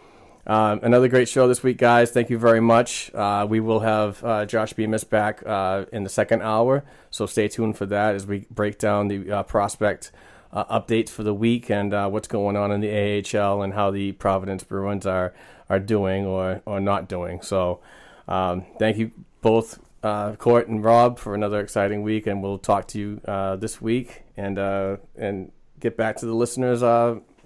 Um, 0.47 0.80
another 0.82 1.07
great 1.07 1.28
show 1.28 1.47
this 1.47 1.62
week, 1.62 1.78
guys. 1.78 2.11
Thank 2.11 2.28
you 2.28 2.38
very 2.38 2.61
much. 2.61 3.12
Uh, 3.14 3.47
we 3.49 3.61
will 3.61 3.80
have 3.80 4.22
uh, 4.24 4.45
Josh 4.45 4.72
Bemis 4.72 5.05
back 5.05 5.43
uh, 5.47 5.84
in 5.93 6.03
the 6.03 6.11
second 6.11 6.43
hour, 6.43 6.84
so 7.11 7.26
stay 7.26 7.47
tuned 7.47 7.76
for 7.76 7.86
that 7.86 8.16
as 8.16 8.26
we 8.26 8.47
break 8.51 8.78
down 8.78 9.07
the 9.07 9.30
uh, 9.30 9.43
prospect 9.45 10.11
uh, 10.53 10.64
updates 10.64 11.11
for 11.11 11.22
the 11.22 11.32
week 11.32 11.70
and 11.70 11.95
uh, 11.95 12.09
what's 12.09 12.26
going 12.26 12.57
on 12.57 12.72
in 12.72 12.80
the 12.80 13.38
AHL 13.38 13.62
and 13.62 13.74
how 13.74 13.90
the 13.90 14.12
Providence 14.12 14.64
Bruins 14.64 15.07
are 15.07 15.32
are 15.70 15.78
doing 15.78 16.26
or 16.26 16.61
or 16.66 16.80
not 16.80 17.09
doing. 17.09 17.40
So, 17.40 17.80
um, 18.26 18.66
thank 18.80 18.97
you 18.99 19.12
both, 19.43 19.78
Court 20.03 20.66
and 20.66 20.82
Rob, 20.82 21.20
for 21.20 21.36
another 21.36 21.61
exciting 21.61 22.03
week, 22.03 22.26
and 22.26 22.43
we'll 22.43 22.59
talk 22.59 22.88
to 22.88 22.99
you 22.99 23.20
this 23.61 23.80
week 23.80 24.24
and 24.36 24.59
and 24.59 25.53
get 25.78 25.97
back 25.97 26.16
to 26.16 26.26
the 26.26 26.34
listeners 26.34 26.82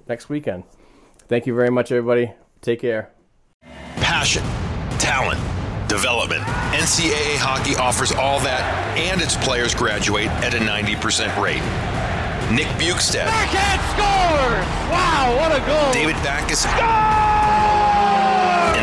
next 0.09 0.31
weekend. 0.31 0.65
Thank 1.29 1.47
you 1.47 1.55
very 1.55 1.71
much, 1.71 1.93
everybody. 1.93 2.33
Take 2.61 2.81
care. 2.81 3.11
Passion, 3.97 4.43
talent, 4.99 5.41
development. 5.89 6.43
NCAA 6.73 7.37
hockey 7.39 7.77
offers 7.77 8.13
all 8.13 8.41
that, 8.41 8.63
and 8.97 9.21
its 9.21 9.37
players 9.37 9.75
graduate 9.75 10.29
at 10.43 10.55
a 10.55 10.59
90% 10.59 11.41
rate. 11.41 11.63
Nick 12.55 12.69
Bjugstad. 12.79 13.27
Backhand 13.27 13.81
score! 13.95 14.53
Wow, 14.93 15.37
what 15.39 15.51
a 15.51 15.65
goal! 15.67 15.93
David 15.93 16.15
Backes. 16.23 16.65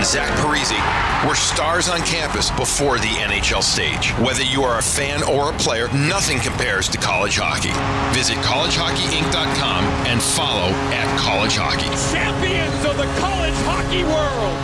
And 0.03 0.11
Zach 0.11 0.37
Parise 0.39 1.25
were 1.25 1.33
stars 1.33 1.87
on 1.87 2.01
campus 2.01 2.51
before 2.51 2.97
the 2.97 3.07
NHL 3.07 3.63
stage. 3.63 4.11
Whether 4.19 4.43
you 4.43 4.61
are 4.63 4.79
a 4.79 4.81
fan 4.81 5.23
or 5.23 5.53
a 5.53 5.57
player, 5.57 5.87
nothing 5.93 6.41
compares 6.41 6.89
to 6.89 6.97
college 6.97 7.37
hockey. 7.37 7.71
Visit 8.13 8.35
collegehockeyinc.com 8.39 9.85
and 10.05 10.21
follow 10.21 10.67
at 10.91 11.07
college 11.17 11.55
hockey. 11.55 11.87
Champions 12.13 12.83
of 12.83 12.97
the 12.97 13.05
college 13.21 13.53
hockey 13.63 14.03
world! 14.03 14.59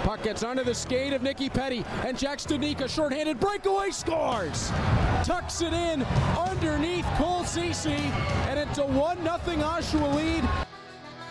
Puck 0.00 0.22
gets 0.22 0.42
under 0.42 0.64
the 0.64 0.74
skate 0.74 1.14
of 1.14 1.22
Nicky 1.22 1.48
Petty, 1.48 1.82
and 2.04 2.18
Jack 2.18 2.40
Studnicka, 2.40 2.90
shorthanded 2.90 3.40
breakaway, 3.40 3.88
scores! 3.88 4.70
Tucks 5.24 5.62
it 5.62 5.72
in 5.72 6.02
underneath 6.36 7.06
Cole 7.16 7.44
Ceci, 7.44 8.12
and 8.50 8.58
it's 8.58 8.76
a 8.76 8.84
1 8.86 9.16
0 9.16 9.38
Oshawa 9.38 10.14
lead. 10.14 10.46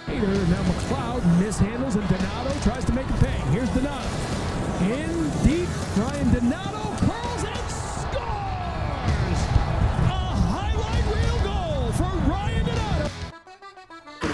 Now 0.07 0.63
McLeod 0.63 1.21
mishandles, 1.39 1.95
and 1.95 2.07
Donato 2.09 2.59
tries 2.61 2.83
to 2.85 2.93
make 2.93 3.09
a 3.09 3.13
pay. 3.13 3.39
Here's 3.51 3.69
Donato. 3.69 4.07
In 4.81 5.29
deep, 5.43 5.69
Ryan 5.97 6.33
Donato 6.33 6.95
curls 7.05 7.43
and 7.43 7.69
scores! 7.69 9.39
A 10.09 10.23
highlight 10.51 11.05
reel 11.05 11.39
goal 11.43 11.91
for 11.93 12.11
Ryan 12.29 12.65
Donato. 12.65 13.09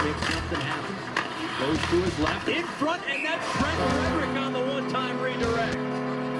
Make 0.04 0.18
something 0.24 0.60
happen. 0.60 0.96
Goes 1.60 1.78
to 1.78 1.96
his 2.02 2.18
left, 2.20 2.48
in 2.48 2.64
front, 2.64 3.02
and 3.08 3.24
that's 3.26 3.46
Trent 3.52 3.78
Frederic 3.90 4.36
on 4.42 4.52
the 4.52 4.60
one-time 4.60 5.20
redirect. 5.20 5.76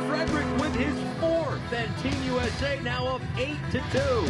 Frederic 0.08 0.46
with 0.58 0.74
his 0.74 0.96
fourth, 1.20 1.72
and 1.72 1.96
Team 1.98 2.22
USA 2.32 2.80
now 2.80 3.06
up 3.06 3.20
eight 3.36 3.58
to 3.72 3.80
two. 3.92 4.28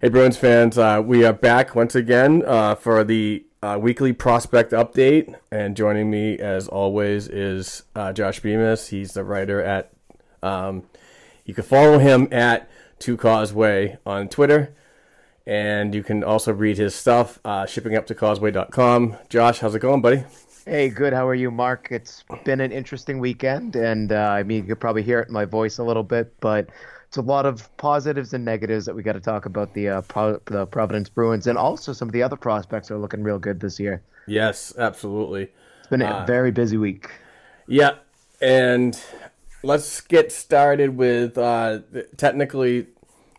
Hey, 0.00 0.10
Bruins 0.10 0.36
fans, 0.36 0.78
uh, 0.78 1.02
we 1.04 1.24
are 1.24 1.32
back 1.32 1.74
once 1.74 1.96
again 1.96 2.44
uh, 2.46 2.76
for 2.76 3.02
the 3.02 3.44
uh, 3.60 3.80
weekly 3.82 4.12
prospect 4.12 4.70
update. 4.70 5.34
And 5.50 5.76
joining 5.76 6.08
me, 6.08 6.38
as 6.38 6.68
always, 6.68 7.26
is 7.26 7.82
uh, 7.96 8.12
Josh 8.12 8.38
Bemis. 8.38 8.90
He's 8.90 9.14
the 9.14 9.24
writer 9.24 9.60
at, 9.60 9.92
um, 10.40 10.84
you 11.44 11.52
can 11.52 11.64
follow 11.64 11.98
him 11.98 12.28
at 12.30 12.70
Two 13.00 13.16
Causeway 13.16 13.98
on 14.06 14.28
Twitter. 14.28 14.72
And 15.44 15.92
you 15.92 16.04
can 16.04 16.22
also 16.22 16.52
read 16.52 16.78
his 16.78 16.94
stuff, 16.94 17.40
uh, 17.44 17.66
shipping 17.66 17.96
up 17.96 18.06
to 18.06 18.14
causeway.com. 18.14 19.16
Josh, 19.28 19.58
how's 19.58 19.74
it 19.74 19.80
going, 19.80 20.00
buddy? 20.00 20.22
Hey, 20.64 20.90
good. 20.90 21.12
How 21.12 21.26
are 21.26 21.34
you, 21.34 21.50
Mark? 21.50 21.88
It's 21.90 22.22
been 22.44 22.60
an 22.60 22.70
interesting 22.70 23.18
weekend, 23.18 23.74
and 23.74 24.12
uh, 24.12 24.28
I 24.30 24.44
mean, 24.44 24.58
you 24.62 24.68
could 24.68 24.80
probably 24.80 25.02
hear 25.02 25.18
it 25.18 25.26
in 25.26 25.34
my 25.34 25.46
voice 25.46 25.78
a 25.78 25.82
little 25.82 26.04
bit, 26.04 26.38
but 26.38 26.68
it's 27.08 27.16
a 27.16 27.22
lot 27.22 27.46
of 27.46 27.74
positives 27.78 28.34
and 28.34 28.44
negatives 28.44 28.84
that 28.84 28.94
we 28.94 29.02
got 29.02 29.14
to 29.14 29.20
talk 29.20 29.46
about 29.46 29.72
the 29.72 29.88
uh, 29.88 30.02
Pro- 30.02 30.40
the 30.44 30.66
Providence 30.66 31.08
Bruins, 31.08 31.46
and 31.46 31.56
also 31.56 31.94
some 31.94 32.06
of 32.06 32.12
the 32.12 32.22
other 32.22 32.36
prospects 32.36 32.90
are 32.90 32.98
looking 32.98 33.22
real 33.22 33.38
good 33.38 33.60
this 33.60 33.80
year. 33.80 34.02
Yes, 34.26 34.74
absolutely. 34.76 35.48
It's 35.78 35.88
been 35.88 36.02
a 36.02 36.24
very 36.26 36.50
busy 36.50 36.76
week. 36.76 37.10
Yeah, 37.66 37.94
and 38.42 39.00
let's 39.62 40.02
get 40.02 40.30
started 40.32 40.96
with 40.96 41.38
uh, 41.38 41.80
technically. 42.18 42.88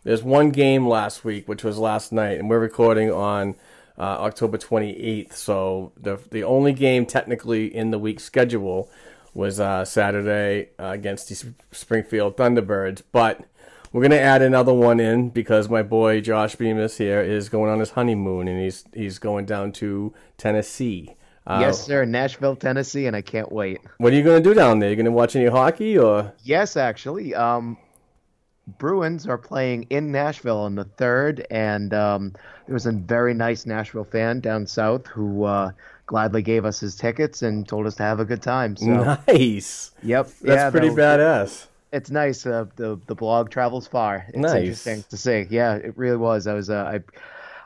There's 0.02 0.22
one 0.22 0.50
game 0.50 0.88
last 0.88 1.24
week, 1.24 1.46
which 1.46 1.62
was 1.62 1.78
last 1.78 2.10
night, 2.10 2.38
and 2.38 2.48
we're 2.48 2.58
recording 2.58 3.12
on 3.12 3.54
uh, 3.98 4.02
October 4.02 4.58
28th. 4.58 5.34
So 5.34 5.92
the 5.96 6.18
the 6.32 6.42
only 6.42 6.72
game 6.72 7.06
technically 7.06 7.72
in 7.72 7.92
the 7.92 8.00
week 8.00 8.18
schedule 8.18 8.90
was 9.32 9.60
uh, 9.60 9.84
Saturday 9.84 10.70
uh, 10.80 10.86
against 10.86 11.28
the 11.28 11.54
Springfield 11.70 12.36
Thunderbirds, 12.36 13.02
but 13.12 13.44
we're 13.92 14.02
gonna 14.02 14.16
add 14.16 14.42
another 14.42 14.72
one 14.72 15.00
in 15.00 15.30
because 15.30 15.68
my 15.68 15.82
boy 15.82 16.20
Josh 16.20 16.56
Bemis 16.56 16.98
here 16.98 17.20
is 17.20 17.48
going 17.48 17.70
on 17.70 17.80
his 17.80 17.90
honeymoon, 17.90 18.48
and 18.48 18.60
he's 18.60 18.84
he's 18.94 19.18
going 19.18 19.46
down 19.46 19.72
to 19.72 20.14
Tennessee. 20.38 21.16
Uh, 21.46 21.58
yes, 21.60 21.84
sir. 21.84 22.04
Nashville, 22.04 22.54
Tennessee, 22.54 23.06
and 23.06 23.16
I 23.16 23.22
can't 23.22 23.50
wait. 23.50 23.80
What 23.98 24.12
are 24.12 24.16
you 24.16 24.22
gonna 24.22 24.40
do 24.40 24.54
down 24.54 24.78
there? 24.78 24.90
You 24.90 24.96
gonna 24.96 25.10
watch 25.10 25.34
any 25.34 25.46
hockey 25.46 25.98
or? 25.98 26.32
Yes, 26.44 26.76
actually. 26.76 27.34
Um, 27.34 27.76
Bruins 28.78 29.26
are 29.26 29.38
playing 29.38 29.84
in 29.90 30.12
Nashville 30.12 30.58
on 30.58 30.76
the 30.76 30.84
third, 30.84 31.46
and 31.50 31.92
um, 31.92 32.34
there 32.66 32.74
was 32.74 32.86
a 32.86 32.92
very 32.92 33.34
nice 33.34 33.66
Nashville 33.66 34.04
fan 34.04 34.40
down 34.40 34.66
south 34.66 35.06
who 35.08 35.44
uh, 35.44 35.72
gladly 36.06 36.42
gave 36.42 36.64
us 36.64 36.78
his 36.78 36.94
tickets 36.94 37.42
and 37.42 37.66
told 37.66 37.86
us 37.86 37.96
to 37.96 38.02
have 38.02 38.20
a 38.20 38.24
good 38.24 38.42
time. 38.42 38.76
So 38.76 39.18
nice. 39.26 39.90
Yep. 40.02 40.26
That's 40.26 40.42
yeah, 40.42 40.70
pretty 40.70 40.90
badass. 40.90 41.66
It's 41.92 42.10
nice. 42.10 42.46
Uh, 42.46 42.66
the 42.76 42.98
the 43.06 43.14
blog 43.14 43.50
travels 43.50 43.86
far. 43.88 44.24
It's 44.28 44.36
Nice. 44.38 44.54
interesting 44.86 45.04
to 45.10 45.16
see. 45.16 45.46
Yeah, 45.50 45.74
it 45.74 45.96
really 45.96 46.16
was. 46.16 46.46
I 46.46 46.54
was. 46.54 46.70
Uh, 46.70 46.98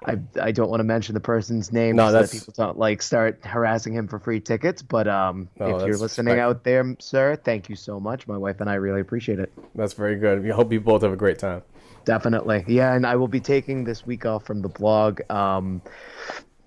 I, 0.07 0.11
I 0.13 0.19
I 0.41 0.53
don't 0.53 0.71
want 0.71 0.81
to 0.81 0.85
mention 0.85 1.15
the 1.15 1.21
person's 1.21 1.73
name 1.73 1.97
No, 1.97 2.07
so 2.09 2.13
that's- 2.13 2.31
that 2.33 2.39
people 2.41 2.55
don't 2.57 2.79
like 2.79 3.03
start 3.03 3.39
harassing 3.45 3.93
him 3.95 4.09
for 4.09 4.19
free 4.19 4.41
tickets. 4.41 4.81
But 4.83 5.09
um, 5.09 5.49
No, 5.59 5.77
if 5.77 5.87
you're 5.87 5.97
listening 5.99 6.27
respect- 6.35 6.41
out 6.41 6.65
there, 6.65 6.97
sir, 7.01 7.37
thank 7.37 7.69
you 7.69 7.77
so 7.77 8.01
much. 8.01 8.27
My 8.27 8.37
wife 8.39 8.61
and 8.61 8.69
I 8.71 8.75
really 8.75 9.01
appreciate 9.03 9.39
it. 9.41 9.53
That's 9.75 9.93
very 9.95 10.17
good. 10.17 10.43
We 10.43 10.51
hope 10.51 10.73
you 10.73 10.81
both 10.81 11.03
have 11.03 11.13
a 11.13 11.17
great 11.17 11.39
time. 11.39 11.63
Definitely. 12.07 12.65
Yeah, 12.69 12.95
and 12.95 13.07
I 13.07 13.17
will 13.17 13.29
be 13.29 13.41
taking 13.41 13.85
this 13.85 14.05
week 14.07 14.27
off 14.27 14.45
from 14.45 14.61
the 14.61 14.69
blog. 14.69 15.21
Um, 15.31 15.81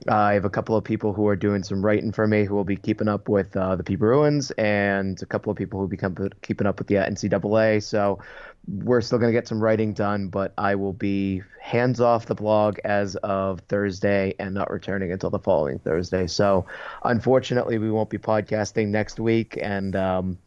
I 0.08 0.34
have 0.34 0.46
a 0.46 0.50
couple 0.50 0.76
of 0.76 0.84
people 0.84 1.12
who 1.12 1.28
are 1.28 1.36
doing 1.36 1.64
some 1.64 1.84
writing 1.84 2.12
for 2.12 2.28
me 2.28 2.46
who 2.46 2.56
will 2.56 2.64
be 2.64 2.76
keeping 2.76 3.08
up 3.08 3.28
with 3.28 3.58
uh, 3.58 3.76
the 3.76 3.84
P 3.84 3.96
Bruins, 3.96 4.52
and 4.52 5.22
a 5.22 5.26
couple 5.26 5.52
of 5.52 5.58
people 5.58 5.78
who 5.78 5.82
will 5.82 5.90
be 5.90 5.98
com- 5.98 6.30
keeping 6.42 6.68
up 6.68 6.78
with 6.78 6.88
the 6.88 6.96
NCAA. 6.96 7.82
So 7.82 8.20
we're 8.68 9.02
still 9.02 9.18
going 9.18 9.32
to 9.32 9.38
get 9.38 9.48
some 9.48 9.62
writing 9.62 9.94
done, 9.94 10.28
but 10.28 10.54
I 10.58 10.76
will 10.76 10.94
be 10.94 11.42
hands 11.60 12.00
off 12.00 12.28
the 12.28 12.36
blog 12.36 12.78
as 12.86 13.16
of 13.18 13.62
Thursday 13.62 14.36
and 14.40 14.54
not 14.54 14.70
returning 14.70 15.12
until 15.12 15.30
the 15.30 15.40
following 15.40 15.80
Thursday. 15.80 16.28
So 16.28 16.66
unfortunately, 17.04 17.78
we 17.78 17.90
won't 17.90 18.10
be 18.10 18.18
podcasting 18.18 18.90
next 18.90 19.20
week, 19.20 19.58
and 19.62 19.96
um, 19.96 20.38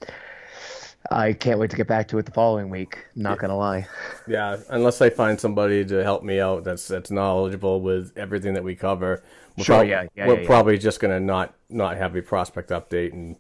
I 1.11 1.33
can't 1.33 1.59
wait 1.59 1.71
to 1.71 1.77
get 1.77 1.87
back 1.89 2.09
to 2.09 2.19
it 2.19 2.27
the 2.27 2.33
following 2.33 2.69
week. 2.69 2.99
Not 3.17 3.39
going 3.39 3.49
to 3.51 3.57
lie. 3.57 3.87
Yeah, 4.29 4.59
unless 4.69 5.01
I 5.01 5.11
find 5.11 5.41
somebody 5.41 5.85
to 5.87 6.03
help 6.05 6.23
me 6.23 6.41
out 6.41 6.63
that's 6.65 6.87
that's 6.89 7.11
knowledgeable 7.11 7.81
with 7.81 8.13
everything 8.17 8.55
that 8.55 8.63
we 8.65 8.75
cover. 8.77 9.23
We're 9.57 9.65
Sure, 9.65 9.77
prob- 9.79 9.89
yeah, 9.89 10.07
yeah, 10.15 10.27
We're 10.27 10.35
yeah, 10.35 10.41
yeah. 10.43 10.47
probably 10.47 10.79
just 10.79 11.01
gonna 11.01 11.19
not 11.21 11.55
not 11.69 11.97
have 11.97 12.15
a 12.17 12.23
prospect 12.23 12.71
update, 12.71 13.13
and 13.13 13.37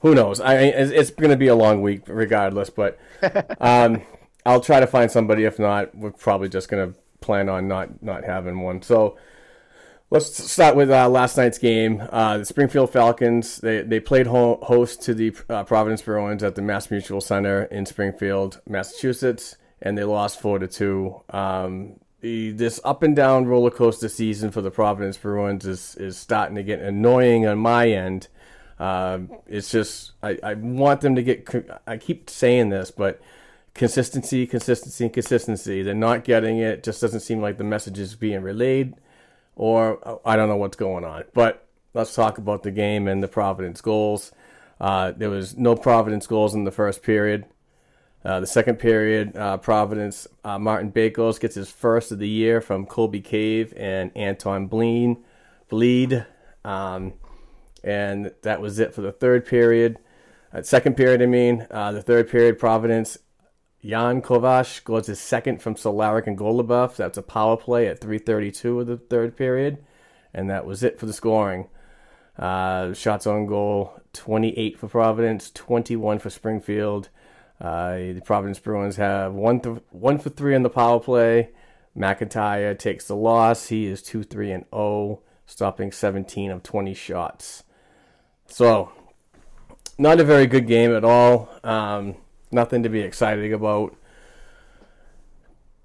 who 0.00 0.14
knows? 0.14 0.40
I 0.40 0.54
it's, 0.54 0.90
it's 0.90 1.10
gonna 1.10 1.36
be 1.36 1.48
a 1.48 1.54
long 1.54 1.82
week 1.82 2.02
regardless. 2.06 2.70
But 2.70 2.98
um, 3.60 4.02
I'll 4.44 4.60
try 4.60 4.80
to 4.80 4.86
find 4.86 5.10
somebody. 5.10 5.44
If 5.44 5.58
not, 5.58 5.94
we're 5.94 6.10
probably 6.12 6.48
just 6.48 6.68
gonna 6.68 6.94
plan 7.20 7.48
on 7.48 7.68
not 7.68 8.02
not 8.02 8.24
having 8.24 8.60
one. 8.60 8.82
So. 8.82 9.18
Let's 10.08 10.52
start 10.52 10.76
with 10.76 10.88
uh, 10.88 11.08
last 11.08 11.36
night's 11.36 11.58
game. 11.58 12.00
Uh, 12.12 12.38
the 12.38 12.44
Springfield 12.44 12.90
Falcons 12.92 13.58
they 13.58 13.82
they 13.82 13.98
played 13.98 14.28
ho- 14.28 14.60
host 14.62 15.02
to 15.02 15.14
the 15.14 15.34
uh, 15.48 15.64
Providence 15.64 16.00
Bruins 16.00 16.44
at 16.44 16.54
the 16.54 16.62
Mass 16.62 16.92
Mutual 16.92 17.20
Center 17.20 17.64
in 17.64 17.86
Springfield, 17.86 18.60
Massachusetts, 18.68 19.56
and 19.82 19.98
they 19.98 20.04
lost 20.04 20.40
four 20.40 20.60
to 20.60 20.68
two. 20.68 21.22
Um, 21.30 21.98
this 22.20 22.80
up 22.84 23.02
and 23.02 23.16
down 23.16 23.46
roller 23.46 23.70
coaster 23.70 24.08
season 24.08 24.52
for 24.52 24.62
the 24.62 24.70
Providence 24.70 25.16
Bruins 25.16 25.66
is 25.66 25.96
is 25.96 26.16
starting 26.16 26.54
to 26.54 26.62
get 26.62 26.78
annoying 26.78 27.44
on 27.44 27.58
my 27.58 27.88
end. 27.88 28.28
Um, 28.78 29.32
it's 29.48 29.72
just 29.72 30.12
I, 30.22 30.38
I 30.40 30.54
want 30.54 31.00
them 31.00 31.16
to 31.16 31.22
get. 31.24 31.48
I 31.84 31.96
keep 31.96 32.30
saying 32.30 32.68
this, 32.68 32.92
but 32.92 33.20
consistency, 33.74 34.46
consistency, 34.46 35.08
consistency. 35.08 35.82
They're 35.82 35.94
not 35.94 36.22
getting 36.22 36.58
it. 36.58 36.84
Just 36.84 37.00
doesn't 37.00 37.20
seem 37.20 37.40
like 37.40 37.58
the 37.58 37.64
message 37.64 37.98
is 37.98 38.14
being 38.14 38.42
relayed, 38.42 38.94
or 39.56 40.20
I 40.24 40.36
don't 40.36 40.48
know 40.48 40.56
what's 40.56 40.76
going 40.76 41.04
on. 41.04 41.24
But 41.34 41.66
let's 41.94 42.14
talk 42.14 42.38
about 42.38 42.62
the 42.62 42.70
game 42.70 43.08
and 43.08 43.22
the 43.22 43.28
Providence 43.28 43.80
goals. 43.80 44.30
Uh, 44.80 45.12
there 45.16 45.30
was 45.30 45.56
no 45.56 45.74
Providence 45.74 46.26
goals 46.26 46.54
in 46.54 46.64
the 46.64 46.70
first 46.70 47.02
period. 47.02 47.46
Uh, 48.24 48.40
the 48.40 48.46
second 48.46 48.76
period, 48.76 49.36
uh, 49.36 49.56
Providence, 49.56 50.26
uh, 50.44 50.58
Martin 50.58 50.90
Bakos 50.90 51.40
gets 51.40 51.54
his 51.54 51.70
first 51.70 52.12
of 52.12 52.18
the 52.18 52.28
year 52.28 52.60
from 52.60 52.84
Colby 52.84 53.20
Cave 53.20 53.72
and 53.76 54.10
Anton 54.16 54.68
Bleen, 54.68 55.18
Blidh. 55.70 56.26
Um, 56.64 57.14
and 57.84 58.32
that 58.42 58.60
was 58.60 58.78
it 58.80 58.92
for 58.92 59.00
the 59.00 59.12
third 59.12 59.46
period. 59.46 59.98
Uh, 60.52 60.62
second 60.62 60.96
period, 60.96 61.22
I 61.22 61.26
mean, 61.26 61.66
uh, 61.70 61.92
the 61.92 62.02
third 62.02 62.28
period, 62.28 62.58
Providence, 62.58 63.16
Jan 63.86 64.20
Kovar 64.20 64.66
scores 64.66 65.06
his 65.06 65.20
second 65.20 65.62
from 65.62 65.76
Solarik 65.76 66.26
and 66.26 66.36
Goloubef. 66.36 66.96
That's 66.96 67.18
a 67.18 67.22
power 67.22 67.56
play 67.56 67.86
at 67.86 68.00
3:32 68.00 68.80
of 68.80 68.86
the 68.88 68.96
third 68.96 69.36
period, 69.36 69.78
and 70.34 70.50
that 70.50 70.66
was 70.66 70.82
it 70.82 70.98
for 70.98 71.06
the 71.06 71.12
scoring. 71.12 71.68
Uh, 72.36 72.92
shots 72.92 73.26
on 73.26 73.46
goal, 73.46 74.00
28 74.12 74.78
for 74.78 74.88
Providence, 74.88 75.50
21 75.52 76.18
for 76.18 76.30
Springfield. 76.30 77.10
Uh, 77.60 77.96
the 77.96 78.22
Providence 78.24 78.58
Bruins 78.58 78.96
have 78.96 79.32
one 79.32 79.60
th- 79.60 79.78
one 79.90 80.18
for 80.18 80.30
three 80.30 80.54
on 80.54 80.62
the 80.62 80.70
power 80.70 80.98
play. 80.98 81.50
McIntyre 81.96 82.76
takes 82.78 83.06
the 83.06 83.16
loss. 83.16 83.68
He 83.68 83.86
is 83.86 84.02
two 84.02 84.24
three 84.24 84.50
and 84.50 84.64
zero, 84.64 84.82
oh, 84.82 85.20
stopping 85.46 85.92
17 85.92 86.50
of 86.50 86.62
20 86.62 86.92
shots. 86.92 87.62
So, 88.48 88.92
not 89.96 90.20
a 90.20 90.24
very 90.24 90.46
good 90.46 90.66
game 90.66 90.94
at 90.94 91.04
all. 91.04 91.48
Um, 91.62 92.16
nothing 92.50 92.82
to 92.82 92.88
be 92.88 93.00
excited 93.00 93.52
about. 93.52 93.96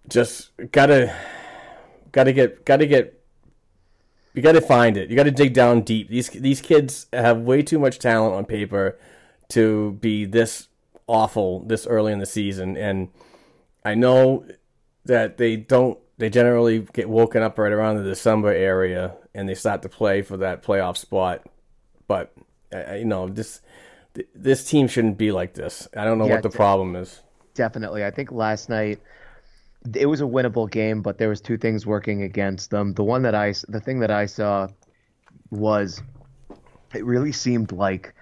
Just 0.07 0.51
gotta 0.71 1.15
gotta 2.11 2.33
get 2.33 2.65
gotta 2.65 2.85
get 2.85 3.21
you 4.33 4.41
got 4.41 4.53
to 4.53 4.61
find 4.61 4.97
it. 4.97 5.09
You 5.09 5.15
got 5.15 5.23
to 5.23 5.31
dig 5.31 5.53
down 5.53 5.81
deep. 5.81 6.09
These 6.09 6.29
these 6.29 6.61
kids 6.61 7.07
have 7.11 7.39
way 7.39 7.61
too 7.61 7.79
much 7.79 7.99
talent 7.99 8.33
on 8.33 8.45
paper 8.45 8.97
to 9.49 9.93
be 9.99 10.25
this 10.25 10.69
awful 11.07 11.63
this 11.65 11.85
early 11.85 12.13
in 12.13 12.19
the 12.19 12.25
season. 12.25 12.77
And 12.77 13.09
I 13.83 13.95
know 13.95 14.45
that 15.05 15.37
they 15.37 15.57
don't. 15.57 15.99
They 16.17 16.29
generally 16.29 16.87
get 16.93 17.09
woken 17.09 17.41
up 17.41 17.57
right 17.57 17.71
around 17.71 17.97
the 17.97 18.03
December 18.03 18.53
area, 18.53 19.15
and 19.33 19.49
they 19.49 19.55
start 19.55 19.81
to 19.81 19.89
play 19.89 20.21
for 20.21 20.37
that 20.37 20.63
playoff 20.63 20.97
spot. 20.97 21.45
But 22.07 22.31
you 22.71 23.05
know 23.05 23.27
this 23.27 23.61
this 24.35 24.69
team 24.69 24.87
shouldn't 24.87 25.17
be 25.17 25.31
like 25.31 25.53
this. 25.53 25.87
I 25.95 26.05
don't 26.05 26.17
know 26.17 26.27
yeah, 26.27 26.33
what 26.33 26.43
the 26.43 26.49
problem 26.49 26.95
is. 26.95 27.21
Definitely, 27.53 28.05
I 28.05 28.11
think 28.11 28.31
last 28.31 28.69
night 28.69 28.99
it 29.95 30.05
was 30.05 30.21
a 30.21 30.25
winnable 30.25 30.69
game, 30.69 31.01
but 31.01 31.17
there 31.17 31.29
was 31.29 31.41
two 31.41 31.57
things 31.57 31.85
working 31.85 32.23
against 32.23 32.69
them. 32.69 32.93
The 32.93 33.03
one 33.03 33.23
that 33.23 33.35
I, 33.35 33.53
the 33.67 33.79
thing 33.79 33.99
that 33.99 34.11
I 34.11 34.25
saw 34.25 34.67
was, 35.49 36.01
it 36.93 37.03
really 37.03 37.31
seemed 37.31 37.71
like 37.71 38.13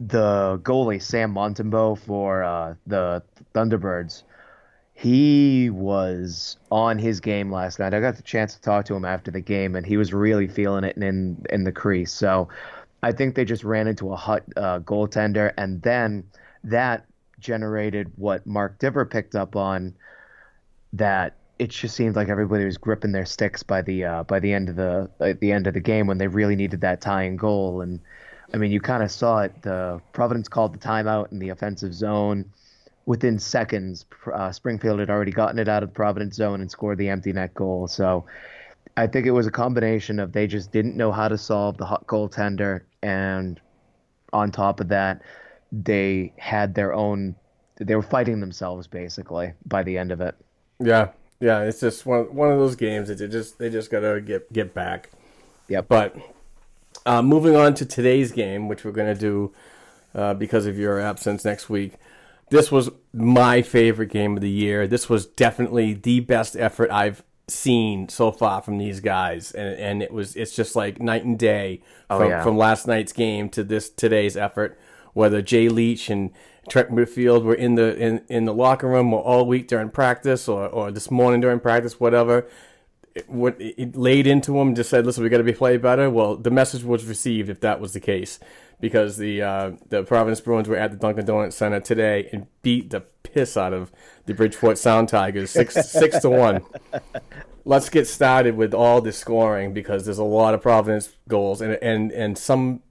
the 0.00 0.60
goalie 0.62 1.02
Sam 1.02 1.34
Montembeault 1.34 1.98
for 2.00 2.42
uh, 2.42 2.74
the 2.86 3.22
Thunderbirds. 3.54 4.22
He 4.94 5.70
was 5.70 6.56
on 6.72 6.98
his 6.98 7.20
game 7.20 7.52
last 7.52 7.78
night. 7.78 7.94
I 7.94 8.00
got 8.00 8.16
the 8.16 8.22
chance 8.22 8.54
to 8.54 8.60
talk 8.60 8.84
to 8.86 8.94
him 8.96 9.04
after 9.04 9.30
the 9.30 9.40
game, 9.40 9.76
and 9.76 9.86
he 9.86 9.96
was 9.96 10.12
really 10.12 10.48
feeling 10.48 10.82
it 10.82 10.96
in 10.96 11.44
in 11.50 11.62
the 11.62 11.70
crease. 11.70 12.12
So, 12.12 12.48
I 13.02 13.12
think 13.12 13.34
they 13.34 13.44
just 13.44 13.64
ran 13.64 13.86
into 13.86 14.12
a 14.12 14.16
hot 14.16 14.42
uh, 14.56 14.80
goaltender, 14.80 15.52
and 15.56 15.80
then 15.82 16.24
that 16.64 17.06
generated 17.38 18.10
what 18.16 18.46
Mark 18.46 18.78
Diver 18.78 19.04
picked 19.04 19.34
up 19.34 19.54
on 19.54 19.94
that 20.92 21.36
it 21.58 21.70
just 21.70 21.96
seemed 21.96 22.16
like 22.16 22.28
everybody 22.28 22.64
was 22.64 22.78
gripping 22.78 23.12
their 23.12 23.26
sticks 23.26 23.62
by 23.62 23.82
the 23.82 24.04
uh, 24.04 24.22
by 24.24 24.38
the 24.38 24.52
end 24.52 24.68
of 24.68 24.76
the 24.76 25.10
at 25.20 25.40
the 25.40 25.52
end 25.52 25.66
of 25.66 25.74
the 25.74 25.80
game 25.80 26.06
when 26.06 26.18
they 26.18 26.28
really 26.28 26.56
needed 26.56 26.80
that 26.80 27.00
tying 27.00 27.36
goal. 27.36 27.80
And 27.80 28.00
I 28.54 28.56
mean, 28.56 28.70
you 28.70 28.80
kind 28.80 29.02
of 29.02 29.10
saw 29.10 29.40
it. 29.40 29.62
The 29.62 30.00
Providence 30.12 30.48
called 30.48 30.74
the 30.74 30.78
timeout 30.78 31.32
in 31.32 31.38
the 31.38 31.50
offensive 31.50 31.94
zone. 31.94 32.44
Within 33.06 33.38
seconds, 33.38 34.04
uh, 34.32 34.52
Springfield 34.52 35.00
had 35.00 35.08
already 35.08 35.32
gotten 35.32 35.58
it 35.58 35.68
out 35.68 35.82
of 35.82 35.88
the 35.90 35.94
Providence 35.94 36.36
zone 36.36 36.60
and 36.60 36.70
scored 36.70 36.98
the 36.98 37.08
empty 37.08 37.32
net 37.32 37.54
goal. 37.54 37.88
So 37.88 38.26
I 38.96 39.06
think 39.06 39.26
it 39.26 39.30
was 39.30 39.46
a 39.46 39.50
combination 39.50 40.18
of 40.18 40.32
they 40.32 40.46
just 40.46 40.72
didn't 40.72 40.96
know 40.96 41.10
how 41.10 41.28
to 41.28 41.38
solve 41.38 41.78
the 41.78 41.86
hot 41.86 42.06
goaltender, 42.06 42.82
and 43.02 43.60
on 44.32 44.50
top 44.50 44.80
of 44.80 44.88
that, 44.88 45.22
they 45.72 46.32
had 46.38 46.74
their 46.74 46.92
own. 46.92 47.36
They 47.76 47.94
were 47.94 48.02
fighting 48.02 48.40
themselves 48.40 48.86
basically 48.86 49.52
by 49.66 49.82
the 49.82 49.98
end 49.98 50.12
of 50.12 50.20
it. 50.20 50.34
Yeah, 50.80 51.10
yeah, 51.40 51.60
it's 51.62 51.80
just 51.80 52.06
one 52.06 52.34
one 52.34 52.50
of 52.50 52.58
those 52.58 52.76
games 52.76 53.08
that 53.08 53.18
they 53.18 53.28
just 53.28 53.58
they 53.58 53.70
just 53.70 53.90
gotta 53.90 54.20
get 54.20 54.52
get 54.52 54.74
back. 54.74 55.10
Yeah, 55.68 55.82
but 55.82 56.16
uh, 57.06 57.22
moving 57.22 57.54
on 57.54 57.74
to 57.74 57.86
today's 57.86 58.32
game, 58.32 58.68
which 58.68 58.84
we're 58.84 58.92
gonna 58.92 59.14
do 59.14 59.52
uh, 60.14 60.34
because 60.34 60.66
of 60.66 60.78
your 60.78 61.00
absence 61.00 61.44
next 61.44 61.68
week. 61.68 61.94
This 62.50 62.72
was 62.72 62.90
my 63.12 63.60
favorite 63.60 64.08
game 64.08 64.34
of 64.36 64.40
the 64.40 64.50
year. 64.50 64.86
This 64.86 65.08
was 65.08 65.26
definitely 65.26 65.92
the 65.92 66.20
best 66.20 66.56
effort 66.56 66.90
I've 66.90 67.22
seen 67.50 68.08
so 68.08 68.30
far 68.30 68.62
from 68.62 68.78
these 68.78 69.00
guys, 69.00 69.52
and 69.52 69.78
and 69.78 70.02
it 70.02 70.12
was 70.12 70.36
it's 70.36 70.54
just 70.54 70.76
like 70.76 71.00
night 71.00 71.24
and 71.24 71.38
day 71.38 71.82
oh, 72.10 72.18
from, 72.18 72.30
yeah. 72.30 72.42
from 72.42 72.56
last 72.56 72.86
night's 72.86 73.12
game 73.12 73.48
to 73.50 73.64
this 73.64 73.88
today's 73.90 74.36
effort. 74.36 74.78
Whether 75.14 75.42
Jay 75.42 75.68
Leach 75.68 76.10
and 76.10 76.30
Trent 76.68 76.90
Whitfield 76.90 77.44
were 77.44 77.54
in 77.54 77.74
the 77.74 77.96
in, 77.96 78.22
in 78.28 78.44
the 78.44 78.54
locker 78.54 78.88
room 78.88 79.12
or 79.12 79.22
all 79.22 79.46
week 79.46 79.68
during 79.68 79.90
practice 79.90 80.48
or, 80.48 80.68
or 80.68 80.90
this 80.90 81.10
morning 81.10 81.40
during 81.40 81.60
practice, 81.60 81.98
whatever. 81.98 82.48
What 83.26 83.56
it 83.58 83.96
laid 83.96 84.26
into 84.26 84.52
them, 84.52 84.74
just 84.74 84.90
said, 84.90 85.06
"Listen, 85.06 85.22
we 85.22 85.30
got 85.30 85.38
to 85.38 85.44
be 85.44 85.52
play 85.52 85.76
better." 85.76 86.10
Well, 86.10 86.36
the 86.36 86.50
message 86.50 86.84
was 86.84 87.04
received 87.04 87.48
if 87.48 87.60
that 87.60 87.80
was 87.80 87.92
the 87.92 88.00
case, 88.00 88.38
because 88.80 89.16
the 89.16 89.42
uh, 89.42 89.72
the 89.88 90.04
Providence 90.04 90.40
Bruins 90.40 90.68
were 90.68 90.76
at 90.76 90.90
the 90.90 90.96
Dunkin' 90.96 91.26
Donuts 91.26 91.56
Center 91.56 91.80
today 91.80 92.28
and 92.32 92.46
beat 92.62 92.90
the 92.90 93.00
piss 93.22 93.56
out 93.56 93.72
of 93.72 93.92
the 94.26 94.34
Bridgeport 94.34 94.78
Sound 94.78 95.08
Tigers 95.08 95.50
six 95.50 95.74
six 95.90 96.20
to 96.20 96.30
one. 96.30 96.62
Let's 97.64 97.90
get 97.90 98.06
started 98.06 98.56
with 98.56 98.72
all 98.72 99.00
the 99.00 99.12
scoring 99.12 99.74
because 99.74 100.04
there's 100.04 100.18
a 100.18 100.24
lot 100.24 100.54
of 100.54 100.62
Providence 100.62 101.16
goals 101.28 101.60
and 101.60 101.78
and 101.82 102.12
and 102.12 102.38
some 102.38 102.82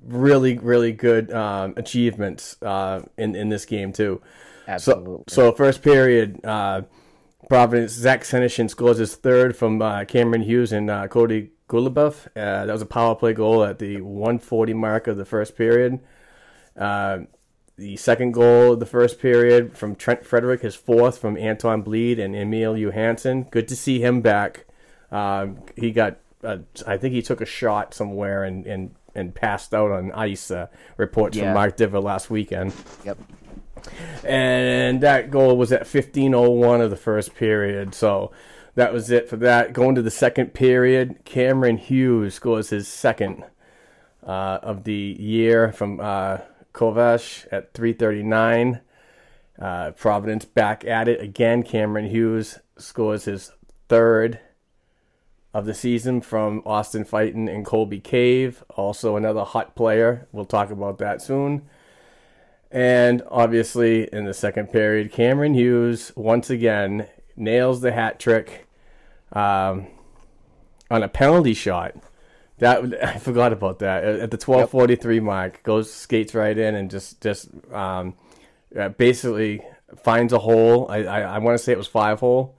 really 0.00 0.58
really 0.58 0.92
good 0.92 1.32
um, 1.32 1.74
achievements 1.76 2.56
uh, 2.62 3.02
in 3.16 3.34
in 3.34 3.48
this 3.48 3.64
game 3.64 3.92
too. 3.92 4.20
Absolutely. 4.66 5.24
So, 5.28 5.50
so 5.50 5.52
first 5.52 5.82
period, 5.82 6.44
uh, 6.44 6.82
Providence 7.48 7.92
Zach 7.92 8.22
Senyshyn 8.22 8.70
scores 8.70 8.98
his 8.98 9.14
third 9.14 9.56
from 9.56 9.80
uh, 9.80 10.04
Cameron 10.04 10.42
Hughes 10.42 10.72
and 10.72 10.90
uh, 10.90 11.08
Cody 11.08 11.50
Goloubef. 11.68 12.26
Uh, 12.28 12.66
that 12.66 12.72
was 12.72 12.82
a 12.82 12.86
power 12.86 13.14
play 13.14 13.32
goal 13.32 13.64
at 13.64 13.78
the 13.78 14.00
140 14.00 14.74
mark 14.74 15.06
of 15.06 15.16
the 15.16 15.24
first 15.24 15.56
period. 15.56 16.00
Uh, 16.76 17.20
the 17.76 17.96
second 17.96 18.32
goal 18.32 18.72
of 18.72 18.80
the 18.80 18.86
first 18.86 19.18
period 19.18 19.76
from 19.76 19.96
Trent 19.96 20.24
Frederic, 20.24 20.62
his 20.62 20.74
fourth 20.76 21.18
from 21.18 21.36
Anton 21.36 21.82
Blidh 21.82 22.20
and 22.20 22.36
Emil 22.36 22.76
Johansson. 22.76 23.44
Good 23.50 23.68
to 23.68 23.76
see 23.76 24.00
him 24.00 24.20
back. 24.20 24.66
he 25.76 25.90
got, 25.90 26.18
I 26.44 26.96
think 26.96 27.14
he 27.14 27.22
took 27.22 27.40
a 27.40 27.46
shot 27.46 27.94
somewhere 27.94 28.44
and, 28.44 28.66
and 28.66 28.94
and 29.14 29.34
passed 29.34 29.72
out 29.72 29.90
on 29.90 30.12
ice. 30.12 30.50
Uh, 30.50 30.66
reports 30.96 31.36
yeah. 31.36 31.44
from 31.44 31.54
Mark 31.54 31.76
Diver 31.76 32.00
last 32.00 32.30
weekend. 32.30 32.72
Yep. 33.04 33.18
And 34.24 35.00
that 35.00 35.30
goal 35.30 35.56
was 35.56 35.72
at 35.72 35.86
15:01 35.86 36.80
of 36.80 36.90
the 36.90 36.96
first 36.96 37.34
period. 37.34 37.94
So 37.94 38.32
that 38.74 38.92
was 38.92 39.10
it 39.10 39.28
for 39.28 39.36
that. 39.36 39.72
Going 39.72 39.94
to 39.94 40.02
the 40.02 40.10
second 40.10 40.54
period, 40.54 41.24
Cameron 41.24 41.78
Hughes 41.78 42.34
scores 42.34 42.70
his 42.70 42.88
second 42.88 43.44
uh, 44.26 44.58
of 44.62 44.84
the 44.84 45.16
year 45.18 45.72
from 45.72 46.00
uh, 46.00 46.38
Kovar 46.72 47.46
at 47.52 47.72
3:39. 47.74 48.80
Uh, 49.56 49.92
Providence 49.92 50.44
back 50.44 50.84
at 50.84 51.06
it 51.06 51.20
again. 51.20 51.62
Cameron 51.62 52.06
Hughes 52.06 52.58
scores 52.76 53.26
his 53.26 53.52
third 53.88 54.40
of 55.52 55.66
the 55.66 55.74
season 55.74 56.20
from 56.20 56.60
Austin 56.66 57.04
Fighton 57.04 57.48
and 57.48 57.64
Colby 57.64 58.00
Cave, 58.00 58.64
also 58.70 59.16
another 59.16 59.44
hot 59.44 59.76
player. 59.76 60.26
We'll 60.32 60.44
talk 60.44 60.70
about 60.72 60.98
that 60.98 61.22
soon. 61.22 61.68
And 62.74 63.22
obviously, 63.30 64.12
in 64.12 64.24
the 64.24 64.34
second 64.34 64.72
period, 64.72 65.12
Cameron 65.12 65.54
Hughes 65.54 66.10
once 66.16 66.50
again 66.50 67.06
nails 67.36 67.80
the 67.80 67.92
hat 67.92 68.18
trick 68.18 68.66
um, 69.32 69.86
on 70.90 71.04
a 71.04 71.08
penalty 71.08 71.54
shot. 71.54 71.94
That 72.58 73.04
I 73.04 73.18
forgot 73.18 73.52
about 73.52 73.78
that 73.78 74.02
at 74.04 74.32
the 74.32 74.36
twelve 74.36 74.70
forty 74.70 74.96
three 74.96 75.20
mark. 75.20 75.62
Goes 75.62 75.92
skates 75.92 76.34
right 76.34 76.58
in 76.58 76.74
and 76.74 76.90
just 76.90 77.20
just 77.20 77.48
um, 77.72 78.14
uh, 78.76 78.88
basically 78.88 79.62
finds 80.02 80.32
a 80.32 80.40
hole. 80.40 80.88
I 80.90 81.04
I, 81.04 81.20
I 81.20 81.38
want 81.38 81.56
to 81.56 81.62
say 81.62 81.70
it 81.70 81.78
was 81.78 81.86
five 81.86 82.18
hole 82.18 82.56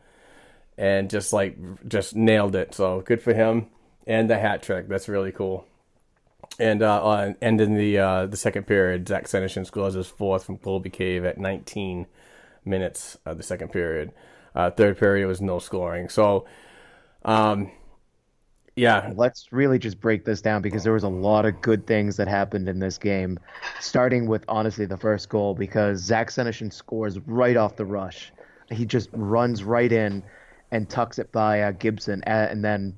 and 0.78 1.10
just 1.10 1.34
like 1.34 1.58
just 1.90 2.16
nailed 2.16 2.56
it. 2.56 2.74
So 2.74 3.02
good 3.02 3.22
for 3.22 3.34
him 3.34 3.68
and 4.08 4.30
the 4.30 4.40
hat 4.40 4.64
trick. 4.64 4.88
That's 4.88 5.10
really 5.10 5.34
cool. 5.34 5.68
And 6.60 6.82
uh, 6.82 7.03
on 7.03 7.36
ending 7.41 7.76
the 7.76 7.98
uh, 7.98 8.26
the 8.27 8.38
second 8.38 8.65
period, 8.65 9.07
Zach 9.07 9.26
Senyshyn 9.26 9.65
scores 9.65 9.94
his 9.94 10.07
fourth 10.07 10.45
from 10.45 10.57
Colby 10.57 10.90
Cave 10.90 11.26
at 11.26 11.38
19 11.38 12.07
minutes 12.64 13.18
of 13.26 13.38
the 13.38 13.44
second 13.44 13.72
period. 13.72 14.11
Uh, 14.53 14.72
third 14.72 14.98
period 14.98 15.27
was 15.27 15.41
no 15.41 15.60
scoring. 15.60 16.07
So, 16.07 16.45
um, 17.26 17.72
yeah. 18.76 19.14
Let's 19.15 19.52
really 19.52 19.80
just 19.80 19.99
break 19.99 20.26
this 20.26 20.41
down 20.41 20.61
because 20.61 20.84
there 20.84 20.94
was 20.94 21.03
a 21.03 21.10
lot 21.10 21.45
of 21.45 21.61
good 21.61 21.88
things 21.88 22.18
that 22.18 22.27
happened 22.27 22.68
in 22.68 22.80
this 22.80 22.98
game, 22.98 23.40
starting 23.80 24.27
with 24.27 24.44
honestly 24.48 24.86
the 24.86 24.98
first 24.98 25.30
goal 25.30 25.56
because 25.56 25.99
Zach 25.99 26.30
Senyshyn 26.30 26.72
scores 26.72 27.19
right 27.19 27.56
off 27.56 27.76
the 27.76 27.86
rush. 27.86 28.32
He 28.72 28.86
just 28.86 29.10
runs 29.14 29.64
right 29.64 29.91
in 29.91 30.23
and 30.72 30.90
tucks 30.90 31.19
it 31.19 31.32
by 31.32 31.61
uh, 31.61 31.72
Gibson, 31.72 32.23
and 32.26 32.64
then 32.64 32.98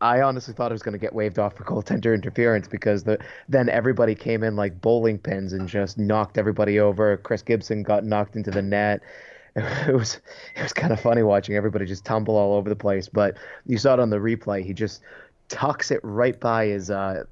I 0.00 0.20
honestly 0.20 0.52
thought 0.52 0.70
it 0.70 0.74
was 0.74 0.82
going 0.82 0.92
to 0.92 0.98
get 0.98 1.14
waved 1.14 1.38
off 1.38 1.54
for 1.56 1.64
goaltender 1.64 2.14
interference 2.14 2.68
because 2.68 3.04
the 3.04 3.18
then 3.48 3.68
everybody 3.68 4.14
came 4.14 4.42
in 4.42 4.54
like 4.54 4.80
bowling 4.80 5.18
pins 5.18 5.52
and 5.52 5.68
just 5.68 5.96
knocked 5.98 6.36
everybody 6.36 6.78
over. 6.78 7.16
Chris 7.16 7.42
Gibson 7.42 7.82
got 7.82 8.04
knocked 8.04 8.36
into 8.36 8.50
the 8.50 8.62
net. 8.62 9.00
It 9.88 9.94
was 9.94 10.20
it 10.54 10.62
was 10.62 10.74
kind 10.74 10.92
of 10.92 11.00
funny 11.00 11.22
watching 11.22 11.56
everybody 11.56 11.86
just 11.86 12.04
tumble 12.04 12.36
all 12.36 12.52
over 12.56 12.68
the 12.68 12.76
place. 12.76 13.08
But 13.08 13.38
you 13.64 13.78
saw 13.78 13.94
it 13.94 14.00
on 14.00 14.10
the 14.10 14.18
replay. 14.18 14.62
He 14.62 14.74
just 14.74 15.00
tucks 15.48 15.90
it 15.90 16.00
right 16.02 16.38
by 16.38 16.66
his 16.66 16.90
uh, 16.90 17.24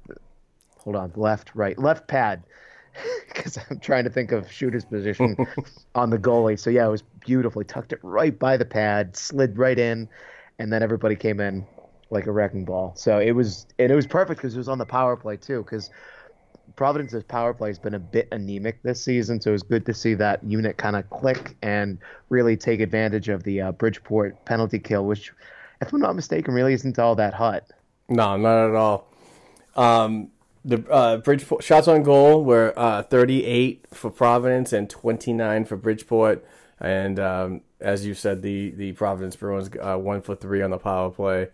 hold 0.79 0.95
on 0.95 1.11
left 1.15 1.51
right 1.53 1.77
left 1.77 2.07
pad 2.07 2.41
because 3.27 3.59
I'm 3.69 3.79
trying 3.79 4.05
to 4.05 4.09
think 4.09 4.31
of 4.31 4.51
shooter's 4.51 4.85
position 4.85 5.37
on 5.93 6.09
the 6.09 6.17
goalie. 6.17 6.57
So 6.57 6.71
yeah, 6.71 6.87
it 6.87 6.89
was 6.89 7.03
beautiful. 7.19 7.61
He 7.61 7.67
tucked 7.67 7.93
it 7.93 7.99
right 8.01 8.37
by 8.39 8.57
the 8.57 8.65
pad, 8.65 9.15
slid 9.15 9.59
right 9.59 9.77
in, 9.77 10.09
and 10.57 10.73
then 10.73 10.81
everybody 10.81 11.15
came 11.15 11.39
in 11.39 11.67
like 12.09 12.27
a 12.27 12.31
wrecking 12.31 12.65
ball. 12.65 12.93
So 12.95 13.19
it 13.19 13.31
was 13.31 13.65
and 13.79 13.91
it 13.91 13.95
was 13.95 14.07
perfect 14.07 14.39
because 14.39 14.55
it 14.55 14.57
was 14.57 14.69
on 14.69 14.77
the 14.77 14.85
power 14.85 15.15
play 15.15 15.37
too. 15.37 15.63
Because 15.63 15.89
Providence's 16.75 17.23
power 17.23 17.53
play 17.53 17.69
has 17.69 17.79
been 17.79 17.93
a 17.93 17.99
bit 17.99 18.27
anemic 18.31 18.81
this 18.83 19.01
season, 19.03 19.39
so 19.39 19.51
it 19.51 19.53
was 19.53 19.63
good 19.63 19.85
to 19.85 19.93
see 19.93 20.13
that 20.15 20.43
unit 20.43 20.77
kind 20.77 20.95
of 20.95 21.09
click 21.09 21.55
and 21.61 21.97
really 22.29 22.57
take 22.57 22.79
advantage 22.79 23.29
of 23.29 23.43
the 23.43 23.61
uh, 23.61 23.71
Bridgeport 23.71 24.43
penalty 24.45 24.79
kill, 24.79 25.05
which, 25.05 25.31
if 25.81 25.93
I'm 25.93 25.99
not 25.99 26.15
mistaken, 26.15 26.53
really 26.53 26.73
isn't 26.73 26.99
all 26.99 27.15
that 27.15 27.33
hot. 27.33 27.63
No, 28.09 28.35
not 28.35 28.69
at 28.69 28.75
all. 28.75 29.07
Um, 29.75 30.31
the 30.65 30.83
uh, 30.89 31.17
Bridgeport 31.17 31.63
shots 31.63 31.87
on 31.87 32.03
goal 32.03 32.43
were 32.43 32.73
uh, 32.75 33.03
38 33.03 33.85
for 33.91 34.09
Providence 34.09 34.73
and 34.73 34.89
29 34.89 35.65
for 35.65 35.77
Bridgeport, 35.77 36.45
and 36.79 37.19
um, 37.19 37.61
as 37.79 38.05
you 38.05 38.13
said, 38.13 38.41
the 38.41 38.71
the 38.71 38.91
Providence 38.93 39.35
Bruins 39.35 39.69
uh, 39.79 39.97
one 39.97 40.21
for 40.21 40.35
three 40.35 40.61
on 40.61 40.71
the 40.71 40.77
power 40.77 41.11
play. 41.11 41.49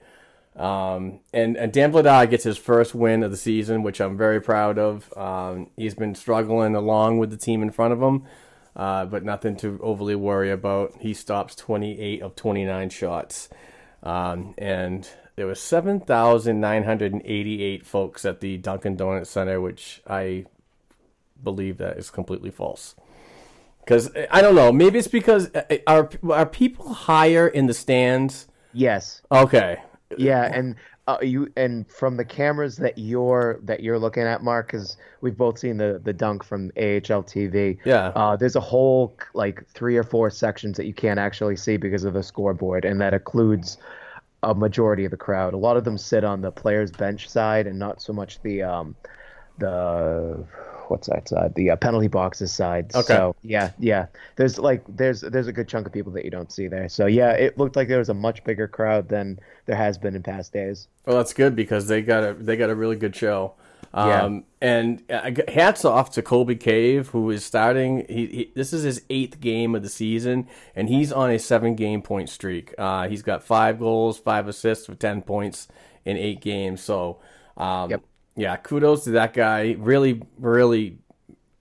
Um, 0.56 1.20
and, 1.34 1.56
and 1.56 1.72
Dan 1.72 1.94
Vladar 1.94 2.30
gets 2.30 2.44
his 2.44 2.58
first 2.58 2.94
win 2.94 3.24
of 3.24 3.32
the 3.32 3.38
season, 3.38 3.84
which 3.84 4.02
I'm 4.02 4.18
very 4.18 4.42
proud 4.42 4.78
of. 4.78 5.16
Um, 5.18 5.70
he's 5.78 5.96
been 5.96 6.16
struggling 6.16 6.76
along 6.76 7.20
with 7.20 7.32
the 7.32 7.38
team 7.38 7.62
in 7.62 7.72
front 7.72 7.94
of 7.94 8.02
him, 8.02 8.26
uh, 8.76 9.06
but 9.06 9.24
nothing 9.24 9.56
to 9.58 9.80
overly 9.82 10.16
worry 10.16 10.52
about. 10.52 10.96
He 11.00 11.14
stops 11.14 11.56
28 11.56 12.22
of 12.22 12.36
29 12.36 12.90
shots. 12.90 13.48
Um, 14.04 14.56
and 14.58 15.08
there 15.36 15.48
was 15.48 15.62
7,988 15.62 17.86
folks 17.86 18.26
at 18.26 18.42
the 18.42 18.58
Dunkin' 18.58 18.98
Donuts 18.98 19.30
Center, 19.30 19.62
which 19.62 20.02
I 20.06 20.46
believe 21.42 21.78
that 21.78 21.98
is 21.98 22.10
completely 22.10 22.52
false. 22.52 22.96
Because 23.80 24.12
I 24.30 24.42
don't 24.42 24.56
know, 24.56 24.72
maybe 24.72 25.00
it's 25.00 25.08
because 25.08 25.50
uh, 25.56 25.64
are 25.88 26.08
are 26.30 26.46
people 26.46 26.94
higher 26.94 27.48
in 27.48 27.66
the 27.66 27.74
stands? 27.74 28.48
Yes. 28.74 29.24
Okay. 29.32 29.82
Yeah, 30.18 30.50
and 30.54 30.76
uh, 31.08 31.18
you 31.22 31.52
and 31.56 31.90
from 31.90 32.18
the 32.18 32.26
cameras 32.26 32.78
that 32.78 32.98
you're 32.98 33.60
that 33.64 33.82
you're 33.82 34.00
looking 34.00 34.24
at, 34.24 34.44
Mark, 34.44 34.68
because 34.68 34.98
we've 35.22 35.38
both 35.38 35.58
seen 35.58 35.78
the 35.78 36.00
the 36.04 36.14
dunk 36.14 36.44
from 36.44 36.72
AHL 36.78 37.24
TV. 37.24 37.78
Yeah. 37.86 38.10
Uh, 38.10 38.36
there's 38.36 38.56
a 38.56 38.62
whole 38.62 39.18
like 39.34 39.66
three 39.70 39.98
or 39.98 40.04
four 40.04 40.30
sections 40.30 40.78
that 40.78 40.86
you 40.86 40.94
can't 40.94 41.20
actually 41.20 41.56
see 41.56 41.78
because 41.78 42.04
of 42.04 42.14
the 42.14 42.24
scoreboard, 42.24 42.86
and 42.86 43.02
that 43.02 43.14
includes 43.14 43.78
a 44.44 44.56
majority 44.56 45.06
of 45.06 45.12
the 45.12 45.18
crowd. 45.18 45.54
A 45.54 45.58
lot 45.58 45.78
of 45.78 45.84
them 45.84 45.98
sit 45.98 46.24
on 46.24 46.42
the 46.42 46.52
players' 46.52 46.92
bench 46.92 47.30
side, 47.30 47.68
and 47.68 47.78
not 47.80 48.02
so 48.02 48.14
much 48.14 48.42
the 48.42 48.62
um 48.62 48.96
the 49.58 50.46
what's 50.92 51.08
that 51.08 51.28
side? 51.28 51.56
The 51.56 51.72
uh, 51.72 51.76
penalty 51.78 52.08
boxes 52.08 52.52
side. 52.52 52.94
Okay. 52.94 53.14
So 53.14 53.36
yeah, 53.42 53.72
yeah. 53.80 54.08
There's 54.36 54.60
like 54.60 54.84
there's 54.88 55.22
there's 55.22 55.48
a 55.48 55.54
good 55.54 55.68
chunk 55.68 55.88
of 55.88 55.94
people 55.94 56.12
that 56.12 56.26
you 56.26 56.32
don't 56.32 56.52
see 56.52 56.68
there. 56.68 56.90
So 56.90 57.08
yeah, 57.08 57.32
it 57.32 57.58
looked 57.58 57.76
like 57.76 57.88
there 57.88 57.98
was 58.00 58.10
a 58.10 58.14
much 58.14 58.44
bigger 58.44 58.68
crowd 58.68 59.10
than 59.10 59.40
there 59.66 59.78
has 59.78 59.98
been 59.98 60.16
in 60.16 60.22
past 60.22 60.54
days. 60.54 60.88
Well, 61.06 61.18
that's 61.18 61.34
good 61.34 61.56
because 61.56 61.88
they 61.88 62.02
got 62.02 62.24
a 62.24 62.34
they 62.34 62.58
got 62.58 62.70
a 62.70 62.76
really 62.76 62.98
good 62.98 63.16
show. 63.16 63.54
Yeah. 63.94 64.24
Um, 64.24 64.46
and 64.62 65.04
uh, 65.12 65.32
hats 65.50 65.84
off 65.84 66.12
to 66.12 66.22
Colby 66.22 66.56
Cave, 66.56 67.10
who 67.10 67.30
is 67.30 67.44
starting. 67.44 68.06
He, 68.08 68.26
he, 68.28 68.52
this 68.56 68.72
is 68.72 68.84
his 68.84 69.02
eighth 69.10 69.42
game 69.42 69.76
of 69.76 69.84
the 69.84 69.90
season, 69.90 70.48
and 70.76 70.88
he's 70.88 71.12
on 71.12 71.30
a 71.30 71.40
seven 71.40 71.76
game 71.76 72.02
point 72.02 72.30
streak. 72.30 72.74
Uh, 72.78 73.10
he's 73.10 73.22
got 73.22 73.44
five 73.44 73.80
goals, 73.80 74.18
five 74.18 74.48
assists 74.48 74.86
for 74.86 74.96
ten 74.96 75.22
points 75.22 75.68
in 76.06 76.16
eight 76.16 76.42
games. 76.42 76.82
So, 76.82 77.20
um, 77.58 77.90
Yep. 77.90 78.02
Yeah, 78.36 78.56
kudos 78.58 79.04
to 79.06 79.12
that 79.12 79.34
guy. 79.34 79.76
Really, 79.78 80.22
really 80.38 80.98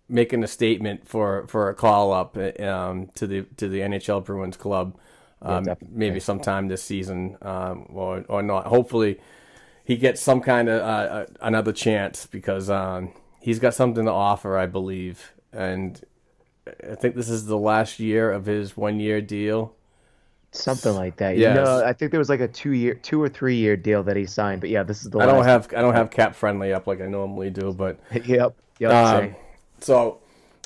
making 0.08 0.42
a 0.42 0.48
statement 0.48 1.06
for, 1.06 1.46
for 1.46 1.68
a 1.68 1.74
call 1.74 2.12
up 2.12 2.36
um, 2.60 3.08
to 3.14 3.26
the 3.26 3.42
to 3.56 3.68
the 3.68 3.80
NHL 3.80 4.24
Bruins 4.24 4.56
club. 4.56 4.96
Um, 5.42 5.64
definitely. 5.64 5.96
maybe 5.96 6.20
sometime 6.20 6.68
this 6.68 6.82
season, 6.82 7.38
um, 7.40 7.86
or 7.88 8.24
or 8.28 8.42
not. 8.42 8.66
Hopefully, 8.66 9.18
he 9.84 9.96
gets 9.96 10.20
some 10.20 10.40
kind 10.42 10.68
of 10.68 10.80
uh, 10.82 10.84
uh, 10.84 11.26
another 11.40 11.72
chance 11.72 12.26
because 12.26 12.68
um, 12.68 13.12
he's 13.40 13.58
got 13.58 13.74
something 13.74 14.04
to 14.04 14.10
offer, 14.10 14.58
I 14.58 14.66
believe, 14.66 15.32
and 15.52 16.00
I 16.66 16.94
think 16.94 17.14
this 17.14 17.28
is 17.28 17.46
the 17.46 17.56
last 17.56 17.98
year 17.98 18.30
of 18.30 18.46
his 18.46 18.76
one 18.76 19.00
year 19.00 19.20
deal. 19.20 19.74
Something 20.52 20.94
like 20.94 21.16
that. 21.18 21.36
Yes. 21.36 21.54
No, 21.54 21.84
I 21.84 21.92
think 21.92 22.10
there 22.10 22.18
was 22.18 22.28
like 22.28 22.40
a 22.40 22.48
two 22.48 22.72
year, 22.72 22.94
two 22.94 23.22
or 23.22 23.28
three 23.28 23.54
year 23.56 23.76
deal 23.76 24.02
that 24.02 24.16
he 24.16 24.26
signed. 24.26 24.60
But 24.60 24.70
yeah, 24.70 24.82
this 24.82 25.02
is 25.02 25.10
the. 25.10 25.18
I 25.20 25.26
don't 25.26 25.44
have 25.44 25.68
I 25.76 25.80
don't 25.80 25.94
have 25.94 26.10
cap 26.10 26.34
friendly 26.34 26.72
up 26.72 26.86
like 26.86 27.00
I 27.00 27.06
normally 27.06 27.50
do, 27.50 27.72
but 27.72 28.00
Yep. 28.26 28.56
Yep. 28.80 28.92
um, 28.92 29.36
so 29.80 30.18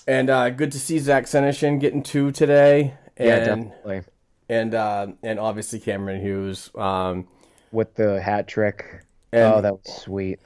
and 0.06 0.30
uh, 0.30 0.50
good 0.50 0.72
to 0.72 0.78
see 0.78 0.98
Zach 0.98 1.24
Senyshyn 1.24 1.80
getting 1.80 2.02
two 2.02 2.30
today. 2.32 2.94
And, 3.16 3.28
yeah, 3.28 3.38
definitely. 3.44 4.02
and 4.48 4.74
uh, 4.74 5.06
and 5.22 5.38
obviously 5.38 5.80
Cameron 5.80 6.20
Hughes. 6.22 6.70
Um, 6.74 7.28
With 7.70 7.94
the 7.94 8.20
hat 8.22 8.48
trick. 8.48 9.02
And- 9.32 9.42
oh, 9.54 9.60
that 9.60 9.72
was 9.74 9.96
sweet. 10.02 10.38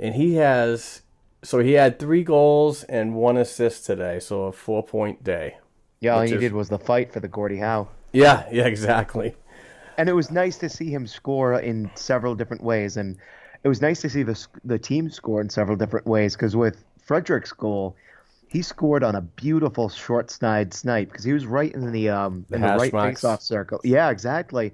and 0.00 0.14
he 0.14 0.36
has 0.36 1.02
so 1.42 1.58
he 1.58 1.72
had 1.72 1.98
three 1.98 2.22
goals 2.24 2.84
and 2.84 3.14
one 3.16 3.36
assist 3.36 3.84
today, 3.84 4.18
so 4.18 4.44
a 4.44 4.52
four 4.52 4.82
point 4.82 5.22
day. 5.22 5.56
Yeah, 6.00 6.14
all 6.14 6.22
he 6.22 6.32
is- 6.32 6.40
did 6.40 6.52
was 6.54 6.70
the 6.70 6.78
fight 6.78 7.12
for 7.12 7.20
the 7.20 7.28
Gordie 7.28 7.58
Howe. 7.58 7.88
Yeah, 8.12 8.46
yeah, 8.52 8.66
exactly. 8.66 9.34
and 9.98 10.08
it 10.08 10.12
was 10.14 10.30
nice 10.30 10.58
to 10.58 10.68
see 10.68 10.90
him 10.90 11.06
score 11.06 11.58
in 11.60 11.90
several 11.94 12.34
different 12.34 12.62
ways, 12.62 12.96
and 12.96 13.16
it 13.64 13.68
was 13.68 13.80
nice 13.80 14.00
to 14.02 14.10
see 14.10 14.22
the 14.22 14.46
the 14.64 14.78
team 14.78 15.10
score 15.10 15.40
in 15.40 15.48
several 15.50 15.76
different 15.76 16.06
ways. 16.06 16.34
Because 16.34 16.54
with 16.56 16.84
Frederic's 17.04 17.52
goal, 17.52 17.96
he 18.48 18.62
scored 18.62 19.02
on 19.04 19.14
a 19.14 19.20
beautiful 19.22 19.88
short 19.88 20.30
snide 20.30 20.74
snipe 20.74 21.10
because 21.10 21.24
he 21.24 21.32
was 21.32 21.46
right 21.46 21.72
in 21.72 21.90
the 21.92 22.08
um 22.10 22.44
in 22.52 22.60
the 22.60 22.66
right 22.68 22.92
marks. 22.92 23.20
face-off 23.22 23.42
circle. 23.42 23.80
Yeah, 23.84 24.10
exactly. 24.10 24.72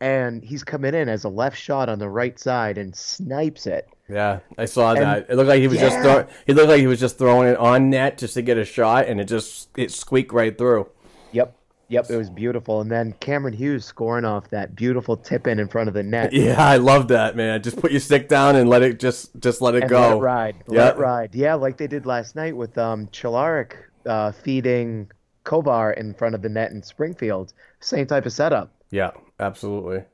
And 0.00 0.44
he's 0.44 0.62
coming 0.62 0.94
in 0.94 1.08
as 1.08 1.24
a 1.24 1.28
left 1.28 1.58
shot 1.58 1.88
on 1.88 1.98
the 1.98 2.08
right 2.08 2.38
side 2.38 2.78
and 2.78 2.94
snipes 2.94 3.66
it. 3.66 3.88
Yeah, 4.08 4.38
I 4.56 4.64
saw 4.66 4.92
And- 4.92 5.02
that. 5.02 5.26
It 5.28 5.34
looked 5.34 5.48
like 5.48 5.60
he 5.60 5.66
was 5.68 5.78
just 5.80 5.98
throw, 6.00 6.24
he 6.46 6.54
looked 6.54 6.68
like 6.68 6.78
he 6.80 6.86
was 6.86 7.00
just 7.00 7.18
throwing 7.18 7.48
it 7.48 7.56
on 7.58 7.90
net 7.90 8.16
just 8.16 8.34
to 8.34 8.42
get 8.42 8.56
a 8.58 8.64
shot, 8.64 9.06
and 9.08 9.20
it 9.20 9.24
just 9.24 9.68
it 9.76 9.90
squeaked 9.90 10.32
right 10.32 10.56
through. 10.56 10.86
Yep. 11.32 11.52
Yep, 11.90 12.10
it 12.10 12.16
was 12.18 12.28
beautiful. 12.28 12.82
And 12.82 12.90
then 12.90 13.14
Cameron 13.20 13.54
Hughes 13.54 13.84
scoring 13.84 14.26
off 14.26 14.50
that 14.50 14.76
beautiful 14.76 15.16
tip 15.16 15.46
in 15.46 15.58
in 15.58 15.68
front 15.68 15.88
of 15.88 15.94
the 15.94 16.02
net. 16.02 16.32
Yeah, 16.38 16.62
I 16.62 16.76
love 16.76 17.08
that 17.08 17.34
man. 17.34 17.62
Just 17.62 17.80
put 17.80 17.90
your 17.90 18.00
stick 18.00 18.28
down 18.28 18.56
and 18.56 18.68
let 18.68 18.82
it 18.82 19.00
just 19.00 19.30
just 19.40 19.60
let 19.62 19.74
it 19.74 19.82
and 19.82 19.90
go. 19.90 20.00
let 20.00 20.12
it 20.12 20.20
ride. 20.20 20.56
Let 20.66 20.96
it 20.96 20.98
ride. 20.98 21.34
Yeah, 21.34 21.54
like 21.54 21.78
they 21.78 21.86
did 21.86 22.06
last 22.06 22.36
night 22.36 22.54
with 22.56 22.76
um 22.76 23.06
Chalarik 23.08 23.72
uh, 24.06 24.32
feeding 24.32 25.10
Kovar 25.44 25.96
in 25.96 26.14
front 26.14 26.34
of 26.34 26.42
the 26.42 26.48
net 26.48 26.72
in 26.72 26.82
Springfield. 26.82 27.54
Same 27.80 28.06
type 28.06 28.26
of 28.26 28.32
setup. 28.32 28.70
Yeah, 28.90 29.12
absolutely. 29.40 30.04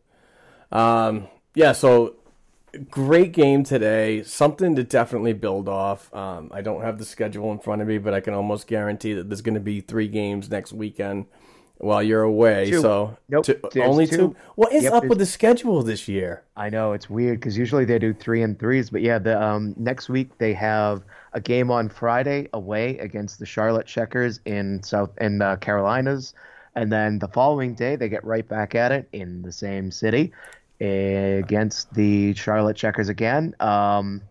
Um, 0.71 1.29
yeah, 1.55 1.73
so 1.73 2.17
great 2.91 3.33
game 3.33 3.65
today. 3.65 4.23
Something 4.23 4.77
to 4.77 4.85
definitely 4.85 5.33
build 5.33 5.69
off. 5.69 6.13
Um, 6.15 6.51
I 6.53 6.63
don't 6.63 6.83
have 6.83 6.99
the 6.99 7.05
schedule 7.05 7.53
in 7.53 7.59
front 7.59 7.83
of 7.83 7.89
me, 7.89 7.99
but 7.99 8.15
I 8.15 8.21
can 8.21 8.35
almost 8.35 8.67
guarantee 8.67 9.13
that 9.15 9.29
there's 9.29 9.43
going 9.43 9.55
to 9.55 9.61
be 9.61 9.81
three 9.81 10.09
games 10.09 10.51
next 10.51 10.73
weekend 10.73 11.27
while 11.79 12.03
you're 12.03 12.23
away. 12.23 12.71
Two. 12.71 12.81
So 12.81 13.17
Nope, 13.29 13.45
two- 13.45 13.61
only 13.83 14.07
two. 14.07 14.17
two. 14.17 14.37
What 14.55 14.73
is 14.73 14.85
Yep, 14.85 14.93
up 14.93 15.05
with 15.07 15.19
the 15.19 15.27
schedule 15.27 15.83
this 15.83 16.09
year? 16.09 16.43
I 16.57 16.71
know 16.71 16.93
it's 16.93 17.11
weird 17.11 17.41
because 17.41 17.59
usually 17.59 17.85
they 17.85 17.99
do 17.99 18.13
three 18.15 18.43
and 18.43 18.59
threes, 18.59 18.91
but 18.91 19.03
yeah, 19.03 19.19
the 19.19 19.41
um, 19.43 19.75
next 19.77 20.09
week 20.09 20.39
they 20.39 20.53
have 20.55 21.03
a 21.33 21.41
game 21.41 21.71
on 21.71 21.89
Friday 21.89 22.49
away 22.53 22.99
against 22.99 23.39
the 23.39 23.47
Charlotte 23.47 23.87
Checkers 23.87 24.41
in 24.45 24.83
South 24.83 25.11
in 25.21 25.43
uh, 25.43 25.57
Carolinas. 25.57 26.33
And 26.77 26.91
then 26.91 27.19
the 27.21 27.29
following 27.29 27.75
day, 27.75 27.95
they 27.97 28.09
get 28.09 28.25
right 28.25 28.47
back 28.49 28.75
at 28.75 28.91
it 28.91 29.09
in 29.13 29.43
the 29.43 29.53
same 29.53 29.91
city 29.93 30.33
against 30.81 31.93
the 31.95 32.35
Charlotte 32.35 32.77
Checkers 32.77 33.09
again. 33.09 33.55
Um, 33.61 34.23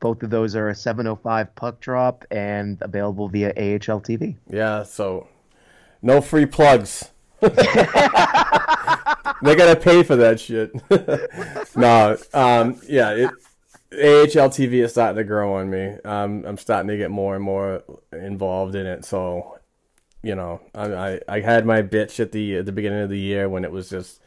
both 0.00 0.22
of 0.22 0.30
those 0.30 0.54
are 0.54 0.68
a 0.68 0.74
7:05 0.74 1.48
puck 1.56 1.80
drop 1.80 2.24
and 2.30 2.78
available 2.82 3.28
via 3.28 3.48
AHL 3.56 4.00
TV. 4.00 4.36
Yeah, 4.48 4.84
so 4.84 5.26
no 6.02 6.20
free 6.20 6.46
plugs. 6.46 7.10
they 7.40 7.54
gotta 9.54 9.76
pay 9.76 10.02
for 10.02 10.16
that 10.16 10.40
shit. 10.40 10.72
no, 11.76 12.16
um, 12.34 12.80
yeah, 12.88 13.10
it, 13.10 13.30
AHL 13.92 14.50
TV 14.50 14.84
is 14.84 14.92
starting 14.92 15.16
to 15.16 15.24
grow 15.24 15.54
on 15.54 15.70
me. 15.70 15.96
Um, 16.04 16.44
I'm 16.46 16.58
starting 16.58 16.88
to 16.88 16.96
get 16.96 17.10
more 17.10 17.34
and 17.34 17.44
more 17.44 17.82
involved 18.12 18.74
in 18.74 18.86
it. 18.86 19.04
So, 19.04 19.58
you 20.22 20.34
know, 20.34 20.60
I, 20.74 20.92
I, 20.92 21.20
I 21.28 21.40
had 21.40 21.64
my 21.64 21.82
bitch 21.82 22.20
at 22.20 22.32
the 22.32 22.58
at 22.58 22.66
the 22.66 22.72
beginning 22.72 23.02
of 23.02 23.10
the 23.10 23.18
year 23.18 23.48
when 23.48 23.64
it 23.64 23.72
was 23.72 23.88
just, 23.88 24.20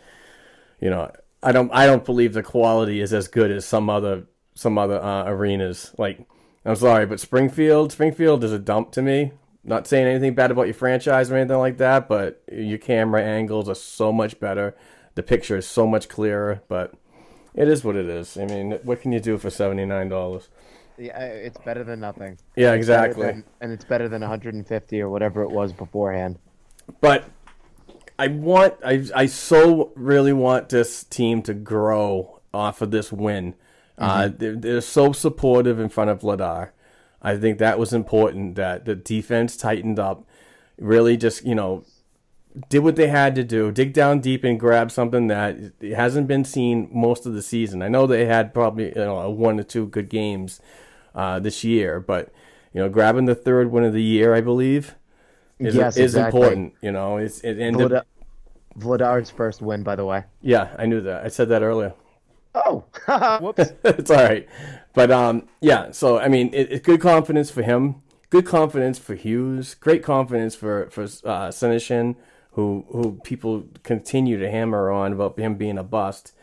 you 0.79 0.89
know, 0.89 1.11
I 1.43 1.51
don't 1.51 1.71
I 1.73 1.85
don't 1.85 2.05
believe 2.05 2.33
the 2.33 2.43
quality 2.43 3.01
is 3.01 3.13
as 3.13 3.27
good 3.27 3.51
as 3.51 3.65
some 3.65 3.89
other 3.89 4.23
some 4.55 4.77
other 4.77 5.01
uh, 5.01 5.25
arenas. 5.25 5.93
Like, 5.97 6.25
I'm 6.65 6.75
sorry, 6.75 7.05
but 7.05 7.19
Springfield 7.19 7.91
Springfield 7.91 8.43
is 8.43 8.51
a 8.51 8.59
dump 8.59 8.91
to 8.93 9.01
me. 9.01 9.33
Not 9.63 9.85
saying 9.87 10.07
anything 10.07 10.33
bad 10.33 10.49
about 10.51 10.65
your 10.65 10.73
franchise 10.73 11.29
or 11.31 11.35
anything 11.37 11.57
like 11.59 11.77
that, 11.77 12.07
but 12.07 12.41
your 12.51 12.79
camera 12.79 13.21
angles 13.23 13.69
are 13.69 13.75
so 13.75 14.11
much 14.11 14.39
better. 14.39 14.75
The 15.15 15.23
picture 15.23 15.55
is 15.57 15.67
so 15.67 15.85
much 15.85 16.09
clearer, 16.09 16.61
but 16.67 16.93
it 17.53 17.67
is 17.67 17.83
what 17.83 17.95
it 17.95 18.07
is. 18.07 18.37
I 18.37 18.45
mean, 18.45 18.79
what 18.83 19.01
can 19.01 19.11
you 19.11 19.19
do 19.19 19.37
for 19.37 19.49
seventy 19.51 19.85
nine 19.85 20.09
dollars? 20.09 20.49
Yeah, 20.97 21.19
it's 21.19 21.57
better 21.59 21.83
than 21.83 21.99
nothing. 21.99 22.37
Yeah, 22.55 22.71
It's 22.73 22.77
exactly. 22.77 23.25
than- 23.27 23.43
and 23.59 23.71
it's 23.71 23.85
better 23.85 24.07
than 24.09 24.21
150 24.21 25.01
or 25.01 25.09
whatever 25.09 25.41
it 25.43 25.49
was 25.51 25.73
beforehand. 25.73 26.37
But 26.99 27.25
I 28.19 28.27
want, 28.27 28.75
I, 28.85 29.03
I 29.15 29.25
so 29.25 29.91
really 29.95 30.33
want 30.33 30.69
this 30.69 31.03
team 31.03 31.41
to 31.43 31.53
grow 31.55 32.41
off 32.53 32.81
of 32.81 32.91
this 32.91 33.11
win. 33.11 33.55
Uh, 33.97 34.23
Mhm. 34.25 34.37
they're, 34.39 34.55
they're 34.55 34.81
so 34.81 35.11
supportive 35.11 35.79
in 35.79 35.89
front 35.89 36.09
of 36.11 36.19
Vladar. 36.21 36.69
I 37.21 37.37
think 37.37 37.59
that 37.59 37.77
was 37.79 37.93
important 37.93 38.55
that 38.55 38.85
the 38.85 38.95
defense 38.95 39.55
tightened 39.55 39.99
up, 39.99 40.25
really 40.79 41.17
just, 41.17 41.45
you 41.45 41.55
know, 41.55 41.83
did 42.69 42.79
what 42.79 42.95
they 42.95 43.07
had 43.07 43.35
to 43.35 43.43
do, 43.43 43.71
dig 43.71 43.93
down 43.93 44.19
deep 44.19 44.43
and 44.43 44.59
grab 44.59 44.91
something 44.91 45.27
that 45.27 45.57
hasn't 45.81 46.27
been 46.27 46.43
seen 46.43 46.89
most 46.91 47.25
of 47.25 47.33
the 47.33 47.41
season. 47.41 47.81
I 47.81 47.87
know 47.87 48.05
they 48.05 48.25
had 48.25 48.53
probably 48.53 48.87
you 48.89 48.95
know 48.95 49.29
one 49.29 49.59
or 49.59 49.63
two 49.63 49.87
good 49.87 50.09
games 50.09 50.59
uh, 51.15 51.39
this 51.39 51.63
year, 51.63 51.99
but 51.99 52.33
you 52.73 52.81
know, 52.81 52.89
grabbing 52.89 53.25
the 53.25 53.35
third 53.35 53.71
win 53.71 53.83
of 53.83 53.93
the 53.93 54.01
year, 54.03 54.33
I 54.33 54.41
believe, 54.41 54.95
is 55.59 55.75
Yes, 55.75 55.95
is 55.97 56.15
exactly. 56.15 56.41
important. 56.41 56.73
You 56.81 56.91
know, 56.91 57.17
it's 57.17 57.39
it 57.41 57.59
ended. 57.59 57.91
Vlada- 57.91 58.03
Vladar's 58.77 59.29
first 59.29 59.61
win, 59.61 59.83
by 59.83 59.95
the 59.95 60.05
way. 60.05 60.23
Yeah, 60.41 60.73
I 60.77 60.85
knew 60.85 61.01
that. 61.01 61.23
I 61.23 61.27
said 61.27 61.49
that 61.49 61.61
earlier. 61.61 61.93
Oh, 62.55 62.83
whoops. 63.41 63.71
it's 63.83 64.11
all 64.11 64.17
right, 64.23 64.47
but 64.93 65.11
um, 65.11 65.47
yeah. 65.61 65.91
So 65.91 66.19
I 66.19 66.27
mean, 66.27 66.53
it, 66.53 66.71
it's 66.71 66.85
good 66.85 67.01
confidence 67.01 67.49
for 67.49 67.61
him. 67.61 68.01
Good 68.29 68.45
confidence 68.45 68.97
for 68.97 69.15
Hughes. 69.15 69.75
Great 69.75 70.03
confidence 70.03 70.55
for 70.55 70.89
for 70.89 71.03
uh, 71.03 71.49
Senyshyn, 71.49 72.15
who 72.51 72.85
who 72.89 73.19
people 73.23 73.65
continue 73.83 74.37
to 74.39 74.49
hammer 74.49 74.91
on 74.91 75.13
about 75.13 75.37
him 75.37 75.55
being 75.55 75.77
a 75.77 75.83
bust. 75.83 76.33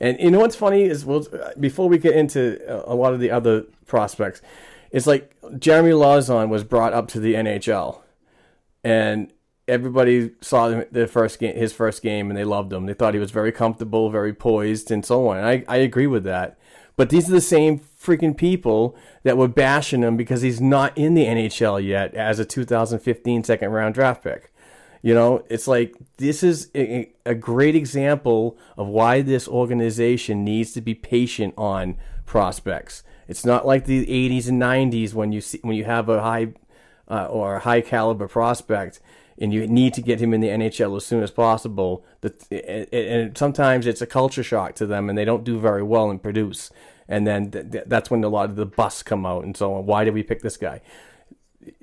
And 0.00 0.18
you 0.18 0.30
know 0.30 0.40
what's 0.40 0.56
funny 0.56 0.84
is 0.84 1.04
well, 1.04 1.26
before 1.58 1.88
we 1.88 1.98
get 1.98 2.14
into 2.14 2.60
a 2.68 2.94
a 2.94 2.96
lot 2.96 3.14
of 3.14 3.20
the 3.20 3.30
other 3.30 3.64
prospects, 3.86 4.42
it's 4.90 5.06
like 5.06 5.34
Jeremy 5.58 5.90
Lauzon 5.90 6.48
was 6.48 6.64
brought 6.64 6.92
up 6.92 7.08
to 7.08 7.20
the 7.20 7.34
NHL, 7.34 8.00
and 8.82 9.32
everybody 9.66 10.32
saw 10.40 10.82
the 10.90 11.06
first 11.06 11.38
game, 11.38 11.56
his 11.56 11.72
first 11.72 12.02
game, 12.02 12.30
and 12.30 12.36
they 12.36 12.44
loved 12.44 12.72
him. 12.72 12.86
They 12.86 12.94
thought 12.94 13.14
he 13.14 13.20
was 13.20 13.30
very 13.30 13.52
comfortable, 13.52 14.10
very 14.10 14.34
poised, 14.34 14.90
and 14.90 15.04
so 15.04 15.28
on. 15.28 15.38
I 15.38 15.64
I 15.68 15.76
agree 15.76 16.06
with 16.06 16.24
that. 16.24 16.58
But 16.96 17.10
these 17.10 17.28
are 17.28 17.32
the 17.32 17.40
same 17.40 17.80
freaking 17.80 18.36
people 18.36 18.96
that 19.22 19.36
were 19.36 19.48
bashing 19.48 20.02
him 20.02 20.16
because 20.16 20.42
he's 20.42 20.60
not 20.60 20.96
in 20.96 21.14
the 21.14 21.24
NHL 21.24 21.84
yet 21.84 22.14
as 22.14 22.38
a 22.38 22.44
2015 22.44 23.44
second 23.44 23.70
round 23.70 23.94
draft 23.94 24.22
pick. 24.22 24.52
You 25.02 25.12
know, 25.12 25.44
it's 25.50 25.66
like 25.66 25.94
this 26.16 26.42
is 26.42 26.70
a, 26.74 27.12
a 27.26 27.34
great 27.34 27.74
example 27.74 28.56
of 28.76 28.86
why 28.86 29.20
this 29.22 29.46
organization 29.48 30.44
needs 30.44 30.72
to 30.72 30.80
be 30.80 30.94
patient 30.94 31.54
on 31.58 31.96
prospects. 32.24 33.02
It's 33.28 33.44
not 33.44 33.66
like 33.66 33.84
the 33.84 34.06
80s 34.06 34.48
and 34.48 34.60
90s 34.60 35.12
when 35.12 35.32
you 35.32 35.40
see 35.40 35.58
when 35.62 35.76
you 35.76 35.84
have 35.84 36.08
a 36.08 36.22
high 36.22 36.54
uh, 37.08 37.26
or 37.26 37.56
a 37.56 37.60
high 37.60 37.80
caliber 37.80 38.28
prospect 38.28 39.00
and 39.38 39.52
you 39.52 39.66
need 39.66 39.94
to 39.94 40.02
get 40.02 40.20
him 40.20 40.32
in 40.32 40.40
the 40.40 40.48
NHL 40.48 40.96
as 40.96 41.04
soon 41.04 41.22
as 41.22 41.30
possible. 41.30 42.04
And, 42.50 43.36
sometimes 43.36 43.86
it's 43.86 44.02
a 44.02 44.06
culture 44.06 44.42
shock 44.42 44.74
to 44.76 44.86
them 44.86 45.08
and 45.08 45.18
they 45.18 45.24
don't 45.24 45.44
do 45.44 45.58
very 45.58 45.82
well 45.82 46.10
and 46.10 46.22
produce. 46.22 46.70
And 47.08 47.26
then 47.26 47.50
th- 47.50 47.70
th- 47.70 47.84
that's 47.86 48.10
when 48.10 48.24
a 48.24 48.28
lot 48.28 48.48
of 48.48 48.56
the 48.56 48.66
busts 48.66 49.02
come 49.02 49.26
out 49.26 49.44
and 49.44 49.56
so 49.56 49.74
on. 49.74 49.86
Why 49.86 50.04
did 50.04 50.14
we 50.14 50.22
pick 50.22 50.42
this 50.42 50.56
guy? 50.56 50.80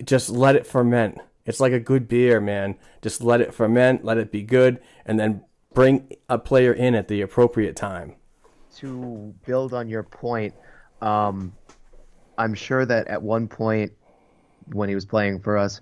just 0.03 0.29
let 0.29 0.55
it 0.55 0.65
ferment. 0.65 1.19
It's 1.45 1.59
like 1.59 1.73
a 1.73 1.79
good 1.79 2.07
beer, 2.07 2.39
man. 2.39 2.77
Just 3.01 3.21
let 3.21 3.41
it 3.41 3.53
ferment, 3.53 4.05
let 4.05 4.17
it 4.17 4.31
be 4.31 4.43
good, 4.43 4.79
and 5.05 5.19
then 5.19 5.43
bring 5.73 6.15
a 6.29 6.37
player 6.37 6.73
in 6.73 6.95
at 6.95 7.07
the 7.07 7.21
appropriate 7.21 7.75
time. 7.75 8.15
to 8.77 9.33
build 9.45 9.73
on 9.73 9.89
your 9.89 10.03
point, 10.03 10.53
um, 11.01 11.53
I'm 12.37 12.53
sure 12.53 12.85
that 12.85 13.07
at 13.07 13.21
one 13.21 13.47
point 13.47 13.91
when 14.67 14.87
he 14.87 14.95
was 14.95 15.05
playing 15.05 15.41
for 15.41 15.57
us, 15.57 15.81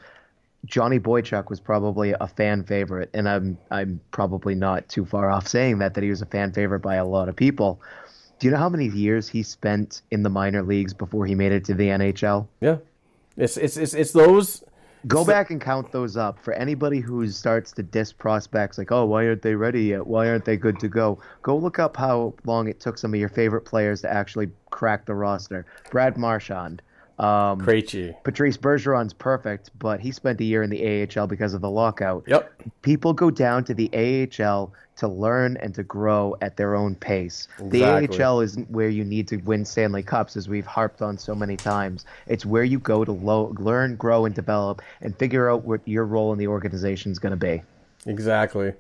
Johnny 0.66 1.00
Boychuk 1.00 1.50
was 1.50 1.60
probably 1.60 2.14
a 2.20 2.28
fan 2.28 2.64
favorite, 2.64 3.10
and 3.14 3.30
I'm 3.30 3.58
I'm 3.72 4.00
probably 4.12 4.56
not 4.56 4.88
too 4.90 5.06
far 5.06 5.30
off 5.30 5.48
saying 5.48 5.80
that 5.80 5.94
that 5.94 6.04
he 6.04 6.10
was 6.10 6.22
a 6.22 6.26
fan 6.26 6.52
favorite 6.52 6.80
by 6.80 6.96
a 6.96 7.06
lot 7.06 7.30
of 7.30 7.36
people. 7.36 7.82
Do 8.40 8.48
you 8.48 8.52
know 8.52 8.58
how 8.60 8.70
many 8.70 8.88
years 8.88 9.28
he 9.28 9.44
spent 9.44 10.02
in 10.12 10.24
the 10.24 10.30
minor 10.30 10.64
leagues 10.64 10.94
before 10.94 11.26
he 11.26 11.36
made 11.36 11.52
it 11.52 11.66
to 11.66 11.74
the 11.74 11.88
NHL? 11.88 12.48
Yeah, 12.62 12.78
it's 13.38 13.58
it's 13.58 13.78
it's, 13.78 13.94
it's 13.94 14.12
those. 14.12 14.64
Go 15.08 15.24
back 15.24 15.50
and 15.50 15.62
count 15.62 15.94
those 15.94 16.18
up 16.18 16.44
for 16.44 16.52
anybody 16.54 17.00
who 17.00 17.26
starts 17.30 17.72
to 17.72 17.84
diss 17.84 18.12
prospects 18.12 18.78
like, 18.78 18.92
oh, 18.92 19.06
why 19.06 19.26
aren't 19.28 19.42
they 19.42 19.56
ready 19.56 19.84
yet? 19.84 20.06
Why 20.06 20.28
aren't 20.28 20.44
they 20.44 20.58
good 20.58 20.78
to 20.82 20.90
go? 20.90 21.20
Go 21.42 21.56
look 21.56 21.80
up 21.80 21.96
how 21.96 22.34
long 22.44 22.68
it 22.68 22.82
took 22.82 22.98
some 22.98 23.14
of 23.14 23.20
your 23.20 23.30
favorite 23.30 23.62
players 23.62 24.02
to 24.02 24.12
actually 24.12 24.50
crack 24.72 25.06
the 25.06 25.16
roster. 25.16 25.66
Brad 25.90 26.18
Marchand. 26.18 26.82
Um, 27.20 27.60
Krejci. 27.60 28.16
Patrice 28.24 28.56
Bergeron's 28.56 29.14
perfect, 29.14 29.72
but 29.78 30.00
he 30.00 30.12
spent 30.12 30.40
a 30.40 30.44
year 30.46 30.64
in 30.64 30.70
the 30.70 31.08
AHL 31.18 31.28
because 31.28 31.54
of 31.54 31.60
the 31.60 31.70
lockout. 31.70 32.24
Yep. 32.28 32.64
People 32.82 33.12
go 33.12 33.30
down 33.30 33.66
to 33.66 33.74
the 33.74 33.90
AHL 33.94 34.72
to 34.96 35.08
learn 35.08 35.58
and 35.58 35.76
to 35.76 35.84
grow 35.84 36.36
at 36.42 36.56
their 36.56 36.76
own 36.76 36.96
pace. 36.96 37.50
Exactly. 37.60 38.18
The 38.18 38.24
AHL 38.24 38.40
isn't 38.40 38.72
where 38.72 38.88
you 38.88 39.04
need 39.04 39.28
to 39.30 39.38
win 39.38 39.66
Stanley 39.66 40.04
Cups, 40.04 40.38
as 40.38 40.48
we've 40.48 40.66
harped 40.66 41.02
on 41.02 41.18
so 41.18 41.36
many 41.36 41.58
times. 41.58 42.06
It's 42.28 42.46
where 42.46 42.64
you 42.64 42.80
go 42.80 43.04
to 43.04 43.12
lo- 43.12 43.54
learn, 43.60 43.98
grow, 43.98 44.26
and 44.26 44.34
develop, 44.34 44.82
and 45.02 45.18
figure 45.18 45.50
out 45.50 45.66
what 45.66 45.82
your 45.86 46.06
role 46.06 46.32
in 46.32 46.40
the 46.40 46.48
organization 46.48 47.12
is 47.12 47.20
going 47.20 47.32
to 47.32 47.38
be. 47.38 47.62
Exactly. 48.06 48.74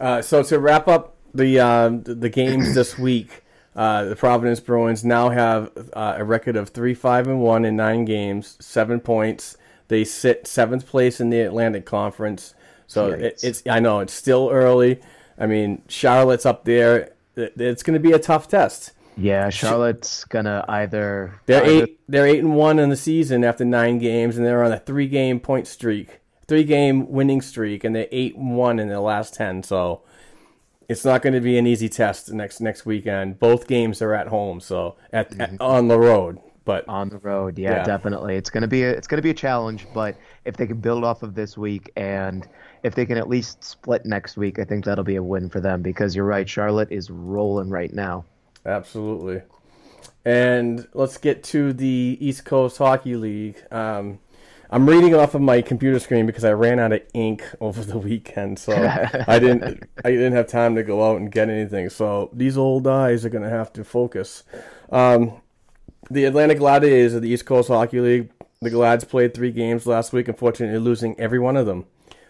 Uh, 0.00 0.20
so 0.20 0.42
to 0.42 0.58
wrap 0.58 0.88
up 0.88 1.14
the 1.32 1.56
the 2.04 2.14
the 2.14 2.28
games 2.28 2.74
this 2.74 2.98
week, 2.98 3.43
uh, 3.76 4.04
the 4.04 4.16
Providence 4.16 4.60
Bruins 4.60 5.04
now 5.04 5.30
have 5.30 5.70
uh, 5.94 6.14
a 6.18 6.24
record 6.24 6.56
of 6.56 6.68
three 6.70 6.94
five 6.94 7.26
and 7.26 7.40
one 7.40 7.64
in 7.64 7.76
nine 7.76 8.04
games, 8.04 8.56
seven 8.60 9.00
points. 9.00 9.56
They 9.88 10.04
sit 10.04 10.46
seventh 10.46 10.86
place 10.86 11.20
in 11.20 11.30
the 11.30 11.40
Atlantic 11.40 11.84
Conference. 11.84 12.54
So 12.86 13.08
it, 13.10 13.40
it's 13.42 13.62
I 13.68 13.80
know 13.80 14.00
it's 14.00 14.12
still 14.12 14.48
early. 14.52 15.00
I 15.38 15.46
mean 15.46 15.82
Charlotte's 15.88 16.46
up 16.46 16.64
there. 16.64 17.12
It- 17.36 17.54
It's 17.60 17.82
going 17.82 17.94
to 17.94 18.00
be 18.00 18.12
a 18.12 18.18
tough 18.18 18.46
test. 18.48 18.92
Yeah, 19.16 19.48
Charlotte's 19.50 20.24
gonna 20.24 20.64
either 20.68 21.34
They're 21.46 21.64
either- 21.64 21.84
eight. 21.84 22.00
They're 22.08 22.26
eight 22.26 22.38
and 22.40 22.54
one 22.56 22.78
in 22.78 22.90
the 22.90 22.96
season 22.96 23.42
after 23.44 23.64
nine 23.64 23.98
games, 23.98 24.36
and 24.36 24.44
they're 24.46 24.62
on 24.64 24.72
a 24.72 24.78
three-game 24.78 25.40
point 25.40 25.66
streak, 25.66 26.20
three-game 26.48 27.10
winning 27.10 27.40
streak, 27.40 27.82
and 27.84 27.94
they're 27.94 28.08
eight 28.12 28.36
and 28.36 28.56
one 28.56 28.78
in 28.78 28.88
their 28.88 28.98
last 29.00 29.34
ten. 29.34 29.62
So 29.62 30.02
it's 30.88 31.04
not 31.04 31.22
going 31.22 31.32
to 31.34 31.40
be 31.40 31.56
an 31.58 31.66
easy 31.66 31.88
test 31.88 32.32
next 32.32 32.60
next 32.60 32.84
weekend. 32.86 33.38
Both 33.38 33.66
games 33.66 34.00
are 34.02 34.14
at 34.14 34.28
home, 34.28 34.60
so 34.60 34.96
at, 35.12 35.38
at- 35.40 35.60
on 35.60 35.88
the 35.88 35.98
road. 35.98 36.38
But 36.66 36.88
on 36.88 37.10
the 37.10 37.18
road, 37.18 37.58
yeah, 37.58 37.72
Yeah. 37.76 37.84
definitely. 37.84 38.36
It's 38.36 38.48
gonna 38.48 38.66
be 38.66 38.84
a, 38.84 38.90
it's 38.90 39.06
gonna 39.06 39.20
be 39.20 39.28
a 39.28 39.34
challenge, 39.34 39.86
but 39.92 40.16
if 40.46 40.56
they 40.56 40.66
can 40.66 40.78
build 40.80 41.04
off 41.04 41.22
of 41.22 41.34
this 41.34 41.58
week 41.58 41.92
and 41.94 42.48
if 42.82 42.94
they 42.94 43.04
can 43.04 43.18
at 43.18 43.28
least 43.28 43.62
split 43.62 44.06
next 44.06 44.38
week, 44.38 44.58
I 44.58 44.64
think 44.64 44.86
that'll 44.86 45.04
be 45.04 45.16
a 45.16 45.22
win 45.22 45.50
for 45.50 45.60
them 45.60 45.82
because 45.82 46.16
you're 46.16 46.24
right, 46.24 46.48
Charlotte 46.48 46.90
is 46.90 47.10
rolling 47.10 47.68
right 47.68 47.92
now. 47.92 48.24
Absolutely. 48.64 49.42
And 50.24 50.86
let's 50.94 51.18
get 51.18 51.42
to 51.44 51.74
the 51.74 52.16
East 52.18 52.46
Coast 52.46 52.78
Hockey 52.78 53.16
League. 53.16 53.62
Um, 53.70 54.18
I'm 54.74 54.88
reading 54.88 55.14
off 55.14 55.36
of 55.36 55.40
my 55.40 55.62
computer 55.62 56.00
screen 56.00 56.26
because 56.26 56.42
I 56.42 56.52
ran 56.52 56.80
out 56.80 56.92
of 56.92 57.00
ink 57.14 57.44
over 57.60 57.84
the 57.84 57.96
weekend, 57.96 58.58
so 58.58 58.72
I 59.28 59.38
didn't 59.38 59.84
I 60.04 60.10
didn't 60.10 60.32
have 60.32 60.48
time 60.48 60.74
to 60.74 60.82
go 60.82 61.08
out 61.08 61.18
and 61.18 61.30
get 61.30 61.48
anything. 61.48 61.88
So 61.90 62.28
these 62.32 62.58
old 62.58 62.88
eyes 62.88 63.24
are 63.24 63.28
going 63.28 63.44
to 63.44 63.50
have 63.50 63.72
to 63.74 63.84
focus. 63.84 64.42
Um, 64.90 65.40
the 66.10 66.24
Atlanta 66.24 66.56
Gladiators 66.56 67.14
of 67.14 67.22
the 67.22 67.28
East 67.28 67.46
Coast 67.46 67.68
Hockey 67.68 68.00
League. 68.00 68.30
The 68.62 68.70
Glads 68.70 69.04
played 69.04 69.32
three 69.32 69.52
games 69.52 69.86
last 69.86 70.12
week, 70.12 70.26
unfortunately 70.26 70.80
losing 70.80 71.18
every 71.20 71.38
one 71.38 71.56
of 71.56 71.66
them. 71.66 71.86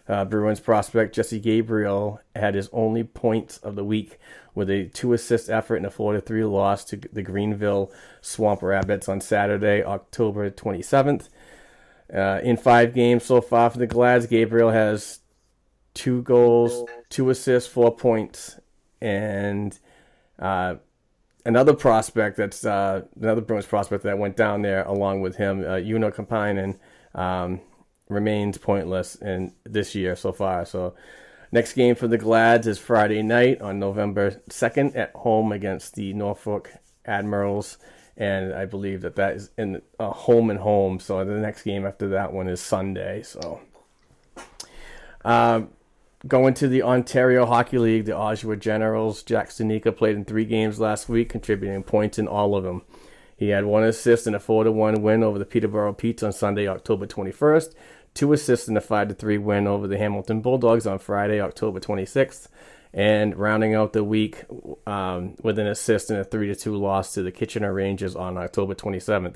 Uh, 0.07 0.27
Bruins 0.27 0.61
prospect 0.61 1.15
Jesse 1.15 1.41
Gabrielle 1.41 2.21
had 2.37 2.55
his 2.55 2.69
only 2.75 3.05
points 3.05 3.57
of 3.59 3.75
the 3.75 3.85
week 3.85 4.19
with 4.55 4.69
a 4.69 4.85
two 4.89 5.15
assist 5.15 5.49
effort 5.49 5.77
in 5.77 5.87
a 5.87 5.91
4 5.91 6.21
3 6.21 6.45
loss 6.45 6.85
to 6.85 6.97
the 7.11 7.23
Greenville 7.23 7.91
Swamp 8.21 8.63
Rabbits 8.63 9.09
on 9.09 9.23
Saturday, 9.23 9.83
October 9.83 10.51
27th. 10.51 11.29
Uh, 12.13 12.41
in 12.43 12.57
five 12.57 12.95
games 12.95 13.25
so 13.25 13.41
far 13.41 13.71
for 13.71 13.79
the 13.79 13.87
Glads, 13.87 14.27
Gabrielle 14.27 14.71
has 14.71 15.21
two 15.95 16.23
goals, 16.23 16.89
two 17.09 17.31
assists, 17.31 17.69
four 17.69 17.95
points, 17.95 18.59
and 19.01 19.79
uh, 20.39 20.75
another 21.45 21.75
prospect 21.75 22.37
that's 22.37 22.65
uh, 22.65 23.03
another 23.21 23.41
Bruins 23.41 23.67
prospect 23.67 24.05
that 24.05 24.19
went 24.19 24.37
down 24.37 24.63
there 24.63 24.85
along 24.85 25.21
with 25.21 25.37
him, 25.37 25.61
uh, 25.61 25.77
Joona 25.77 26.13
Koppanen, 26.13 26.79
um, 27.19 27.61
remains 28.09 28.59
pointless 28.59 29.17
in 29.17 29.55
this 29.65 29.95
year 29.95 30.17
so 30.17 30.33
far. 30.33 30.65
So 30.65 30.95
next 31.53 31.75
game 31.75 31.95
for 31.95 32.09
the 32.09 32.19
Glads 32.19 32.67
is 32.67 32.79
Friday 32.79 33.23
night 33.23 33.61
on 33.61 33.79
November 33.79 34.43
2nd 34.49 34.97
at 34.97 35.13
home 35.13 35.53
against 35.53 35.95
the 35.95 36.13
Norfolk 36.13 36.73
Admirals. 37.05 37.79
And 38.17 38.55
I 38.55 38.65
believe 38.65 39.03
that 39.03 39.17
that 39.17 39.35
is 39.35 39.51
in 39.59 39.83
a 39.99 40.11
home 40.11 40.51
and 40.51 40.61
home. 40.61 41.01
So 41.01 41.25
the 41.25 41.33
next 41.33 41.63
game 41.63 41.85
after 41.85 42.09
that 42.11 42.33
one 42.33 42.49
is 42.49 42.61
Sunday. 42.61 43.23
So 43.23 43.61
um, 45.25 45.71
going 46.27 46.55
to 46.55 46.69
the 46.69 46.83
Ontario 46.83 47.47
Hockey 47.47 47.79
League, 47.79 48.05
the 48.05 48.13
Oshawa 48.13 48.59
Generals, 48.59 49.23
Jack 49.23 49.51
Studnicka 49.51 49.97
played 49.97 50.17
in 50.17 50.25
three 50.25 50.45
games 50.45 50.79
last 50.79 51.09
week, 51.09 51.29
contributing 51.29 51.83
points 51.83 52.19
in 52.19 52.29
all 52.29 52.57
of 52.57 52.65
them. 52.65 52.83
He 53.37 53.49
had 53.49 53.65
one 53.65 53.83
assist 53.83 54.27
in 54.27 54.35
a 54.35 54.41
4 54.41 54.71
1 54.71 55.03
win 55.03 55.23
over 55.23 55.39
the 55.39 55.45
Peterborough 55.45 55.93
Petes 55.93 56.23
on 56.23 56.33
Sunday, 56.33 56.69
October 56.69 57.07
21st, 57.07 57.75
two 58.15 58.33
assists 58.33 58.69
in 58.69 58.77
a 58.77 58.81
5 58.81 59.19
3 59.19 59.39
win 59.39 59.67
over 59.67 59.87
the 59.87 59.99
Hamilton 59.99 60.41
Bulldogs 60.41 60.87
on 60.87 60.99
Friday, 60.99 61.41
October 61.41 61.81
26th, 61.81 62.49
and 62.95 63.37
rounding 63.37 63.75
out 63.75 63.93
the 63.93 64.05
week 64.05 64.45
um, 64.87 65.35
with 65.43 65.59
an 65.59 65.67
assist 65.67 66.11
in 66.11 66.17
a 66.17 66.25
3 66.25 66.47
to 66.47 66.55
2 66.55 66.77
loss 66.77 67.13
to 67.13 67.23
the 67.25 67.33
Kitchener 67.33 67.75
Rangers 67.75 68.15
on 68.15 68.39
October 68.39 68.75
27th. 68.75 69.35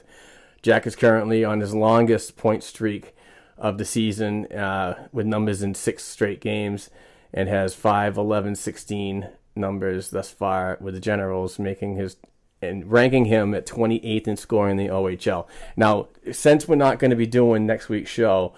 Jack 0.63 0.87
is 0.87 0.95
currently 0.95 1.45
on 1.45 1.59
his 1.59 1.75
longest 1.75 2.37
point 2.37 2.63
streak 2.63 3.15
of 3.59 3.77
the 3.77 3.85
season 3.85 4.47
uh, 4.53 5.09
with 5.13 5.27
numbers 5.27 5.61
in 5.61 5.75
six 5.75 6.05
straight 6.05 6.41
games 6.41 6.89
and 7.35 7.49
has 7.49 7.75
5, 7.75 8.17
11, 8.17 8.55
16 8.55 9.29
numbers 9.57 10.11
thus 10.11 10.31
far 10.31 10.79
with 10.81 10.95
the 10.95 11.01
Generals, 11.01 11.59
making 11.59 11.97
his 11.97 12.17
and 12.61 12.91
ranking 12.91 13.27
him 13.27 13.55
at 13.55 13.67
28th 13.67 14.27
in 14.27 14.37
scoring 14.37 14.79
in 14.79 14.87
the 14.87 14.93
OHL. 14.93 15.47
Now, 15.77 16.09
since 16.33 16.67
we're 16.67 16.75
not 16.75 16.99
going 16.99 17.11
to 17.11 17.17
be 17.17 17.27
doing 17.27 17.67
next 17.67 17.89
week's 17.89 18.11
show, 18.11 18.53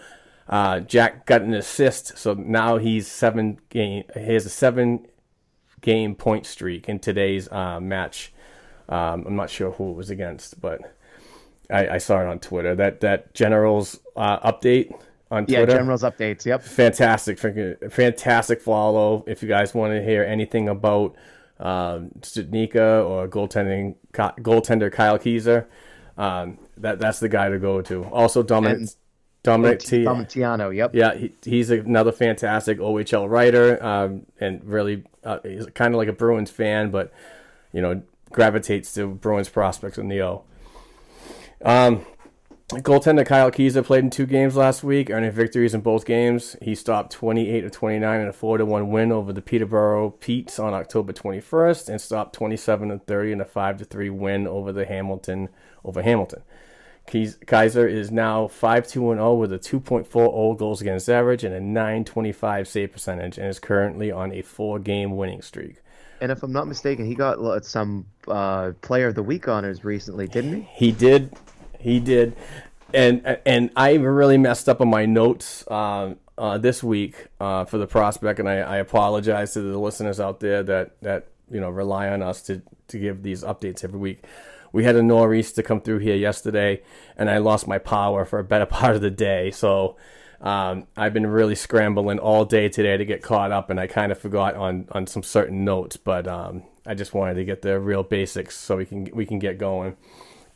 uh, 0.50 0.80
Jack 0.80 1.26
got 1.26 1.42
an 1.42 1.54
assist, 1.54 2.18
so 2.18 2.34
now 2.34 2.76
he's 2.76 3.06
seven 3.06 3.58
game. 3.68 4.02
He 4.14 4.34
has 4.34 4.44
a 4.44 4.50
seven 4.50 5.06
game 5.80 6.16
point 6.16 6.44
streak 6.44 6.88
in 6.88 6.98
today's 6.98 7.48
uh, 7.50 7.78
match. 7.80 8.32
Um, 8.88 9.24
I'm 9.26 9.36
not 9.36 9.48
sure 9.48 9.70
who 9.70 9.92
it 9.92 9.96
was 9.96 10.10
against, 10.10 10.60
but 10.60 10.80
I, 11.70 11.88
I 11.88 11.98
saw 11.98 12.20
it 12.20 12.26
on 12.26 12.40
Twitter. 12.40 12.74
That 12.74 13.00
that 13.00 13.32
Generals 13.32 14.00
uh, 14.16 14.50
update 14.52 14.92
on 15.30 15.46
Twitter. 15.46 15.60
Yeah, 15.70 15.78
Generals 15.78 16.02
updates. 16.02 16.44
Yep. 16.44 16.62
Fantastic, 16.64 17.38
fantastic 17.38 18.60
follow. 18.60 19.22
If 19.28 19.44
you 19.44 19.48
guys 19.48 19.72
want 19.72 19.92
to 19.94 20.02
hear 20.02 20.24
anything 20.24 20.68
about 20.68 21.14
um, 21.60 22.10
or 22.16 23.28
goaltending 23.28 23.94
goaltender 24.12 24.90
Kyle 24.90 25.18
Keyser, 25.18 25.66
um, 26.18 26.58
that 26.78 26.98
that's 26.98 27.20
the 27.20 27.28
guy 27.28 27.48
to 27.48 27.58
go 27.60 27.80
to. 27.82 28.04
Also, 28.06 28.42
Dominic 28.42 28.78
And- 28.78 28.94
Dominic 29.42 29.80
T-. 29.80 30.04
Domitiano, 30.04 30.74
yep. 30.74 30.94
Yeah, 30.94 31.14
he, 31.14 31.32
he's 31.42 31.70
another 31.70 32.12
fantastic 32.12 32.78
OHL 32.78 33.28
writer, 33.28 33.82
um, 33.82 34.26
and 34.38 34.62
really 34.64 35.04
uh, 35.24 35.38
he's 35.42 35.66
kind 35.74 35.94
of 35.94 35.98
like 35.98 36.08
a 36.08 36.12
Bruins 36.12 36.50
fan, 36.50 36.90
but 36.90 37.12
you 37.72 37.80
know 37.80 38.02
gravitates 38.30 38.92
to 38.94 39.08
Bruins 39.08 39.48
prospects 39.48 39.98
in 39.98 40.08
the 40.08 40.22
O. 40.22 40.44
Um, 41.64 42.06
goaltender 42.68 43.26
Kyle 43.26 43.50
Keyser 43.50 43.84
played 43.84 44.04
in 44.04 44.10
two 44.10 44.26
games 44.26 44.56
last 44.56 44.84
week, 44.84 45.10
earning 45.10 45.32
victories 45.32 45.74
in 45.74 45.80
both 45.80 46.04
games. 46.04 46.56
He 46.62 46.74
stopped 46.74 47.12
28 47.12 47.64
of 47.64 47.72
29 47.72 48.20
in 48.20 48.28
a 48.28 48.32
4 48.32 48.64
1 48.64 48.90
win 48.90 49.10
over 49.10 49.32
the 49.32 49.42
Peterborough 49.42 50.10
Petes 50.10 50.58
on 50.58 50.74
October 50.74 51.12
21st, 51.12 51.88
and 51.88 52.00
stopped 52.00 52.34
27 52.34 52.90
of 52.90 53.02
30 53.04 53.32
in 53.32 53.40
a 53.40 53.44
5 53.44 53.86
3 53.88 54.10
win 54.10 54.46
over 54.46 54.70
the 54.70 54.84
Hamilton 54.84 55.48
over 55.84 56.02
Hamilton. 56.02 56.42
Keyser 57.10 57.90
is 57.90 58.12
now 58.12 58.46
5 58.46 58.86
2 58.86 59.00
0 59.00 59.34
with 59.34 59.52
a 59.52 59.58
2.40 59.58 60.56
goals 60.56 60.80
against 60.80 61.08
average 61.08 61.42
and 61.42 61.52
a 61.52 61.60
925 61.60 62.68
save 62.68 62.92
percentage, 62.92 63.36
and 63.36 63.48
is 63.48 63.58
currently 63.58 64.12
on 64.12 64.32
a 64.32 64.42
four 64.42 64.78
game 64.78 65.16
winning 65.16 65.42
streak. 65.42 65.76
And 66.20 66.30
if 66.30 66.42
I'm 66.42 66.52
not 66.52 66.68
mistaken, 66.68 67.06
he 67.06 67.14
got 67.14 67.64
some 67.64 68.06
uh, 68.28 68.72
Player 68.82 69.08
of 69.08 69.14
the 69.14 69.22
Week 69.22 69.48
honors 69.48 69.84
recently, 69.84 70.28
didn't 70.28 70.54
he? 70.54 70.68
He 70.72 70.92
did, 70.92 71.34
he 71.80 71.98
did, 71.98 72.36
and 72.94 73.38
and 73.44 73.70
I 73.74 73.94
really 73.94 74.38
messed 74.38 74.68
up 74.68 74.80
on 74.80 74.88
my 74.88 75.06
notes 75.06 75.68
um, 75.68 76.16
uh, 76.38 76.58
this 76.58 76.82
week 76.82 77.26
uh, 77.40 77.64
for 77.64 77.78
the 77.78 77.86
prospect, 77.86 78.38
and 78.38 78.48
I, 78.48 78.58
I 78.58 78.76
apologize 78.76 79.54
to 79.54 79.62
the 79.62 79.78
listeners 79.78 80.20
out 80.20 80.38
there 80.38 80.62
that 80.62 81.00
that 81.02 81.26
you 81.50 81.58
know 81.58 81.70
rely 81.70 82.08
on 82.08 82.22
us 82.22 82.42
to 82.42 82.62
to 82.88 82.98
give 82.98 83.24
these 83.24 83.42
updates 83.42 83.82
every 83.82 83.98
week. 83.98 84.22
We 84.72 84.84
had 84.84 84.96
a 84.96 85.02
nor'easter 85.02 85.62
come 85.62 85.80
through 85.80 85.98
here 85.98 86.16
yesterday, 86.16 86.82
and 87.16 87.30
I 87.30 87.38
lost 87.38 87.66
my 87.66 87.78
power 87.78 88.24
for 88.24 88.38
a 88.38 88.44
better 88.44 88.66
part 88.80 88.96
of 88.96 89.02
the 89.02 89.10
day. 89.10 89.50
So 89.50 89.96
um, 90.40 90.86
I've 90.96 91.12
been 91.12 91.26
really 91.26 91.54
scrambling 91.54 92.18
all 92.18 92.44
day 92.44 92.68
today 92.68 92.96
to 92.96 93.04
get 93.04 93.22
caught 93.22 93.52
up, 93.52 93.70
and 93.70 93.80
I 93.80 93.86
kind 93.86 94.12
of 94.12 94.18
forgot 94.18 94.54
on, 94.54 94.88
on 94.92 95.06
some 95.06 95.22
certain 95.22 95.64
notes. 95.64 95.96
But 95.96 96.26
um, 96.26 96.62
I 96.86 96.94
just 96.94 97.14
wanted 97.14 97.34
to 97.34 97.44
get 97.44 97.62
the 97.62 97.78
real 97.78 98.02
basics 98.02 98.56
so 98.56 98.76
we 98.76 98.86
can 98.86 99.08
we 99.12 99.26
can 99.26 99.38
get 99.38 99.58
going. 99.58 99.96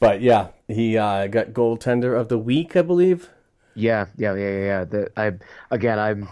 But 0.00 0.20
yeah, 0.20 0.48
he 0.68 0.98
uh, 0.98 1.26
got 1.28 1.48
goaltender 1.48 2.18
of 2.18 2.28
the 2.28 2.38
week, 2.38 2.76
I 2.76 2.82
believe. 2.82 3.30
Yeah, 3.74 4.06
yeah, 4.16 4.34
yeah, 4.34 4.58
yeah. 4.58 4.84
The, 4.84 5.10
I 5.16 5.32
again, 5.70 5.98
I'm, 5.98 6.28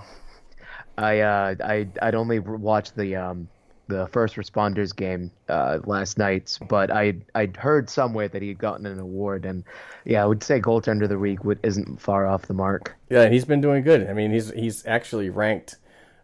I, 0.97 1.21
uh, 1.21 1.55
I, 1.63 1.89
I'd 2.01 2.15
only 2.15 2.39
watched 2.39 2.97
the 2.97 3.17
um, 3.17 3.49
the 3.89 4.07
first 4.09 4.37
responders 4.37 4.95
game 4.95 5.31
uh, 5.49 5.79
last 5.85 6.17
night, 6.19 6.59
but 6.69 6.91
I, 6.91 7.15
I'd 7.35 7.57
heard 7.57 7.91
somewhere 7.91 8.29
that 8.29 8.41
he 8.41 8.49
had 8.49 8.59
gotten 8.59 8.87
an 8.87 8.99
award, 8.99 9.45
and 9.45 9.65
yeah, 10.05 10.23
I 10.23 10.27
would 10.27 10.43
say 10.43 10.61
goaltender 10.61 11.03
of 11.05 11.09
the 11.11 11.19
week 11.19 11.45
would, 11.45 11.59
isn't 11.63 12.01
far 12.01 12.27
off 12.27 12.43
the 12.47 12.55
mark. 12.55 12.95
Yeah, 13.11 13.29
he's 13.29 13.45
been 13.45 13.61
doing 13.61 13.83
good. 13.83 14.09
I 14.09 14.13
mean, 14.13 14.31
he's 14.33 14.51
he's 14.53 14.87
actually 14.87 15.31
ranked, 15.31 15.77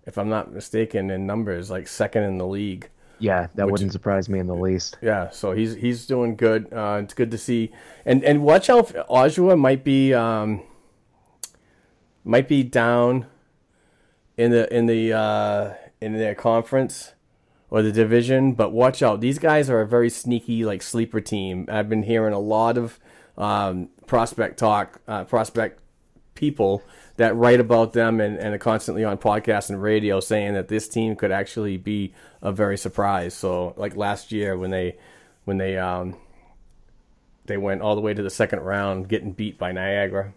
if 0.06 0.16
I'm 0.18 0.28
not 0.28 0.52
mistaken, 0.52 1.10
in 1.10 1.26
numbers 1.26 1.70
like 1.70 1.88
second 1.88 2.22
in 2.24 2.38
the 2.38 2.46
league. 2.46 2.88
Yeah, 3.20 3.48
that 3.56 3.66
Which- 3.66 3.72
wouldn't 3.72 3.92
surprise 3.92 4.28
me 4.28 4.38
in 4.38 4.46
the 4.46 4.54
least. 4.54 4.96
Yeah, 5.02 5.30
so 5.30 5.52
he's 5.52 5.74
he's 5.74 6.06
doing 6.06 6.36
good. 6.36 6.72
Uh, 6.72 7.00
it's 7.02 7.14
good 7.14 7.30
to 7.32 7.38
see, 7.38 7.72
and 8.06 8.22
and 8.24 8.42
watch 8.42 8.70
out. 8.70 8.88
Oshawa 9.10 9.58
might 9.58 9.82
be 9.82 10.14
um, 10.14 10.62
might 12.24 12.48
be 12.48 12.62
down 12.62 13.26
in 14.36 14.52
the 14.52 14.72
in 14.74 14.86
the 14.86 15.12
uh, 15.12 15.74
in 16.00 16.12
their 16.12 16.34
conference 16.36 17.14
or 17.70 17.82
the 17.82 17.92
division, 17.92 18.52
but 18.52 18.72
watch 18.72 19.02
out. 19.02 19.20
These 19.20 19.38
guys 19.38 19.68
are 19.68 19.80
a 19.80 19.86
very 19.86 20.10
sneaky 20.10 20.64
like 20.64 20.82
sleeper 20.82 21.20
team. 21.20 21.66
I've 21.70 21.88
been 21.88 22.02
hearing 22.02 22.34
a 22.34 22.38
lot 22.38 22.78
of 22.78 22.98
um, 23.36 23.90
prospect 24.06 24.58
talk, 24.58 25.00
uh, 25.06 25.24
prospect 25.24 25.80
people 26.34 26.82
that 27.16 27.34
write 27.34 27.60
about 27.60 27.92
them 27.92 28.20
and, 28.20 28.38
and 28.38 28.54
are 28.54 28.58
constantly 28.58 29.04
on 29.04 29.18
podcasts 29.18 29.70
and 29.70 29.82
radio 29.82 30.20
saying 30.20 30.54
that 30.54 30.68
this 30.68 30.88
team 30.88 31.16
could 31.16 31.32
actually 31.32 31.76
be 31.76 32.14
a 32.40 32.52
very 32.52 32.78
surprise. 32.78 33.34
So 33.34 33.74
like 33.76 33.96
last 33.96 34.32
year 34.32 34.56
when 34.56 34.70
they 34.70 34.96
when 35.44 35.58
they 35.58 35.76
um 35.76 36.16
they 37.46 37.56
went 37.56 37.82
all 37.82 37.96
the 37.96 38.00
way 38.00 38.14
to 38.14 38.22
the 38.22 38.30
second 38.30 38.60
round 38.60 39.08
getting 39.08 39.32
beat 39.32 39.58
by 39.58 39.72
Niagara. 39.72 40.32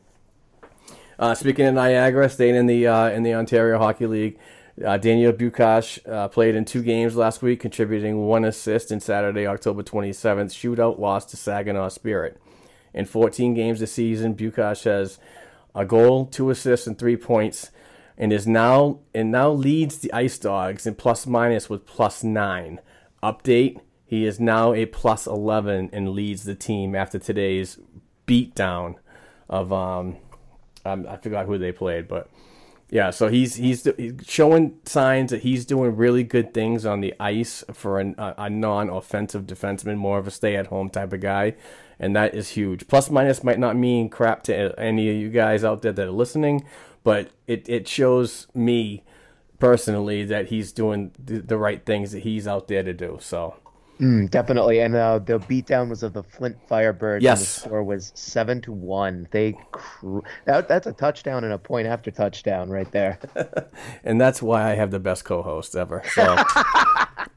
Uh, 1.20 1.36
speaking 1.36 1.68
of 1.68 1.76
Niagara, 1.76 2.28
staying 2.30 2.56
in 2.56 2.66
the 2.66 2.88
uh, 2.88 3.10
in 3.10 3.22
the 3.22 3.36
Ontario 3.36 3.78
Hockey 3.78 4.08
League, 4.08 4.40
uh, 4.86 4.98
Daniel 4.98 5.34
Bukac 5.34 6.08
uh, 6.08 6.28
played 6.28 6.56
in 6.56 6.66
two 6.66 6.82
games 6.82 7.16
last 7.16 7.42
week, 7.42 7.60
contributing 7.60 8.26
one 8.26 8.46
assist 8.46 8.92
in 8.92 9.00
Saturday, 9.00 9.48
October 9.48 9.84
27th 9.84 10.52
shootout 10.52 11.00
loss 11.00 11.26
to 11.26 11.38
Saginaw 11.38 11.90
Spirit. 11.90 12.42
In 12.94 13.06
14 13.06 13.54
games 13.54 13.80
this 13.80 13.94
season, 13.94 14.36
Bukac 14.36 14.84
has 14.84 15.20
a 15.74 15.86
goal, 15.86 16.26
two 16.26 16.50
assists, 16.50 16.88
and 16.88 16.98
three 16.98 17.16
points, 17.16 17.72
and 18.18 18.34
is 18.34 18.46
now 18.46 19.00
and 19.14 19.32
now 19.32 19.50
leads 19.50 20.00
the 20.00 20.12
Ice 20.14 20.38
Dogs 20.38 20.86
in 20.86 20.96
plus 20.96 21.26
minus 21.26 21.70
with 21.70 21.86
plus 21.86 22.24
nine. 22.24 22.80
Update: 23.24 23.80
He 24.06 24.26
is 24.26 24.40
now 24.40 24.74
a 24.74 24.86
plus 24.86 25.26
11 25.26 25.90
and 25.94 26.10
leads 26.10 26.44
the 26.44 26.56
team 26.56 26.96
after 26.96 27.18
today's 27.18 27.80
beatdown 28.28 28.96
of 29.50 29.72
um, 29.72 30.18
um 30.86 31.08
I 31.08 31.18
forgot 31.18 31.46
who 31.46 31.58
they 31.58 31.72
played, 31.72 32.08
but 32.08 32.30
yeah, 32.92 33.10
so 33.10 33.30
he's 33.30 33.56
he's 33.56 33.88
showing 34.28 34.78
signs 34.86 35.32
that 35.32 35.44
he's 35.44 35.66
doing 35.66 35.96
really 35.96 36.24
good 36.24 36.54
things 36.54 36.86
on 36.86 37.00
the 37.00 37.14
ice 37.22 37.64
for 37.72 38.02
an, 38.02 38.16
a, 38.18 38.36
a 38.38 38.50
non-offensive 38.50 39.44
defenseman, 39.44 39.96
more 39.96 40.20
of 40.20 40.28
a 40.28 40.32
stay-at-home 40.32 40.90
type 40.90 41.14
of 41.14 41.22
guy, 41.22 41.56
and 41.98 42.14
that 42.18 42.36
is 42.36 42.50
huge. 42.50 42.90
Plus 42.90 43.10
minus 43.10 43.46
might 43.46 43.60
not 43.60 43.78
mean 43.78 44.10
crap 44.10 44.44
to 44.44 44.78
any 44.78 45.10
of 45.10 45.16
you 45.16 45.30
guys 45.30 45.64
out 45.64 45.82
there 45.84 45.94
that 45.94 46.06
are 46.06 46.12
listening, 46.12 46.66
but 47.02 47.30
it, 47.48 47.68
it 47.70 47.88
shows 47.88 48.48
me 48.54 49.06
personally 49.58 50.26
that 50.26 50.48
he's 50.48 50.74
doing 50.74 51.12
the, 51.18 51.40
the 51.40 51.58
right 51.58 51.86
things 51.86 52.12
that 52.12 52.24
he's 52.24 52.46
out 52.46 52.68
there 52.68 52.84
to 52.84 52.94
do. 52.94 53.18
So 53.22 53.56
Mm, 54.02 54.32
definitely, 54.32 54.80
and 54.80 54.96
uh, 54.96 55.20
the 55.20 55.38
beatdown 55.40 55.88
was 55.88 56.02
of 56.02 56.14
the 56.14 56.24
Flint 56.24 56.58
Firebirds. 56.68 57.16
and 57.18 57.22
Yes. 57.24 57.40
the 57.40 57.46
score 57.68 57.84
was 57.84 58.12
seven 58.16 58.60
to 58.62 58.72
one. 58.72 59.28
They 59.30 59.56
cr- 59.72 60.20
that, 60.46 60.68
that's 60.68 60.88
a 60.88 60.94
touchdown 60.94 61.44
and 61.44 61.54
a 61.54 61.60
point 61.60 61.88
after 61.88 62.10
touchdown 62.10 62.72
right 62.72 62.92
there. 62.92 63.20
and 64.04 64.20
that's 64.20 64.42
why 64.42 64.72
I 64.72 64.76
have 64.76 64.90
the 64.90 65.00
best 65.00 65.24
co-host 65.24 65.76
ever. 65.76 66.02
So 66.16 66.36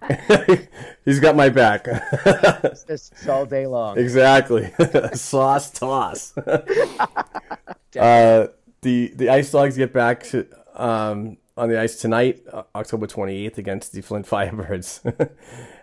he's 1.04 1.20
got 1.20 1.36
my 1.36 1.50
back. 1.50 1.86
Assists 1.86 3.28
all 3.28 3.44
day 3.44 3.66
long. 3.66 3.98
exactly. 3.98 4.72
Sauce 5.12 5.70
toss. 5.70 6.36
uh, 6.38 8.46
the 8.82 9.12
the 9.14 9.28
Ice 9.28 9.50
Dogs 9.50 9.76
get 9.76 9.92
back 9.92 10.22
to, 10.24 10.46
um, 10.74 11.36
on 11.56 11.68
the 11.68 11.80
ice 11.80 11.96
tonight, 11.96 12.42
uh, 12.52 12.64
October 12.74 13.06
28th, 13.06 13.58
against 13.58 13.92
the 13.92 14.00
Flint 14.00 14.26
Firebirds, 14.30 15.30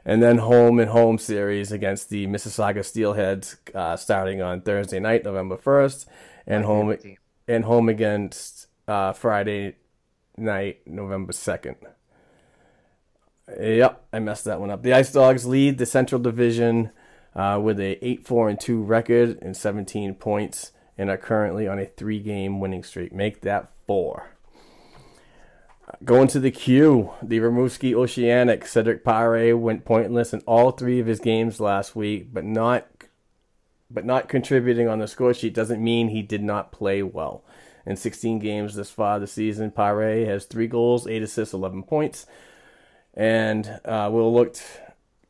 and 0.06 0.22
then 0.22 0.40
home 0.40 0.80
and 0.80 0.90
home 0.90 1.18
series 1.18 1.72
against 1.72 2.10
the 2.10 2.28
Mississauga 2.28 2.80
Steelheads, 2.80 3.56
uh, 3.74 3.96
starting 3.96 4.42
on 4.42 4.62
Thursday 4.62 5.00
night, 5.00 5.24
November 5.24 5.58
1st, 5.58 6.06
and 6.48 6.66
home 6.66 6.98
and 7.48 7.66
home 7.66 7.90
against 7.90 8.68
uh, 8.88 9.14
Friday 9.14 9.76
night, 10.38 10.82
November 10.86 11.34
2nd. 11.34 11.76
Yep, 13.60 14.06
I 14.14 14.20
messed 14.20 14.46
that 14.46 14.60
one 14.60 14.72
up. 14.72 14.84
The 14.84 14.94
Ice 14.94 15.12
Dogs 15.12 15.46
lead 15.46 15.78
the 15.78 15.86
Central 15.86 16.22
Division 16.22 16.92
uh, 17.36 17.60
with 17.62 17.80
a 17.80 18.04
8 18.06 18.26
4 18.26 18.50
and 18.50 18.60
2 18.60 18.82
record 18.82 19.40
and 19.42 19.56
17 19.56 20.16
points 20.16 20.72
and 20.98 21.10
are 21.10 21.18
currently 21.18 21.68
on 21.68 21.80
a 21.80 21.86
three 21.86 22.20
game 22.20 22.60
winning 22.60 22.84
streak. 22.84 23.12
Make 23.14 23.42
that 23.42 23.72
four. 23.88 24.36
Going 26.04 26.28
to 26.30 26.40
the 26.40 26.50
queue, 26.50 27.12
the 27.22 27.40
Rimouski 27.40 27.94
Oceanic. 27.94 28.66
Cedric 28.66 29.04
Pare 29.04 29.56
went 29.56 29.86
pointless 29.86 30.34
in 30.34 30.42
all 30.48 30.72
three 30.72 31.00
of 31.00 31.06
his 31.06 31.20
games 31.20 31.60
last 31.60 31.96
week, 31.96 32.34
but 32.34 32.44
not 32.44 32.88
but 33.94 34.06
not 34.06 34.30
contributing 34.30 34.88
on 34.88 35.00
the 35.00 35.08
score 35.08 35.34
sheet 35.34 35.54
doesn't 35.54 35.84
mean 35.84 36.08
he 36.08 36.22
did 36.22 36.42
not 36.42 36.72
play 36.72 37.04
well. 37.04 37.44
In 37.86 37.98
16 37.98 38.40
games 38.40 38.74
this 38.74 38.90
far 38.90 39.20
this 39.20 39.34
season, 39.34 39.70
Pare 39.70 40.26
has 40.26 40.46
three 40.46 40.68
goals, 40.68 41.06
eight 41.08 41.22
assists, 41.22 41.54
11 41.54 41.84
points, 41.84 42.26
and 43.14 43.80
uh, 43.86 44.10
will 44.12 44.34
look 44.34 44.56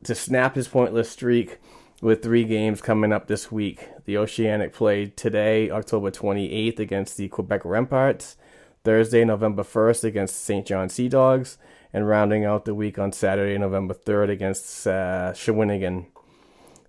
to 0.04 0.14
snap 0.14 0.54
his 0.54 0.68
pointless 0.68 1.10
streak 1.10 1.58
with 2.00 2.22
three 2.22 2.44
games 2.44 2.80
coming 2.80 3.12
up 3.12 3.26
this 3.26 3.50
week. 3.50 3.88
The 4.04 4.16
Oceanic 4.16 4.72
played 4.72 5.16
today, 5.16 5.70
October 5.70 6.10
28th, 6.10 6.78
against 6.78 7.16
the 7.16 7.28
Quebec 7.28 7.62
Remparts, 7.62 8.36
Thursday, 8.84 9.24
November 9.24 9.62
1st, 9.62 10.04
against 10.04 10.44
St. 10.44 10.66
John 10.66 10.88
Sea 10.88 11.08
Dogs, 11.08 11.58
and 11.92 12.08
rounding 12.08 12.44
out 12.44 12.64
the 12.64 12.74
week 12.74 12.98
on 12.98 13.12
Saturday, 13.12 13.56
November 13.58 13.94
3rd, 13.94 14.30
against 14.30 14.86
uh, 14.86 15.32
Shawinigan. 15.34 16.06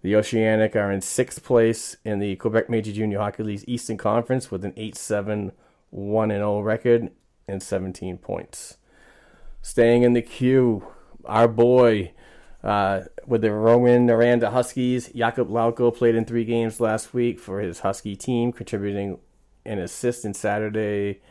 The 0.01 0.15
Oceanic 0.15 0.75
are 0.75 0.91
in 0.91 1.01
sixth 1.01 1.43
place 1.43 1.95
in 2.03 2.19
the 2.19 2.35
Quebec 2.35 2.69
Major 2.69 2.91
Junior 2.91 3.19
Hockey 3.19 3.43
League's 3.43 3.67
Eastern 3.67 3.97
Conference 3.97 4.51
with 4.51 4.65
an 4.65 4.73
8 4.75 4.95
7 4.95 5.51
1 5.91 6.29
0 6.29 6.59
record 6.61 7.11
and 7.47 7.63
17 7.63 8.17
points. 8.17 8.77
Staying 9.61 10.03
in 10.03 10.11
the 10.11 10.21
queue, 10.21 10.85
our 11.23 11.47
boy 11.47 12.11
uh, 12.63 13.01
with 13.25 13.41
the 13.41 13.49
Rouyn-Noranda 13.49 14.51
Huskies, 14.51 15.09
Jakub 15.09 15.49
Lauko 15.49 15.95
played 15.95 16.15
in 16.15 16.25
three 16.25 16.45
games 16.45 16.79
last 16.79 17.13
week 17.13 17.39
for 17.39 17.61
his 17.61 17.79
Husky 17.79 18.15
team, 18.15 18.51
contributing 18.51 19.19
an 19.65 19.79
assist 19.79 20.25
in 20.25 20.33
Saturday. 20.33 21.21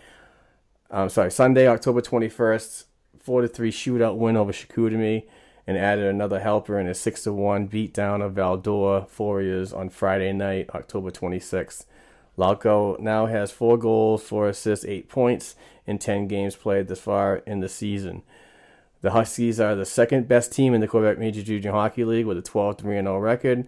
I'm 0.94 1.08
sorry, 1.08 1.30
Sunday, 1.30 1.66
October 1.68 2.02
21st, 2.02 2.84
4 3.18 3.40
to 3.40 3.48
3 3.48 3.72
shootout 3.72 4.18
win 4.18 4.36
over 4.36 4.52
Chicoutimi, 4.52 5.24
and 5.66 5.78
added 5.78 6.04
another 6.04 6.38
helper 6.38 6.78
in 6.78 6.86
a 6.86 6.94
6 6.94 7.22
to 7.22 7.32
1 7.32 7.66
beatdown 7.68 8.22
of 8.22 8.34
Val-d'Or 8.34 9.06
Warriors 9.16 9.72
on 9.72 9.88
Friday 9.88 10.34
night, 10.34 10.68
October 10.74 11.10
26th. 11.10 11.86
Lauko 12.36 13.00
now 13.00 13.24
has 13.24 13.50
four 13.50 13.78
goals, 13.78 14.22
four 14.22 14.48
assists, 14.48 14.84
eight 14.84 15.08
points 15.08 15.54
in 15.86 15.98
10 15.98 16.28
games 16.28 16.56
played 16.56 16.88
this 16.88 17.00
far 17.00 17.36
in 17.46 17.60
the 17.60 17.70
season. 17.70 18.22
The 19.00 19.12
Huskies 19.12 19.58
are 19.60 19.74
the 19.74 19.86
second 19.86 20.28
best 20.28 20.52
team 20.52 20.74
in 20.74 20.82
the 20.82 20.88
Quebec 20.88 21.18
Major 21.18 21.42
Junior 21.42 21.72
Hockey 21.72 22.04
League 22.04 22.26
with 22.26 22.36
a 22.36 22.42
12 22.42 22.78
3 22.78 22.96
0 22.96 23.18
record, 23.18 23.66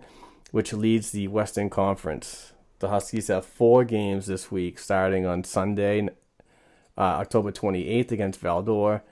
which 0.51 0.75
leads 0.75 1.11
the 1.11 1.29
Western 1.29 1.71
Conference. 1.71 2.53
The 2.81 2.91
Huskies 2.91 3.29
have 3.29 3.47
four 3.47 3.85
games 3.85 4.27
this 4.27 4.51
week, 4.51 4.79
starting 4.79 5.25
on 5.25 5.43
Sunday, 5.43 6.09
uh, 6.97 7.01
October 7.01 7.51
28th 7.53 8.13
against 8.13 8.41
Val-d'Or, 8.41 9.03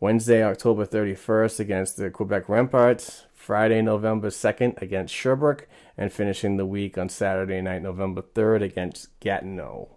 Wednesday, 0.00 0.42
October 0.42 0.84
31st 0.86 1.60
against 1.60 1.96
the 1.96 2.10
Quebec 2.10 2.46
Remparts, 2.46 3.24
Friday, 3.32 3.82
November 3.82 4.28
2nd 4.28 4.80
against 4.80 5.14
Sherbrooke, 5.14 5.68
and 5.96 6.12
finishing 6.12 6.56
the 6.56 6.66
week 6.66 6.98
on 6.98 7.08
Saturday 7.08 7.60
night, 7.60 7.82
November 7.82 8.22
3rd 8.22 8.62
against 8.62 9.08
Gatineau. 9.20 9.96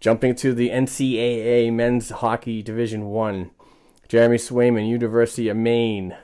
Jumping 0.00 0.34
to 0.36 0.52
the 0.52 0.70
NCAA 0.70 1.72
Men's 1.72 2.10
Hockey 2.10 2.62
Division 2.62 3.06
1, 3.06 3.50
Jeremy 4.08 4.36
Swayman, 4.36 4.88
University 4.88 5.48
of 5.48 5.56
Maine. 5.56 6.16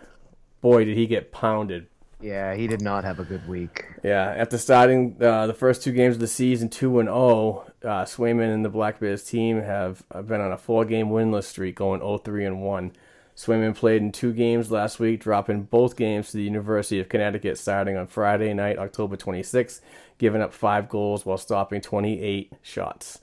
Boy, 0.61 0.85
did 0.85 0.97
he 0.97 1.07
get 1.07 1.33
pounded. 1.33 1.87
Yeah, 2.20 2.55
he 2.55 2.66
did 2.66 2.82
not 2.82 3.05
have 3.05 3.20
a 3.20 3.24
good 3.24 3.47
week. 3.47 3.85
Yeah, 4.03 4.35
after 4.36 4.59
starting 4.59 5.16
uh, 5.20 5.47
the 5.47 5.55
first 5.55 5.82
two 5.82 5.93
games 5.93 6.16
of 6.16 6.20
the 6.20 6.27
season 6.27 6.69
2 6.69 6.99
and 6.99 7.09
0, 7.09 7.65
uh, 7.85 8.05
Swayman 8.05 8.53
and 8.53 8.65
the 8.65 8.69
Black 8.69 8.99
Bears 8.99 9.23
team 9.23 9.62
have 9.62 10.03
uh, 10.11 10.23
been 10.23 10.40
on 10.40 10.51
a 10.51 10.59
four 10.59 10.85
game 10.85 11.09
winless 11.09 11.45
streak, 11.45 11.77
going 11.77 12.01
0 12.01 12.19
3 12.19 12.45
and 12.45 12.62
1. 12.62 12.93
Swayman 13.36 13.77
played 13.77 14.03
in 14.03 14.11
two 14.11 14.32
games 14.32 14.73
last 14.73 14.99
week, 14.99 15.20
dropping 15.20 15.62
both 15.62 15.97
games 15.97 16.32
to 16.32 16.39
the 16.39 16.43
University 16.43 16.99
of 16.99 17.09
Connecticut 17.09 17.57
starting 17.57 17.97
on 17.97 18.09
Friday 18.09 18.53
night, 18.53 18.78
October 18.78 19.16
26th, 19.16 19.81
giving 20.19 20.43
up 20.43 20.53
five 20.53 20.89
goals 20.89 21.24
while 21.24 21.39
stopping 21.39 21.81
28 21.81 22.53
shots. 22.62 23.20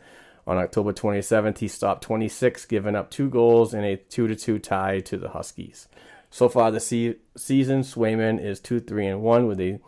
On 0.47 0.57
October 0.57 0.93
27th, 0.93 1.57
he 1.57 1.67
stopped 1.67 2.03
26, 2.03 2.65
giving 2.67 2.95
up 2.95 3.11
two 3.11 3.29
goals 3.29 3.73
and 3.73 3.83
a 3.83 3.97
2 3.97 4.33
2 4.35 4.59
tie 4.59 5.01
to 5.01 5.17
the 5.17 5.29
Huskies. 5.29 5.89
So 6.35 6.49
far 6.49 6.69
this 6.69 6.87
se- 6.87 7.15
season, 7.37 7.83
Swayman 7.83 8.43
is 8.43 8.59
2 8.59 8.81
3 8.81 9.07
and 9.07 9.21
1 9.21 9.47
with 9.47 9.57
a 9.61 9.79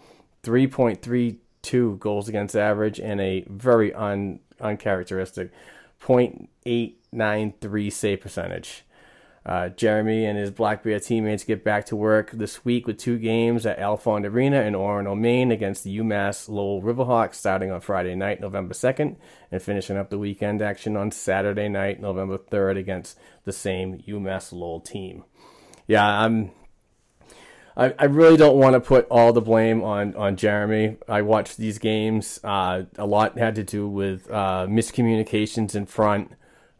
3.32 0.43 1.99
goals 1.99 2.29
against 2.29 2.55
average 2.55 3.01
and 3.01 3.19
a 3.19 3.43
very 3.49 3.93
un- 3.93 4.39
uncharacteristic 4.61 5.51
0.893 6.01 7.91
save 7.91 8.21
percentage. 8.21 8.85
Uh, 9.45 9.67
Jeremy 9.67 10.23
and 10.23 10.39
his 10.39 10.51
Black 10.51 10.83
Bear 10.83 11.01
teammates 11.01 11.43
get 11.43 11.65
back 11.65 11.85
to 11.87 11.97
work 11.97 12.31
this 12.31 12.63
week 12.63 12.87
with 12.87 12.97
two 12.97 13.17
games 13.17 13.65
at 13.65 13.77
Alfond 13.77 14.25
Arena 14.25 14.61
in 14.61 14.73
Orono, 14.73 15.19
Maine 15.19 15.51
against 15.51 15.83
the 15.83 15.97
UMass 15.97 16.47
Lowell 16.47 16.81
Riverhawks 16.81 17.35
starting 17.35 17.71
on 17.71 17.81
Friday 17.81 18.15
night, 18.15 18.39
November 18.39 18.73
2nd, 18.73 19.17
and 19.51 19.61
finishing 19.61 19.97
up 19.97 20.09
the 20.09 20.17
weekend 20.17 20.61
action 20.61 20.95
on 20.95 21.11
Saturday 21.11 21.67
night, 21.67 21.99
November 21.99 22.37
3rd 22.37 22.77
against 22.77 23.19
the 23.43 23.51
same 23.51 23.99
UMass 24.07 24.53
Lowell 24.53 24.79
team. 24.79 25.25
Yeah, 25.87 26.05
I'm. 26.05 26.51
I, 27.75 27.93
I 27.99 28.05
really 28.05 28.37
don't 28.37 28.57
want 28.57 28.73
to 28.73 28.79
put 28.79 29.07
all 29.09 29.33
the 29.33 29.41
blame 29.41 29.83
on, 29.83 30.15
on 30.15 30.35
Jeremy. 30.35 30.97
I 31.07 31.21
watched 31.21 31.57
these 31.57 31.77
games. 31.77 32.39
Uh, 32.43 32.83
a 32.97 33.05
lot 33.05 33.37
had 33.37 33.55
to 33.55 33.63
do 33.63 33.87
with 33.87 34.29
uh, 34.31 34.65
miscommunications 34.67 35.75
in 35.75 35.85
front. 35.85 36.31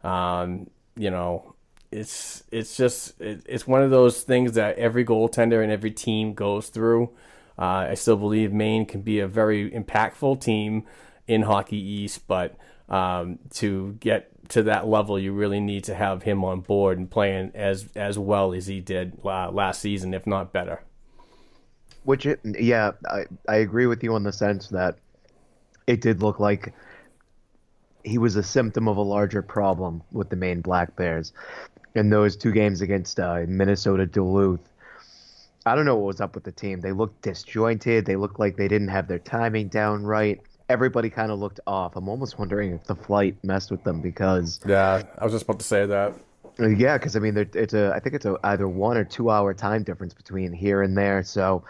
Um, 0.02 0.70
you 0.96 1.10
know, 1.10 1.54
it's 1.90 2.42
it's 2.50 2.76
just 2.76 3.20
it, 3.20 3.42
it's 3.46 3.66
one 3.66 3.82
of 3.82 3.90
those 3.90 4.22
things 4.22 4.52
that 4.52 4.76
every 4.76 5.04
goaltender 5.04 5.62
and 5.62 5.72
every 5.72 5.92
team 5.92 6.34
goes 6.34 6.68
through. 6.68 7.10
Uh, 7.58 7.88
I 7.90 7.94
still 7.94 8.16
believe 8.16 8.52
Maine 8.52 8.84
can 8.84 9.02
be 9.02 9.20
a 9.20 9.28
very 9.28 9.70
impactful 9.70 10.40
team 10.40 10.84
in 11.26 11.42
Hockey 11.42 11.78
East, 11.78 12.26
but 12.26 12.56
um, 12.88 13.38
to 13.54 13.96
get 14.00 14.30
to 14.48 14.62
that 14.64 14.86
level, 14.86 15.18
you 15.18 15.32
really 15.32 15.60
need 15.60 15.84
to 15.84 15.94
have 15.94 16.22
him 16.22 16.44
on 16.44 16.60
board 16.60 16.98
and 16.98 17.10
playing 17.10 17.52
as 17.54 17.88
as 17.94 18.18
well 18.18 18.52
as 18.52 18.66
he 18.66 18.80
did 18.80 19.18
uh, 19.24 19.50
last 19.50 19.80
season, 19.80 20.14
if 20.14 20.26
not 20.26 20.52
better. 20.52 20.82
Which 22.04 22.26
it, 22.26 22.40
yeah, 22.44 22.92
I, 23.08 23.24
I 23.48 23.56
agree 23.56 23.86
with 23.86 24.02
you 24.02 24.14
on 24.14 24.22
the 24.22 24.32
sense 24.32 24.68
that 24.68 24.98
it 25.86 26.00
did 26.00 26.22
look 26.22 26.40
like 26.40 26.72
he 28.04 28.18
was 28.18 28.36
a 28.36 28.42
symptom 28.42 28.88
of 28.88 28.96
a 28.96 29.02
larger 29.02 29.42
problem 29.42 30.02
with 30.12 30.30
the 30.30 30.36
Maine 30.36 30.60
Black 30.60 30.96
Bears. 30.96 31.32
In 31.94 32.10
those 32.10 32.36
two 32.36 32.52
games 32.52 32.80
against 32.80 33.18
uh, 33.18 33.42
Minnesota 33.46 34.06
Duluth, 34.06 34.60
I 35.66 35.74
don't 35.74 35.84
know 35.84 35.96
what 35.96 36.06
was 36.06 36.20
up 36.20 36.34
with 36.34 36.44
the 36.44 36.52
team. 36.52 36.80
They 36.80 36.92
looked 36.92 37.22
disjointed. 37.22 38.06
They 38.06 38.16
looked 38.16 38.38
like 38.38 38.56
they 38.56 38.68
didn't 38.68 38.88
have 38.88 39.08
their 39.08 39.18
timing 39.18 39.68
down 39.68 40.04
right. 40.04 40.40
Everybody 40.68 41.08
kind 41.10 41.32
of 41.32 41.38
looked 41.38 41.60
off. 41.66 41.96
I'm 41.96 42.08
almost 42.08 42.38
wondering 42.38 42.72
if 42.72 42.84
the 42.84 42.94
flight 42.94 43.36
messed 43.42 43.70
with 43.70 43.84
them 43.84 44.00
because 44.00 44.60
Yeah, 44.66 45.02
I 45.18 45.24
was 45.24 45.32
just 45.32 45.44
about 45.44 45.60
to 45.60 45.66
say 45.66 45.86
that. 45.86 46.14
Yeah, 46.58 46.98
because 46.98 47.14
I 47.14 47.20
mean, 47.20 47.36
it's 47.36 47.74
a 47.74 47.92
I 47.94 48.00
think 48.00 48.16
it's 48.16 48.26
a 48.26 48.36
either 48.44 48.68
one 48.68 48.96
or 48.96 49.04
two 49.04 49.30
hour 49.30 49.54
time 49.54 49.84
difference 49.84 50.12
between 50.12 50.52
here 50.52 50.82
and 50.82 50.98
there. 50.98 51.22
So, 51.22 51.62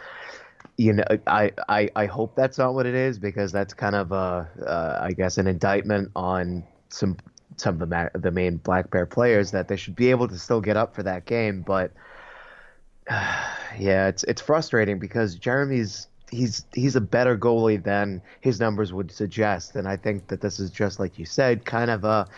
you 0.78 0.94
know, 0.94 1.04
I 1.26 1.52
I, 1.68 1.90
I 1.94 2.06
hope 2.06 2.34
that's 2.34 2.56
not 2.56 2.74
what 2.74 2.86
it 2.86 2.94
is 2.94 3.18
because 3.18 3.52
that's 3.52 3.74
kind 3.74 3.94
of 3.94 4.12
a 4.12 4.48
uh, 4.66 4.98
I 5.02 5.12
guess 5.12 5.36
an 5.36 5.46
indictment 5.46 6.10
on 6.16 6.64
some 6.88 7.18
some 7.56 7.74
of 7.74 7.80
the 7.80 7.86
ma- 7.86 8.08
the 8.14 8.30
Maine 8.30 8.56
Black 8.56 8.90
Bear 8.90 9.04
players 9.04 9.50
that 9.50 9.68
they 9.68 9.76
should 9.76 9.94
be 9.94 10.10
able 10.10 10.26
to 10.28 10.38
still 10.38 10.60
get 10.60 10.76
up 10.76 10.94
for 10.94 11.02
that 11.02 11.26
game. 11.26 11.62
But 11.62 11.92
yeah, 13.10 14.08
it's 14.08 14.24
it's 14.24 14.40
frustrating 14.40 14.98
because 14.98 15.34
Jeremy's 15.34 16.08
he's 16.30 16.64
he's 16.72 16.96
a 16.96 17.00
better 17.00 17.36
goalie 17.36 17.82
than 17.82 18.22
his 18.40 18.60
numbers 18.60 18.92
would 18.92 19.10
suggest, 19.10 19.76
and 19.76 19.88
I 19.88 19.96
think 19.96 20.28
that 20.28 20.40
this 20.40 20.60
is 20.60 20.70
just 20.70 21.00
like 21.00 21.18
you 21.18 21.24
said, 21.24 21.64
kind 21.64 21.90
of 21.90 22.04
a 22.04 22.28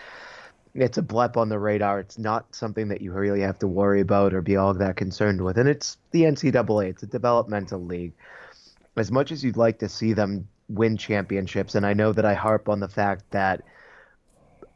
it's 0.73 0.97
a 0.97 1.01
blip 1.01 1.37
on 1.37 1.49
the 1.49 1.59
radar. 1.59 1.99
It's 1.99 2.17
not 2.17 2.55
something 2.55 2.87
that 2.89 3.01
you 3.01 3.11
really 3.11 3.41
have 3.41 3.59
to 3.59 3.67
worry 3.67 4.01
about 4.01 4.33
or 4.33 4.41
be 4.41 4.55
all 4.55 4.73
that 4.73 4.95
concerned 4.95 5.41
with. 5.41 5.57
And 5.57 5.67
it's 5.67 5.97
the 6.11 6.21
NCAA. 6.23 6.89
It's 6.89 7.03
a 7.03 7.07
developmental 7.07 7.83
league. 7.83 8.13
As 8.95 9.11
much 9.11 9.31
as 9.31 9.43
you'd 9.43 9.57
like 9.57 9.79
to 9.79 9.89
see 9.89 10.13
them 10.13 10.47
win 10.69 10.95
championships, 10.95 11.75
and 11.75 11.85
I 11.85 11.93
know 11.93 12.13
that 12.13 12.25
I 12.25 12.33
harp 12.33 12.69
on 12.69 12.79
the 12.79 12.87
fact 12.87 13.23
that 13.31 13.63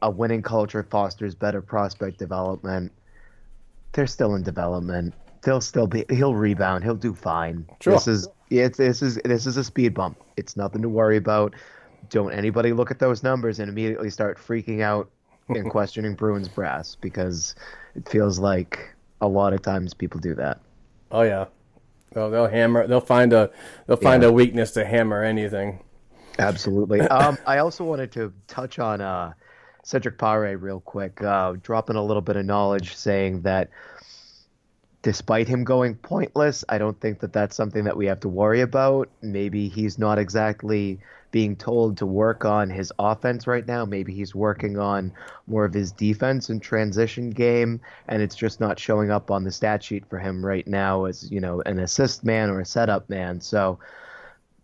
a 0.02 0.10
winning 0.10 0.42
culture 0.42 0.82
fosters 0.82 1.34
better 1.34 1.62
prospect 1.62 2.18
development. 2.18 2.92
They're 3.92 4.06
still 4.06 4.34
in 4.34 4.42
development. 4.42 5.14
They'll 5.42 5.60
still 5.60 5.86
be. 5.86 6.04
He'll 6.10 6.34
rebound. 6.34 6.84
He'll 6.84 6.94
do 6.94 7.14
fine. 7.14 7.66
Sure. 7.80 7.94
This 7.94 8.06
is 8.06 8.28
it's 8.50 8.78
this 8.78 9.02
is 9.02 9.16
this 9.24 9.46
is 9.46 9.56
a 9.56 9.64
speed 9.64 9.94
bump. 9.94 10.18
It's 10.36 10.56
nothing 10.56 10.82
to 10.82 10.88
worry 10.88 11.16
about. 11.16 11.54
Don't 12.10 12.32
anybody 12.32 12.72
look 12.72 12.90
at 12.90 12.98
those 12.98 13.22
numbers 13.22 13.58
and 13.58 13.68
immediately 13.68 14.10
start 14.10 14.38
freaking 14.38 14.80
out 14.82 15.10
and 15.48 15.70
questioning 15.70 16.14
Bruins 16.14 16.48
brass 16.48 16.94
because 16.94 17.54
it 17.94 18.08
feels 18.08 18.38
like 18.38 18.94
a 19.20 19.26
lot 19.26 19.52
of 19.52 19.62
times 19.62 19.94
people 19.94 20.20
do 20.20 20.34
that. 20.34 20.60
Oh 21.10 21.22
yeah, 21.22 21.46
they'll, 22.12 22.30
they'll 22.30 22.48
hammer. 22.48 22.86
They'll 22.86 23.00
find 23.00 23.32
a 23.32 23.50
they'll 23.86 23.96
find 23.96 24.22
Yeah. 24.22 24.28
a 24.28 24.32
weakness 24.32 24.72
to 24.72 24.84
hammer 24.84 25.22
anything. 25.22 25.82
Absolutely. 26.38 27.00
um, 27.08 27.38
I 27.46 27.58
also 27.58 27.82
wanted 27.84 28.12
to 28.12 28.32
touch 28.46 28.78
on 28.78 29.00
uh, 29.00 29.32
Cedric 29.82 30.18
Pare 30.18 30.58
real 30.58 30.80
quick, 30.80 31.22
uh, 31.22 31.54
dropping 31.62 31.96
a 31.96 32.04
little 32.04 32.20
bit 32.22 32.36
of 32.36 32.44
knowledge, 32.44 32.94
saying 32.94 33.42
that 33.42 33.70
despite 35.06 35.46
him 35.46 35.62
going 35.62 35.94
pointless, 35.94 36.64
I 36.68 36.78
don't 36.78 37.00
think 37.00 37.20
that 37.20 37.32
that's 37.32 37.54
something 37.54 37.84
that 37.84 37.96
we 37.96 38.06
have 38.06 38.18
to 38.18 38.28
worry 38.28 38.60
about. 38.60 39.08
Maybe 39.22 39.68
he's 39.68 40.00
not 40.00 40.18
exactly 40.18 40.98
being 41.30 41.54
told 41.54 41.96
to 41.98 42.06
work 42.06 42.44
on 42.44 42.70
his 42.70 42.92
offense 42.98 43.46
right 43.46 43.64
now. 43.68 43.84
Maybe 43.84 44.12
he's 44.12 44.34
working 44.34 44.80
on 44.80 45.12
more 45.46 45.64
of 45.64 45.72
his 45.72 45.92
defense 45.92 46.48
and 46.48 46.60
transition 46.60 47.30
game, 47.30 47.80
and 48.08 48.20
it's 48.20 48.34
just 48.34 48.58
not 48.58 48.80
showing 48.80 49.12
up 49.12 49.30
on 49.30 49.44
the 49.44 49.52
stat 49.52 49.84
sheet 49.84 50.04
for 50.10 50.18
him 50.18 50.44
right 50.44 50.66
now 50.66 51.04
as 51.04 51.30
you 51.30 51.38
know 51.38 51.62
an 51.66 51.78
assist 51.78 52.24
man 52.24 52.50
or 52.50 52.58
a 52.58 52.66
setup 52.66 53.08
man. 53.08 53.40
So 53.40 53.78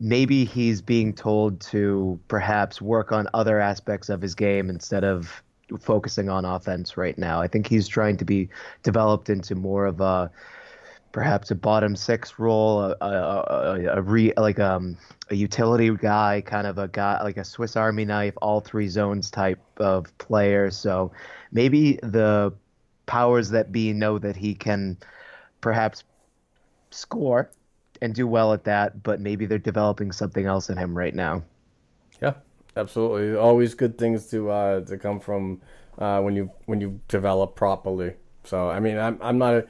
maybe 0.00 0.44
he's 0.44 0.82
being 0.82 1.14
told 1.14 1.60
to 1.70 2.18
perhaps 2.26 2.82
work 2.82 3.12
on 3.12 3.28
other 3.32 3.60
aspects 3.60 4.08
of 4.08 4.20
his 4.20 4.34
game 4.34 4.70
instead 4.70 5.04
of 5.04 5.40
focusing 5.80 6.28
on 6.28 6.44
offense 6.44 6.96
right 6.96 7.16
now. 7.16 7.40
I 7.40 7.48
think 7.48 7.66
he's 7.66 7.88
trying 7.88 8.16
to 8.18 8.24
be 8.24 8.48
developed 8.82 9.30
into 9.30 9.54
more 9.54 9.86
of 9.86 10.00
a 10.00 10.30
perhaps 11.12 11.50
a 11.50 11.54
bottom 11.54 11.94
six 11.94 12.38
role, 12.38 12.80
a, 12.80 12.96
a, 13.00 13.06
a, 13.06 13.86
a 13.98 14.02
re, 14.02 14.32
like 14.36 14.58
um, 14.58 14.96
a 15.30 15.34
utility 15.34 15.90
guy, 15.94 16.42
kind 16.44 16.66
of 16.66 16.78
a 16.78 16.88
guy 16.88 17.22
like 17.22 17.36
a 17.36 17.44
Swiss 17.44 17.76
Army 17.76 18.04
knife, 18.04 18.34
all 18.40 18.60
three 18.60 18.88
zones 18.88 19.30
type 19.30 19.60
of 19.76 20.16
player. 20.18 20.70
So 20.70 21.12
maybe 21.52 21.98
the 22.02 22.54
powers 23.06 23.50
that 23.50 23.72
be 23.72 23.92
know 23.92 24.18
that 24.18 24.36
he 24.36 24.54
can 24.54 24.96
perhaps 25.60 26.04
score 26.90 27.50
and 28.00 28.14
do 28.14 28.26
well 28.26 28.52
at 28.52 28.64
that, 28.64 29.02
but 29.02 29.20
maybe 29.20 29.46
they're 29.46 29.58
developing 29.58 30.12
something 30.12 30.46
else 30.46 30.70
in 30.70 30.76
him 30.76 30.96
right 30.96 31.14
now. 31.14 31.42
Yeah, 32.20 32.34
absolutely. 32.76 33.36
Always 33.36 33.74
good 33.74 33.98
things 33.98 34.26
to 34.30 34.50
uh, 34.50 34.80
to 34.82 34.98
come 34.98 35.20
from 35.20 35.60
uh, 35.98 36.20
when 36.20 36.36
you 36.36 36.50
when 36.66 36.80
you 36.80 37.00
develop 37.08 37.54
properly. 37.56 38.14
So 38.44 38.70
I 38.70 38.80
mean, 38.80 38.98
I'm 38.98 39.18
I'm 39.22 39.38
not 39.38 39.54
a, 39.54 39.66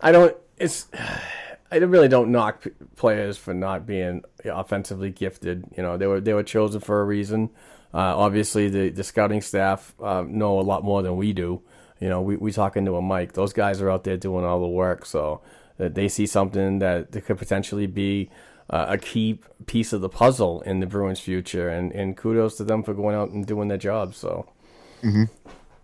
I 0.00 0.12
don't 0.12 0.36
it's 0.58 0.86
I 1.70 1.78
really 1.78 2.08
don't 2.08 2.30
knock 2.30 2.64
players 2.94 3.36
for 3.36 3.52
not 3.52 3.86
being 3.86 4.22
offensively 4.44 5.10
gifted. 5.10 5.64
You 5.76 5.82
know, 5.82 5.96
they 5.96 6.06
were 6.06 6.20
they 6.20 6.32
were 6.32 6.44
chosen 6.44 6.80
for 6.80 7.00
a 7.00 7.04
reason. 7.04 7.50
Uh, 7.92 8.16
obviously, 8.16 8.68
the 8.68 8.90
the 8.90 9.04
scouting 9.04 9.40
staff 9.40 9.94
uh, 10.00 10.24
know 10.26 10.60
a 10.60 10.62
lot 10.62 10.84
more 10.84 11.02
than 11.02 11.16
we 11.16 11.32
do. 11.32 11.62
You 12.00 12.08
know, 12.08 12.20
we 12.20 12.36
we 12.36 12.52
talk 12.52 12.76
into 12.76 12.96
a 12.96 13.02
mic. 13.02 13.32
Those 13.32 13.52
guys 13.52 13.80
are 13.80 13.90
out 13.90 14.04
there 14.04 14.16
doing 14.16 14.44
all 14.44 14.60
the 14.60 14.68
work, 14.68 15.06
so 15.06 15.40
that 15.78 15.94
they 15.94 16.08
see 16.08 16.26
something 16.26 16.78
that 16.78 17.12
could 17.24 17.38
potentially 17.38 17.86
be 17.86 18.30
uh, 18.70 18.86
a 18.88 18.98
key 18.98 19.40
piece 19.66 19.92
of 19.92 20.00
the 20.00 20.08
puzzle 20.08 20.60
in 20.62 20.80
the 20.80 20.86
Bruins' 20.86 21.20
future. 21.20 21.68
And, 21.68 21.92
and 21.92 22.16
kudos 22.16 22.56
to 22.56 22.64
them 22.64 22.82
for 22.82 22.94
going 22.94 23.14
out 23.16 23.30
and 23.30 23.46
doing 23.46 23.68
their 23.68 23.78
job. 23.78 24.14
So, 24.14 24.48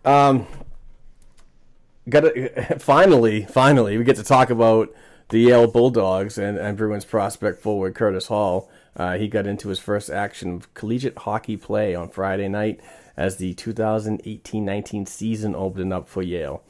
um, 0.04 0.46
got 2.08 2.20
to 2.20 2.78
finally, 2.78 3.44
finally, 3.44 3.96
we 3.98 4.04
get 4.04 4.16
to 4.16 4.24
talk 4.24 4.50
about 4.50 4.92
the 5.28 5.40
Yale 5.40 5.66
Bulldogs 5.66 6.38
and, 6.38 6.58
and 6.58 6.76
Bruins 6.76 7.04
prospect 7.04 7.62
forward 7.62 7.94
Curtis 7.94 8.26
Hall. 8.26 8.70
Uh, 8.94 9.16
he 9.16 9.28
got 9.28 9.46
into 9.46 9.68
his 9.68 9.78
first 9.78 10.10
action 10.10 10.52
of 10.52 10.74
collegiate 10.74 11.16
hockey 11.18 11.56
play 11.56 11.94
on 11.94 12.10
Friday 12.10 12.48
night 12.48 12.80
as 13.16 13.36
the 13.36 13.54
2018-19 13.54 15.08
season 15.08 15.54
opened 15.54 15.92
up 15.92 16.08
for 16.08 16.22
Yale. 16.22 16.62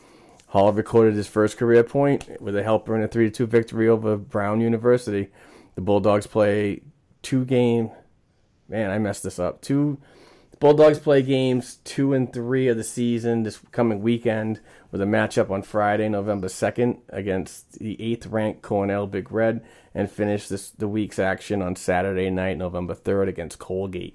Hall 0.49 0.73
recorded 0.73 1.15
his 1.15 1.27
first 1.27 1.57
career 1.57 1.83
point 1.83 2.41
with 2.41 2.55
a 2.55 2.63
helper 2.63 2.95
in 2.95 3.03
a 3.03 3.09
3-2 3.09 3.49
victory 3.49 3.89
over 3.89 4.17
Brown 4.17 4.61
University. 4.61 5.29
The 5.75 5.81
Bulldogs 5.81 6.27
play 6.27 6.83
two 7.23 7.45
game. 7.45 7.91
Man, 8.69 8.91
I 8.91 8.99
messed 8.99 9.23
this 9.23 9.39
up. 9.39 9.61
Two 9.63 9.99
Bulldogs 10.63 11.01
play 11.01 11.23
games 11.23 11.81
two 11.83 12.13
and 12.13 12.33
three 12.33 12.69
of 12.69 12.77
the 12.77 12.85
season 12.85 13.43
this 13.43 13.59
coming 13.73 14.01
weekend 14.01 14.61
with 14.93 15.03
a 15.03 15.07
matchup 15.07 15.51
on 15.51 15.61
Friday, 15.61 16.09
November 16.09 16.47
2nd 16.47 16.99
against 17.09 17.81
the 17.81 18.01
eighth 18.01 18.29
ranked 18.29 18.63
Cornell 18.63 19.09
Big 19.09 19.33
Red 19.33 19.65
and 19.93 20.09
finish 20.09 20.47
this 20.47 20.71
the 20.71 20.87
week's 20.87 21.19
action 21.19 21.63
on 21.63 21.75
Saturday 21.75 22.31
night, 22.31 22.59
November 22.59 22.95
3rd 22.95 23.27
against 23.27 23.59
Colgate. 23.59 24.15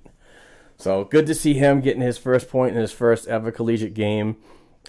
So 0.78 1.04
good 1.04 1.28
to 1.28 1.36
see 1.36 1.56
him 1.56 1.82
getting 1.82 2.02
his 2.02 2.18
first 2.18 2.48
point 2.48 2.76
in 2.76 2.82
his 2.82 2.94
first 2.94 3.28
ever 3.28 3.52
collegiate 3.52 3.94
game. 3.94 4.38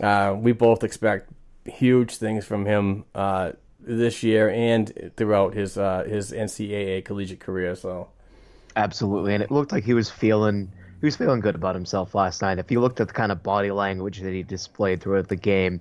Uh, 0.01 0.37
we 0.39 0.53
both 0.53 0.85
expect 0.85 1.29
huge 1.65 2.19
things 2.19 2.45
from 2.45 2.67
him 2.67 3.05
uh, 3.17 3.51
this 3.89 4.23
year 4.23 4.51
and 4.51 5.13
throughout 5.17 5.55
his 5.55 5.79
uh, 5.79 6.05
his 6.05 6.33
NCAA 6.33 7.05
collegiate 7.05 7.41
career. 7.41 7.75
So 7.75 8.09
Absolutely, 8.77 9.35
and 9.35 9.43
it 9.43 9.51
looked 9.51 9.73
like 9.73 9.83
he 9.83 9.95
was 9.95 10.09
feeling 10.09 10.71
he 11.01 11.07
was 11.07 11.17
feeling 11.17 11.41
good 11.41 11.57
about 11.57 11.75
himself 11.75 12.15
last 12.15 12.43
night. 12.43 12.59
If 12.59 12.71
you 12.71 12.81
looked 12.81 13.01
at 13.01 13.09
the 13.09 13.15
kind 13.15 13.33
of 13.33 13.43
body 13.43 13.71
language 13.71 14.21
that 14.21 14.33
he 14.33 14.43
displayed 14.43 15.01
throughout 15.01 15.29
the 15.29 15.37
game, 15.37 15.81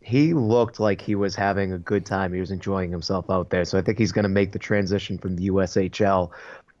he 0.00 0.34
looked 0.34 0.80
like 0.80 1.00
he 1.00 1.14
was 1.14 1.34
having 1.34 1.72
a 1.72 1.78
good 1.78 2.06
time. 2.06 2.32
He 2.32 2.40
was 2.40 2.50
enjoying 2.50 2.90
himself 2.90 3.28
out 3.30 3.50
there. 3.50 3.64
So 3.64 3.78
I 3.78 3.82
think 3.82 3.98
he's 3.98 4.12
going 4.12 4.24
to 4.24 4.28
make 4.28 4.52
the 4.52 4.58
transition 4.58 5.18
from 5.18 5.36
the 5.36 5.48
USHL 5.50 6.30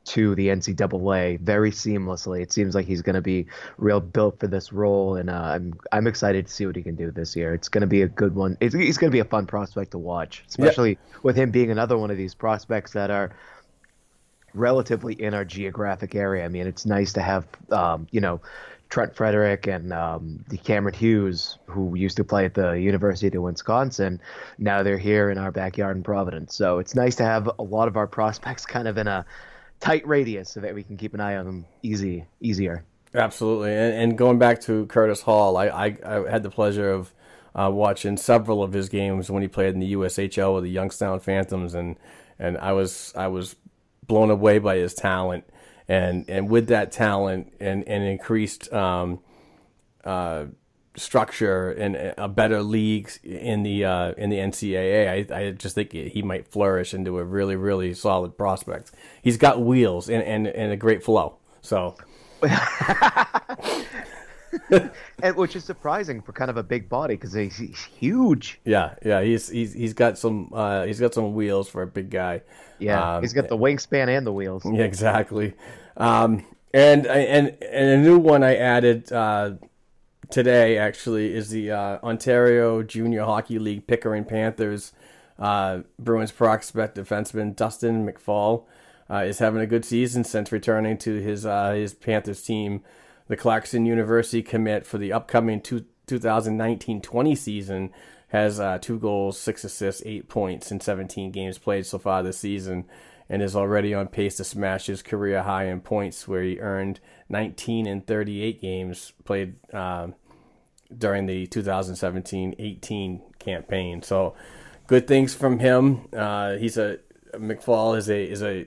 to 0.04 0.34
the 0.34 0.48
NCAA 0.48 1.40
very 1.40 1.70
seamlessly. 1.70 2.42
It 2.42 2.52
seems 2.52 2.74
like 2.74 2.86
he's 2.86 3.02
going 3.02 3.14
to 3.14 3.22
be 3.22 3.46
real 3.78 4.00
built 4.00 4.40
for 4.40 4.46
this 4.46 4.72
role, 4.72 5.16
and 5.16 5.30
uh, 5.30 5.34
I'm 5.34 5.74
I'm 5.92 6.06
excited 6.06 6.46
to 6.46 6.52
see 6.52 6.66
what 6.66 6.76
he 6.76 6.82
can 6.82 6.96
do 6.96 7.10
this 7.10 7.36
year. 7.36 7.54
It's 7.54 7.68
going 7.68 7.82
to 7.82 7.86
be 7.86 8.02
a 8.02 8.08
good 8.08 8.34
one. 8.34 8.56
It's, 8.60 8.74
he's 8.74 8.98
going 8.98 9.10
to 9.10 9.14
be 9.14 9.20
a 9.20 9.24
fun 9.24 9.46
prospect 9.46 9.92
to 9.92 9.98
watch, 9.98 10.44
especially 10.48 10.98
with 11.22 11.36
him 11.36 11.50
being 11.50 11.70
another 11.70 11.96
one 11.96 12.10
of 12.10 12.16
these 12.16 12.34
prospects 12.34 12.92
that 12.92 13.10
are 13.10 13.32
relatively 14.54 15.14
in 15.14 15.34
our 15.34 15.44
geographic 15.44 16.14
area. 16.14 16.44
I 16.44 16.48
mean, 16.48 16.66
it's 16.66 16.84
nice 16.84 17.12
to 17.14 17.22
have, 17.22 17.46
um, 17.70 18.06
you 18.10 18.20
know, 18.20 18.40
Trent 18.90 19.16
Frederic 19.16 19.66
and 19.66 19.90
um, 19.92 20.44
the 20.48 20.58
Cameron 20.58 20.94
Hughes, 20.94 21.58
who 21.64 21.94
used 21.94 22.18
to 22.18 22.24
play 22.24 22.44
at 22.44 22.52
the 22.52 22.72
University 22.72 23.34
of 23.34 23.42
Wisconsin. 23.42 24.20
Now 24.58 24.82
they're 24.82 24.98
here 24.98 25.30
in 25.30 25.38
our 25.38 25.50
backyard 25.50 25.96
in 25.96 26.02
Providence. 26.02 26.54
So 26.54 26.78
it's 26.78 26.94
nice 26.94 27.16
to 27.16 27.24
have 27.24 27.50
a 27.58 27.62
lot 27.62 27.88
of 27.88 27.96
our 27.96 28.06
prospects 28.06 28.66
kind 28.66 28.86
of 28.86 28.98
in 28.98 29.08
a 29.08 29.24
tight 29.82 30.06
radius 30.06 30.48
so 30.48 30.60
that 30.60 30.74
we 30.74 30.82
can 30.82 30.96
keep 30.96 31.12
an 31.12 31.20
eye 31.20 31.36
on 31.36 31.44
them 31.44 31.66
easy, 31.82 32.24
easier. 32.40 32.84
Absolutely, 33.14 33.74
and, 33.74 33.94
and 33.94 34.18
going 34.18 34.38
back 34.38 34.60
to 34.62 34.86
Curtis 34.86 35.20
Hall, 35.20 35.56
I, 35.56 35.66
I, 35.66 35.96
I 36.06 36.30
had 36.30 36.42
the 36.42 36.50
pleasure 36.50 36.90
of 36.90 37.12
uh, 37.54 37.68
watching 37.70 38.16
several 38.16 38.62
of 38.62 38.72
his 38.72 38.88
games 38.88 39.30
when 39.30 39.42
he 39.42 39.48
played 39.48 39.74
in 39.74 39.80
the 39.80 39.92
USHL 39.92 40.54
with 40.54 40.64
the 40.64 40.70
Youngstown 40.70 41.20
Phantoms, 41.20 41.74
and 41.74 41.98
and 42.38 42.56
I 42.56 42.72
was 42.72 43.12
I 43.14 43.26
was 43.26 43.56
blown 44.06 44.30
away 44.30 44.58
by 44.58 44.76
his 44.76 44.94
talent, 44.94 45.44
and 45.88 46.24
and 46.30 46.48
with 46.48 46.68
that 46.68 46.92
talent 46.92 47.52
and 47.60 47.86
and 47.86 48.04
increased 48.04 48.72
um, 48.72 49.20
uh, 50.04 50.46
structure 50.96 51.70
and 51.70 52.14
a 52.18 52.28
better 52.28 52.62
league 52.62 53.10
in 53.22 53.62
the 53.62 53.84
uh, 53.84 54.12
in 54.12 54.30
the 54.30 54.36
NCAA, 54.36 55.30
I, 55.30 55.38
I 55.38 55.50
just 55.52 55.74
think 55.74 55.92
he 55.92 56.22
might 56.22 56.48
flourish 56.48 56.94
into 56.94 57.18
a 57.18 57.24
really 57.24 57.56
really 57.56 57.94
solid 57.94 58.36
prospect. 58.36 58.92
He's 59.22 59.36
got 59.36 59.60
wheels 59.62 60.08
and 60.08 60.22
and, 60.22 60.46
and 60.46 60.72
a 60.72 60.76
great 60.76 61.02
flow, 61.02 61.36
so. 61.60 61.96
and 65.22 65.36
which 65.36 65.56
is 65.56 65.64
surprising 65.64 66.20
for 66.20 66.32
kind 66.32 66.50
of 66.50 66.56
a 66.56 66.62
big 66.62 66.88
body 66.88 67.14
because 67.14 67.32
he's, 67.32 67.56
he's 67.56 67.84
huge. 67.84 68.60
Yeah, 68.64 68.94
yeah, 69.04 69.22
he's 69.22 69.48
he's 69.48 69.72
he's 69.72 69.94
got 69.94 70.18
some 70.18 70.50
uh, 70.52 70.84
he's 70.84 71.00
got 71.00 71.14
some 71.14 71.34
wheels 71.34 71.68
for 71.68 71.82
a 71.82 71.86
big 71.86 72.10
guy. 72.10 72.42
Yeah, 72.78 73.16
Um, 73.16 73.22
he's 73.22 73.32
got 73.32 73.48
the 73.48 73.56
wingspan 73.56 74.08
and 74.08 74.26
the 74.26 74.32
wheels. 74.32 74.64
Yeah, 74.72 74.84
exactly. 74.84 75.54
Um, 75.96 76.44
and 76.74 77.06
and 77.06 77.56
and 77.62 77.88
a 77.90 77.98
new 77.98 78.18
one 78.18 78.42
I 78.42 78.56
added 78.56 79.12
uh, 79.12 79.52
today 80.32 80.78
actually 80.78 81.34
is 81.34 81.50
the 81.50 81.70
uh, 81.70 81.98
Ontario 82.02 82.82
Junior 82.82 83.24
Hockey 83.24 83.58
League 83.58 83.86
Pickering 83.86 84.24
Panthers. 84.24 84.92
Uh, 85.38 85.80
Bruins 85.98 86.32
prospect 86.32 86.96
defenseman 86.96 87.54
Dustyn 87.54 88.10
McFaul 88.10 88.64
uh, 89.10 89.24
is 89.24 89.38
having 89.40 89.60
a 89.60 89.66
good 89.66 89.84
season 89.84 90.24
since 90.24 90.50
returning 90.50 90.96
to 90.98 91.20
his 91.20 91.44
uh, 91.44 91.72
his 91.72 91.92
Panthers 91.92 92.42
team. 92.42 92.82
The 93.28 93.36
Clarkson 93.36 93.84
University 93.84 94.42
commit 94.42 94.86
for 94.86 94.98
the 94.98 95.12
upcoming 95.12 95.60
two, 95.60 95.84
2019-20 96.08 97.36
season 97.36 97.90
has 98.28 98.58
uh, 98.58 98.78
two 98.78 98.98
goals, 98.98 99.38
six 99.38 99.62
assists, 99.62 100.02
eight 100.06 100.28
points 100.28 100.72
in 100.72 100.80
17 100.80 101.30
games 101.30 101.58
played 101.58 101.84
so 101.84 101.98
far 101.98 102.22
this 102.22 102.38
season, 102.38 102.86
and 103.28 103.42
is 103.42 103.54
already 103.54 103.92
on 103.92 104.08
pace 104.08 104.36
to 104.36 104.44
smash 104.44 104.86
his 104.86 105.02
career 105.02 105.42
high 105.42 105.66
in 105.66 105.80
points, 105.80 106.26
where 106.26 106.42
he 106.42 106.58
earned 106.58 107.00
19 107.28 107.86
in 107.86 108.00
38 108.00 108.60
games 108.60 109.12
played 109.24 109.56
uh, 109.72 110.08
during 110.98 111.26
the 111.26 111.46
2017-18 111.46 113.20
campaign. 113.38 114.02
So, 114.02 114.34
good 114.86 115.06
things 115.06 115.34
from 115.34 115.58
him. 115.58 116.08
Uh, 116.12 116.54
he's 116.56 116.76
a 116.76 116.98
McFaul 117.34 117.96
is 117.96 118.08
a 118.08 118.22
is 118.22 118.42
a 118.42 118.66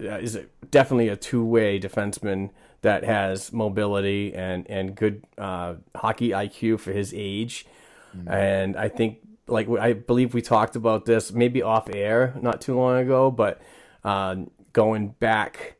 uh, 0.00 0.18
is 0.18 0.36
a, 0.36 0.44
definitely 0.70 1.08
a 1.08 1.16
two 1.16 1.44
way 1.44 1.78
defenseman 1.78 2.50
that 2.82 3.04
has 3.04 3.52
mobility 3.52 4.34
and 4.34 4.68
and 4.68 4.94
good 4.94 5.24
uh, 5.38 5.74
hockey 5.94 6.30
IQ 6.30 6.80
for 6.80 6.92
his 6.92 7.12
age. 7.14 7.66
Mm-hmm. 8.16 8.30
And 8.30 8.76
I 8.76 8.88
think, 8.88 9.18
like 9.46 9.68
I 9.68 9.92
believe 9.92 10.34
we 10.34 10.42
talked 10.42 10.76
about 10.76 11.04
this 11.04 11.32
maybe 11.32 11.62
off 11.62 11.88
air 11.92 12.34
not 12.40 12.60
too 12.60 12.76
long 12.76 12.98
ago, 12.98 13.30
but 13.30 13.60
uh, 14.04 14.36
going 14.72 15.08
back 15.08 15.76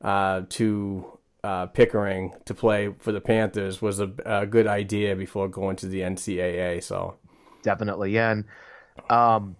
uh, 0.00 0.42
to 0.50 1.18
uh, 1.44 1.66
Pickering 1.66 2.32
to 2.46 2.54
play 2.54 2.94
for 2.98 3.12
the 3.12 3.20
Panthers 3.20 3.82
was 3.82 4.00
a, 4.00 4.10
a, 4.24 4.46
good 4.46 4.66
idea 4.66 5.14
before 5.14 5.46
going 5.46 5.76
to 5.76 5.86
the 5.86 6.00
NCAA. 6.00 6.82
So 6.82 7.16
definitely, 7.62 8.12
yeah. 8.12 8.30
And 8.30 8.44
um, 9.10 9.56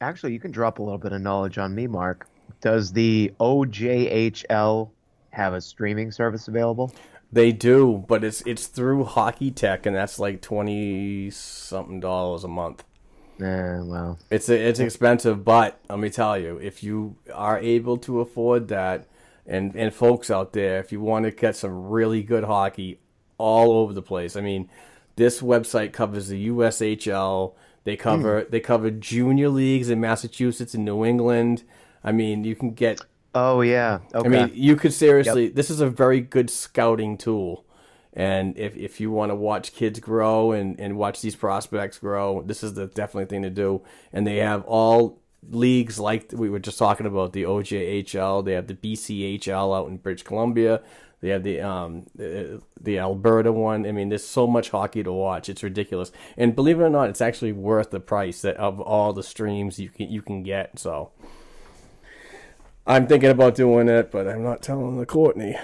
actually, 0.00 0.32
you 0.32 0.40
can 0.40 0.50
drop 0.50 0.80
a 0.80 0.82
little 0.82 0.98
bit 0.98 1.12
of 1.12 1.20
knowledge 1.20 1.58
on 1.58 1.76
me, 1.76 1.86
Mark. 1.86 2.26
Does 2.60 2.92
the 2.92 3.32
OJHL 3.38 4.90
have 5.30 5.54
a 5.54 5.60
streaming 5.60 6.10
service 6.10 6.48
available? 6.48 6.92
They 7.30 7.52
do, 7.52 8.04
but 8.08 8.24
it's 8.24 8.42
it's 8.44 8.66
through 8.66 9.04
Hockey 9.04 9.52
Tech, 9.52 9.86
and 9.86 9.94
that's 9.94 10.18
like 10.18 10.42
twenty 10.42 11.30
something 11.30 12.00
dollars 12.00 12.42
a 12.42 12.48
month. 12.48 12.82
Yeah, 13.38 13.80
well, 13.84 14.18
it's 14.28 14.48
it's 14.48 14.80
expensive, 14.80 15.44
but 15.44 15.78
let 15.88 16.00
me 16.00 16.10
tell 16.10 16.36
you, 16.36 16.58
if 16.58 16.82
you 16.82 17.16
are 17.32 17.60
able 17.60 17.96
to 17.98 18.20
afford 18.20 18.66
that, 18.68 19.06
and 19.46 19.74
and 19.74 19.92
folks 19.94 20.30
out 20.30 20.52
there, 20.52 20.78
if 20.78 20.92
you 20.92 21.00
want 21.00 21.24
to 21.24 21.30
get 21.30 21.56
some 21.56 21.88
really 21.88 22.22
good 22.22 22.44
hockey 22.44 23.00
all 23.38 23.72
over 23.72 23.92
the 23.92 24.02
place, 24.02 24.36
I 24.36 24.40
mean, 24.40 24.68
this 25.16 25.40
website 25.40 25.92
covers 25.92 26.28
the 26.28 26.48
USHL. 26.48 27.54
They 27.84 27.96
cover 27.96 28.42
mm. 28.42 28.50
they 28.50 28.60
cover 28.60 28.90
junior 28.90 29.48
leagues 29.48 29.90
in 29.90 30.00
Massachusetts 30.00 30.74
and 30.74 30.84
New 30.84 31.04
England. 31.04 31.64
I 32.04 32.12
mean, 32.12 32.44
you 32.44 32.54
can 32.54 32.72
get 32.72 33.00
Oh 33.34 33.62
yeah. 33.62 34.00
Okay. 34.14 34.26
I 34.26 34.46
mean, 34.46 34.50
you 34.54 34.76
could 34.76 34.92
seriously. 34.92 35.44
Yep. 35.46 35.54
This 35.54 35.70
is 35.70 35.80
a 35.80 35.88
very 35.88 36.20
good 36.20 36.50
scouting 36.50 37.16
tool, 37.16 37.64
and 38.12 38.56
if 38.58 38.76
if 38.76 39.00
you 39.00 39.10
want 39.10 39.30
to 39.30 39.34
watch 39.34 39.72
kids 39.72 40.00
grow 40.00 40.52
and 40.52 40.78
and 40.78 40.96
watch 40.96 41.22
these 41.22 41.34
prospects 41.34 41.98
grow, 41.98 42.42
this 42.42 42.62
is 42.62 42.74
the 42.74 42.86
definitely 42.86 43.26
thing 43.26 43.42
to 43.42 43.50
do. 43.50 43.82
And 44.12 44.26
they 44.26 44.36
have 44.38 44.64
all 44.64 45.21
leagues 45.50 45.98
like 45.98 46.30
we 46.32 46.48
were 46.48 46.58
just 46.58 46.78
talking 46.78 47.06
about 47.06 47.32
the 47.32 47.42
OJHL. 47.44 48.44
They 48.44 48.52
have 48.52 48.66
the 48.66 48.74
BCHL 48.74 49.76
out 49.76 49.88
in 49.88 49.96
British 49.98 50.22
Columbia. 50.22 50.82
They 51.20 51.28
have 51.28 51.42
the 51.44 51.60
um 51.60 52.06
the, 52.14 52.62
the 52.80 52.98
Alberta 52.98 53.52
one. 53.52 53.86
I 53.86 53.92
mean, 53.92 54.08
there's 54.08 54.26
so 54.26 54.46
much 54.46 54.70
hockey 54.70 55.02
to 55.02 55.12
watch. 55.12 55.48
It's 55.48 55.62
ridiculous. 55.62 56.12
And 56.36 56.54
believe 56.54 56.80
it 56.80 56.82
or 56.82 56.90
not, 56.90 57.08
it's 57.08 57.20
actually 57.20 57.52
worth 57.52 57.90
the 57.90 58.00
price 58.00 58.42
that, 58.42 58.56
of 58.56 58.80
all 58.80 59.12
the 59.12 59.22
streams 59.22 59.78
you 59.78 59.88
can 59.88 60.10
you 60.10 60.22
can 60.22 60.42
get. 60.42 60.78
So. 60.78 61.10
I'm 62.84 63.06
thinking 63.06 63.30
about 63.30 63.54
doing 63.54 63.88
it, 63.88 64.10
but 64.10 64.26
I'm 64.26 64.42
not 64.42 64.60
telling 64.60 64.98
the 64.98 65.06
Courtney. 65.06 65.56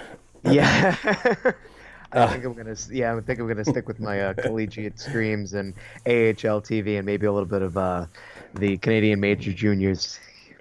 Yeah. 0.44 0.94
I 2.12 2.26
think 2.26 2.44
I'm 2.44 2.54
gonna. 2.54 2.76
Yeah, 2.90 3.14
I 3.14 3.20
think 3.20 3.38
I'm 3.38 3.48
gonna 3.48 3.64
stick 3.64 3.86
with 3.86 4.00
my 4.00 4.20
uh, 4.20 4.34
collegiate 4.34 4.98
streams 4.98 5.52
and 5.52 5.74
AHL 6.06 6.62
TV 6.62 6.96
and 6.96 7.04
maybe 7.04 7.26
a 7.26 7.32
little 7.32 7.48
bit 7.48 7.60
of 7.60 7.76
uh, 7.76 8.06
the 8.58 8.76
Canadian 8.78 9.20
Major 9.20 9.52
Juniors. 9.52 10.18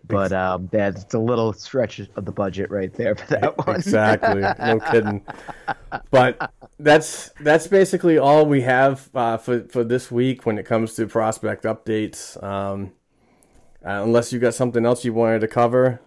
But 0.08 0.32
um, 0.32 0.70
that's 0.72 1.14
a 1.14 1.20
little 1.20 1.52
stretch 1.52 2.00
of 2.00 2.24
the 2.24 2.32
budget 2.32 2.72
right 2.72 2.94
there 2.94 3.16
for 3.16 3.26
that 3.28 3.58
one. 3.58 3.76
exactly. 3.76 4.42
No 4.42 4.80
kidding. 4.92 5.22
But 6.12 6.54
that's 6.80 7.32
that's 7.42 7.68
basically 7.68 8.18
all 8.18 8.46
we 8.46 8.62
have 8.62 9.10
uh, 9.14 9.38
for 9.38 9.64
for 9.68 9.84
this 9.84 10.10
week 10.10 10.46
when 10.46 10.58
it 10.58 10.66
comes 10.66 10.94
to 10.96 11.08
prospect 11.08 11.66
updates. 11.66 12.42
Um, 12.42 12.94
uh, 13.86 14.02
unless 14.04 14.34
you 14.34 14.40
got 14.40 14.54
something 14.54 14.86
else 14.86 15.06
you 15.06 15.14
wanted 15.14 15.40
to 15.40 15.48
cover. 15.48 16.02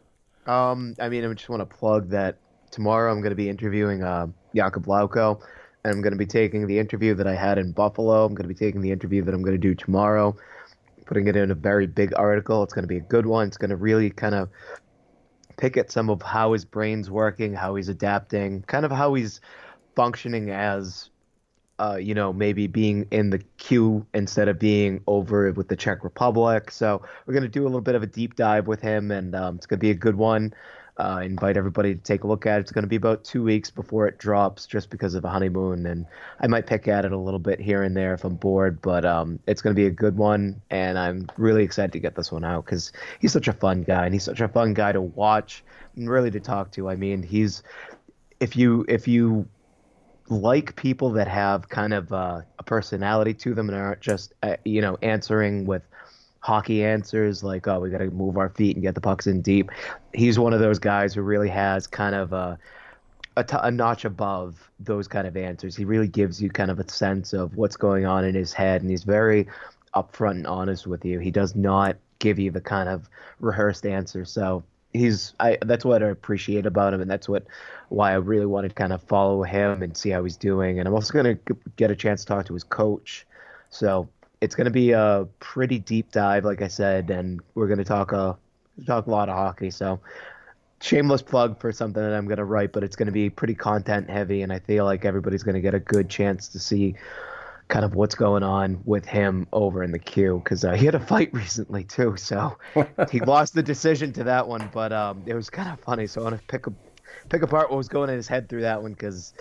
Um, 0.47 0.95
I 0.99 1.09
mean, 1.09 1.25
I 1.25 1.33
just 1.33 1.49
want 1.49 1.61
to 1.61 1.77
plug 1.77 2.11
that 2.11 2.37
tomorrow 2.71 3.13
I'm 3.13 3.21
going 3.21 3.31
to 3.31 3.37
be 3.37 3.49
interviewing 3.49 4.03
uh, 4.03 4.27
Jakub 4.55 4.87
Lauko, 4.87 5.41
and 5.85 5.95
I'm 5.95 6.03
going 6.03 6.13
to 6.13 6.19
be 6.19 6.27
taking 6.27 6.67
the 6.67 6.79
interview 6.79 7.15
that 7.15 7.27
I 7.27 7.35
had 7.35 7.59
in 7.59 7.73
Buffalo. 7.73 8.25
I'm 8.25 8.35
going 8.35 8.49
to 8.49 8.55
be 8.55 8.59
taking 8.59 8.81
the 8.81 8.91
interview 8.91 9.23
that 9.23 9.35
I'm 9.35 9.43
going 9.43 9.55
to 9.55 9.59
do 9.59 9.75
tomorrow, 9.75 10.37
putting 11.11 11.27
it 11.27 11.35
in 11.35 11.51
a 11.51 11.57
very 11.57 11.89
big 11.89 12.15
article. 12.17 12.63
It's 12.63 12.73
going 12.73 12.85
to 12.85 12.89
be 12.89 12.99
a 12.99 13.01
good 13.01 13.27
one. 13.27 13.49
It's 13.49 13.57
going 13.57 13.71
to 13.71 13.77
really 13.77 14.11
kind 14.11 14.33
of 14.33 14.49
pick 15.57 15.77
at 15.77 15.91
some 15.91 16.09
of 16.09 16.23
how 16.23 16.53
his 16.53 16.65
brain's 16.65 17.11
working, 17.11 17.53
how 17.53 17.75
he's 17.75 17.89
adapting, 17.89 18.63
kind 18.63 18.85
of 18.85 18.93
how 18.93 19.15
he's 19.15 19.41
functioning 19.97 20.51
as 20.51 21.11
uh, 21.81 21.97
you 21.97 22.15
know, 22.15 22.33
maybe 22.33 22.69
being 22.69 23.09
in 23.11 23.31
the 23.31 23.39
queue 23.57 24.07
instead 24.15 24.47
of 24.47 24.61
being 24.61 25.03
over 25.09 25.51
with 25.51 25.67
the 25.67 25.75
Czech 25.75 26.05
Republic. 26.05 26.71
So 26.71 27.03
we're 27.27 27.35
going 27.35 27.43
to 27.43 27.49
do 27.49 27.63
a 27.63 27.65
little 27.65 27.81
bit 27.81 27.97
of 27.97 28.05
a 28.05 28.07
deep 28.07 28.37
dive 28.37 28.69
with 28.69 28.81
him, 28.81 29.11
and 29.11 29.35
um, 29.35 29.57
it's 29.57 29.67
going 29.67 29.79
to 29.79 29.85
be 29.85 29.91
a 29.91 29.95
good 29.95 30.15
one. 30.15 30.55
Uh, 31.01 31.21
invite 31.21 31.57
everybody 31.57 31.95
to 31.95 32.01
take 32.03 32.25
a 32.25 32.27
look 32.27 32.45
at 32.45 32.59
it. 32.59 32.61
It's 32.61 32.73
going 32.73 32.83
to 32.83 32.89
be 32.89 32.97
about 32.97 33.25
two 33.25 33.43
weeks 33.43 33.71
before 33.71 34.07
it 34.07 34.19
drops, 34.19 34.67
just 34.67 34.91
because 34.91 35.15
of 35.15 35.23
the 35.23 35.31
honeymoon, 35.31 35.87
and 35.87 36.05
I 36.41 36.47
might 36.47 36.67
pick 36.67 36.89
at 36.89 37.07
it 37.07 37.13
a 37.13 37.17
little 37.17 37.41
bit 37.41 37.59
here 37.59 37.83
and 37.83 37.97
there 37.97 38.13
if 38.13 38.23
I'm 38.23 38.35
bored. 38.35 38.83
But 38.83 39.07
um, 39.07 39.39
it's 39.47 39.63
going 39.63 39.75
to 39.75 39.81
be 39.81 39.87
a 39.87 39.91
good 39.91 40.19
one, 40.19 40.61
and 40.69 40.99
I'm 40.99 41.27
really 41.39 41.65
excited 41.65 41.93
to 41.93 42.01
get 42.01 42.17
this 42.17 42.31
one 42.31 42.45
out 42.45 42.67
because 42.67 42.93
he's 43.19 43.33
such 43.33 43.49
a 43.49 43.55
fun 43.55 43.83
guy, 43.83 44.05
and 44.05 44.13
he's 44.13 44.25
such 44.25 44.43
a 44.43 44.49
fun 44.49 44.75
guy 44.75 44.93
to 44.93 45.01
watch 45.01 45.65
and 45.97 46.11
really 46.11 46.31
to 46.33 46.41
talk 46.41 46.71
to. 46.73 46.91
I 46.91 46.97
mean, 46.97 47.23
he's 47.23 47.63
if 48.39 48.55
you 48.55 48.85
if 48.87 49.09
you 49.09 49.49
like 50.29 50.77
people 50.77 51.13
that 51.13 51.29
have 51.29 51.69
kind 51.71 51.95
of 51.95 52.13
uh, 52.13 52.43
a 52.59 52.63
personality 52.63 53.33
to 53.35 53.55
them 53.55 53.71
and 53.71 53.79
aren't 53.79 54.03
just 54.03 54.35
uh, 54.43 54.57
you 54.67 54.83
know 54.83 54.99
answering 55.01 55.65
with 55.65 55.83
hockey 56.41 56.83
answers 56.83 57.45
like 57.45 57.69
oh 57.69 57.81
we 57.81 57.91
got 57.91 57.99
to 57.99 58.11
move 58.11 58.39
our 58.39 58.49
feet 58.49 58.75
and 58.75 58.83
get 58.83 58.95
the 58.95 59.01
pucks 59.01 59.27
in 59.27 59.43
deep. 59.43 59.71
He's 60.15 60.39
one 60.39 60.53
of 60.53 60.61
those 60.61 60.79
guys 60.79 61.15
who 61.15 61.23
really 61.23 61.49
has 61.51 61.87
kind 61.87 62.15
of 62.15 62.33
a 62.33 62.59
a, 63.37 63.45
t- 63.45 63.57
a 63.61 63.71
notch 63.71 64.05
above 64.05 64.71
those 64.81 65.07
kind 65.07 65.27
of 65.27 65.37
answers. 65.37 65.77
He 65.77 65.85
really 65.85 66.09
gives 66.09 66.43
you 66.43 66.51
kind 66.51 66.71
of 66.71 66.79
a 66.81 66.91
sense 66.91 67.33
of 67.33 67.57
what's 67.57 67.77
going 67.77 68.05
on 68.05 68.25
in 68.25 68.35
his 68.35 68.53
head, 68.53 68.83
and 68.83 68.91
he's 68.91 69.05
very 69.05 69.47
upfront 69.95 70.33
and 70.33 70.47
honest 70.47 70.87
with 70.87 71.05
you. 71.05 71.19
He 71.19 71.31
does 71.31 71.55
not 71.55 71.97
give 72.19 72.39
you 72.39 72.51
the 72.51 72.61
kind 72.61 72.89
of 72.89 73.09
rehearsed 73.39 73.87
answer. 73.87 74.25
So 74.25 74.65
he's 74.93 75.35
I 75.41 75.59
that's 75.63 75.85
what 75.85 76.03
I 76.03 76.09
appreciate 76.09 76.67
about 76.67 76.95
him, 76.95 77.01
and 77.01 77.11
that's 77.11 77.29
what 77.29 77.45
why 77.89 78.13
I 78.13 78.17
really 78.17 78.47
wanted 78.47 78.71
to 78.71 78.75
kind 78.75 78.93
of 78.93 79.03
follow 79.03 79.43
him 79.43 79.83
and 79.83 79.97
see 79.97 80.11
how 80.11 80.23
he's 80.23 80.37
doing. 80.37 80.79
And 80.79 80.89
I'm 80.89 80.95
also 80.95 81.23
to 81.23 81.39
get 81.77 81.91
a 81.91 81.97
chance 81.97 82.23
to 82.23 82.27
talk 82.27 82.47
to 82.47 82.55
his 82.55 82.65
coach. 82.65 83.27
So 83.71 84.09
it's 84.41 84.55
going 84.55 84.67
to 84.67 84.71
be 84.71 84.93
a 84.93 85.27
pretty 85.39 85.79
deep 85.79 86.13
dive, 86.13 86.45
like 86.45 86.63
I 86.63 86.69
said, 86.69 87.11
and 87.11 87.41
we're 87.55 87.67
going 87.67 87.79
to 87.79 87.85
talk 87.85 88.13
a 88.13 88.39
talk 88.87 89.07
a 89.07 89.11
lot 89.11 89.29
of 89.29 89.37
hockey. 89.37 89.71
So 89.71 90.01
shameless 90.81 91.23
plug 91.23 91.61
for 91.61 91.73
something 91.73 92.03
that 92.03 92.15
I'm 92.15 92.27
going 92.27 92.39
to 92.39 92.45
write, 92.45 92.73
but 92.73 92.83
it's 92.83 92.97
going 92.97 93.07
to 93.07 93.13
be 93.13 93.29
pretty 93.29 93.55
content 93.55 94.09
heavy, 94.09 94.43
and 94.43 94.53
I 94.53 94.59
feel 94.61 94.85
like 94.85 95.05
everybody's 95.05 95.43
going 95.43 95.57
to 95.57 95.61
get 95.61 95.75
a 95.75 95.81
good 95.81 96.09
chance 96.09 96.49
to 96.49 96.59
see 96.59 96.95
kind 97.69 97.85
of 97.85 97.95
what's 97.95 98.17
going 98.17 98.43
on 98.43 98.81
with 98.85 99.07
him 99.07 99.47
over 99.53 99.85
in 99.85 99.93
the 99.93 99.99
queue 99.99 100.41
because 100.43 100.65
uh, 100.65 100.73
he 100.73 100.87
had 100.87 100.95
a 100.95 101.01
fight 101.01 101.31
recently 101.33 101.85
too. 101.85 102.17
So 102.17 102.59
he 103.11 103.21
lost 103.27 103.55
the 103.55 103.63
decision 103.63 104.13
to 104.15 104.25
that 104.25 104.49
one, 104.49 104.69
but 104.73 104.93
um, 104.93 105.23
it 105.27 105.35
was 105.35 105.51
kind 105.51 105.69
of 105.69 105.79
funny. 105.81 106.07
So 106.07 106.21
I 106.21 106.25
want 106.25 106.41
to 106.41 106.47
pick 106.47 106.67
a, 106.67 106.73
pick 107.29 107.43
apart 107.43 107.71
what 107.71 107.77
was 107.77 107.89
going 107.89 108.11
in 108.11 108.17
his 108.17 108.27
head 108.27 108.49
through 108.49 108.63
that 108.63 108.83
one 108.83 108.93
because 108.93 109.35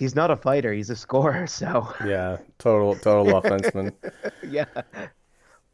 he's 0.00 0.16
not 0.16 0.30
a 0.30 0.36
fighter; 0.36 0.72
he's 0.72 0.90
a 0.90 0.96
scorer. 0.96 1.46
So 1.60 1.94
yeah, 2.04 2.38
total 2.58 2.96
total 2.96 3.40
offenseman. 3.40 3.92
yeah, 4.48 4.64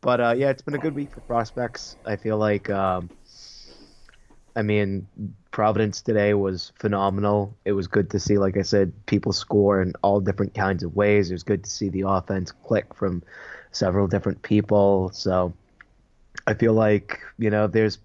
but 0.00 0.20
uh, 0.20 0.34
yeah, 0.36 0.50
it's 0.50 0.62
been 0.62 0.74
a 0.74 0.78
good 0.78 0.94
week 0.94 1.12
for 1.14 1.20
prospects. 1.20 1.96
I 2.04 2.16
feel 2.16 2.36
like. 2.36 2.68
Um, 2.68 3.08
I 4.56 4.62
mean, 4.62 5.06
Providence 5.50 6.00
today 6.00 6.32
was 6.32 6.72
phenomenal. 6.76 7.54
It 7.66 7.72
was 7.72 7.88
good 7.88 8.08
to 8.10 8.18
see, 8.18 8.38
like 8.38 8.56
I 8.56 8.62
said, 8.62 8.90
people 9.04 9.34
score 9.34 9.82
in 9.82 9.92
all 10.02 10.18
different 10.18 10.54
kinds 10.54 10.82
of 10.82 10.96
ways. 10.96 11.30
It 11.30 11.34
was 11.34 11.42
good 11.42 11.62
to 11.64 11.70
see 11.70 11.90
the 11.90 12.08
offense 12.08 12.52
click 12.64 12.94
from 12.94 13.22
several 13.70 14.06
different 14.06 14.40
people. 14.40 15.10
So 15.12 15.52
I 16.46 16.54
feel 16.54 16.72
like, 16.72 17.20
you 17.38 17.50
know, 17.50 17.66
there's 17.66 17.98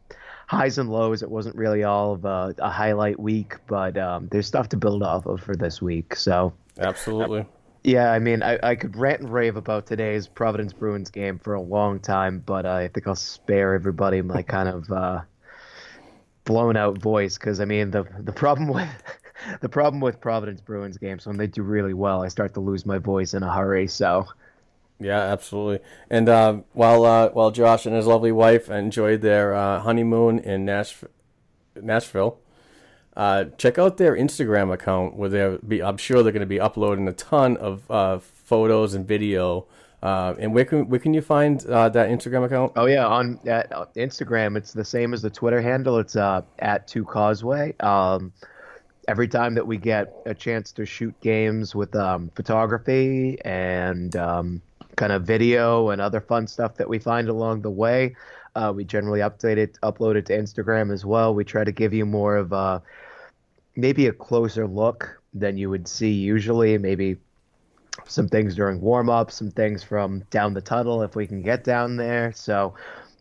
highs 0.52 0.78
and 0.78 0.90
lows. 0.90 1.24
It 1.24 1.32
wasn't 1.32 1.56
really 1.56 1.86
all 1.86 2.12
of 2.12 2.26
a, 2.26 2.54
a 2.60 2.70
highlight 2.70 3.18
week, 3.18 3.56
but 3.68 3.98
um, 3.98 4.28
there's 4.32 4.48
stuff 4.48 4.68
to 4.70 4.78
build 4.78 5.02
off 5.02 5.26
of 5.26 5.40
for 5.40 5.56
this 5.56 5.82
week. 5.82 6.14
So 6.14 6.52
absolutely. 6.78 7.46
Yeah, 7.86 8.12
I 8.12 8.20
mean, 8.20 8.44
I, 8.44 8.60
I 8.62 8.76
could 8.76 8.98
rant 8.98 9.22
and 9.22 9.32
rave 9.32 9.56
about 9.56 9.88
today's 9.88 10.28
Providence 10.28 10.74
Bruins 10.74 11.10
game 11.10 11.40
for 11.40 11.54
a 11.54 11.62
long 11.62 12.02
time, 12.02 12.44
but 12.46 12.66
uh, 12.66 12.74
I 12.74 12.90
think 12.90 13.08
I'll 13.08 13.16
spare 13.16 13.76
everybody 13.76 14.22
my 14.22 14.42
kind 14.56 14.68
of 14.68 14.92
uh, 14.92 15.22
blown 16.44 16.76
out 16.76 16.98
voice 16.98 17.38
because 17.38 17.62
I 17.62 17.66
mean 17.66 17.92
the 17.92 18.04
the 18.20 18.34
problem 18.34 18.68
with 18.68 18.90
the 19.62 19.70
problem 19.70 20.02
with 20.02 20.20
Providence 20.20 20.60
Bruins 20.60 20.98
games 20.98 21.26
when 21.26 21.38
they 21.38 21.48
do 21.48 21.64
really 21.64 21.94
well, 21.94 22.24
I 22.24 22.28
start 22.28 22.54
to 22.56 22.60
lose 22.60 22.86
my 22.86 22.98
voice 22.98 23.34
in 23.34 23.42
a 23.42 23.52
hurry. 23.52 23.88
So 23.88 24.28
Yeah, 25.02 25.20
absolutely. 25.20 25.80
And 26.10 26.30
uh, 26.30 26.62
while 26.74 27.06
uh, 27.06 27.30
while 27.30 27.50
Josh 27.50 27.86
and 27.86 27.96
his 27.96 28.06
lovely 28.06 28.32
wife 28.32 28.70
enjoyed 28.70 29.22
their 29.22 29.56
uh, 29.56 29.80
honeymoon 29.80 30.40
in 30.40 30.64
Nash- 30.66 31.04
Nashville, 31.76 32.38
uh, 33.18 33.46
check 33.58 33.80
out 33.80 33.98
their 33.98 34.16
Instagram 34.16 34.72
account 34.72 35.16
where 35.16 35.30
they'll 35.30 35.58
be. 35.58 35.82
I'm 35.82 35.98
sure 35.98 36.22
they're 36.22 36.32
going 36.32 36.42
to 36.42 36.46
be 36.46 36.60
uploading 36.60 37.08
a 37.08 37.14
ton 37.14 37.58
of 37.58 37.90
uh, 37.90 38.20
photos 38.20 38.94
and 38.94 39.08
video. 39.08 39.66
Uh, 40.04 40.36
and 40.40 40.54
where 40.54 40.66
can 40.66 40.88
where 40.88 41.00
can 41.00 41.16
you 41.16 41.22
find 41.22 41.62
that 41.62 41.94
Instagram 41.94 42.46
account? 42.46 42.74
Oh 42.76 42.86
yeah, 42.86 43.06
on 43.06 43.40
at 43.48 43.72
Instagram, 43.96 44.56
it's 44.56 44.74
the 44.74 44.86
same 44.86 45.14
as 45.14 45.24
the 45.24 45.30
Twitter 45.32 45.62
handle. 45.62 45.98
It's 45.98 46.16
at 46.16 46.88
Two 46.88 47.06
Causeway. 47.06 47.76
Um, 47.80 48.34
every 49.08 49.28
time 49.28 49.56
that 49.56 49.66
we 49.66 49.78
get 49.78 50.14
a 50.26 50.34
chance 50.34 50.72
to 50.74 50.86
shoot 50.86 51.20
games 51.22 51.74
with 51.76 51.96
um, 51.96 52.32
photography 52.36 53.38
and 53.44 54.16
um, 54.16 54.62
kind 54.96 55.12
of 55.12 55.24
video 55.24 55.90
and 55.90 56.02
other 56.02 56.22
fun 56.22 56.48
stuff 56.48 56.76
that 56.76 56.88
we 56.88 57.00
find 57.00 57.30
along 57.30 57.62
the 57.62 57.70
way, 57.70 58.16
uh, 58.56 58.72
we 58.76 58.84
generally 58.84 59.20
update 59.20 59.58
it, 59.58 59.78
upload 59.84 60.16
it 60.16 60.26
to 60.28 60.38
Instagram 60.38 60.92
as 60.92 61.06
well. 61.06 61.34
We 61.34 61.44
try 61.44 61.64
to 61.64 61.72
give 61.72 61.94
you 61.94 62.06
more 62.06 62.38
of 62.38 62.52
a 62.52 62.82
maybe 63.76 64.08
a 64.08 64.12
closer 64.12 64.68
look 64.68 65.22
than 65.34 65.58
you 65.58 65.70
would 65.70 65.88
see 65.88 66.12
usually. 66.12 66.78
Maybe 66.78 67.18
some 68.08 68.28
things 68.28 68.56
during 68.56 68.82
warm 68.82 69.10
up, 69.10 69.32
some 69.32 69.52
things 69.52 69.84
from 69.84 70.24
down 70.30 70.54
the 70.54 70.62
tunnel 70.62 71.02
if 71.02 71.16
we 71.16 71.28
can 71.28 71.42
get 71.42 71.64
down 71.64 71.98
there. 71.98 72.32
So 72.34 72.74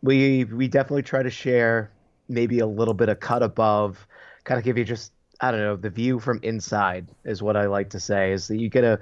we 0.03 0.45
we 0.45 0.69
definitely 0.69 1.03
try 1.03 1.23
to 1.23 1.31
share 1.31 1.91
maybe 2.29 2.61
a 2.61 2.67
little 2.67 2.95
bit 2.95 3.09
of 3.09 3.21
cut 3.21 3.43
above, 3.43 4.07
kind 4.45 4.59
of 4.59 4.65
give 4.65 4.79
you 4.79 4.85
just 4.85 5.13
I 5.41 5.51
don't 5.51 5.61
know 5.61 5.77
the 5.77 5.91
view 5.91 6.19
from 6.19 6.41
inside 6.43 7.09
is 7.25 7.43
what 7.43 7.57
I 7.57 7.67
like 7.67 7.91
to 7.91 8.01
say 8.01 8.33
is 8.33 8.49
that 8.49 8.59
you 8.59 8.69
get 8.69 8.85
a 8.85 8.99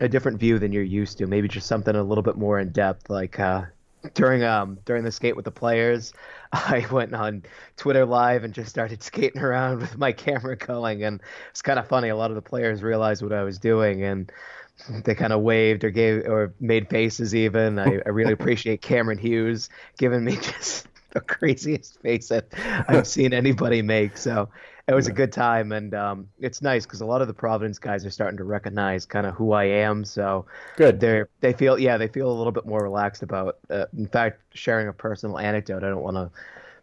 a 0.00 0.08
different 0.08 0.38
view 0.38 0.58
than 0.58 0.72
you're 0.72 0.82
used 0.82 1.18
to. 1.18 1.26
Maybe 1.26 1.48
just 1.48 1.66
something 1.66 1.94
a 1.94 2.02
little 2.02 2.22
bit 2.22 2.36
more 2.36 2.58
in 2.58 2.70
depth, 2.70 3.10
like. 3.10 3.38
Uh, 3.38 3.64
during 4.14 4.44
um 4.44 4.78
during 4.84 5.02
the 5.02 5.10
skate 5.10 5.36
with 5.36 5.44
the 5.44 5.50
players, 5.50 6.12
I 6.52 6.86
went 6.90 7.14
on 7.14 7.42
Twitter 7.76 8.04
live 8.04 8.44
and 8.44 8.54
just 8.54 8.70
started 8.70 9.02
skating 9.02 9.42
around 9.42 9.80
with 9.80 9.98
my 9.98 10.12
camera 10.12 10.56
going, 10.56 11.04
and 11.04 11.20
it's 11.50 11.62
kind 11.62 11.78
of 11.78 11.88
funny. 11.88 12.08
A 12.08 12.16
lot 12.16 12.30
of 12.30 12.36
the 12.36 12.42
players 12.42 12.82
realized 12.82 13.22
what 13.22 13.32
I 13.32 13.42
was 13.42 13.58
doing, 13.58 14.02
and 14.04 14.30
they 15.04 15.14
kind 15.14 15.32
of 15.32 15.40
waved 15.40 15.82
or 15.84 15.90
gave 15.90 16.26
or 16.26 16.54
made 16.60 16.88
faces. 16.88 17.34
Even 17.34 17.78
I, 17.78 18.00
I 18.06 18.10
really 18.10 18.32
appreciate 18.38 18.82
Cameron 18.82 19.18
Hughes 19.18 19.68
giving 19.98 20.24
me 20.24 20.36
just 20.36 20.86
the 21.10 21.20
craziest 21.20 22.00
face 22.00 22.28
that 22.28 22.46
I've 22.88 23.06
seen 23.06 23.32
anybody 23.32 23.82
make. 23.82 24.16
So 24.16 24.48
it 24.88 24.94
was 24.94 25.06
a 25.06 25.12
good 25.12 25.32
time, 25.32 25.70
and 25.72 25.94
um, 25.94 26.28
it's 26.40 26.62
nice 26.62 26.86
because 26.86 27.02
a 27.02 27.06
lot 27.06 27.20
of 27.20 27.28
the 27.28 27.34
Providence 27.34 27.78
guys 27.78 28.06
are 28.06 28.10
starting 28.10 28.38
to 28.38 28.44
recognize 28.44 29.04
kind 29.04 29.26
of 29.26 29.34
who 29.34 29.52
I 29.52 29.64
am. 29.64 30.02
So 30.02 30.46
Good. 30.76 30.98
They 30.98 31.24
they 31.40 31.52
feel 31.52 31.78
yeah 31.78 31.98
they 31.98 32.08
feel 32.08 32.30
a 32.30 32.32
little 32.32 32.52
bit 32.52 32.64
more 32.64 32.82
relaxed 32.82 33.22
about. 33.22 33.58
Uh, 33.68 33.84
in 33.96 34.06
fact, 34.08 34.40
sharing 34.54 34.88
a 34.88 34.92
personal 34.94 35.38
anecdote. 35.38 35.84
I 35.84 35.90
don't 35.90 36.02
want 36.02 36.16
to 36.16 36.30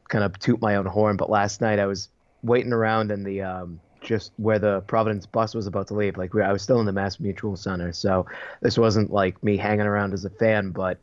kind 0.07 0.23
of 0.23 0.37
toot 0.37 0.61
my 0.61 0.75
own 0.75 0.85
horn, 0.85 1.17
but 1.17 1.31
last 1.31 1.61
night 1.61 1.79
I 1.79 1.87
was 1.87 2.09
waiting 2.43 2.73
around 2.73 3.11
in 3.11 3.23
the 3.23 3.41
um, 3.41 3.79
just 4.01 4.33
where 4.37 4.59
the 4.59 4.81
Providence 4.81 5.25
bus 5.25 5.55
was 5.55 5.65
about 5.65 5.87
to 5.87 5.95
leave. 5.95 6.15
Like 6.15 6.35
we, 6.35 6.43
I 6.43 6.53
was 6.53 6.61
still 6.61 6.79
in 6.79 6.85
the 6.85 6.93
Mass 6.93 7.19
Mutual 7.19 7.57
Center, 7.57 7.91
so 7.91 8.27
this 8.61 8.77
wasn't 8.77 9.11
like 9.11 9.43
me 9.43 9.57
hanging 9.57 9.87
around 9.87 10.13
as 10.13 10.25
a 10.25 10.29
fan, 10.29 10.69
but 10.69 10.99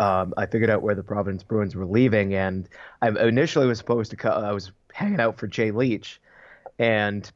um, 0.00 0.34
I 0.36 0.44
figured 0.44 0.68
out 0.68 0.82
where 0.82 0.94
the 0.94 1.02
Providence 1.02 1.42
Bruins 1.42 1.74
were 1.74 1.86
leaving, 1.86 2.34
and 2.34 2.68
I 3.00 3.08
initially 3.08 3.66
was 3.66 3.78
supposed 3.78 4.10
to. 4.10 4.16
Co- 4.16 4.28
I 4.28 4.52
was 4.52 4.70
hanging 4.98 5.20
out 5.20 5.38
for 5.38 5.46
Jay 5.46 5.70
Leach, 5.70 6.20
and 6.76 7.30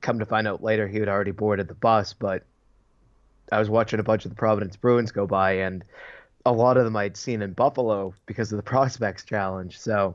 come 0.00 0.20
to 0.20 0.26
find 0.26 0.46
out 0.46 0.62
later 0.62 0.86
he 0.86 0.98
had 0.98 1.08
already 1.08 1.32
boarded 1.32 1.66
the 1.66 1.74
bus. 1.74 2.12
But 2.12 2.44
I 3.50 3.58
was 3.58 3.68
watching 3.68 3.98
a 3.98 4.04
bunch 4.04 4.24
of 4.24 4.30
the 4.30 4.36
Providence 4.36 4.76
Bruins 4.76 5.10
go 5.10 5.26
by, 5.26 5.52
and 5.54 5.84
a 6.46 6.52
lot 6.52 6.76
of 6.76 6.84
them 6.84 6.96
I'd 6.96 7.16
seen 7.16 7.42
in 7.42 7.54
Buffalo 7.54 8.14
because 8.26 8.52
of 8.52 8.56
the 8.56 8.62
Prospects 8.70 9.24
Challenge. 9.24 9.76
So 9.76 10.14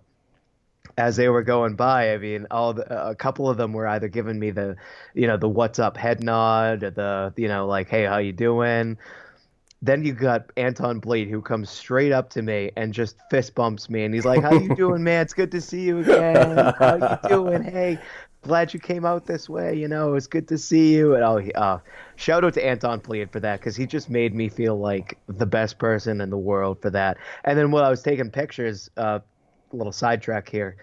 as 0.98 1.18
they 1.18 1.28
were 1.28 1.44
going 1.44 1.76
by, 1.76 2.14
I 2.14 2.18
mean, 2.20 2.48
all 2.52 2.74
the, 2.74 3.10
a 3.10 3.16
couple 3.16 3.50
of 3.50 3.58
them 3.58 3.74
were 3.74 3.88
either 3.88 4.08
giving 4.08 4.40
me 4.40 4.52
the, 4.52 4.78
you 5.14 5.28
know, 5.28 5.36
the 5.36 5.50
"What's 5.50 5.80
up" 5.80 5.98
head 5.98 6.24
nod, 6.24 6.84
or 6.84 6.92
the, 6.92 7.34
you 7.36 7.50
know, 7.50 7.68
like 7.68 7.90
"Hey, 7.90 8.06
how 8.06 8.20
you 8.20 8.32
doing?" 8.32 8.98
Then 9.82 10.04
you 10.04 10.14
got 10.14 10.52
Anton 10.58 11.00
Blidh 11.00 11.30
who 11.30 11.42
comes 11.42 11.70
straight 11.70 12.12
up 12.12 12.30
to 12.32 12.42
me 12.42 12.72
and 12.76 12.94
just 12.94 13.16
fist 13.30 13.54
bumps 13.54 13.90
me, 13.90 14.04
and 14.04 14.14
he's 14.14 14.26
like, 14.26 14.42
"How 14.42 14.54
you 14.54 14.76
doing, 14.76 15.04
man? 15.04 15.22
It's 15.22 15.34
good 15.34 15.52
to 15.52 15.62
see 15.62 15.82
you 15.82 16.00
again. 16.00 16.74
How 16.80 16.96
you 16.96 17.30
doing? 17.30 17.64
Hey, 17.64 18.00
glad 18.42 18.74
you 18.74 18.80
came 18.80 19.06
out 19.06 19.28
this 19.28 19.48
way. 19.48 19.76
You 19.76 19.88
know, 19.88 20.16
it's 20.16 20.28
good 20.28 20.48
to 20.48 20.58
see 20.58 20.96
you." 20.96 21.14
And 21.14 21.24
oh, 21.24 21.40
uh, 21.54 21.80
shout 22.16 22.44
out 22.44 22.56
to 22.56 22.66
Anton 22.66 23.02
Blidh 23.02 23.32
for 23.32 23.40
that 23.40 23.60
because 23.60 23.76
he 23.76 23.86
just 23.86 24.10
made 24.10 24.34
me 24.34 24.50
feel 24.50 24.80
like 24.80 25.20
the 25.28 25.46
best 25.46 25.78
person 25.78 26.22
in 26.22 26.32
the 26.32 26.38
world 26.38 26.82
for 26.82 26.90
that. 26.90 27.18
And 27.44 27.58
then 27.58 27.70
while 27.70 27.84
I 27.84 27.90
was 27.90 28.02
taking 28.02 28.32
pictures, 28.32 28.90
uh, 28.98 29.20
little 29.72 29.92
sidetrack 29.92 30.50
here. 30.50 30.78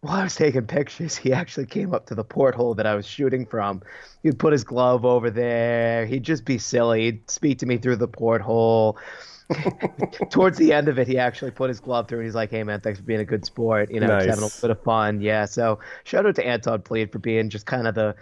While 0.00 0.20
I 0.20 0.24
was 0.24 0.36
taking 0.36 0.66
pictures, 0.66 1.16
he 1.16 1.32
actually 1.32 1.66
came 1.66 1.92
up 1.92 2.06
to 2.06 2.14
the 2.14 2.22
porthole 2.22 2.74
that 2.74 2.86
I 2.86 2.94
was 2.94 3.06
shooting 3.06 3.44
from. 3.44 3.82
He'd 4.22 4.38
put 4.38 4.52
his 4.52 4.62
glove 4.62 5.04
over 5.04 5.28
there. 5.28 6.06
He'd 6.06 6.22
just 6.22 6.44
be 6.44 6.58
silly. 6.58 7.06
He'd 7.06 7.30
speak 7.30 7.58
to 7.58 7.66
me 7.66 7.78
through 7.78 7.96
the 7.96 8.06
porthole. 8.06 8.96
Towards 10.30 10.56
the 10.56 10.72
end 10.72 10.88
of 10.88 11.00
it, 11.00 11.08
he 11.08 11.18
actually 11.18 11.50
put 11.50 11.68
his 11.68 11.80
glove 11.80 12.06
through 12.06 12.18
and 12.18 12.26
he's 12.26 12.34
like, 12.34 12.50
hey, 12.50 12.62
man, 12.62 12.80
thanks 12.80 13.00
for 13.00 13.04
being 13.04 13.20
a 13.20 13.24
good 13.24 13.44
sport. 13.44 13.90
You 13.90 13.98
know, 13.98 14.06
just 14.06 14.26
having 14.26 14.42
a 14.42 14.46
little 14.46 14.68
bit 14.68 14.70
of 14.70 14.82
fun. 14.84 15.20
Yeah. 15.20 15.46
So 15.46 15.80
shout 16.04 16.26
out 16.26 16.36
to 16.36 16.46
Anton 16.46 16.82
Blidh 16.82 17.10
for 17.10 17.18
being 17.18 17.50
just 17.50 17.66
kind 17.66 17.88
of 17.88 17.94
the. 17.94 18.14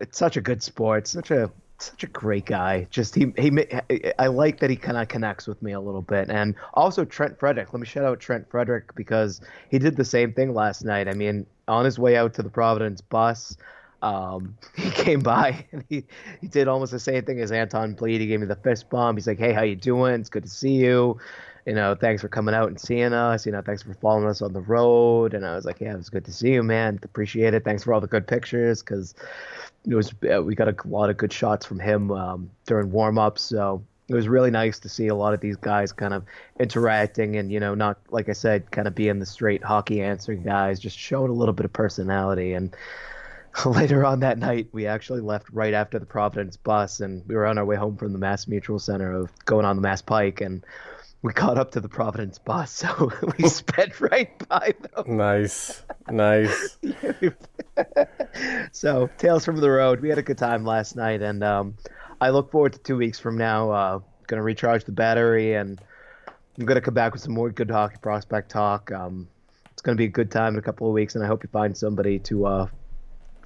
It's 0.00 0.18
such 0.18 0.36
a 0.36 0.40
good 0.40 0.62
sport. 0.62 1.08
Such 1.08 1.30
a 1.30 1.50
such 1.78 2.04
a 2.04 2.06
great 2.06 2.46
guy. 2.46 2.86
Just 2.90 3.14
he 3.14 3.32
he. 3.38 3.66
I 4.18 4.28
like 4.28 4.60
that 4.60 4.70
he 4.70 4.76
kind 4.76 4.96
of 4.96 5.08
connects 5.08 5.46
with 5.46 5.60
me 5.62 5.72
a 5.72 5.80
little 5.80 6.02
bit, 6.02 6.30
and 6.30 6.54
also 6.74 7.04
Trent 7.04 7.38
Frederic. 7.38 7.72
Let 7.72 7.80
me 7.80 7.86
shout 7.86 8.04
out 8.04 8.20
Trent 8.20 8.48
Frederic 8.50 8.94
because 8.94 9.40
he 9.70 9.78
did 9.78 9.96
the 9.96 10.04
same 10.04 10.32
thing 10.32 10.54
last 10.54 10.84
night. 10.84 11.08
I 11.08 11.12
mean, 11.12 11.46
on 11.68 11.84
his 11.84 11.98
way 11.98 12.16
out 12.16 12.34
to 12.34 12.42
the 12.42 12.48
Providence 12.48 13.00
bus, 13.00 13.56
um, 14.02 14.56
he 14.76 14.90
came 14.90 15.20
by 15.20 15.66
and 15.72 15.84
he 15.88 16.04
he 16.40 16.48
did 16.48 16.68
almost 16.68 16.92
the 16.92 17.00
same 17.00 17.24
thing 17.24 17.40
as 17.40 17.52
Anton 17.52 17.94
Blidh. 17.94 18.20
He 18.20 18.26
gave 18.26 18.40
me 18.40 18.46
the 18.46 18.56
fist 18.56 18.88
bump. 18.90 19.18
He's 19.18 19.26
like, 19.26 19.38
"Hey, 19.38 19.52
how 19.52 19.62
you 19.62 19.76
doing? 19.76 20.20
It's 20.20 20.30
good 20.30 20.44
to 20.44 20.50
see 20.50 20.74
you." 20.74 21.18
You 21.66 21.74
know, 21.74 21.96
thanks 21.96 22.22
for 22.22 22.28
coming 22.28 22.54
out 22.54 22.68
and 22.68 22.80
seeing 22.80 23.12
us. 23.12 23.44
You 23.44 23.50
know, 23.50 23.60
thanks 23.60 23.82
for 23.82 23.92
following 23.94 24.28
us 24.28 24.40
on 24.40 24.52
the 24.52 24.60
road. 24.60 25.34
And 25.34 25.44
I 25.44 25.56
was 25.56 25.64
like, 25.64 25.80
yeah, 25.80 25.94
it 25.94 25.96
was 25.96 26.08
good 26.08 26.24
to 26.26 26.32
see 26.32 26.52
you, 26.52 26.62
man. 26.62 27.00
Appreciate 27.02 27.54
it. 27.54 27.64
Thanks 27.64 27.82
for 27.82 27.92
all 27.92 28.00
the 28.00 28.06
good 28.06 28.28
pictures 28.28 28.82
because 28.82 29.16
it 29.88 29.94
was 29.94 30.12
uh, 30.32 30.42
we 30.42 30.54
got 30.54 30.68
a 30.68 30.76
lot 30.86 31.10
of 31.10 31.16
good 31.16 31.32
shots 31.32 31.64
from 31.64 31.78
him 31.78 32.10
um, 32.10 32.50
during 32.66 32.90
warm 32.90 33.18
ups. 33.18 33.42
So 33.42 33.84
it 34.08 34.14
was 34.14 34.28
really 34.28 34.50
nice 34.50 34.78
to 34.80 34.88
see 34.88 35.08
a 35.08 35.14
lot 35.14 35.34
of 35.34 35.40
these 35.40 35.56
guys 35.56 35.92
kind 35.92 36.14
of 36.14 36.24
interacting 36.60 37.36
and 37.36 37.50
you 37.50 37.58
know 37.60 37.74
not 37.74 37.98
like 38.10 38.28
I 38.28 38.32
said, 38.32 38.70
kind 38.70 38.86
of 38.88 38.94
being 38.94 39.18
the 39.18 39.26
straight 39.26 39.62
hockey 39.62 40.02
answering 40.02 40.42
guys, 40.42 40.80
just 40.80 40.98
showing 40.98 41.30
a 41.30 41.34
little 41.34 41.54
bit 41.54 41.64
of 41.64 41.72
personality. 41.72 42.52
And 42.52 42.74
later 43.66 44.04
on 44.04 44.20
that 44.20 44.38
night, 44.38 44.68
we 44.72 44.86
actually 44.86 45.20
left 45.20 45.48
right 45.50 45.74
after 45.74 45.98
the 45.98 46.06
Providence 46.06 46.56
bus, 46.56 47.00
and 47.00 47.22
we 47.26 47.34
were 47.34 47.46
on 47.46 47.58
our 47.58 47.64
way 47.64 47.76
home 47.76 47.96
from 47.96 48.12
the 48.12 48.18
Mass 48.18 48.46
Mutual 48.46 48.78
Center 48.78 49.12
of 49.12 49.30
going 49.44 49.64
on 49.64 49.76
the 49.76 49.82
Mass 49.82 50.02
Pike, 50.02 50.40
and 50.40 50.64
we 51.22 51.32
caught 51.32 51.56
up 51.58 51.70
to 51.72 51.80
the 51.80 51.88
Providence 51.88 52.38
bus, 52.38 52.70
so 52.72 53.10
we 53.38 53.48
sped 53.48 53.98
right 54.00 54.46
by 54.48 54.74
them. 54.80 55.16
Nice, 55.16 55.82
nice. 56.10 56.78
so 58.72 59.08
tales 59.18 59.44
from 59.44 59.56
the 59.58 59.70
road. 59.70 60.00
We 60.00 60.08
had 60.08 60.18
a 60.18 60.22
good 60.22 60.38
time 60.38 60.64
last 60.64 60.96
night, 60.96 61.22
and 61.22 61.42
um, 61.42 61.74
I 62.20 62.30
look 62.30 62.50
forward 62.50 62.72
to 62.74 62.78
two 62.78 62.96
weeks 62.96 63.18
from 63.18 63.36
now. 63.36 63.70
Uh, 63.70 64.00
gonna 64.26 64.42
recharge 64.42 64.84
the 64.84 64.92
battery, 64.92 65.54
and 65.54 65.80
I'm 66.58 66.66
gonna 66.66 66.80
come 66.80 66.94
back 66.94 67.12
with 67.12 67.22
some 67.22 67.32
more 67.32 67.50
good 67.50 67.70
hockey 67.70 67.96
prospect 68.00 68.50
talk. 68.50 68.90
Um, 68.92 69.28
it's 69.72 69.82
gonna 69.82 69.96
be 69.96 70.04
a 70.04 70.08
good 70.08 70.30
time 70.30 70.54
in 70.54 70.58
a 70.58 70.62
couple 70.62 70.88
of 70.88 70.94
weeks, 70.94 71.14
and 71.14 71.24
I 71.24 71.26
hope 71.26 71.42
you 71.42 71.48
find 71.52 71.76
somebody 71.76 72.18
to 72.20 72.46
uh, 72.46 72.66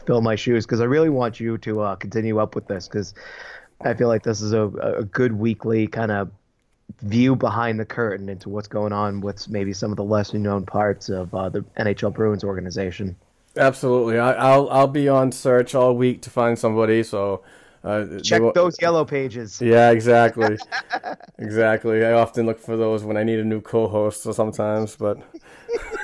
fill 0.07 0.21
my 0.21 0.37
shoes 0.37 0.67
because 0.67 0.81
I 0.81 0.85
really 0.85 1.11
want 1.11 1.41
you 1.41 1.59
to 1.59 1.81
uh, 1.81 1.97
continue 1.97 2.39
up 2.39 2.55
with 2.55 2.67
this 2.67 2.89
because 2.89 3.15
I 3.81 3.95
feel 3.95 4.09
like 4.09 4.23
this 4.23 4.41
is 4.41 4.53
a, 4.53 4.67
a 4.67 5.05
good 5.05 5.33
weekly 5.33 5.87
kind 5.87 6.11
of 6.11 6.31
view 7.03 7.37
behind 7.37 7.79
the 7.79 7.85
curtain 7.85 8.29
into 8.29 8.49
what's 8.49 8.69
going 8.69 8.93
on 8.93 9.21
with 9.21 9.49
maybe 9.49 9.73
some 9.73 9.91
of 9.91 9.97
the 9.97 10.05
lesser 10.05 10.39
known 10.39 10.67
parts 10.67 11.09
of 11.09 11.35
uh, 11.35 11.49
the 11.49 11.61
NHL 11.79 12.13
Bruins 12.13 12.45
organization. 12.45 13.17
Absolutely. 13.57 14.19
I, 14.19 14.33
I'll 14.33 14.69
I'll 14.71 14.87
be 14.87 15.09
on 15.09 15.33
search 15.33 15.75
all 15.75 15.95
week 15.97 16.23
to 16.23 16.31
find 16.31 16.59
somebody. 16.59 17.03
So 17.03 17.43
Uh, 17.83 18.21
Check 18.23 18.43
wa- 18.43 18.53
those 18.53 18.77
yellow 18.81 19.05
pages. 19.07 19.59
Yeah, 19.61 19.91
exactly, 19.91 20.59
exactly. 21.39 22.05
I 22.05 22.13
often 22.13 22.45
look 22.47 22.59
for 22.61 22.77
those 22.77 23.05
when 23.05 23.17
I 23.17 23.25
need 23.25 23.39
a 23.39 23.45
new 23.45 23.61
co-host, 23.63 24.27
or 24.27 24.35
sometimes, 24.35 24.97
but. 24.97 25.17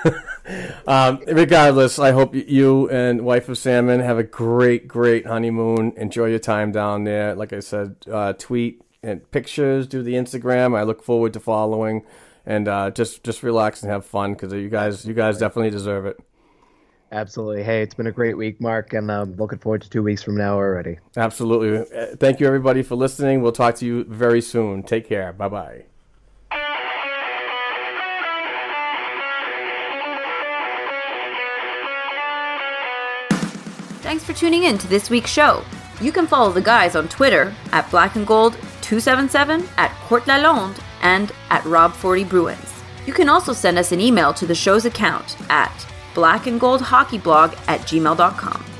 um, 0.86 1.20
regardless, 1.26 1.98
I 1.98 2.12
hope 2.12 2.34
you 2.34 2.88
and 2.88 3.22
wife 3.22 3.48
of 3.48 3.58
Salmon 3.58 4.00
have 4.00 4.18
a 4.18 4.22
great, 4.22 4.88
great 4.88 5.26
honeymoon. 5.26 5.92
Enjoy 5.96 6.26
your 6.26 6.38
time 6.38 6.72
down 6.72 7.04
there. 7.04 7.34
Like 7.34 7.52
I 7.52 7.60
said, 7.60 7.96
uh, 8.10 8.32
tweet 8.32 8.80
and 9.02 9.28
pictures, 9.30 9.86
do 9.86 10.02
the 10.02 10.14
Instagram. 10.14 10.76
I 10.76 10.82
look 10.82 11.02
forward 11.02 11.32
to 11.34 11.40
following, 11.40 12.04
and 12.46 12.68
uh, 12.68 12.90
just 12.90 13.22
just 13.24 13.42
relax 13.42 13.82
and 13.82 13.90
have 13.92 14.06
fun 14.06 14.32
because 14.32 14.52
you 14.52 14.68
guys 14.68 15.04
you 15.04 15.14
guys 15.14 15.38
definitely 15.38 15.70
deserve 15.70 16.06
it. 16.06 16.18
Absolutely. 17.12 17.62
Hey, 17.62 17.82
it's 17.82 17.94
been 17.94 18.08
a 18.08 18.12
great 18.12 18.36
week, 18.36 18.60
Mark, 18.60 18.92
and 18.92 19.10
I'm 19.10 19.36
looking 19.36 19.58
forward 19.58 19.82
to 19.82 19.90
two 19.90 20.02
weeks 20.02 20.22
from 20.22 20.36
now 20.36 20.54
already. 20.54 20.98
Absolutely. 21.16 21.96
Uh, 21.96 22.16
Thank 22.16 22.40
you 22.40 22.46
everybody 22.46 22.82
for 22.82 22.96
listening. 22.96 23.42
We'll 23.42 23.52
talk 23.52 23.76
to 23.76 23.86
you 23.86 24.04
very 24.04 24.40
soon. 24.40 24.82
Take 24.82 25.08
care. 25.08 25.32
Bye 25.32 25.48
bye. 25.48 25.84
Thanks 34.02 34.22
for 34.24 34.32
tuning 34.32 34.64
in 34.64 34.78
to 34.78 34.88
this 34.88 35.10
week's 35.10 35.30
show. 35.30 35.64
You 36.00 36.12
can 36.12 36.26
follow 36.26 36.52
the 36.52 36.60
guys 36.60 36.94
on 36.94 37.08
Twitter 37.08 37.54
at 37.72 37.90
Black 37.90 38.16
and 38.16 38.26
Gold 38.26 38.52
277, 38.82 39.66
at 39.78 39.90
Court 40.02 40.24
Lalonde, 40.24 40.78
and 41.02 41.32
at 41.50 41.62
Rob40 41.62 42.28
Bruins. 42.28 42.72
You 43.06 43.12
can 43.12 43.28
also 43.28 43.52
send 43.52 43.78
us 43.78 43.92
an 43.92 44.00
email 44.00 44.32
to 44.34 44.46
the 44.46 44.54
show's 44.54 44.84
account 44.84 45.36
at 45.50 45.86
blackandgoldhockeyblog 46.16 47.50
at 47.66 47.80
gmail.com. 47.88 48.75